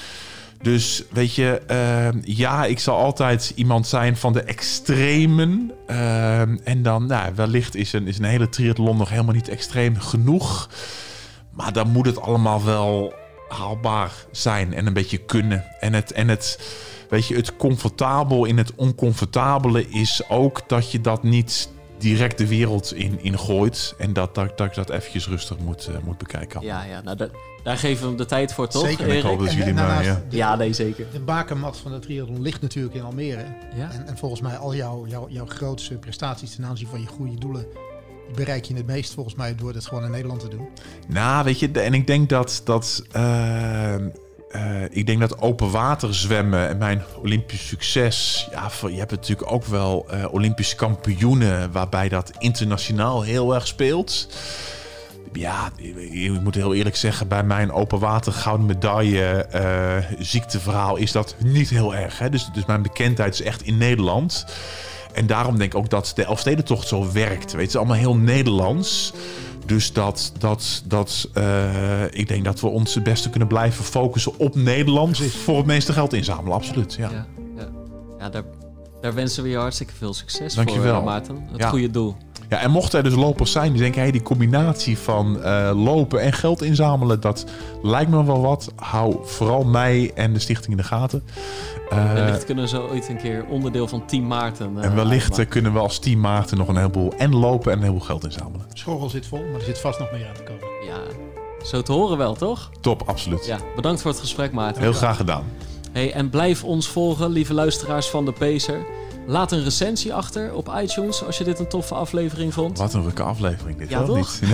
Dus 0.61 1.03
weet 1.11 1.35
je, 1.35 1.61
ehm, 1.67 2.19
ja, 2.23 2.65
ik 2.65 2.79
zal 2.79 2.97
altijd 2.97 3.51
iemand 3.55 3.87
zijn 3.87 4.17
van 4.17 4.33
de 4.33 4.41
extremen. 4.41 5.71
Ehm, 5.87 6.57
en 6.63 6.83
dan, 6.83 7.05
nou, 7.05 7.31
wellicht 7.35 7.75
is 7.75 7.93
een, 7.93 8.07
is 8.07 8.17
een 8.17 8.23
hele 8.23 8.49
triathlon 8.49 8.97
nog 8.97 9.09
helemaal 9.09 9.33
niet 9.33 9.49
extreem 9.49 9.99
genoeg. 9.99 10.69
Maar 11.51 11.73
dan 11.73 11.91
moet 11.91 12.05
het 12.05 12.21
allemaal 12.21 12.63
wel 12.63 13.13
haalbaar 13.47 14.11
zijn 14.31 14.73
en 14.73 14.87
een 14.87 14.93
beetje 14.93 15.17
kunnen. 15.17 15.65
En 15.79 15.93
het, 15.93 16.11
en 16.11 16.27
het, 16.27 16.59
weet 17.09 17.27
je, 17.27 17.35
het 17.35 17.55
comfortabel 17.55 18.45
in 18.45 18.57
het 18.57 18.75
oncomfortabele 18.75 19.89
is 19.89 20.29
ook 20.29 20.61
dat 20.67 20.91
je 20.91 21.01
dat 21.01 21.23
niet 21.23 21.69
direct 21.97 22.37
de 22.37 22.47
wereld 22.47 22.93
in, 22.93 23.19
in 23.23 23.39
gooit. 23.39 23.93
En 23.97 24.13
dat, 24.13 24.35
dat, 24.35 24.57
dat 24.57 24.67
ik 24.67 24.75
dat 24.75 24.89
eventjes 24.89 25.27
rustig 25.27 25.57
moet, 25.57 25.87
uh, 25.89 25.95
moet 26.03 26.17
bekijken. 26.17 26.61
Ja, 26.61 26.83
ja 26.83 27.01
nou, 27.01 27.17
daar, 27.17 27.29
daar 27.63 27.77
geven 27.77 28.01
we 28.01 28.07
hem 28.07 28.17
de 28.17 28.25
tijd 28.25 28.53
voor, 28.53 28.67
toch? 28.67 28.85
Zeker. 28.85 29.07
Ik 29.07 29.23
hoop 29.23 29.39
dat 29.39 29.53
jullie 29.53 29.73
maar... 29.73 30.03
Ja. 30.03 30.23
De, 30.29 30.35
ja, 30.35 30.55
nee, 30.55 30.73
zeker. 30.73 31.05
De 31.11 31.19
bakermat 31.19 31.77
van 31.77 31.91
de 31.91 31.99
triathlon 31.99 32.41
ligt 32.41 32.61
natuurlijk 32.61 32.95
in 32.95 33.03
Almere. 33.03 33.45
Ja. 33.75 33.91
En, 33.91 34.07
en 34.07 34.17
volgens 34.17 34.41
mij 34.41 34.57
al 34.57 34.75
jouw, 34.75 35.07
jouw, 35.07 35.27
jouw 35.29 35.45
grootste 35.45 35.93
prestaties 35.93 36.55
ten 36.55 36.65
aanzien 36.65 36.87
van 36.87 37.01
je 37.01 37.07
goede 37.07 37.37
doelen... 37.37 37.65
die 38.27 38.35
bereik 38.35 38.65
je 38.65 38.75
het 38.75 38.85
meest 38.85 39.13
volgens 39.13 39.35
mij 39.35 39.55
door 39.55 39.73
het 39.73 39.85
gewoon 39.85 40.03
in 40.03 40.11
Nederland 40.11 40.39
te 40.39 40.47
doen. 40.47 40.67
Nou, 41.07 41.43
weet 41.43 41.59
je, 41.59 41.71
en 41.71 41.93
ik 41.93 42.07
denk 42.07 42.29
dat... 42.29 42.61
dat 42.63 43.03
uh, 43.15 43.95
uh, 44.51 44.83
ik 44.89 45.05
denk 45.05 45.19
dat 45.19 45.41
open 45.41 45.71
water 45.71 46.15
zwemmen 46.15 46.67
en 46.67 46.77
mijn 46.77 47.03
Olympisch 47.21 47.67
succes. 47.67 48.47
Ja, 48.51 48.69
je 48.89 48.97
hebt 48.97 49.11
natuurlijk 49.11 49.51
ook 49.51 49.65
wel 49.65 50.05
uh, 50.13 50.33
Olympische 50.33 50.75
kampioenen 50.75 51.71
waarbij 51.71 52.09
dat 52.09 52.31
internationaal 52.39 53.21
heel 53.21 53.53
erg 53.53 53.67
speelt. 53.67 54.27
Ja, 55.33 55.69
ik 56.11 56.41
moet 56.41 56.55
heel 56.55 56.73
eerlijk 56.73 56.95
zeggen, 56.95 57.27
bij 57.27 57.43
mijn 57.43 57.71
open 57.71 57.99
water 57.99 58.33
gouden 58.33 58.65
medaille 58.65 59.47
uh, 59.55 60.17
ziekteverhaal 60.19 60.95
is 60.95 61.11
dat 61.11 61.35
niet 61.39 61.69
heel 61.69 61.95
erg. 61.95 62.19
Hè? 62.19 62.29
Dus, 62.29 62.49
dus 62.53 62.65
mijn 62.65 62.81
bekendheid 62.81 63.33
is 63.33 63.41
echt 63.41 63.61
in 63.61 63.77
Nederland. 63.77 64.45
En 65.15 65.27
daarom 65.27 65.57
denk 65.57 65.73
ik 65.73 65.79
ook 65.79 65.89
dat 65.89 66.11
de 66.15 66.23
Elfstedentocht 66.23 66.87
zo 66.87 67.11
werkt. 67.11 67.43
Weet 67.43 67.51
je, 67.51 67.57
het 67.57 67.69
is 67.69 67.75
allemaal 67.75 67.95
heel 67.95 68.15
Nederlands. 68.15 69.13
Dus 69.65 69.93
dat, 69.93 70.31
dat, 70.37 70.83
dat 70.85 71.29
uh, 71.37 72.03
ik 72.09 72.27
denk 72.27 72.43
dat 72.43 72.59
we 72.59 72.67
ons 72.67 72.93
het 72.93 73.03
beste 73.03 73.29
kunnen 73.29 73.47
blijven 73.47 73.85
focussen 73.85 74.39
op 74.39 74.55
Nederland 74.55 75.11
Precies. 75.17 75.35
voor 75.35 75.57
het 75.57 75.65
meeste 75.65 75.93
geld 75.93 76.13
inzamelen. 76.13 76.53
Absoluut. 76.53 76.93
Ja, 76.93 77.09
ja, 77.09 77.25
ja. 77.57 77.67
ja 78.19 78.29
daar, 78.29 78.43
daar 79.01 79.13
wensen 79.13 79.43
we 79.43 79.49
je 79.49 79.57
hartstikke 79.57 79.93
veel 79.93 80.13
succes 80.13 80.53
Dankjewel. 80.53 80.93
voor, 80.93 80.99
uh, 80.99 81.05
Maarten. 81.05 81.47
Het 81.51 81.61
ja. 81.61 81.69
goede 81.69 81.91
doel. 81.91 82.15
Ja, 82.49 82.59
en 82.59 82.71
mochten 82.71 82.97
er 82.97 83.03
dus 83.03 83.15
lopers 83.15 83.51
zijn 83.51 83.71
die 83.71 83.81
denken, 83.81 84.01
hey, 84.01 84.11
die 84.11 84.21
combinatie 84.21 84.97
van 84.97 85.37
uh, 85.37 85.71
lopen 85.73 86.21
en 86.21 86.33
geld 86.33 86.61
inzamelen, 86.61 87.19
dat 87.19 87.45
lijkt 87.81 88.11
me 88.11 88.25
wel 88.25 88.41
wat. 88.41 88.71
Hou 88.75 89.17
vooral 89.23 89.63
mij 89.63 90.11
en 90.15 90.33
de 90.33 90.39
stichting 90.39 90.71
in 90.71 90.77
de 90.77 90.83
gaten. 90.83 91.23
Uh, 91.93 92.13
wellicht 92.13 92.45
kunnen 92.45 92.67
ze 92.67 92.81
ooit 92.81 93.09
een 93.09 93.17
keer 93.17 93.45
onderdeel 93.49 93.87
van 93.87 94.05
Team 94.05 94.27
Maarten. 94.27 94.73
Uh, 94.77 94.83
en 94.83 94.95
wellicht 94.95 95.21
uitmaken. 95.21 95.47
kunnen 95.47 95.73
we 95.73 95.79
als 95.79 95.99
Team 95.99 96.19
Maarten 96.19 96.57
nog 96.57 96.67
een 96.67 96.77
heleboel 96.77 97.13
en 97.17 97.35
lopen 97.35 97.71
en 97.71 97.77
een 97.77 97.83
heleboel 97.83 98.05
geld 98.05 98.23
inzamelen. 98.23 98.65
Schorrel 98.73 99.09
zit 99.09 99.25
vol, 99.25 99.43
maar 99.51 99.59
er 99.59 99.65
zit 99.65 99.79
vast 99.79 99.99
nog 99.99 100.11
meer 100.11 100.27
aan 100.27 100.33
te 100.33 100.43
komen. 100.43 100.67
Ja, 100.87 100.99
zo 101.65 101.81
te 101.81 101.91
horen 101.91 102.17
wel, 102.17 102.35
toch? 102.35 102.71
Top, 102.81 103.03
absoluut. 103.05 103.45
Ja, 103.45 103.57
bedankt 103.75 104.01
voor 104.01 104.11
het 104.11 104.19
gesprek, 104.19 104.51
Maarten. 104.51 104.81
Heel 104.81 104.93
graag 104.93 105.17
gedaan. 105.17 105.43
Hey, 105.91 106.13
en 106.13 106.29
blijf 106.29 106.63
ons 106.63 106.87
volgen, 106.87 107.29
lieve 107.29 107.53
luisteraars 107.53 108.09
van 108.09 108.25
de 108.25 108.31
Pacer. 108.31 108.85
Laat 109.27 109.51
een 109.51 109.63
recensie 109.63 110.13
achter 110.13 110.53
op 110.53 110.73
iTunes 110.81 111.23
als 111.23 111.37
je 111.37 111.43
dit 111.43 111.59
een 111.59 111.67
toffe 111.67 111.93
aflevering 111.93 112.53
vond. 112.53 112.77
Wat 112.77 112.93
een 112.93 113.03
rukke 113.03 113.23
aflevering 113.23 113.77
dit 113.77 113.89
ja, 113.89 113.97
wel 113.97 114.15
toch? 114.15 114.41
niet. 114.41 114.51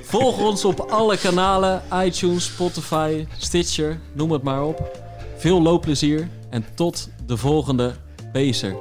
Volg 0.14 0.38
ons 0.38 0.64
op 0.64 0.80
alle 0.80 1.16
kanalen, 1.16 1.82
iTunes, 2.04 2.44
Spotify, 2.44 3.26
Stitcher, 3.38 4.00
noem 4.12 4.30
het 4.30 4.42
maar 4.42 4.62
op. 4.62 5.06
Veel 5.36 5.62
loopplezier 5.62 6.28
en 6.50 6.64
tot 6.74 7.08
de 7.26 7.36
volgende 7.36 7.94
Pacer. 8.32 8.76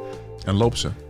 En 0.45 0.55
loop 0.55 0.75
ze. 0.75 1.06